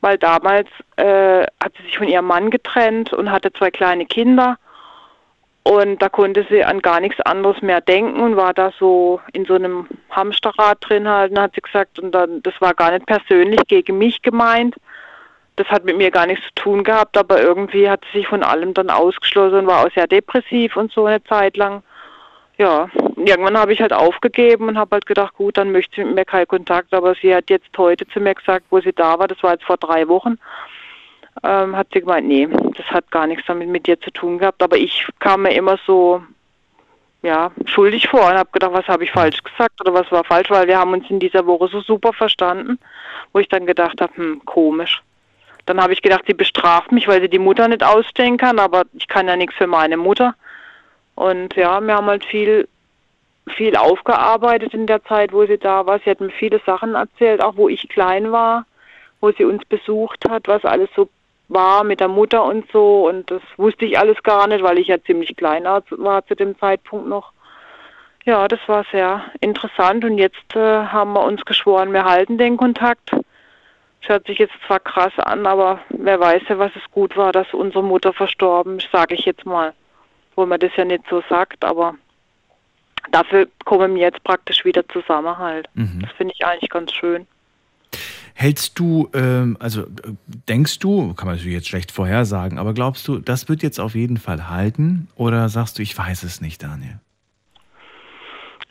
weil 0.00 0.18
damals 0.18 0.68
äh, 0.96 1.42
hat 1.62 1.72
sie 1.76 1.82
sich 1.84 1.98
von 1.98 2.08
ihrem 2.08 2.26
Mann 2.26 2.50
getrennt 2.50 3.12
und 3.12 3.30
hatte 3.30 3.52
zwei 3.52 3.70
kleine 3.70 4.06
Kinder 4.06 4.56
und 5.66 6.00
da 6.00 6.08
konnte 6.08 6.46
sie 6.48 6.62
an 6.62 6.80
gar 6.80 7.00
nichts 7.00 7.20
anderes 7.22 7.60
mehr 7.60 7.80
denken 7.80 8.20
und 8.20 8.36
war 8.36 8.54
da 8.54 8.70
so 8.78 9.20
in 9.32 9.46
so 9.46 9.54
einem 9.54 9.88
Hamsterrad 10.10 10.78
drin 10.80 11.08
halt. 11.08 11.36
Hat 11.36 11.56
sie 11.56 11.60
gesagt, 11.60 11.98
und 11.98 12.12
dann, 12.12 12.40
das 12.44 12.54
war 12.60 12.72
gar 12.72 12.92
nicht 12.92 13.04
persönlich 13.06 13.58
gegen 13.66 13.98
mich 13.98 14.22
gemeint. 14.22 14.76
Das 15.56 15.66
hat 15.66 15.84
mit 15.84 15.96
mir 15.96 16.12
gar 16.12 16.26
nichts 16.26 16.44
zu 16.44 16.54
tun 16.54 16.84
gehabt, 16.84 17.18
aber 17.18 17.42
irgendwie 17.42 17.90
hat 17.90 18.04
sie 18.12 18.18
sich 18.18 18.28
von 18.28 18.44
allem 18.44 18.74
dann 18.74 18.90
ausgeschlossen 18.90 19.58
und 19.58 19.66
war 19.66 19.84
auch 19.84 19.90
sehr 19.92 20.06
depressiv 20.06 20.76
und 20.76 20.92
so 20.92 21.06
eine 21.06 21.24
Zeit 21.24 21.56
lang. 21.56 21.82
Ja, 22.58 22.88
irgendwann 23.16 23.58
habe 23.58 23.72
ich 23.72 23.80
halt 23.80 23.92
aufgegeben 23.92 24.68
und 24.68 24.78
habe 24.78 24.94
halt 24.94 25.06
gedacht, 25.06 25.34
gut, 25.34 25.58
dann 25.58 25.72
möchte 25.72 25.96
sie 25.96 26.04
mit 26.04 26.14
mir 26.14 26.24
keinen 26.24 26.46
Kontakt. 26.46 26.94
Aber 26.94 27.16
sie 27.16 27.34
hat 27.34 27.50
jetzt 27.50 27.76
heute 27.76 28.06
zu 28.06 28.20
mir 28.20 28.36
gesagt, 28.36 28.66
wo 28.70 28.80
sie 28.80 28.92
da 28.92 29.18
war, 29.18 29.26
das 29.26 29.42
war 29.42 29.54
jetzt 29.54 29.64
vor 29.64 29.78
drei 29.78 30.06
Wochen, 30.06 30.38
ähm, 31.42 31.76
hat 31.76 31.88
sie 31.92 32.00
gemeint, 32.00 32.26
nee, 32.26 32.48
das 32.76 32.86
hat 32.86 33.10
gar 33.10 33.26
nichts 33.26 33.44
damit 33.46 33.68
mit 33.68 33.86
dir 33.86 34.00
zu 34.00 34.10
tun 34.10 34.38
gehabt. 34.38 34.62
Aber 34.62 34.76
ich 34.76 35.06
kam 35.18 35.42
mir 35.42 35.54
immer 35.54 35.78
so, 35.86 36.22
ja, 37.22 37.50
schuldig 37.64 38.08
vor 38.08 38.20
und 38.20 38.38
habe 38.38 38.50
gedacht, 38.52 38.72
was 38.72 38.88
habe 38.88 39.04
ich 39.04 39.10
falsch 39.10 39.42
gesagt 39.42 39.80
oder 39.80 39.92
was 39.92 40.10
war 40.12 40.24
falsch, 40.24 40.50
weil 40.50 40.68
wir 40.68 40.78
haben 40.78 40.92
uns 40.92 41.10
in 41.10 41.18
dieser 41.18 41.46
Woche 41.46 41.68
so 41.68 41.80
super 41.80 42.12
verstanden, 42.12 42.78
wo 43.32 43.40
ich 43.40 43.48
dann 43.48 43.66
gedacht 43.66 44.00
habe, 44.00 44.16
hm, 44.16 44.42
komisch. 44.44 45.02
Dann 45.66 45.82
habe 45.82 45.92
ich 45.92 46.02
gedacht, 46.02 46.24
sie 46.26 46.34
bestraft 46.34 46.92
mich, 46.92 47.08
weil 47.08 47.20
sie 47.20 47.28
die 47.28 47.40
Mutter 47.40 47.66
nicht 47.66 47.82
ausstehen 47.82 48.36
kann, 48.36 48.60
aber 48.60 48.84
ich 48.92 49.08
kann 49.08 49.26
ja 49.26 49.34
nichts 49.34 49.56
für 49.56 49.66
meine 49.66 49.96
Mutter. 49.96 50.34
Und 51.16 51.56
ja, 51.56 51.80
wir 51.80 51.94
haben 51.94 52.06
halt 52.06 52.24
viel, 52.24 52.68
viel 53.48 53.74
aufgearbeitet 53.74 54.74
in 54.74 54.86
der 54.86 55.02
Zeit, 55.04 55.32
wo 55.32 55.44
sie 55.46 55.58
da 55.58 55.84
war. 55.84 55.98
Sie 55.98 56.10
hat 56.10 56.20
mir 56.20 56.30
viele 56.30 56.60
Sachen 56.64 56.94
erzählt, 56.94 57.42
auch 57.42 57.56
wo 57.56 57.68
ich 57.68 57.88
klein 57.88 58.30
war, 58.30 58.64
wo 59.20 59.32
sie 59.32 59.44
uns 59.44 59.64
besucht 59.64 60.28
hat, 60.28 60.46
was 60.46 60.64
alles 60.64 60.90
so 60.94 61.08
war 61.48 61.84
mit 61.84 62.00
der 62.00 62.08
Mutter 62.08 62.44
und 62.44 62.70
so. 62.72 63.08
Und 63.08 63.30
das 63.30 63.42
wusste 63.56 63.84
ich 63.84 63.98
alles 63.98 64.22
gar 64.22 64.46
nicht, 64.46 64.62
weil 64.62 64.78
ich 64.78 64.88
ja 64.88 65.02
ziemlich 65.02 65.36
klein 65.36 65.64
war 65.64 66.26
zu 66.26 66.34
dem 66.34 66.58
Zeitpunkt 66.58 67.08
noch. 67.08 67.32
Ja, 68.24 68.48
das 68.48 68.58
war 68.66 68.84
sehr 68.90 69.24
interessant 69.40 70.04
und 70.04 70.18
jetzt 70.18 70.56
äh, 70.56 70.58
haben 70.58 71.12
wir 71.12 71.22
uns 71.22 71.44
geschworen, 71.44 71.92
wir 71.92 72.04
halten 72.04 72.38
den 72.38 72.56
Kontakt. 72.56 73.12
Es 74.02 74.08
hört 74.08 74.26
sich 74.26 74.38
jetzt 74.38 74.54
zwar 74.66 74.80
krass 74.80 75.12
an, 75.18 75.46
aber 75.46 75.78
wer 75.90 76.18
weiß 76.18 76.42
ja, 76.48 76.58
was 76.58 76.72
es 76.74 76.90
gut 76.90 77.16
war, 77.16 77.30
dass 77.30 77.54
unsere 77.54 77.84
Mutter 77.84 78.12
verstorben 78.12 78.78
ist, 78.78 78.88
sage 78.90 79.14
ich 79.14 79.24
jetzt 79.26 79.46
mal. 79.46 79.74
Obwohl 80.32 80.46
man 80.46 80.58
das 80.58 80.74
ja 80.76 80.84
nicht 80.84 81.04
so 81.08 81.22
sagt, 81.28 81.64
aber 81.64 81.94
dafür 83.12 83.46
kommen 83.64 83.94
wir 83.94 84.02
jetzt 84.02 84.24
praktisch 84.24 84.64
wieder 84.64 84.86
zusammen 84.88 85.38
halt. 85.38 85.68
Mhm. 85.74 86.00
Das 86.02 86.10
finde 86.12 86.34
ich 86.36 86.44
eigentlich 86.44 86.70
ganz 86.70 86.92
schön. 86.92 87.28
Hältst 88.34 88.78
du, 88.78 89.08
ähm, 89.14 89.56
also 89.60 89.84
denkst 90.48 90.78
du, 90.78 91.14
kann 91.14 91.26
man 91.26 91.36
natürlich 91.36 91.54
jetzt 91.54 91.68
schlecht 91.68 91.90
vorhersagen, 91.90 92.58
aber 92.58 92.74
glaubst 92.74 93.08
du, 93.08 93.18
das 93.18 93.48
wird 93.48 93.62
jetzt 93.62 93.80
auf 93.80 93.94
jeden 93.94 94.18
Fall 94.18 94.50
halten? 94.50 95.08
Oder 95.16 95.48
sagst 95.48 95.78
du, 95.78 95.82
ich 95.82 95.96
weiß 95.96 96.22
es 96.22 96.40
nicht, 96.40 96.62
Daniel? 96.62 97.00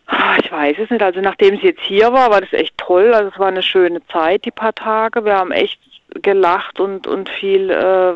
Ah, 0.06 0.38
ich 0.40 0.52
weiß 0.52 0.78
es 0.80 0.90
nicht. 0.90 1.02
Also 1.02 1.20
nachdem 1.20 1.58
sie 1.58 1.68
jetzt 1.68 1.82
hier 1.82 2.14
war, 2.14 2.30
war 2.30 2.42
das 2.42 2.54
echt 2.54 2.78
toll. 2.78 3.14
Also 3.14 3.32
es 3.34 3.40
war 3.40 3.48
eine 3.48 3.64
schöne 3.64 4.06
Zeit, 4.08 4.46
die 4.46 4.52
paar 4.52 4.76
Tage. 4.76 5.26
Wir 5.26 5.36
haben 5.36 5.52
echt 5.52 5.80
gelacht 6.22 6.80
und, 6.80 7.08
und 7.08 7.30
viel, 7.30 7.72
äh, 7.72 8.14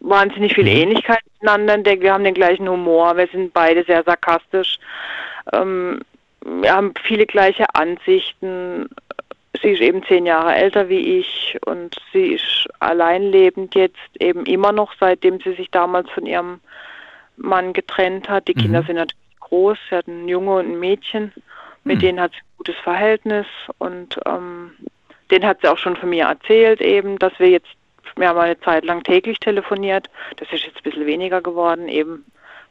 wahnsinnig 0.00 0.54
viel 0.54 0.64
mhm. 0.64 0.70
Ähnlichkeit 0.70 1.20
miteinander. 1.40 2.00
Wir 2.00 2.12
haben 2.12 2.24
den 2.24 2.34
gleichen 2.34 2.68
Humor. 2.68 3.16
Wir 3.16 3.28
sind 3.28 3.52
beide 3.52 3.84
sehr 3.84 4.02
sarkastisch. 4.02 4.78
Ähm, 5.52 6.00
wir 6.44 6.72
haben 6.72 6.92
viele 7.02 7.26
gleiche 7.26 7.66
Ansichten 7.74 8.88
sie 9.62 9.70
ist 9.70 9.80
eben 9.80 10.02
zehn 10.04 10.26
Jahre 10.26 10.54
älter 10.54 10.88
wie 10.88 11.18
ich 11.18 11.58
und 11.66 11.96
sie 12.12 12.34
ist 12.34 12.68
alleinlebend 12.80 13.74
jetzt 13.74 13.98
eben 14.18 14.46
immer 14.46 14.72
noch, 14.72 14.92
seitdem 14.98 15.40
sie 15.40 15.54
sich 15.54 15.70
damals 15.70 16.10
von 16.10 16.26
ihrem 16.26 16.60
Mann 17.36 17.72
getrennt 17.72 18.28
hat. 18.28 18.48
Die 18.48 18.54
mhm. 18.54 18.60
Kinder 18.60 18.82
sind 18.82 18.96
natürlich 18.96 19.40
groß, 19.40 19.78
sie 19.88 19.96
hat 19.96 20.08
einen 20.08 20.28
Junge 20.28 20.56
und 20.56 20.72
ein 20.72 20.80
Mädchen, 20.80 21.32
mit 21.84 21.96
mhm. 21.96 22.00
denen 22.00 22.20
hat 22.20 22.32
sie 22.32 22.38
ein 22.38 22.56
gutes 22.58 22.76
Verhältnis 22.76 23.46
und 23.78 24.18
ähm, 24.26 24.72
den 25.30 25.44
hat 25.44 25.60
sie 25.60 25.68
auch 25.68 25.78
schon 25.78 25.96
von 25.96 26.08
mir 26.08 26.24
erzählt 26.24 26.80
eben, 26.80 27.18
dass 27.18 27.32
wir 27.38 27.48
jetzt, 27.48 27.68
wir 28.16 28.28
haben 28.28 28.38
eine 28.38 28.58
Zeit 28.60 28.84
lang 28.84 29.02
täglich 29.02 29.38
telefoniert, 29.40 30.08
das 30.36 30.52
ist 30.52 30.64
jetzt 30.64 30.78
ein 30.78 30.82
bisschen 30.82 31.06
weniger 31.06 31.40
geworden, 31.40 31.88
eben 31.88 32.24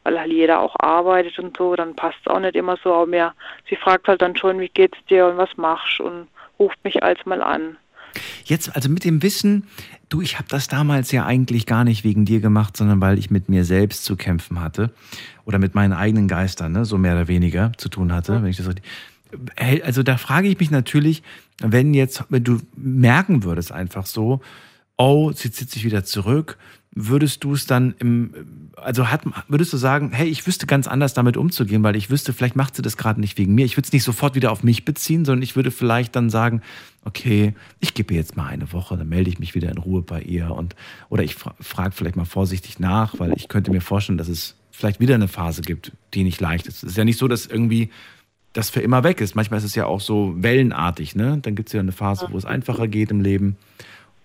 weil 0.05 0.19
halt 0.19 0.31
jeder 0.31 0.59
auch 0.59 0.75
arbeitet 0.79 1.39
und 1.39 1.57
so, 1.57 1.75
dann 1.75 1.95
passt 1.95 2.19
es 2.21 2.27
auch 2.27 2.39
nicht 2.39 2.55
immer 2.55 2.77
so, 2.83 2.93
aber 2.93 3.07
mehr, 3.07 3.33
sie 3.67 3.75
fragt 3.75 4.07
halt 4.07 4.21
dann 4.21 4.37
schon, 4.37 4.59
wie 4.59 4.69
geht's 4.69 5.03
dir 5.09 5.25
und 5.25 5.37
was 5.37 5.49
machst 5.57 5.99
und 5.99 6.27
ruft 6.59 6.83
mich 6.83 7.03
als 7.03 7.25
mal 7.25 7.41
an. 7.41 7.77
Jetzt, 8.45 8.75
also 8.75 8.89
mit 8.89 9.03
dem 9.03 9.21
Wissen, 9.23 9.67
du, 10.09 10.21
ich 10.21 10.37
habe 10.37 10.47
das 10.49 10.67
damals 10.67 11.11
ja 11.11 11.25
eigentlich 11.25 11.65
gar 11.65 11.83
nicht 11.83 12.03
wegen 12.03 12.25
dir 12.25 12.39
gemacht, 12.39 12.77
sondern 12.77 13.01
weil 13.01 13.17
ich 13.19 13.29
mit 13.29 13.49
mir 13.49 13.65
selbst 13.65 14.05
zu 14.05 14.15
kämpfen 14.15 14.61
hatte 14.61 14.91
oder 15.45 15.59
mit 15.59 15.75
meinen 15.75 15.93
eigenen 15.93 16.27
Geistern, 16.27 16.71
ne, 16.71 16.85
so 16.85 16.97
mehr 16.97 17.13
oder 17.13 17.27
weniger 17.27 17.71
zu 17.77 17.89
tun 17.89 18.13
hatte, 18.13 18.33
ja. 18.33 18.43
wenn 18.43 18.49
ich 18.49 18.57
das 18.57 18.67
also 19.83 20.03
da 20.03 20.17
frage 20.17 20.47
ich 20.47 20.59
mich 20.59 20.71
natürlich, 20.71 21.23
wenn 21.59 21.93
jetzt, 21.93 22.23
wenn 22.29 22.43
du 22.43 22.59
merken 22.75 23.43
würdest 23.43 23.71
einfach 23.71 24.05
so, 24.05 24.39
oh, 24.97 25.31
sie 25.33 25.51
zieht 25.51 25.69
sich 25.69 25.83
wieder 25.83 26.05
zurück, 26.05 26.57
würdest 26.95 27.43
du 27.43 27.53
es 27.53 27.67
dann 27.67 27.93
im, 27.99 28.33
also 28.77 29.11
hat, 29.11 29.23
würdest 29.49 29.73
du 29.73 29.77
sagen, 29.77 30.11
hey, 30.13 30.27
ich 30.27 30.47
wüsste 30.47 30.65
ganz 30.65 30.87
anders 30.87 31.13
damit 31.13 31.35
umzugehen, 31.35 31.83
weil 31.83 31.97
ich 31.97 32.09
wüsste, 32.09 32.31
vielleicht 32.31 32.55
macht 32.55 32.75
sie 32.75 32.81
das 32.81 32.95
gerade 32.95 33.19
nicht 33.19 33.37
wegen 33.37 33.53
mir. 33.53 33.65
Ich 33.65 33.75
würde 33.75 33.85
es 33.85 33.93
nicht 33.93 34.03
sofort 34.03 34.33
wieder 34.33 34.51
auf 34.51 34.63
mich 34.63 34.85
beziehen, 34.85 35.25
sondern 35.25 35.43
ich 35.43 35.57
würde 35.57 35.71
vielleicht 35.71 36.15
dann 36.15 36.29
sagen, 36.29 36.61
okay, 37.03 37.53
ich 37.81 37.93
gebe 37.93 38.13
ihr 38.13 38.19
jetzt 38.19 38.37
mal 38.37 38.47
eine 38.47 38.71
Woche, 38.71 38.97
dann 38.97 39.09
melde 39.09 39.29
ich 39.29 39.39
mich 39.39 39.55
wieder 39.55 39.69
in 39.69 39.77
Ruhe 39.77 40.01
bei 40.01 40.21
ihr 40.21 40.51
und 40.51 40.75
oder 41.09 41.23
ich 41.23 41.35
fra 41.35 41.53
frage 41.59 41.91
vielleicht 41.91 42.15
mal 42.15 42.25
vorsichtig 42.25 42.79
nach, 42.79 43.19
weil 43.19 43.33
ich 43.35 43.49
könnte 43.49 43.71
mir 43.71 43.81
vorstellen, 43.81 44.17
dass 44.17 44.29
es 44.29 44.55
vielleicht 44.71 45.01
wieder 45.01 45.15
eine 45.15 45.27
Phase 45.27 45.61
gibt, 45.61 45.91
die 46.13 46.23
nicht 46.23 46.39
leicht 46.39 46.65
ist. 46.65 46.77
Es 46.77 46.91
ist 46.91 46.97
ja 46.97 47.03
nicht 47.03 47.19
so, 47.19 47.27
dass 47.27 47.45
irgendwie 47.45 47.89
das 48.53 48.69
für 48.69 48.79
immer 48.79 49.03
weg 49.03 49.19
ist. 49.19 49.35
Manchmal 49.35 49.57
ist 49.57 49.65
es 49.65 49.75
ja 49.75 49.85
auch 49.85 49.99
so 49.99 50.33
wellenartig, 50.37 51.15
ne? 51.15 51.39
Dann 51.41 51.55
gibt 51.55 51.69
es 51.69 51.73
ja 51.73 51.81
eine 51.81 51.91
Phase, 51.91 52.29
wo 52.31 52.37
es 52.37 52.45
einfacher 52.45 52.87
geht 52.87 53.11
im 53.11 53.19
Leben. 53.19 53.57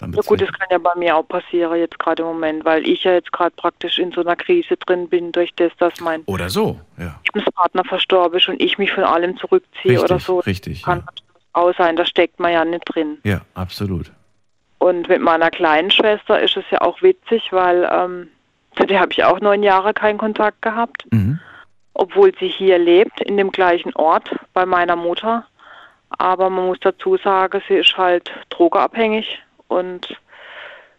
Dann 0.00 0.12
Ja 0.12 0.22
gut, 0.22 0.40
das 0.40 0.52
kann 0.52 0.68
ja 0.70 0.78
bei 0.78 0.94
mir 0.96 1.16
auch 1.16 1.28
passieren 1.28 1.78
jetzt 1.78 1.98
gerade 1.98 2.22
im 2.22 2.28
Moment, 2.28 2.64
weil 2.64 2.86
ich 2.86 3.04
ja 3.04 3.12
jetzt 3.12 3.32
gerade 3.32 3.54
praktisch 3.54 3.98
in 3.98 4.12
so 4.12 4.22
einer 4.22 4.36
Krise 4.36 4.76
drin 4.76 5.08
bin, 5.08 5.30
durch 5.32 5.54
das, 5.56 5.72
dass 5.78 6.00
mein 6.00 6.22
Oder 6.24 6.48
so, 6.48 6.80
ja. 6.98 7.20
Lebenspartner 7.26 7.84
verstorben 7.84 8.38
ist 8.38 8.48
und 8.48 8.60
ich 8.60 8.78
mich 8.78 8.92
von 8.92 9.04
allem 9.04 9.36
zurückziehe 9.36 9.92
Richtig, 9.92 10.04
oder 10.04 10.18
so. 10.18 10.38
richtig, 10.40 10.82
Kann 10.82 11.04
auch 11.52 11.74
sein, 11.76 11.96
da 11.96 12.06
steckt 12.06 12.40
man 12.40 12.52
ja 12.52 12.64
nicht 12.64 12.84
drin. 12.86 13.18
Ja, 13.24 13.42
absolut. 13.54 14.10
Und 14.78 15.08
mit 15.08 15.20
meiner 15.20 15.50
kleinen 15.50 15.90
Schwester 15.90 16.40
ist 16.40 16.56
es 16.56 16.64
ja 16.70 16.80
auch 16.80 17.02
witzig, 17.02 17.52
weil 17.52 17.86
ähm, 17.92 18.28
zu 18.76 18.86
der 18.86 19.00
habe 19.00 19.12
ich 19.12 19.22
auch 19.24 19.40
neun 19.40 19.62
Jahre 19.62 19.92
keinen 19.92 20.16
Kontakt 20.16 20.62
gehabt, 20.62 21.04
obwohl 21.92 22.32
sie 22.38 22.48
hier 22.48 22.78
lebt, 22.78 23.20
in 23.20 23.36
dem 23.36 23.50
gleichen 23.50 23.94
Ort 23.94 24.34
bei 24.54 24.64
meiner 24.64 24.96
Mutter. 24.96 25.44
Aber 26.10 26.48
man 26.48 26.66
muss 26.66 26.78
dazu 26.80 27.16
sagen, 27.18 27.60
sie 27.68 27.74
ist 27.74 27.96
halt 27.98 28.30
drogeabhängig 28.48 29.40
und 29.70 30.16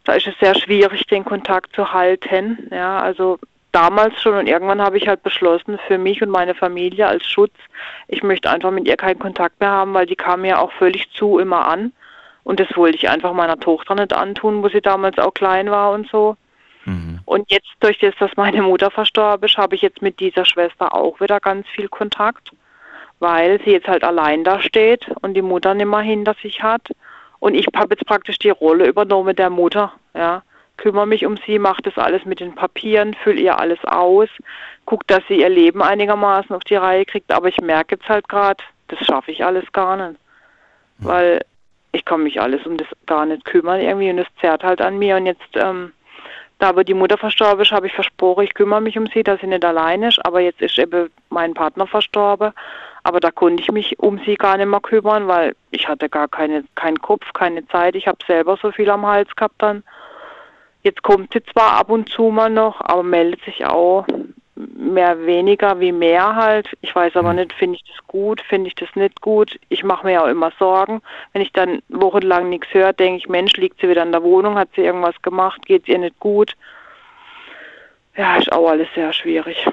da 0.04 0.14
ist 0.14 0.28
es 0.28 0.38
sehr 0.40 0.56
schwierig, 0.56 1.06
den 1.08 1.26
Kontakt 1.26 1.76
zu 1.76 1.94
halten. 1.94 2.70
Ja, 2.72 3.00
also 3.00 3.38
damals 3.72 4.20
schon 4.22 4.36
und 4.36 4.48
irgendwann 4.48 4.82
habe 4.82 4.98
ich 4.98 5.08
halt 5.08 5.24
beschlossen, 5.24 5.80
für 5.88 5.98
mich 5.98 6.22
und 6.22 6.30
meine 6.30 6.56
Familie 6.56 7.08
als 7.08 7.26
Schutz, 7.26 7.54
ich 8.08 8.24
möchte 8.24 8.50
einfach 8.50 8.72
mit 8.72 8.88
ihr 8.88 8.98
keinen 8.98 9.20
Kontakt 9.20 9.60
mehr 9.60 9.70
haben, 9.70 9.94
weil 9.94 10.06
die 10.06 10.16
kam 10.16 10.42
mir 10.42 10.60
auch 10.60 10.72
völlig 10.74 11.12
zu 11.12 11.40
immer 11.40 11.68
an. 11.68 11.94
Und 12.44 12.60
das 12.60 12.76
wollte 12.76 12.98
ich 12.98 13.08
einfach 13.08 13.34
meiner 13.34 13.60
Tochter 13.60 13.94
nicht 13.94 14.14
antun, 14.14 14.64
wo 14.64 14.70
sie 14.70 14.82
damals 14.82 15.20
auch 15.20 15.34
klein 15.34 15.70
war 15.70 15.92
und 15.92 16.10
so. 16.10 16.36
Und 17.26 17.52
jetzt, 17.52 17.70
durch 17.80 18.00
das, 18.00 18.16
dass 18.20 18.36
meine 18.36 18.64
Mutter 18.64 18.90
verstorben 18.90 19.48
ist, 19.48 19.58
habe 19.58 19.76
ich 19.76 19.84
jetzt 19.84 20.02
mit 20.02 20.20
dieser 20.20 20.46
Schwester 20.46 20.96
auch 20.96 21.20
wieder 21.22 21.40
ganz 21.40 21.68
viel 21.68 21.88
Kontakt, 21.88 22.52
weil 23.20 23.62
sie 23.64 23.72
jetzt 23.72 23.88
halt 23.88 24.04
allein 24.04 24.44
da 24.44 24.60
steht 24.60 25.08
und 25.22 25.36
die 25.36 25.44
Mutter 25.44 25.76
nicht 25.76 25.86
mehr 25.86 26.00
hinter 26.00 26.36
sich 26.42 26.64
hat. 26.64 26.90
Und 27.42 27.56
ich 27.56 27.66
habe 27.76 27.96
jetzt 27.96 28.06
praktisch 28.06 28.38
die 28.38 28.52
Rolle 28.52 28.86
übernommen 28.88 29.36
der 29.36 29.50
Mutter, 29.50 29.92
ja. 30.14 30.44
Kümmere 30.78 31.08
mich 31.08 31.26
um 31.26 31.38
sie, 31.38 31.60
mache 31.60 31.82
das 31.82 31.98
alles 31.98 32.24
mit 32.24 32.40
den 32.40 32.56
Papieren, 32.56 33.14
fülle 33.14 33.42
ihr 33.42 33.60
alles 33.60 33.84
aus, 33.84 34.30
gucke, 34.86 35.06
dass 35.08 35.22
sie 35.28 35.42
ihr 35.42 35.50
Leben 35.50 35.82
einigermaßen 35.82 36.56
auf 36.56 36.64
die 36.64 36.76
Reihe 36.76 37.06
kriegt. 37.06 37.32
Aber 37.32 37.50
ich 37.50 37.60
merke 37.60 37.96
jetzt 37.96 38.08
halt 38.08 38.30
gerade, 38.30 38.64
das 38.88 39.00
schaffe 39.00 39.32
ich 39.32 39.44
alles 39.44 39.72
gar 39.74 39.98
nicht. 39.98 40.20
Weil 41.00 41.42
ich 41.92 42.06
kann 42.06 42.24
mich 42.24 42.40
alles 42.40 42.66
um 42.66 42.78
das 42.78 42.88
gar 43.06 43.26
nicht 43.26 43.44
kümmern 43.44 43.82
irgendwie 43.82 44.12
und 44.12 44.18
das 44.18 44.28
zerrt 44.40 44.64
halt 44.64 44.82
an 44.82 44.98
mir. 44.98 45.18
Und 45.18 45.26
jetzt, 45.26 45.56
ähm, 45.56 45.94
da 46.60 46.70
aber 46.70 46.84
die 46.84 46.94
Mutter 46.94 47.18
verstorben 47.18 47.62
ist, 47.62 47.72
habe 47.72 47.88
ich 47.88 47.94
versprochen, 47.94 48.44
ich 48.44 48.54
kümmere 48.54 48.82
mich 48.82 48.98
um 48.98 49.08
sie, 49.08 49.24
dass 49.24 49.42
sie 49.42 49.48
nicht 49.48 49.66
allein 49.66 50.04
ist. 50.04 50.24
Aber 50.26 50.42
jetzt 50.42 50.62
ist 50.62 50.78
eben 50.78 51.10
mein 51.30 51.54
Partner 51.56 51.88
verstorben. 51.88 52.54
Aber 53.04 53.20
da 53.20 53.32
konnte 53.32 53.62
ich 53.64 53.72
mich 53.72 54.00
um 54.00 54.20
sie 54.26 54.36
gar 54.36 54.58
nicht 54.58 54.68
mehr 54.68 54.80
kümmern, 54.80 55.28
weil 55.28 55.56
ich 55.72 55.88
hatte 55.88 56.10
gar 56.10 56.28
keine, 56.28 56.64
keinen 56.76 57.02
Kopf, 57.02 57.34
keine 57.34 57.68
Zeit. 57.68 57.96
Ich 57.96 58.08
habe 58.08 58.20
selber 58.28 58.58
so 58.62 58.72
viel 58.72 58.90
am 58.90 59.06
Hals 59.06 59.36
gehabt 59.36 59.56
dann. 59.60 59.84
Jetzt 60.84 61.04
kommt 61.04 61.34
sie 61.34 61.44
zwar 61.44 61.74
ab 61.74 61.90
und 61.90 62.10
zu 62.10 62.24
mal 62.30 62.50
noch, 62.50 62.82
aber 62.82 63.04
meldet 63.04 63.44
sich 63.44 63.66
auch 63.66 64.06
mehr 64.56 65.26
weniger 65.26 65.80
wie 65.80 65.92
mehr 65.92 66.36
halt. 66.36 66.70
Ich 66.82 66.96
weiß 66.96 67.16
aber 67.16 67.34
nicht, 67.34 67.54
finde 67.54 67.78
ich 67.78 67.84
das 67.84 68.06
gut, 68.08 68.42
finde 68.42 68.68
ich 68.68 68.76
das 68.76 68.90
nicht 68.96 69.22
gut. 69.22 69.60
Ich 69.70 69.84
mache 69.84 70.06
mir 70.06 70.14
ja 70.14 70.24
auch 70.24 70.28
immer 70.30 70.52
Sorgen. 70.60 71.02
Wenn 71.34 71.42
ich 71.42 71.54
dann 71.54 71.82
wochenlang 71.90 72.50
nichts 72.50 72.68
höre, 72.74 72.94
denke 72.94 73.18
ich, 73.18 73.30
Mensch, 73.30 73.54
liegt 73.54 73.80
sie 73.80 73.90
wieder 73.90 74.04
in 74.04 74.12
der 74.12 74.24
Wohnung, 74.24 74.58
hat 74.58 74.70
sie 74.76 74.82
irgendwas 74.82 75.20
gemacht, 75.22 75.66
geht 75.66 75.84
es 75.84 75.90
ihr 75.90 76.00
nicht 76.00 76.20
gut. 76.20 76.56
Ja, 78.18 78.38
ist 78.38 78.52
auch 78.52 78.70
alles 78.70 78.88
sehr 78.94 79.14
schwierig. 79.14 79.66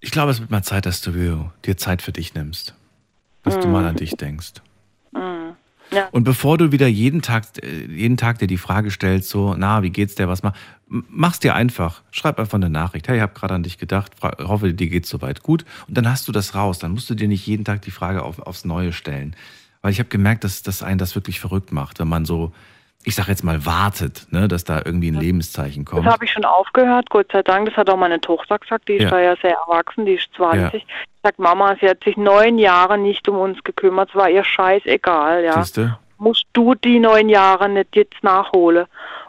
Ich 0.00 0.10
glaube, 0.10 0.30
es 0.30 0.40
wird 0.40 0.50
mal 0.50 0.62
Zeit, 0.62 0.86
dass 0.86 1.00
du 1.00 1.50
dir 1.64 1.76
Zeit 1.76 2.02
für 2.02 2.12
dich 2.12 2.34
nimmst. 2.34 2.74
Dass 3.42 3.58
du 3.58 3.68
mal 3.68 3.84
an 3.86 3.96
dich 3.96 4.12
denkst. 4.12 4.54
Mhm. 5.12 5.56
Ja. 5.90 6.08
Und 6.08 6.24
bevor 6.24 6.58
du 6.58 6.70
wieder 6.70 6.86
jeden 6.86 7.22
Tag, 7.22 7.44
äh, 7.62 7.86
jeden 7.86 8.16
Tag 8.16 8.38
dir 8.38 8.46
die 8.46 8.58
Frage 8.58 8.90
stellst, 8.90 9.30
so, 9.30 9.54
na, 9.54 9.82
wie 9.82 9.90
geht's 9.90 10.16
dir, 10.16 10.28
was 10.28 10.42
mach, 10.42 10.54
mach's 10.86 11.40
dir 11.40 11.54
einfach. 11.54 12.02
Schreib 12.10 12.38
einfach 12.38 12.56
eine 12.56 12.68
Nachricht. 12.68 13.08
Hey, 13.08 13.16
ich 13.16 13.22
habe 13.22 13.32
gerade 13.32 13.54
an 13.54 13.62
dich 13.62 13.78
gedacht, 13.78 14.12
hoffe, 14.22 14.74
dir 14.74 14.88
geht's 14.88 15.08
soweit 15.08 15.42
gut. 15.42 15.64
Und 15.86 15.96
dann 15.96 16.08
hast 16.08 16.28
du 16.28 16.32
das 16.32 16.54
raus. 16.54 16.78
Dann 16.78 16.92
musst 16.92 17.08
du 17.08 17.14
dir 17.14 17.28
nicht 17.28 17.46
jeden 17.46 17.64
Tag 17.64 17.82
die 17.82 17.90
Frage 17.90 18.22
auf, 18.22 18.38
aufs 18.40 18.64
Neue 18.64 18.92
stellen. 18.92 19.34
Weil 19.80 19.92
ich 19.92 19.98
habe 19.98 20.08
gemerkt, 20.08 20.44
dass, 20.44 20.62
dass 20.62 20.82
einen 20.82 20.98
das 20.98 21.14
wirklich 21.14 21.40
verrückt 21.40 21.72
macht, 21.72 22.00
wenn 22.00 22.08
man 22.08 22.24
so, 22.24 22.52
ich 23.08 23.14
sag 23.14 23.26
jetzt 23.28 23.42
mal, 23.42 23.64
wartet, 23.64 24.26
ne, 24.30 24.48
dass 24.48 24.64
da 24.64 24.82
irgendwie 24.84 25.10
ein 25.10 25.14
Lebenszeichen 25.14 25.86
kommt. 25.86 26.04
Das 26.04 26.12
habe 26.12 26.26
ich 26.26 26.30
schon 26.30 26.44
aufgehört, 26.44 27.08
Gott 27.08 27.32
sei 27.32 27.42
Dank. 27.42 27.66
Das 27.66 27.74
hat 27.78 27.88
auch 27.88 27.96
meine 27.96 28.20
Tochter 28.20 28.58
gesagt, 28.58 28.86
die 28.86 28.96
ist 28.96 29.04
Ja. 29.04 29.10
da 29.10 29.18
ja 29.20 29.34
sehr 29.40 29.56
erwachsen, 29.66 30.04
die 30.04 30.12
ist 30.12 30.28
20. 30.36 30.82
Ja. 30.82 30.88
Sagt 31.22 31.38
Mama, 31.38 31.74
sie 31.80 31.88
hat 31.88 32.04
sich 32.04 32.18
neun 32.18 32.58
Jahre 32.58 32.98
nicht 32.98 33.26
um 33.26 33.38
uns 33.38 33.64
gekümmert, 33.64 34.10
es 34.10 34.14
war 34.14 34.28
ihr 34.28 34.44
scheißegal, 34.44 35.42
ja. 35.42 35.54
Siehste? 35.54 35.98
Musst 36.18 36.44
du 36.52 36.74
die 36.74 36.98
neun 36.98 37.30
Jahre 37.30 37.68
nicht 37.70 37.96
jetzt 37.96 38.22
nachholen 38.22 38.86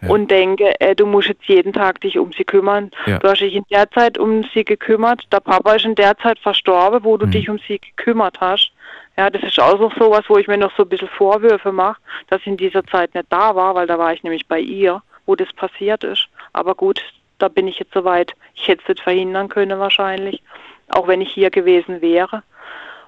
und 0.07 0.29
denke, 0.29 0.77
äh, 0.81 0.93
du 0.95 1.05
musst 1.05 1.29
jetzt 1.29 1.45
jeden 1.45 1.71
Tag 1.71 2.01
dich 2.01 2.17
um 2.17 2.33
sie 2.33 2.43
kümmern. 2.43 2.91
Ja. 3.05 3.19
Du 3.19 3.29
hast 3.29 3.39
dich 3.39 3.53
in 3.53 3.63
der 3.71 3.89
Zeit 3.91 4.17
um 4.17 4.43
sie 4.53 4.65
gekümmert, 4.65 5.23
der 5.31 5.39
Papa 5.39 5.73
ist 5.75 5.85
in 5.85 5.95
der 5.95 6.17
Zeit 6.17 6.39
verstorben, 6.39 7.03
wo 7.03 7.15
du 7.15 7.27
Mhm. 7.27 7.31
dich 7.31 7.49
um 7.49 7.59
sie 7.67 7.79
gekümmert 7.79 8.41
hast. 8.41 8.71
Ja, 9.19 9.29
das 9.29 9.43
ist 9.43 9.59
auch 9.59 9.77
noch 9.77 9.93
sowas, 9.97 10.23
wo 10.29 10.37
ich 10.37 10.47
mir 10.47 10.57
noch 10.57 10.73
so 10.77 10.83
ein 10.83 10.87
bisschen 10.87 11.09
Vorwürfe 11.09 11.73
mache, 11.73 11.99
dass 12.29 12.39
ich 12.39 12.47
in 12.47 12.55
dieser 12.55 12.85
Zeit 12.85 13.13
nicht 13.13 13.25
da 13.29 13.53
war, 13.53 13.75
weil 13.75 13.85
da 13.85 13.99
war 13.99 14.13
ich 14.13 14.23
nämlich 14.23 14.47
bei 14.47 14.61
ihr, 14.61 15.01
wo 15.25 15.35
das 15.35 15.51
passiert 15.51 16.05
ist. 16.05 16.29
Aber 16.53 16.73
gut, 16.73 17.01
da 17.37 17.49
bin 17.49 17.67
ich 17.67 17.79
jetzt 17.79 17.93
soweit. 17.93 18.31
Ich 18.55 18.69
hätte 18.69 18.81
es 18.83 18.87
nicht 18.87 19.03
verhindern 19.03 19.49
können 19.49 19.77
wahrscheinlich, 19.77 20.41
auch 20.87 21.09
wenn 21.09 21.19
ich 21.19 21.33
hier 21.33 21.49
gewesen 21.49 22.01
wäre. 22.01 22.43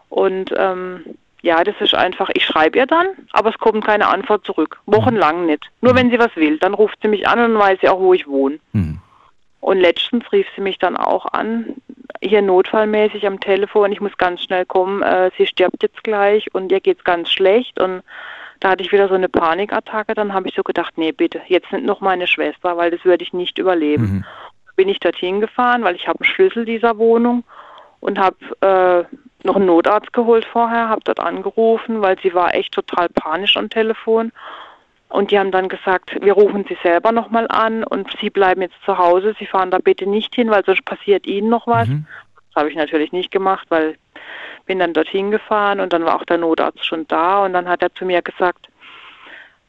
Und 0.09 0.53
ähm, 0.57 1.15
ja, 1.43 1.63
das 1.63 1.75
ist 1.79 1.95
einfach, 1.95 2.29
ich 2.33 2.43
schreibe 2.43 2.79
ihr 2.79 2.87
dann, 2.87 3.07
aber 3.31 3.51
es 3.51 3.57
kommt 3.57 3.85
keine 3.85 4.09
Antwort 4.09 4.45
zurück. 4.45 4.81
Wochenlang 4.87 5.45
nicht. 5.45 5.65
Nur 5.79 5.95
wenn 5.95 6.11
sie 6.11 6.19
was 6.19 6.35
will, 6.35 6.57
dann 6.57 6.73
ruft 6.73 6.97
sie 7.01 7.07
mich 7.07 7.25
an 7.25 7.39
und 7.39 7.57
weiß 7.57 7.79
sie 7.79 7.87
auch, 7.87 8.01
wo 8.01 8.13
ich 8.13 8.27
wohne. 8.27 8.59
Und 9.61 9.79
letztens 9.79 10.29
rief 10.33 10.47
sie 10.57 10.61
mich 10.61 10.77
dann 10.77 10.97
auch 10.97 11.27
an, 11.27 11.75
hier 12.21 12.41
notfallmäßig 12.41 13.25
am 13.25 13.39
Telefon, 13.39 13.91
ich 13.91 14.01
muss 14.01 14.15
ganz 14.17 14.43
schnell 14.43 14.65
kommen, 14.65 15.01
äh, 15.01 15.31
sie 15.37 15.47
stirbt 15.47 15.81
jetzt 15.81 16.03
gleich 16.03 16.53
und 16.53 16.71
ihr 16.71 16.79
geht's 16.79 17.03
ganz 17.03 17.31
schlecht. 17.31 17.79
Und 17.81 18.03
da 18.59 18.69
hatte 18.69 18.83
ich 18.83 18.91
wieder 18.91 19.07
so 19.07 19.15
eine 19.15 19.27
Panikattacke, 19.29 20.13
dann 20.13 20.33
habe 20.33 20.47
ich 20.47 20.55
so 20.55 20.61
gedacht, 20.61 20.97
nee, 20.97 21.11
bitte, 21.11 21.41
jetzt 21.47 21.71
nicht 21.71 21.83
noch 21.83 21.99
meine 21.99 22.27
Schwester, 22.27 22.77
weil 22.77 22.91
das 22.91 23.03
würde 23.03 23.23
ich 23.23 23.33
nicht 23.33 23.57
überleben. 23.57 24.23
Bin 24.75 24.87
ich 24.87 24.99
dorthin 24.99 25.41
gefahren, 25.41 25.83
weil 25.83 25.95
ich 25.95 26.07
habe 26.07 26.19
einen 26.19 26.31
Schlüssel 26.31 26.65
dieser 26.65 26.97
Wohnung 26.97 27.43
und 27.99 28.19
habe 28.19 28.37
äh, 28.61 29.15
noch 29.43 29.55
einen 29.55 29.65
Notarzt 29.65 30.13
geholt 30.13 30.45
vorher, 30.45 30.89
habe 30.89 31.01
dort 31.03 31.19
angerufen, 31.19 32.01
weil 32.01 32.17
sie 32.21 32.33
war 32.33 32.53
echt 32.53 32.73
total 32.73 33.09
panisch 33.09 33.57
am 33.57 33.69
Telefon. 33.69 34.31
Und 35.11 35.31
die 35.31 35.37
haben 35.37 35.51
dann 35.51 35.67
gesagt, 35.67 36.17
wir 36.21 36.33
rufen 36.33 36.65
sie 36.67 36.77
selber 36.83 37.11
nochmal 37.11 37.47
an 37.49 37.83
und 37.83 38.09
sie 38.19 38.29
bleiben 38.29 38.61
jetzt 38.61 38.81
zu 38.85 38.97
Hause, 38.97 39.35
sie 39.37 39.45
fahren 39.45 39.71
da 39.71 39.77
bitte 39.77 40.07
nicht 40.07 40.33
hin, 40.33 40.49
weil 40.49 40.63
sonst 40.65 40.85
passiert 40.85 41.27
ihnen 41.27 41.49
noch 41.49 41.67
was. 41.67 41.87
Das 42.47 42.55
habe 42.55 42.69
ich 42.69 42.75
natürlich 42.75 43.11
nicht 43.11 43.31
gemacht, 43.31 43.65
weil 43.69 43.97
bin 44.65 44.79
dann 44.79 44.93
dorthin 44.93 45.31
gefahren 45.31 45.79
und 45.79 45.91
dann 45.91 46.05
war 46.05 46.15
auch 46.15 46.25
der 46.25 46.37
Notarzt 46.37 46.85
schon 46.85 47.07
da 47.07 47.43
und 47.43 47.53
dann 47.53 47.67
hat 47.67 47.81
er 47.81 47.93
zu 47.93 48.05
mir 48.05 48.21
gesagt, 48.21 48.69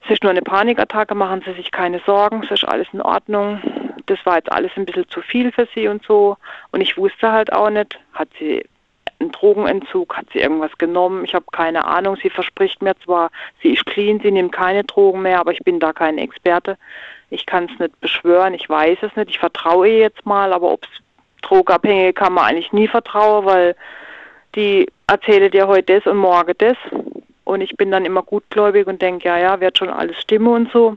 es 0.04 0.10
ist 0.10 0.22
nur 0.22 0.30
eine 0.30 0.42
Panikattacke, 0.42 1.14
machen 1.14 1.42
Sie 1.44 1.52
sich 1.54 1.70
keine 1.70 2.00
Sorgen, 2.06 2.42
es 2.44 2.50
ist 2.50 2.64
alles 2.64 2.88
in 2.92 3.00
Ordnung. 3.00 3.60
Das 4.06 4.18
war 4.24 4.36
jetzt 4.36 4.50
alles 4.50 4.72
ein 4.76 4.84
bisschen 4.84 5.08
zu 5.08 5.22
viel 5.22 5.52
für 5.52 5.68
sie 5.74 5.86
und 5.86 6.04
so. 6.04 6.36
Und 6.72 6.80
ich 6.80 6.96
wusste 6.96 7.30
halt 7.30 7.52
auch 7.52 7.70
nicht, 7.70 7.98
hat 8.12 8.28
sie 8.38 8.64
einen 9.22 9.32
Drogenentzug, 9.32 10.16
hat 10.16 10.26
sie 10.32 10.40
irgendwas 10.40 10.76
genommen, 10.78 11.24
ich 11.24 11.34
habe 11.34 11.46
keine 11.52 11.84
Ahnung. 11.84 12.16
Sie 12.22 12.30
verspricht 12.30 12.82
mir 12.82 12.94
zwar, 13.04 13.30
sie 13.62 13.72
ist 13.74 13.86
clean, 13.86 14.20
sie 14.20 14.30
nimmt 14.30 14.52
keine 14.52 14.84
Drogen 14.84 15.22
mehr, 15.22 15.40
aber 15.40 15.52
ich 15.52 15.60
bin 15.60 15.80
da 15.80 15.92
kein 15.92 16.18
Experte. 16.18 16.76
Ich 17.30 17.46
kann 17.46 17.70
es 17.72 17.78
nicht 17.78 17.98
beschwören, 18.00 18.54
ich 18.54 18.68
weiß 18.68 18.98
es 19.02 19.16
nicht, 19.16 19.30
ich 19.30 19.38
vertraue 19.38 19.88
ihr 19.88 19.98
jetzt 19.98 20.26
mal, 20.26 20.52
aber 20.52 20.70
ob 20.70 20.84
es 20.84 20.90
Drogenabhängige 21.42 22.12
kann 22.12 22.34
man 22.34 22.44
eigentlich 22.44 22.72
nie 22.72 22.88
vertrauen, 22.88 23.44
weil 23.44 23.76
die 24.54 24.88
erzähle 25.06 25.50
dir 25.50 25.66
heute 25.66 25.94
das 25.94 26.06
und 26.06 26.18
morgen 26.18 26.54
das. 26.58 26.76
Und 27.44 27.60
ich 27.60 27.76
bin 27.76 27.90
dann 27.90 28.04
immer 28.04 28.22
gutgläubig 28.22 28.86
und 28.86 29.02
denke, 29.02 29.28
ja, 29.28 29.38
ja, 29.38 29.60
wird 29.60 29.78
schon 29.78 29.90
alles 29.90 30.20
stimmen 30.20 30.48
und 30.48 30.72
so. 30.72 30.96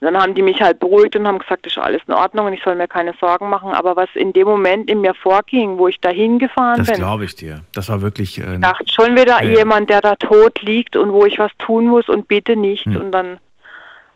Und 0.00 0.12
dann 0.12 0.20
haben 0.20 0.34
die 0.34 0.42
mich 0.42 0.60
halt 0.60 0.80
beruhigt 0.80 1.16
und 1.16 1.26
haben 1.26 1.38
gesagt, 1.38 1.66
ist 1.66 1.78
alles 1.78 2.02
in 2.06 2.14
Ordnung 2.14 2.46
und 2.46 2.52
ich 2.52 2.62
soll 2.62 2.74
mir 2.74 2.88
keine 2.88 3.14
Sorgen 3.20 3.48
machen. 3.48 3.70
Aber 3.70 3.96
was 3.96 4.08
in 4.14 4.32
dem 4.32 4.46
Moment 4.46 4.90
in 4.90 5.00
mir 5.00 5.14
vorging, 5.14 5.78
wo 5.78 5.88
ich 5.88 6.00
da 6.00 6.10
hingefahren 6.10 6.78
Das 6.78 6.88
bin, 6.88 6.96
glaube 6.96 7.24
ich 7.24 7.34
dir. 7.34 7.60
Das 7.74 7.88
war 7.88 8.02
wirklich. 8.02 8.38
Äh, 8.38 8.58
dachte 8.58 8.84
schon 8.92 9.14
wieder 9.16 9.42
ja. 9.42 9.58
jemand, 9.58 9.90
der 9.90 10.00
da 10.00 10.16
tot 10.16 10.60
liegt 10.62 10.96
und 10.96 11.12
wo 11.12 11.24
ich 11.24 11.38
was 11.38 11.52
tun 11.58 11.86
muss 11.86 12.08
und 12.08 12.28
bitte 12.28 12.56
nicht. 12.56 12.86
Hm. 12.86 12.96
Und 12.96 13.12
dann 13.12 13.38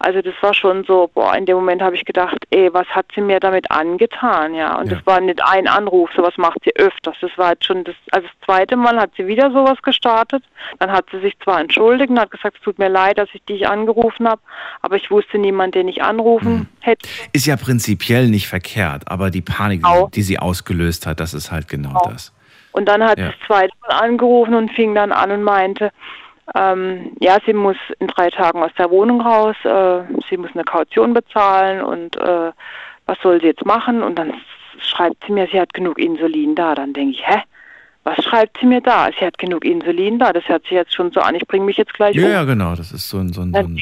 Also 0.00 0.22
das 0.22 0.34
war 0.40 0.54
schon 0.54 0.84
so, 0.84 1.10
boah, 1.12 1.34
in 1.34 1.44
dem 1.44 1.56
Moment 1.56 1.82
habe 1.82 1.96
ich 1.96 2.04
gedacht, 2.04 2.36
ey, 2.50 2.72
was 2.72 2.86
hat 2.88 3.06
sie 3.14 3.20
mir 3.20 3.40
damit 3.40 3.68
angetan, 3.70 4.54
ja. 4.54 4.78
Und 4.78 4.88
Ja. 4.90 4.96
das 4.96 5.06
war 5.06 5.20
nicht 5.20 5.42
ein 5.44 5.66
Anruf, 5.66 6.10
sowas 6.14 6.34
macht 6.36 6.58
sie 6.64 6.74
öfters. 6.76 7.16
Das 7.20 7.30
war 7.36 7.50
jetzt 7.50 7.64
schon 7.64 7.82
das, 7.84 7.96
also 8.12 8.28
das 8.28 8.36
zweite 8.46 8.76
Mal 8.76 8.98
hat 9.00 9.10
sie 9.16 9.26
wieder 9.26 9.50
sowas 9.50 9.80
gestartet. 9.82 10.44
Dann 10.78 10.92
hat 10.92 11.06
sie 11.10 11.20
sich 11.20 11.36
zwar 11.40 11.60
entschuldigt 11.60 12.10
und 12.10 12.20
hat 12.20 12.30
gesagt, 12.30 12.56
es 12.58 12.62
tut 12.62 12.78
mir 12.78 12.88
leid, 12.88 13.18
dass 13.18 13.28
ich 13.32 13.42
dich 13.44 13.66
angerufen 13.66 14.28
habe, 14.28 14.40
aber 14.82 14.96
ich 14.96 15.10
wusste 15.10 15.38
niemand, 15.38 15.74
den 15.74 15.88
ich 15.88 16.02
anrufen 16.02 16.68
hätte. 16.80 17.08
Ist 17.32 17.46
ja 17.46 17.56
prinzipiell 17.56 18.28
nicht 18.28 18.46
verkehrt, 18.48 19.02
aber 19.10 19.30
die 19.30 19.42
Panik, 19.42 19.84
Auch. 19.84 20.10
die 20.10 20.22
sie 20.22 20.38
ausgelöst 20.38 21.06
hat, 21.06 21.18
das 21.20 21.34
ist 21.34 21.50
halt 21.50 21.66
genau 21.68 22.00
das. 22.04 22.32
Und 22.70 22.86
dann 22.88 23.02
hat 23.02 23.18
Ja. 23.18 23.26
sie 23.26 23.32
das 23.38 23.46
zweite 23.46 23.72
Mal 23.88 23.96
angerufen 23.96 24.54
und 24.54 24.70
fing 24.72 24.94
dann 24.94 25.10
an 25.10 25.32
und 25.32 25.42
meinte, 25.42 25.90
ähm, 26.54 27.12
ja, 27.20 27.38
sie 27.44 27.52
muss 27.52 27.76
in 27.98 28.06
drei 28.08 28.30
Tagen 28.30 28.62
aus 28.62 28.70
der 28.78 28.90
Wohnung 28.90 29.20
raus, 29.20 29.56
äh, 29.64 30.00
sie 30.28 30.36
muss 30.36 30.50
eine 30.54 30.64
Kaution 30.64 31.12
bezahlen 31.14 31.82
und 31.82 32.16
äh, 32.16 32.52
was 33.06 33.18
soll 33.22 33.40
sie 33.40 33.46
jetzt 33.48 33.64
machen? 33.64 34.02
Und 34.02 34.16
dann 34.18 34.34
schreibt 34.80 35.24
sie 35.26 35.32
mir, 35.32 35.46
sie 35.50 35.60
hat 35.60 35.72
genug 35.74 35.98
Insulin 35.98 36.54
da. 36.54 36.74
Dann 36.74 36.92
denke 36.92 37.12
ich, 37.16 37.26
hä? 37.26 37.40
Was 38.04 38.22
schreibt 38.24 38.58
sie 38.60 38.66
mir 38.66 38.80
da? 38.80 39.08
Sie 39.18 39.24
hat 39.26 39.36
genug 39.38 39.64
Insulin 39.64 40.18
da. 40.18 40.32
Das 40.32 40.48
hört 40.48 40.62
sich 40.62 40.72
jetzt 40.72 40.94
schon 40.94 41.10
so 41.12 41.20
an, 41.20 41.34
ich 41.34 41.46
bringe 41.46 41.64
mich 41.66 41.76
jetzt 41.76 41.92
gleich 41.94 42.14
Ja, 42.16 42.24
um. 42.26 42.32
ja, 42.32 42.44
genau. 42.44 42.74
Das 42.74 42.92
ist 42.92 43.08
so 43.08 43.18
ein, 43.18 43.32
so 43.32 43.42
ein, 43.42 43.52
so 43.52 43.58
ein 43.60 43.76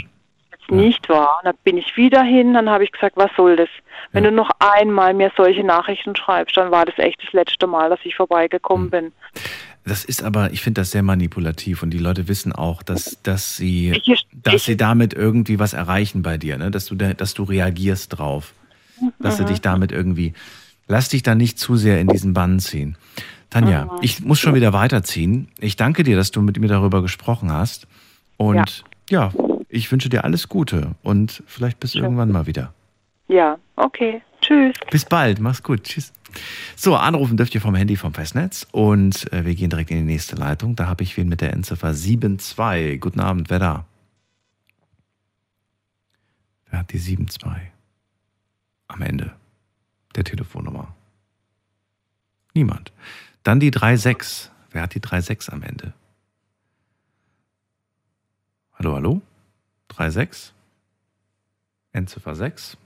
jetzt 0.52 0.70
nicht 0.70 1.08
wahr. 1.08 1.40
Dann 1.44 1.54
bin 1.64 1.76
ich 1.78 1.96
wieder 1.96 2.22
hin, 2.22 2.54
dann 2.54 2.68
habe 2.68 2.82
ich 2.84 2.92
gesagt, 2.92 3.16
was 3.16 3.30
soll 3.36 3.56
das? 3.56 3.68
Wenn 4.12 4.24
du 4.24 4.32
noch 4.32 4.50
einmal 4.58 5.12
mir 5.14 5.30
solche 5.36 5.62
Nachrichten 5.64 6.16
schreibst, 6.16 6.56
dann 6.56 6.70
war 6.70 6.84
das 6.86 6.98
echt 6.98 7.22
das 7.22 7.32
letzte 7.32 7.66
Mal, 7.66 7.90
dass 7.90 8.00
ich 8.04 8.12
Hm. 8.14 8.16
vorbeigekommen 8.16 8.90
bin. 8.90 9.12
Das 9.86 10.04
ist 10.04 10.22
aber, 10.22 10.52
ich 10.52 10.62
finde 10.62 10.80
das 10.80 10.90
sehr 10.90 11.02
manipulativ 11.02 11.82
und 11.82 11.90
die 11.90 11.98
Leute 11.98 12.26
wissen 12.28 12.52
auch, 12.52 12.82
dass, 12.82 13.18
dass 13.22 13.56
sie, 13.56 13.92
Ich- 14.04 14.26
dass 14.32 14.64
sie 14.64 14.76
damit 14.76 15.14
irgendwie 15.14 15.58
was 15.60 15.74
erreichen 15.74 16.22
bei 16.22 16.38
dir, 16.38 16.58
ne? 16.58 16.70
dass 16.72 16.86
du, 16.86 16.96
da, 16.96 17.14
dass 17.14 17.34
du 17.34 17.44
reagierst 17.44 18.18
drauf, 18.18 18.52
dass 19.20 19.36
sie 19.36 19.44
Mhm. 19.44 19.46
dich 19.46 19.60
damit 19.60 19.92
irgendwie, 19.92 20.32
lass 20.88 21.08
dich 21.08 21.22
da 21.22 21.34
nicht 21.36 21.58
zu 21.58 21.76
sehr 21.76 22.00
in 22.00 22.08
diesen 22.08 22.32
Bann 22.34 22.58
ziehen. 22.58 22.96
Tanja, 23.50 23.84
Mhm. 23.84 23.90
ich 24.00 24.20
muss 24.24 24.40
schon 24.40 24.54
wieder 24.54 24.72
weiterziehen. 24.72 25.48
Ich 25.60 25.76
danke 25.76 26.02
dir, 26.02 26.16
dass 26.16 26.32
du 26.32 26.42
mit 26.42 26.58
mir 26.58 26.68
darüber 26.68 27.00
gesprochen 27.00 27.52
hast 27.52 27.86
und 28.38 28.82
ja, 29.08 29.32
ich 29.68 29.90
wünsche 29.92 30.08
dir 30.08 30.24
alles 30.24 30.48
Gute 30.48 30.96
und 31.04 31.44
vielleicht 31.46 31.78
bis 31.78 31.94
irgendwann 31.94 32.32
mal 32.32 32.46
wieder. 32.46 32.72
Ja, 33.28 33.56
okay. 33.76 34.20
Tschüss. 34.40 34.74
Bis 34.90 35.04
bald, 35.04 35.38
mach's 35.40 35.62
gut, 35.62 35.84
tschüss. 35.84 36.12
So, 36.74 36.94
anrufen 36.96 37.36
dürft 37.36 37.54
ihr 37.54 37.60
vom 37.60 37.74
Handy 37.74 37.96
vom 37.96 38.12
Festnetz 38.12 38.66
und 38.70 39.32
äh, 39.32 39.44
wir 39.44 39.54
gehen 39.54 39.70
direkt 39.70 39.90
in 39.90 39.98
die 39.98 40.12
nächste 40.12 40.36
Leitung. 40.36 40.76
Da 40.76 40.86
habe 40.86 41.02
ich 41.02 41.16
wen 41.16 41.28
mit 41.28 41.40
der 41.40 41.52
Endziffer 41.52 41.94
72. 41.94 43.00
Guten 43.00 43.20
Abend, 43.20 43.50
wer 43.50 43.58
da? 43.58 43.86
Wer 46.68 46.80
hat 46.80 46.92
die 46.92 46.98
72? 46.98 47.50
Am 48.88 49.02
Ende 49.02 49.34
der 50.14 50.24
Telefonnummer. 50.24 50.94
Niemand. 52.54 52.92
Dann 53.42 53.60
die 53.60 53.70
36. 53.70 54.50
Wer 54.70 54.82
hat 54.82 54.94
die 54.94 55.00
36 55.00 55.52
am 55.52 55.62
Ende? 55.62 55.92
Hallo, 58.74 58.94
hallo? 58.94 59.22
36? 59.90 60.52
Endziffer 61.92 62.34
6? 62.34 62.76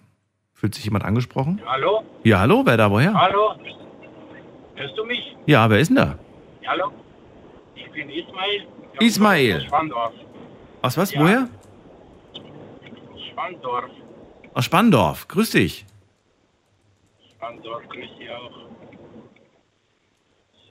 Fühlt 0.61 0.75
sich 0.75 0.85
jemand 0.85 1.07
angesprochen? 1.07 1.59
Hallo? 1.65 2.05
Ja, 2.23 2.41
hallo, 2.41 2.61
wer 2.67 2.77
da, 2.77 2.91
woher? 2.91 3.15
Hallo? 3.15 3.55
Hörst 4.75 4.99
du 4.99 5.05
mich? 5.07 5.35
Ja, 5.47 5.71
wer 5.71 5.79
ist 5.79 5.89
denn 5.89 5.97
da? 5.97 6.19
Hallo? 6.67 6.93
Ich 7.75 7.91
bin 7.93 8.11
Ismail. 8.11 8.67
Ismail. 9.01 9.57
Aus 9.57 9.63
Spandorf. 9.65 10.13
Aus 10.83 10.99
was, 10.99 11.15
Ja. 11.15 11.21
woher? 11.23 11.49
Spandorf. 13.31 13.85
Aus 14.53 14.65
Spandorf. 14.67 15.29
Grüß 15.29 15.51
dich. 15.53 15.87
Spandorf, 17.37 17.83
grüß 17.89 18.11
dich 18.19 18.29
auch. 18.31 18.51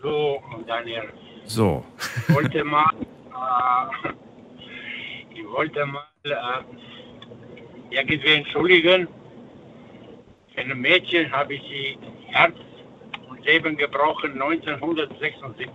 So, 0.03 0.39
Daniel. 0.67 1.11
So. 1.45 1.83
Ich 2.27 2.35
wollte 2.35 2.63
mal, 2.63 2.91
äh, 2.93 4.09
ich 5.33 5.47
wollte 5.47 5.83
mal 5.87 6.03
äh, 6.25 6.29
irgendwie 7.89 8.27
entschuldigen. 8.35 9.07
Für 10.59 10.65
ein 10.65 10.81
Mädchen 10.81 11.31
habe 11.31 11.53
ich 11.53 11.61
sie 11.61 11.97
Herz 12.27 12.53
und 13.29 13.45
Leben 13.45 13.77
gebrochen 13.77 14.33
1976. 14.33 15.69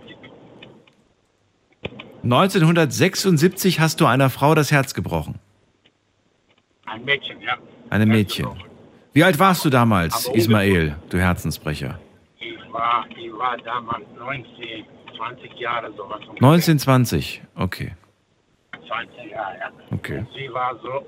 1976 2.23 3.79
hast 3.79 3.99
du 3.99 4.05
einer 4.05 4.29
Frau 4.29 4.53
das 4.53 4.71
Herz 4.71 4.93
gebrochen. 4.93 5.39
Ein 6.85 7.03
Mädchen, 7.03 7.41
ja. 7.41 7.57
Einem 7.89 8.09
Mädchen. 8.09 8.47
Wie 9.13 9.23
alt 9.23 9.39
warst 9.39 9.65
du 9.65 9.71
damals, 9.71 10.27
Aber 10.27 10.37
Ismail, 10.37 10.95
du 11.09 11.17
Herzensbrecher? 11.17 11.99
Ich 12.39 12.71
war, 12.71 13.05
ich 13.09 13.31
war 13.33 13.57
damals 13.57 14.05
19, 14.19 14.85
20 15.17 15.53
Jahre 15.55 15.91
sowas. 15.93 16.19
ungefähr. 16.27 16.47
1920. 16.47 17.41
Okay. 17.55 17.93
20 18.87 19.31
Jahre, 19.31 19.57
ja. 19.57 19.71
Okay. 19.91 20.25
Sie 20.35 20.53
war 20.53 20.77
so, 20.83 21.03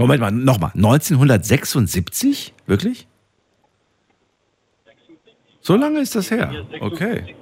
Moment 0.00 0.20
mal, 0.22 0.30
nochmal. 0.30 0.70
1976? 0.74 2.54
Wirklich? 2.66 3.06
So 5.60 5.76
lange 5.76 6.00
ist 6.00 6.16
das 6.16 6.30
her. 6.30 6.64
Okay. 6.80 7.36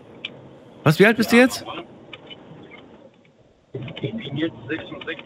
Was, 0.82 0.98
wie 0.98 1.06
alt 1.06 1.16
bist 1.16 1.30
du 1.30 1.36
jetzt? 1.36 1.64
ich 4.02 4.12
bin 4.12 4.36
jetzt 4.36 4.56
66. 4.68 5.18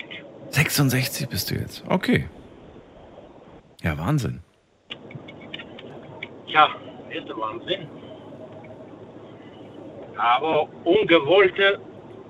66 0.51 1.29
bist 1.31 1.51
du 1.51 1.55
jetzt. 1.55 1.83
Okay. 1.89 2.29
Ja, 3.83 3.97
Wahnsinn. 3.97 4.41
Ja, 6.49 6.69
ist 7.09 7.27
der 7.27 7.37
Wahnsinn. 7.39 7.87
Aber 10.19 10.69
ungewollte, 10.85 11.81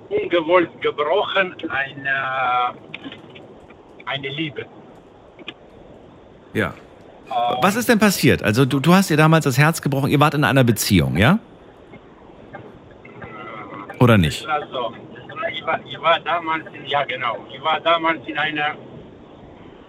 ungewollt 0.07 0.81
gebrochen 0.81 1.55
eine, 1.69 2.73
eine 4.05 4.29
Liebe. 4.29 4.65
Ja. 6.53 6.73
Was 7.61 7.75
ist 7.75 7.89
denn 7.89 7.99
passiert? 7.99 8.43
Also 8.43 8.65
du, 8.65 8.79
du 8.79 8.93
hast 8.93 9.09
ihr 9.09 9.17
damals 9.17 9.45
das 9.45 9.57
Herz 9.57 9.81
gebrochen. 9.81 10.09
Ihr 10.09 10.19
wart 10.19 10.33
in 10.33 10.43
einer 10.43 10.63
Beziehung, 10.63 11.17
ja? 11.17 11.39
Oder 13.99 14.17
nicht? 14.17 14.45
Also, 14.47 14.93
ich 15.51 15.65
war, 15.65 15.79
ich 15.85 16.01
war 16.01 16.19
damals, 16.19 16.65
in, 16.73 16.85
ja 16.85 17.03
genau, 17.05 17.37
ich 17.53 17.63
war 17.63 17.79
damals 17.79 18.19
in 18.27 18.37
einer, 18.37 18.75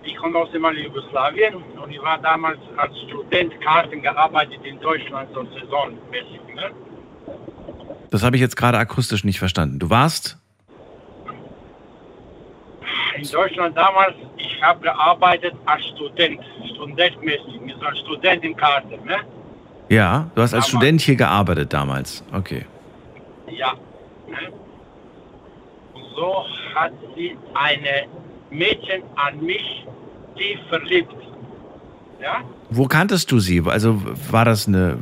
ich 0.05 0.17
komme 0.17 0.39
aus 0.39 0.51
dem 0.53 0.65
Jugoslawien 0.65 1.55
und 1.55 1.91
ich 1.91 2.01
war 2.01 2.19
damals 2.19 2.59
als 2.77 2.93
Student 3.09 3.61
Karten 3.61 4.01
gearbeitet 4.01 4.61
in 4.63 4.79
Deutschland, 4.81 5.29
so 5.35 5.45
saisonmäßig. 5.45 6.41
Ne? 6.55 6.71
Das 8.11 8.23
habe 8.23 8.37
ich 8.37 8.43
jetzt 8.43 8.57
gerade 8.57 8.79
akustisch 8.79 9.25
nicht 9.25 9.41
verstanden. 9.41 9.81
Du 9.81 9.91
warst? 9.91 10.39
In 13.17 13.31
Deutschland 13.31 13.77
damals, 13.77 14.15
ich 14.37 14.63
habe 14.63 14.81
gearbeitet 14.81 15.55
als 15.67 15.85
Student, 15.95 16.41
studentmäßig, 16.75 17.61
mit 17.61 17.77
so 17.79 17.87
einer 17.87 17.97
Studentenkarte, 17.97 18.99
ne? 19.05 19.19
Ja, 19.89 20.31
du 20.35 20.43
hast 20.43 20.55
als 20.55 20.67
Damals. 20.67 20.69
Student 20.69 21.01
hier 21.03 21.17
gearbeitet 21.17 21.73
damals. 21.73 22.25
Okay. 22.33 22.67
Ja. 23.49 23.75
Ne? 24.27 24.53
Und 25.95 26.05
so 26.17 26.45
hat 26.75 26.93
sie 27.15 27.37
eine 27.55 28.07
Mädchen 28.51 29.03
an 29.15 29.41
mich 29.41 29.87
tief 30.37 30.59
verliebt. 30.69 31.15
Ja? 32.21 32.43
Wo 32.71 32.87
kanntest 32.87 33.31
du 33.31 33.39
sie? 33.39 33.63
Also 33.67 34.01
war 34.31 34.45
das 34.47 34.67
eine. 34.67 34.99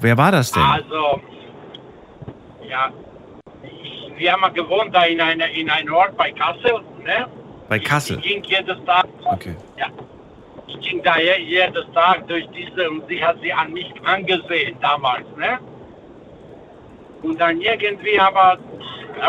Wer 0.00 0.16
war 0.18 0.30
das 0.30 0.52
denn? 0.52 0.62
Also, 0.62 1.20
ja, 2.68 2.90
wir 4.16 4.32
haben 4.32 4.54
gewohnt 4.54 4.94
da 4.94 5.04
in 5.04 5.20
einer 5.20 5.48
in 5.48 5.70
einem 5.70 5.94
Ort 5.94 6.16
bei 6.16 6.30
Kassel, 6.30 6.80
ne? 7.02 7.26
Bei 7.70 7.78
Kassel. 7.78 8.18
Ich 8.18 8.24
ging 8.24 8.42
jedes 8.42 8.84
Tag, 8.84 9.06
Okay. 9.24 9.54
ja, 9.78 9.86
ich 10.66 10.80
ging 10.80 11.00
da 11.04 11.16
je- 11.18 11.40
jedes 11.40 11.86
Tag 11.94 12.26
durch 12.26 12.44
diese 12.48 12.90
und 12.90 13.06
sie 13.08 13.24
hat 13.24 13.36
sie 13.40 13.52
an 13.52 13.72
mich 13.72 13.88
angesehen 14.04 14.76
damals, 14.80 15.24
ne? 15.36 15.60
Und 17.22 17.40
dann 17.40 17.60
irgendwie 17.60 18.18
aber 18.18 18.58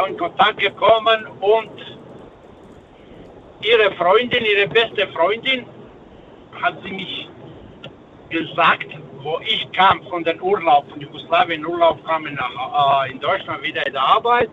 in 0.07 0.17
Kontakt 0.17 0.57
gekommen 0.57 1.27
und 1.39 1.69
ihre 3.61 3.91
Freundin, 3.91 4.43
ihre 4.43 4.67
beste 4.67 5.07
Freundin, 5.09 5.67
hat 6.59 6.81
sie 6.83 6.91
mich 6.93 7.29
gesagt, 8.31 8.87
wo 9.21 9.39
ich 9.45 9.71
kam 9.71 10.01
von 10.09 10.23
den 10.23 10.41
Urlaub, 10.41 10.89
von 10.89 10.99
Jugoslawien 10.99 11.63
Urlaub, 11.63 12.03
kam 12.07 12.23
nach, 12.23 13.05
äh, 13.05 13.11
in 13.11 13.19
Deutschland 13.19 13.61
wieder 13.61 13.85
in 13.85 13.93
der 13.93 14.01
Arbeit 14.01 14.49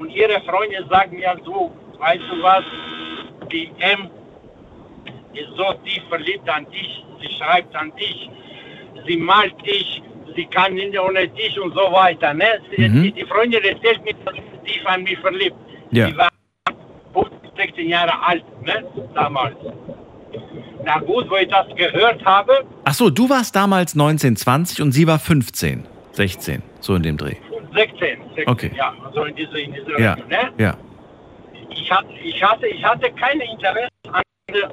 und 0.00 0.08
ihre 0.10 0.40
Freundin 0.40 0.84
sagt 0.88 1.12
mir 1.12 1.36
so, 1.44 1.70
weißt 1.98 2.22
du 2.30 2.42
was, 2.42 2.64
die 3.52 3.70
M 3.78 4.08
ist 5.34 5.48
so 5.56 5.72
tief 5.84 6.02
verliebt 6.08 6.48
an 6.48 6.66
dich, 6.70 7.04
sie 7.20 7.28
schreibt 7.38 7.74
an 7.74 7.92
dich, 7.96 8.30
sie 9.06 9.16
malt 9.16 9.54
dich, 9.66 10.02
sie 10.36 10.44
kann 10.46 10.74
nicht 10.74 10.98
ohne 10.98 11.28
dich 11.28 11.58
und 11.60 11.72
so 11.74 11.92
weiter. 11.92 12.34
Ne? 12.34 12.46
Mhm. 12.76 13.02
die, 13.02 13.12
die 13.12 13.24
Freundin 13.24 13.62
erzählt 13.64 14.04
mir, 14.04 14.14
dass 14.24 14.34
sie 14.34 14.42
tief 14.72 14.86
an 14.86 15.02
mich 15.04 15.18
verliebt. 15.18 15.56
Ja. 15.90 16.06
Sie 16.08 16.16
war 16.16 16.28
16 17.56 17.88
Jahre 17.88 18.12
alt, 18.26 18.44
ne? 18.64 18.84
damals. 19.14 19.56
Na 20.84 20.98
gut, 20.98 21.30
wo 21.30 21.36
ich 21.36 21.48
das 21.48 21.66
gehört 21.76 22.24
habe, 22.24 22.64
Ach 22.84 22.94
so, 22.94 23.10
du 23.10 23.28
warst 23.30 23.54
damals 23.54 23.94
19, 23.94 24.36
20 24.36 24.82
und 24.82 24.92
sie 24.92 25.06
war 25.06 25.18
15, 25.18 25.86
16, 26.12 26.62
so 26.80 26.94
in 26.96 27.02
dem 27.02 27.16
Dreh. 27.16 27.36
16, 27.74 28.18
16 28.34 28.48
Okay. 28.48 28.70
ja, 28.76 28.92
also 29.04 29.24
in 29.24 29.34
diese, 29.36 29.60
in 29.60 29.72
diese 29.72 30.00
Ja, 30.00 30.14
Richtung, 30.14 30.28
ne? 30.30 30.52
ja. 30.58 30.76
Ich 31.74 31.90
hatte, 31.90 32.08
ich 32.22 32.42
hatte, 32.42 32.66
ich 32.66 32.84
hatte 32.84 33.10
kein 33.12 33.40
Interesse 33.40 33.88
an, 34.10 34.22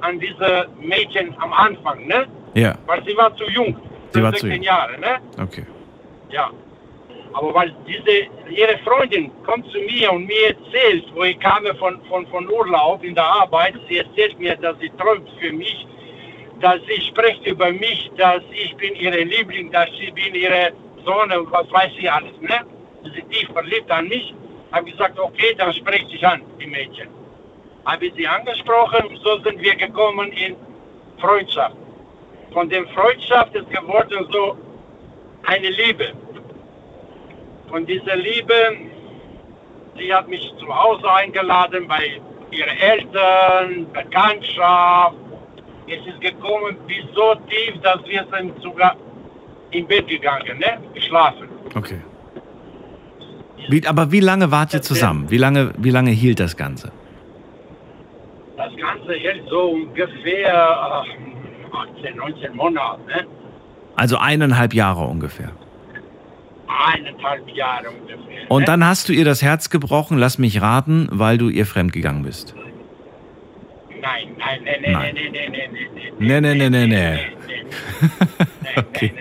an 0.00 0.20
diese 0.20 0.68
Mädchen 0.80 1.34
am 1.38 1.52
Anfang, 1.52 2.06
ne? 2.06 2.26
Ja, 2.54 2.74
Weil 2.86 3.02
sie 3.04 3.16
war 3.16 3.34
zu 3.36 3.44
jung. 3.50 3.76
Sie 4.10 4.22
war 4.22 4.32
zu 4.32 4.40
16 4.40 4.50
jung. 4.52 4.62
Jahre, 4.62 4.98
ne? 4.98 5.20
okay. 5.40 5.64
Ja. 6.30 6.50
Aber 7.32 7.54
weil 7.54 7.72
diese, 7.86 8.26
ihre 8.50 8.76
Freundin 8.78 9.30
kommt 9.44 9.70
zu 9.70 9.78
mir 9.78 10.12
und 10.12 10.26
mir 10.26 10.48
erzählt, 10.48 11.04
wo 11.14 11.22
ich 11.22 11.38
kam 11.38 11.64
von, 11.78 12.00
von, 12.08 12.26
von 12.26 12.48
Urlaub 12.48 13.04
in 13.04 13.14
der 13.14 13.24
Arbeit, 13.24 13.74
sie 13.88 13.98
erzählt 13.98 14.38
mir, 14.40 14.56
dass 14.56 14.76
sie 14.80 14.90
träumt 14.98 15.28
für 15.40 15.52
mich, 15.52 15.86
dass 16.60 16.80
sie 16.88 17.00
spricht 17.02 17.46
über 17.46 17.70
mich, 17.70 18.10
dass 18.16 18.42
ich 18.52 18.74
bin 18.76 18.94
ihre 18.96 19.22
Liebling, 19.22 19.70
dass 19.70 19.88
ich 20.00 20.12
bin 20.12 20.34
ihre 20.34 20.72
Sonne 21.04 21.40
und 21.40 21.52
was 21.52 21.70
weiß 21.70 21.92
sie 22.00 22.08
alles, 22.08 22.32
ne? 22.40 22.60
Sie 23.04 23.10
sind 23.10 23.30
tief 23.30 23.48
verliebt 23.52 23.90
an 23.90 24.08
mich. 24.08 24.34
Habe 24.72 24.90
gesagt, 24.90 25.18
okay, 25.18 25.54
dann 25.58 25.72
spricht 25.72 26.08
sich 26.10 26.26
an, 26.26 26.42
die 26.60 26.66
Mädchen. 26.66 27.08
Habe 27.84 28.10
sie 28.16 28.26
angesprochen 28.26 29.18
so 29.22 29.38
sind 29.40 29.60
wir 29.60 29.74
gekommen 29.74 30.30
in 30.32 30.56
Freundschaft. 31.18 31.76
Von 32.52 32.68
dem 32.68 32.86
Freundschaft 32.88 33.54
ist 33.54 33.70
geworden 33.70 34.26
so 34.30 34.56
eine 35.44 35.68
Liebe. 35.70 36.12
Von 37.68 37.86
dieser 37.86 38.16
Liebe, 38.16 38.76
sie 39.96 40.12
hat 40.12 40.28
mich 40.28 40.52
zu 40.58 40.66
Hause 40.68 41.10
eingeladen 41.12 41.86
bei 41.86 42.20
ihren 42.50 42.76
Eltern, 42.78 43.86
Bekanntschaft. 43.92 45.16
Es 45.86 46.06
ist 46.06 46.20
gekommen 46.20 46.76
bis 46.86 47.04
so 47.14 47.34
tief, 47.48 47.80
dass 47.82 48.04
wir 48.06 48.26
sind 48.32 48.60
sogar 48.62 48.96
im 49.70 49.86
Bett 49.86 50.08
gegangen, 50.08 50.58
ne? 50.58 50.78
geschlafen. 50.94 51.48
Okay. 51.74 52.00
Wie, 53.68 53.86
aber 53.86 54.10
wie 54.12 54.20
lange 54.20 54.50
wart 54.50 54.74
ihr 54.74 54.82
zusammen? 54.82 55.30
Wie 55.30 55.36
lange, 55.38 55.72
wie 55.78 55.90
lange 55.90 56.10
hielt 56.10 56.40
das 56.40 56.56
Ganze? 56.56 56.90
Das 58.56 58.72
Ganze 58.76 59.12
hält 59.14 59.42
so 59.48 59.70
ungefähr 59.70 61.04
äh, 61.74 62.00
18, 62.00 62.16
19 62.16 62.56
Monate, 62.56 63.00
ne? 63.06 63.26
Also 63.96 64.16
eineinhalb 64.16 64.74
Jahre 64.74 65.04
ungefähr. 65.04 65.50
eineinhalb 66.68 67.48
Jahre 67.50 67.90
ungefähr. 67.90 68.50
Und 68.50 68.60
ne? 68.62 68.66
dann 68.66 68.84
hast 68.86 69.08
du 69.08 69.12
ihr 69.12 69.24
das 69.24 69.42
Herz 69.42 69.70
gebrochen, 69.70 70.18
lass 70.18 70.38
mich 70.38 70.60
raten, 70.62 71.08
weil 71.10 71.38
du 71.38 71.48
ihr 71.48 71.66
fremdgegangen 71.66 72.22
bist. 72.22 72.54
Nein, 74.00 74.28
nein, 74.38 74.60
nein, 74.64 74.80
nein, 74.82 74.92
Nein. 74.92 75.14
nein, 75.14 75.32
nein, 75.32 75.52
nein, 75.52 75.52
nein, 75.52 75.88
nein. 75.94 76.12
Nee, 76.18 76.40
nee, 76.40 76.54
nee, 76.54 76.70
nee, 76.70 76.86
nee. 76.86 77.18
okay. 78.76 79.12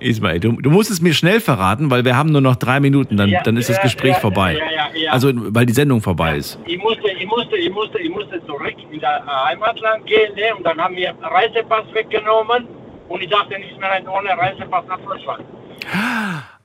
Ismail, 0.00 0.40
du, 0.40 0.52
du 0.52 0.70
musst 0.70 0.90
es 0.90 1.00
mir 1.00 1.14
schnell 1.14 1.40
verraten, 1.40 1.90
weil 1.90 2.04
wir 2.04 2.16
haben 2.16 2.30
nur 2.32 2.40
noch 2.40 2.56
drei 2.56 2.80
Minuten, 2.80 3.16
dann, 3.16 3.28
Ja, 3.28 3.42
dann 3.42 3.56
ist 3.56 3.68
das 3.68 3.80
Gespräch 3.80 4.14
ja, 4.14 4.20
vorbei. 4.20 4.54
ja, 4.54 4.88
ja. 4.94 5.12
Also, 5.12 5.30
weil 5.34 5.66
die 5.66 5.72
Sendung 5.72 6.00
vorbei 6.00 6.36
ist. 6.36 6.58
Ich 6.66 6.78
musste, 6.78 7.10
ich 7.10 7.26
musste, 7.26 7.56
ich 7.56 7.70
musste, 7.70 7.98
ich 7.98 8.10
musste 8.10 8.44
zurück 8.46 8.74
in 8.90 9.00
das 9.00 9.22
Heimatland 9.26 10.06
gehen, 10.06 10.34
ne? 10.34 10.54
und 10.56 10.64
dann 10.64 10.78
haben 10.80 10.96
wir 10.96 11.14
Reisepass 11.22 11.84
weggenommen 11.92 12.66
und 13.08 13.22
ich 13.22 13.30
dachte 13.30 13.58
nicht 13.58 13.78
mehr 13.78 13.90
ohne 14.10 14.30
Reisepass 14.30 14.84
nach 14.88 15.00
Deutschland. 15.00 15.44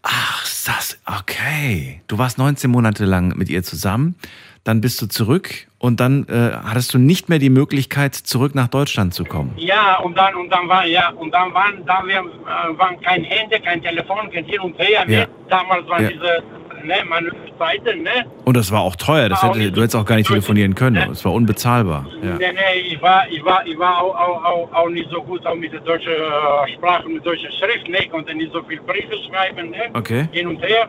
Ach, 0.04 0.44
das, 0.66 1.00
okay. 1.20 2.02
Du 2.08 2.18
warst 2.18 2.38
19 2.38 2.70
Monate 2.70 3.06
lang 3.06 3.38
mit 3.38 3.50
ihr 3.50 3.64
zusammen, 3.64 4.16
dann 4.64 4.82
bist 4.82 5.02
du 5.02 5.08
zurück 5.08 5.68
und 5.86 6.00
dann 6.00 6.26
äh, 6.28 6.52
hattest 6.68 6.94
du 6.94 6.98
nicht 6.98 7.30
mehr 7.30 7.38
die 7.40 7.52
Möglichkeit, 7.52 8.16
zurück 8.16 8.56
nach 8.56 8.68
Deutschland 8.70 9.14
zu 9.14 9.24
kommen. 9.24 9.54
Ja, 9.58 9.98
und 10.00 10.18
dann, 10.18 10.34
und 10.36 10.50
dann 10.50 10.68
war, 10.68 10.86
ja, 10.86 11.10
und 11.12 11.32
dann 11.32 11.54
waren, 11.54 11.86
da 11.86 12.02
wir, 12.06 12.16
äh, 12.18 12.78
waren 12.80 13.00
kein 13.02 13.24
Handy, 13.24 13.60
kein 13.60 13.82
Telefon, 13.82 14.30
kein 14.34 14.46
Hin 14.46 14.60
und 14.62 14.78
Her, 14.80 15.04
Ja. 15.08 15.20
ne? 15.22 15.28
Damals 15.50 15.88
waren 15.88 16.04
Ja. 16.04 16.10
diese, 16.10 16.44
ne, 16.88 16.96
meine 17.08 17.30
Zeiten, 17.60 18.02
ne? 18.02 18.26
Und 18.46 18.58
das 18.58 18.72
war 18.72 18.82
auch 18.82 18.96
teuer, 18.96 19.30
das 19.30 19.44
hätte, 19.44 19.72
du 19.72 19.82
hättest 19.82 19.96
auch 19.96 20.06
gar 20.06 20.16
nicht 20.16 20.28
telefonieren 20.28 20.74
können. 20.76 21.10
Es 21.12 21.24
war 21.24 21.34
unbezahlbar. 21.34 22.06
Ja. 22.24 22.36
Nee, 22.38 22.52
nee, 22.52 22.80
ich 22.94 23.02
war, 23.02 23.28
ich 23.30 23.44
war, 23.46 23.66
ich 23.66 23.78
war 23.78 24.02
auch, 24.02 24.16
auch, 24.16 24.44
auch, 24.44 24.74
auch 24.74 24.90
nicht 24.90 25.10
so 25.12 25.22
gut 25.22 25.46
auch 25.46 25.56
mit 25.56 25.72
der 25.72 25.82
deutschen 25.82 26.12
äh, 26.12 26.74
Sprache, 26.76 27.08
mit 27.08 27.24
deutscher 27.26 27.52
Schrift, 27.60 27.88
ne? 27.88 28.00
Ich 28.04 28.10
konnte 28.10 28.34
nicht 28.34 28.52
so 28.52 28.62
viel 28.64 28.82
Briefe 28.82 29.16
schreiben, 29.30 29.70
ne? 29.70 29.84
Okay. 29.94 30.28
Hin 30.32 30.48
und 30.48 30.62
her. 30.64 30.88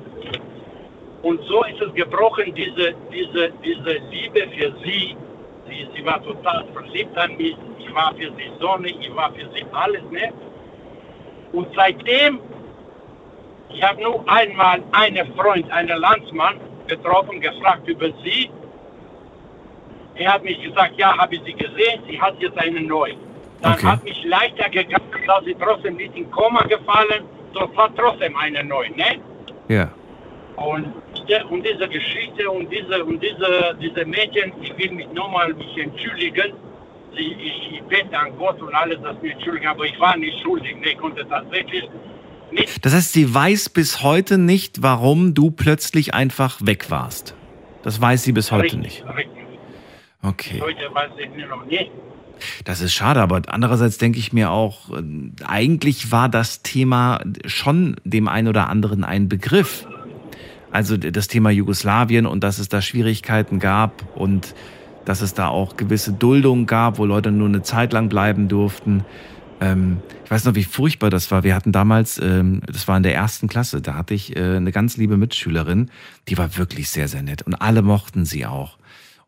Und 1.27 1.43
so 1.49 1.65
ist 1.65 1.81
es 1.81 1.93
gebrochen, 1.95 2.55
diese, 2.55 2.95
diese, 3.13 3.51
diese 3.65 3.93
Liebe 4.13 4.43
für 4.57 4.71
sie. 4.85 5.17
sie. 5.69 5.89
Sie 5.93 6.05
war 6.07 6.23
total 6.23 6.65
verliebt 6.73 7.19
an 7.19 7.37
mich. 7.37 7.57
Ich 7.81 7.93
war 7.93 8.15
für 8.15 8.31
sie 8.37 8.49
Sonne, 8.61 8.89
ich 8.89 9.13
war 9.17 9.33
für 9.33 9.49
sie 9.53 9.65
alles, 9.73 10.03
ne? 10.13 10.33
Und 11.53 11.67
seitdem, 11.75 12.39
ich 13.71 13.83
habe 13.83 14.01
nur 14.05 14.23
einmal 14.29 14.81
einen 14.93 15.27
Freund, 15.35 15.69
einen 15.73 15.99
Landsmann 15.99 16.61
getroffen, 16.87 17.41
gefragt 17.41 17.89
über 17.89 18.09
sie. 18.23 18.49
Er 20.15 20.35
hat 20.35 20.45
mich 20.45 20.63
gesagt, 20.63 20.93
ja, 20.97 21.17
habe 21.19 21.35
ich 21.35 21.43
sie 21.45 21.55
gesehen, 21.55 21.99
sie 22.09 22.21
hat 22.21 22.35
jetzt 22.39 22.57
einen 22.59 22.87
neuen. 22.87 23.19
Dann 23.63 23.73
Okay. 23.73 23.87
hat 23.87 24.05
mich 24.05 24.23
leichter 24.25 24.69
gegangen, 24.71 25.11
dass 25.27 25.45
sie 25.45 25.57
trotzdem 25.57 25.97
nicht 25.97 26.15
in 26.15 26.31
Koma 26.31 26.63
gefallen, 26.63 27.25
sonst 27.53 27.77
war 27.77 27.91
trotzdem 27.97 28.37
eine 28.37 28.63
neue, 28.63 28.91
ne? 28.93 29.11
Ja. 29.69 29.91
Und, 30.57 30.87
der- 31.29 31.51
und 31.51 31.65
diese 31.65 31.89
Geschichte 31.89 32.51
und 32.51 32.71
diese 32.71 33.05
und 33.05 33.23
diese, 33.23 33.77
diese 33.81 34.05
Mädchen, 34.05 34.53
ich 34.63 34.77
will 34.79 34.93
mich 34.93 35.09
nochmal 35.13 35.53
mich 35.55 35.77
entschuldigen. 35.77 36.53
Sie, 37.17 37.33
ich, 37.33 37.73
ich 37.73 37.83
bete 37.85 38.19
an 38.19 38.37
Gott 38.37 38.61
und 38.61 38.75
alles, 38.75 39.01
dass 39.03 39.21
mir 39.23 39.33
entschuldigen, 39.33 39.67
aber 39.69 39.85
ich 39.85 39.99
war 39.99 40.17
nicht 40.17 40.39
schuldig. 40.43 40.77
Ne, 40.77 40.91
ich 40.91 40.99
konnte 40.99 41.27
tatsächlich 41.29 41.85
nicht. 42.51 42.85
Das 42.85 42.95
heißt, 42.95 43.13
sie 43.13 43.33
weiß 43.33 43.71
bis 43.71 44.03
heute 44.03 44.39
nicht, 44.39 44.83
warum 44.83 45.35
du 45.35 45.51
plötzlich 45.51 46.15
einfach 46.15 46.59
weg 46.63 46.91
warst. 46.91 47.35
Das 47.83 48.01
weiß 48.01 48.23
sie 48.25 48.33
bis 48.33 48.53
heute 48.53 48.65
richtig, 48.65 48.81
nicht. 48.81 49.05
Richtig. 49.07 49.45
Okay. 50.23 50.61
Heute 50.61 50.93
weiß 50.93 51.11
ich 51.19 51.49
noch 51.49 51.65
nicht. 51.67 51.91
Das 52.65 52.81
ist 52.81 52.93
schade, 52.93 53.21
aber 53.21 53.43
andererseits 53.47 53.99
denke 53.99 54.19
ich 54.19 54.33
mir 54.33 54.51
auch, 54.51 54.91
äh, 54.91 55.03
eigentlich 55.47 56.13
war 56.13 56.29
das 56.29 56.63
Thema 56.63 57.21
schon 57.47 57.97
dem 58.05 58.29
einen 58.29 58.49
oder 58.49 58.69
anderen 58.69 59.05
ein 59.05 59.29
Begriff. 59.29 59.87
Also 60.77 60.99
das 60.99 61.27
Thema 61.27 61.49
Jugoslawien 61.49 62.27
und 62.27 62.45
dass 62.45 62.59
es 62.59 62.69
da 62.69 62.83
Schwierigkeiten 62.83 63.61
gab 63.61 64.15
und 64.15 64.55
dass 65.07 65.23
es 65.23 65.33
da 65.33 65.49
auch 65.49 65.79
gewisse 65.79 66.13
Duldungen 66.13 66.67
gab, 66.67 66.99
wo 66.99 67.07
Leute 67.07 67.31
nur 67.33 67.49
eine 67.49 67.63
Zeit 67.63 67.95
lang 67.95 68.11
bleiben 68.11 68.49
durften. 68.49 69.03
Ähm, 69.63 70.03
ich 70.27 70.31
weiß 70.31 70.45
noch, 70.45 70.55
wie 70.55 70.65
furchtbar 70.65 71.09
das 71.09 71.31
war. 71.31 71.45
Wir 71.45 71.55
hatten 71.55 71.73
damals, 71.73 72.19
ähm, 72.19 72.61
das 72.67 72.87
war 72.89 72.99
in 72.99 73.05
der 73.05 73.15
ersten 73.15 73.49
Klasse, 73.49 73.81
da 73.81 73.95
hatte 73.95 74.13
ich 74.13 74.37
äh, 74.37 74.57
eine 74.57 74.71
ganz 74.71 74.99
liebe 74.99 75.17
Mitschülerin, 75.17 75.91
die 76.29 76.37
war 76.37 76.59
wirklich 76.59 76.91
sehr, 76.91 77.09
sehr 77.09 77.23
nett 77.23 77.41
und 77.41 77.55
alle 77.55 77.81
mochten 77.81 78.27
sie 78.27 78.45
auch. 78.45 78.77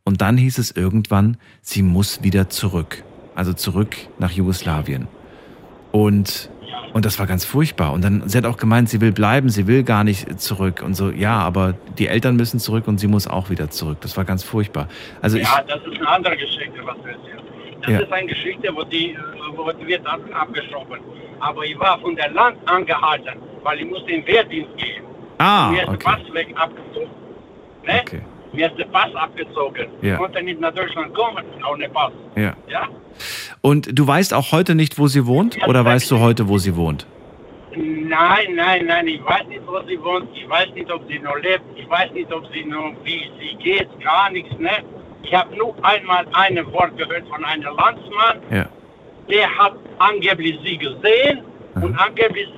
Und 0.05 0.21
dann 0.21 0.37
hieß 0.37 0.59
es 0.59 0.71
irgendwann, 0.71 1.39
sie 1.63 1.81
muss 1.81 2.23
wieder 2.23 2.51
zurück. 2.51 3.05
Also 3.35 3.55
zurück 3.55 3.97
nach 4.19 4.33
Jugoslawien. 4.33 5.09
Und, 5.93 6.51
und 6.93 7.05
das 7.05 7.19
war 7.19 7.27
ganz 7.27 7.45
furchtbar. 7.45 7.93
Und 7.93 8.03
dann, 8.03 8.29
sie 8.29 8.39
hat 8.39 8.47
auch 8.47 8.57
gemeint, 8.57 8.89
sie 8.89 9.01
will 9.01 9.13
bleiben, 9.13 9.49
sie 9.49 9.67
will 9.67 9.83
gar 9.85 10.05
nicht 10.05 10.41
zurück. 10.41 10.83
Und 10.85 10.95
so, 10.95 11.11
ja, 11.11 11.39
aber 11.39 11.75
die 11.99 12.07
Eltern 12.09 12.37
müssen 12.37 12.59
zurück 12.61 12.89
und 12.89 12.99
sie 12.99 13.07
muss 13.09 13.27
auch 13.27 13.51
wieder 13.51 13.71
zurück. 13.71 13.99
Das 14.01 14.17
war 14.17 14.25
ganz 14.25 14.43
furchtbar. 14.43 14.89
Also 15.23 15.37
ich, 15.39 15.45
ja, 15.45 15.63
das 15.67 15.81
ist 15.87 15.99
eine 15.99 16.09
andere 16.09 16.37
Geschichte, 16.37 16.81
was 16.85 16.97
du 16.97 17.09
erzählst. 17.09 17.45
Das 17.83 17.91
Ja. 17.93 17.99
ist 18.01 18.13
eine 18.13 18.27
Geschichte, 18.27 18.71
wo 18.75 18.83
die, 18.85 19.17
wo 19.55 19.67
wird 19.87 20.07
ab, 20.07 20.21
abgeschoben. 20.33 20.99
Aber 21.41 21.65
ich 21.65 21.79
war 21.79 21.99
von 22.01 22.17
der 22.17 22.31
Land 22.33 22.57
angehalten, 22.67 23.39
weil 23.63 23.79
ich 23.81 23.87
musste 23.87 24.11
in 24.11 24.27
Wehrdienst 24.27 24.77
gehen. 24.77 25.05
Ah, 25.39 25.71
Mir 25.71 25.83
ist 25.83 25.89
okay. 25.89 25.99
der 25.99 26.05
Pass 26.11 26.35
weg 26.35 26.49
abgezogen. 26.57 27.11
Ne? 27.87 28.01
okay. 28.03 28.21
Mir 28.53 28.67
ist 28.69 28.79
der 28.79 28.87
Pass 28.87 29.15
abgezogen. 29.15 29.87
Ja. 30.03 30.15
Ich 30.15 30.19
konnte 30.19 30.43
nicht 30.43 30.61
nach 30.61 30.75
Deutschland 30.75 31.15
kommen, 31.15 31.45
ohne 31.71 31.89
Pass. 31.89 32.13
Ja. 32.37 32.55
Ja? 32.69 32.89
Und 33.61 33.99
du 33.99 34.07
weißt 34.07 34.33
auch 34.35 34.53
heute 34.53 34.75
nicht, 34.75 34.99
wo 34.99 35.07
sie 35.07 35.27
wohnt? 35.27 35.59
Oder 35.67 35.85
weißt 35.85 36.11
du 36.11 36.21
heute, 36.21 36.49
wo 36.49 36.59
sie 36.59 36.77
wohnt? 36.77 37.07
Nein, 37.77 38.55
nein, 38.55 38.87
nein, 38.87 39.07
ich 39.07 39.25
weiß 39.25 39.47
nicht, 39.49 39.61
wo 39.67 39.81
sie 39.87 40.03
wohnt. 40.03 40.29
Ich 40.35 40.49
weiß 40.49 40.69
nicht, 40.75 40.91
ob 40.91 41.07
sie 41.09 41.19
noch 41.19 41.37
lebt. 41.37 41.63
Ich 41.77 41.89
weiß 41.89 42.13
nicht, 42.13 42.33
ob 42.33 42.47
sie 42.53 42.65
noch, 42.65 42.93
wie 43.05 43.31
sie 43.39 43.57
geht. 43.63 43.89
Gar 44.03 44.31
nichts, 44.31 44.57
ne? 44.59 44.71
Ich 45.23 45.35
habe 45.35 45.55
nur 45.57 45.75
einmal 45.83 46.27
ein 46.33 46.57
Wort 46.73 46.97
gehört 46.97 47.29
von 47.29 47.45
einem 47.45 47.63
Landsmann. 47.63 48.39
Ja. 48.51 48.67
Der 49.29 49.59
hat 49.59 49.75
angeblich 49.99 50.59
sie 50.65 50.79
gesehen 50.79 51.43
und 51.75 51.95
angeblich 51.99 52.49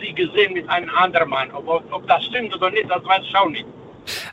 sie 0.00 0.12
gesehen 0.14 0.52
mit 0.52 0.68
einem 0.68 0.90
anderen 0.90 1.28
Mann. 1.28 1.50
Ob, 1.52 1.66
ob, 1.68 1.92
ob 1.92 2.06
das 2.06 2.24
stimmt 2.24 2.54
oder 2.54 2.70
nicht, 2.70 2.88
das 2.88 3.04
weiß 3.04 3.22
ich 3.22 3.36
auch 3.36 3.48
nicht. 3.48 3.66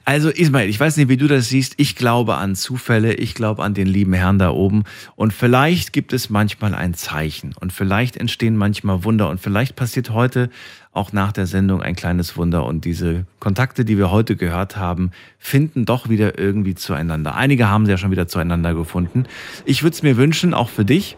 Also 0.05 0.29
Ismail, 0.29 0.69
ich 0.69 0.79
weiß 0.79 0.97
nicht, 0.97 1.09
wie 1.09 1.17
du 1.17 1.27
das 1.27 1.49
siehst. 1.49 1.75
Ich 1.77 1.95
glaube 1.95 2.35
an 2.35 2.55
Zufälle, 2.55 3.13
ich 3.13 3.35
glaube 3.35 3.63
an 3.63 3.73
den 3.73 3.87
lieben 3.87 4.13
Herrn 4.13 4.39
da 4.39 4.51
oben. 4.51 4.83
Und 5.15 5.33
vielleicht 5.33 5.93
gibt 5.93 6.13
es 6.13 6.29
manchmal 6.29 6.73
ein 6.73 6.93
Zeichen 6.93 7.53
und 7.59 7.71
vielleicht 7.71 8.17
entstehen 8.17 8.57
manchmal 8.57 9.03
Wunder 9.03 9.29
und 9.29 9.39
vielleicht 9.39 9.75
passiert 9.75 10.09
heute 10.09 10.49
auch 10.91 11.13
nach 11.13 11.31
der 11.31 11.45
Sendung 11.45 11.81
ein 11.81 11.95
kleines 11.95 12.35
Wunder 12.35 12.65
und 12.65 12.83
diese 12.83 13.25
Kontakte, 13.39 13.85
die 13.85 13.97
wir 13.97 14.09
heute 14.11 14.35
gehört 14.35 14.75
haben, 14.75 15.11
finden 15.37 15.85
doch 15.85 16.09
wieder 16.09 16.39
irgendwie 16.39 16.75
zueinander. 16.75 17.35
Einige 17.35 17.69
haben 17.69 17.85
sie 17.85 17.91
ja 17.91 17.97
schon 17.97 18.11
wieder 18.11 18.27
zueinander 18.27 18.73
gefunden. 18.73 19.25
Ich 19.65 19.83
würde 19.83 19.93
es 19.93 20.03
mir 20.03 20.17
wünschen, 20.17 20.53
auch 20.53 20.69
für 20.69 20.85
dich, 20.85 21.15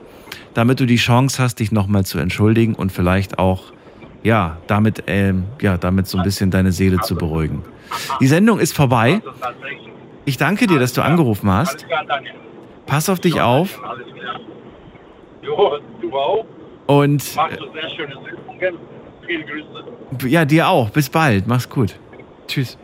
damit 0.54 0.80
du 0.82 0.86
die 0.86 0.98
Chance 0.98 1.42
hast, 1.42 1.60
dich 1.60 1.72
nochmal 1.72 2.06
zu 2.06 2.20
entschuldigen 2.20 2.76
und 2.76 2.92
vielleicht 2.92 3.40
auch 3.40 3.72
ja, 4.24 4.58
damit, 4.68 5.04
ähm, 5.08 5.46
ja, 5.62 5.78
damit 5.78 6.08
so 6.08 6.18
ein 6.18 6.24
bisschen 6.24 6.52
deine 6.52 6.72
Seele 6.72 7.00
zu 7.00 7.16
beruhigen. 7.16 7.64
Die 8.20 8.28
Sendung 8.28 8.60
ist 8.60 8.76
vorbei. 8.76 9.22
Ich 10.26 10.38
danke 10.38 10.68
dir, 10.68 10.80
dass 10.80 10.94
du 10.94 11.02
angerufen 11.02 11.52
hast. 11.52 11.86
Pass 12.86 13.10
auf 13.10 13.20
dich 13.20 13.42
auf. 13.42 13.82
Und 16.88 17.24
Grüße. 19.46 20.28
ja, 20.28 20.46
dir 20.46 20.68
auch. 20.68 20.90
Bis 20.90 21.10
bald. 21.10 21.48
Mach's 21.48 21.70
gut. 21.70 21.96
Tschüss. 22.48 22.78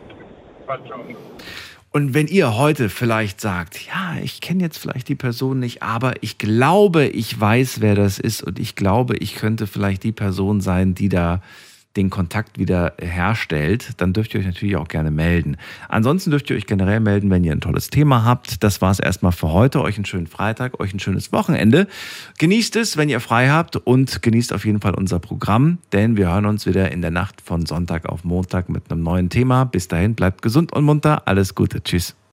Und 1.90 2.12
wenn 2.12 2.26
ihr 2.26 2.56
heute 2.56 2.90
vielleicht 2.90 3.40
sagt, 3.40 3.86
ja, 3.86 4.16
ich 4.22 4.40
kenne 4.40 4.62
jetzt 4.62 4.78
vielleicht 4.78 5.08
die 5.08 5.14
Person 5.14 5.58
nicht, 5.58 5.82
aber 5.82 6.22
ich 6.22 6.36
glaube, 6.36 7.06
ich 7.06 7.38
weiß, 7.38 7.80
wer 7.80 7.94
das 7.94 8.18
ist 8.18 8.42
und 8.42 8.58
ich 8.58 8.74
glaube, 8.74 9.16
ich 9.16 9.36
könnte 9.36 9.66
vielleicht 9.66 10.02
die 10.02 10.12
Person 10.12 10.60
sein, 10.60 10.94
die 10.94 11.08
da 11.08 11.42
den 11.96 12.10
Kontakt 12.10 12.58
wieder 12.58 12.94
herstellt, 13.00 13.92
dann 13.96 14.12
dürft 14.12 14.34
ihr 14.34 14.40
euch 14.40 14.46
natürlich 14.46 14.76
auch 14.76 14.88
gerne 14.88 15.10
melden. 15.10 15.56
Ansonsten 15.88 16.30
dürft 16.30 16.48
ihr 16.50 16.56
euch 16.56 16.66
generell 16.66 17.00
melden, 17.00 17.30
wenn 17.30 17.44
ihr 17.44 17.52
ein 17.52 17.60
tolles 17.60 17.90
Thema 17.90 18.24
habt. 18.24 18.62
Das 18.62 18.80
war 18.80 18.90
es 18.90 19.00
erstmal 19.00 19.32
für 19.32 19.52
heute. 19.52 19.80
Euch 19.82 19.96
einen 19.96 20.04
schönen 20.04 20.26
Freitag, 20.26 20.80
euch 20.80 20.94
ein 20.94 21.00
schönes 21.00 21.32
Wochenende. 21.32 21.88
Genießt 22.38 22.76
es, 22.76 22.96
wenn 22.96 23.08
ihr 23.08 23.20
frei 23.20 23.48
habt 23.48 23.76
und 23.76 24.22
genießt 24.22 24.52
auf 24.52 24.64
jeden 24.64 24.80
Fall 24.80 24.94
unser 24.94 25.18
Programm, 25.18 25.78
denn 25.92 26.16
wir 26.16 26.28
hören 26.28 26.46
uns 26.46 26.66
wieder 26.66 26.92
in 26.92 27.02
der 27.02 27.10
Nacht 27.10 27.40
von 27.40 27.66
Sonntag 27.66 28.06
auf 28.06 28.24
Montag 28.24 28.68
mit 28.68 28.90
einem 28.90 29.02
neuen 29.02 29.30
Thema. 29.30 29.64
Bis 29.64 29.88
dahin, 29.88 30.14
bleibt 30.14 30.42
gesund 30.42 30.72
und 30.72 30.84
munter. 30.84 31.26
Alles 31.26 31.54
Gute. 31.54 31.82
Tschüss. 31.82 32.18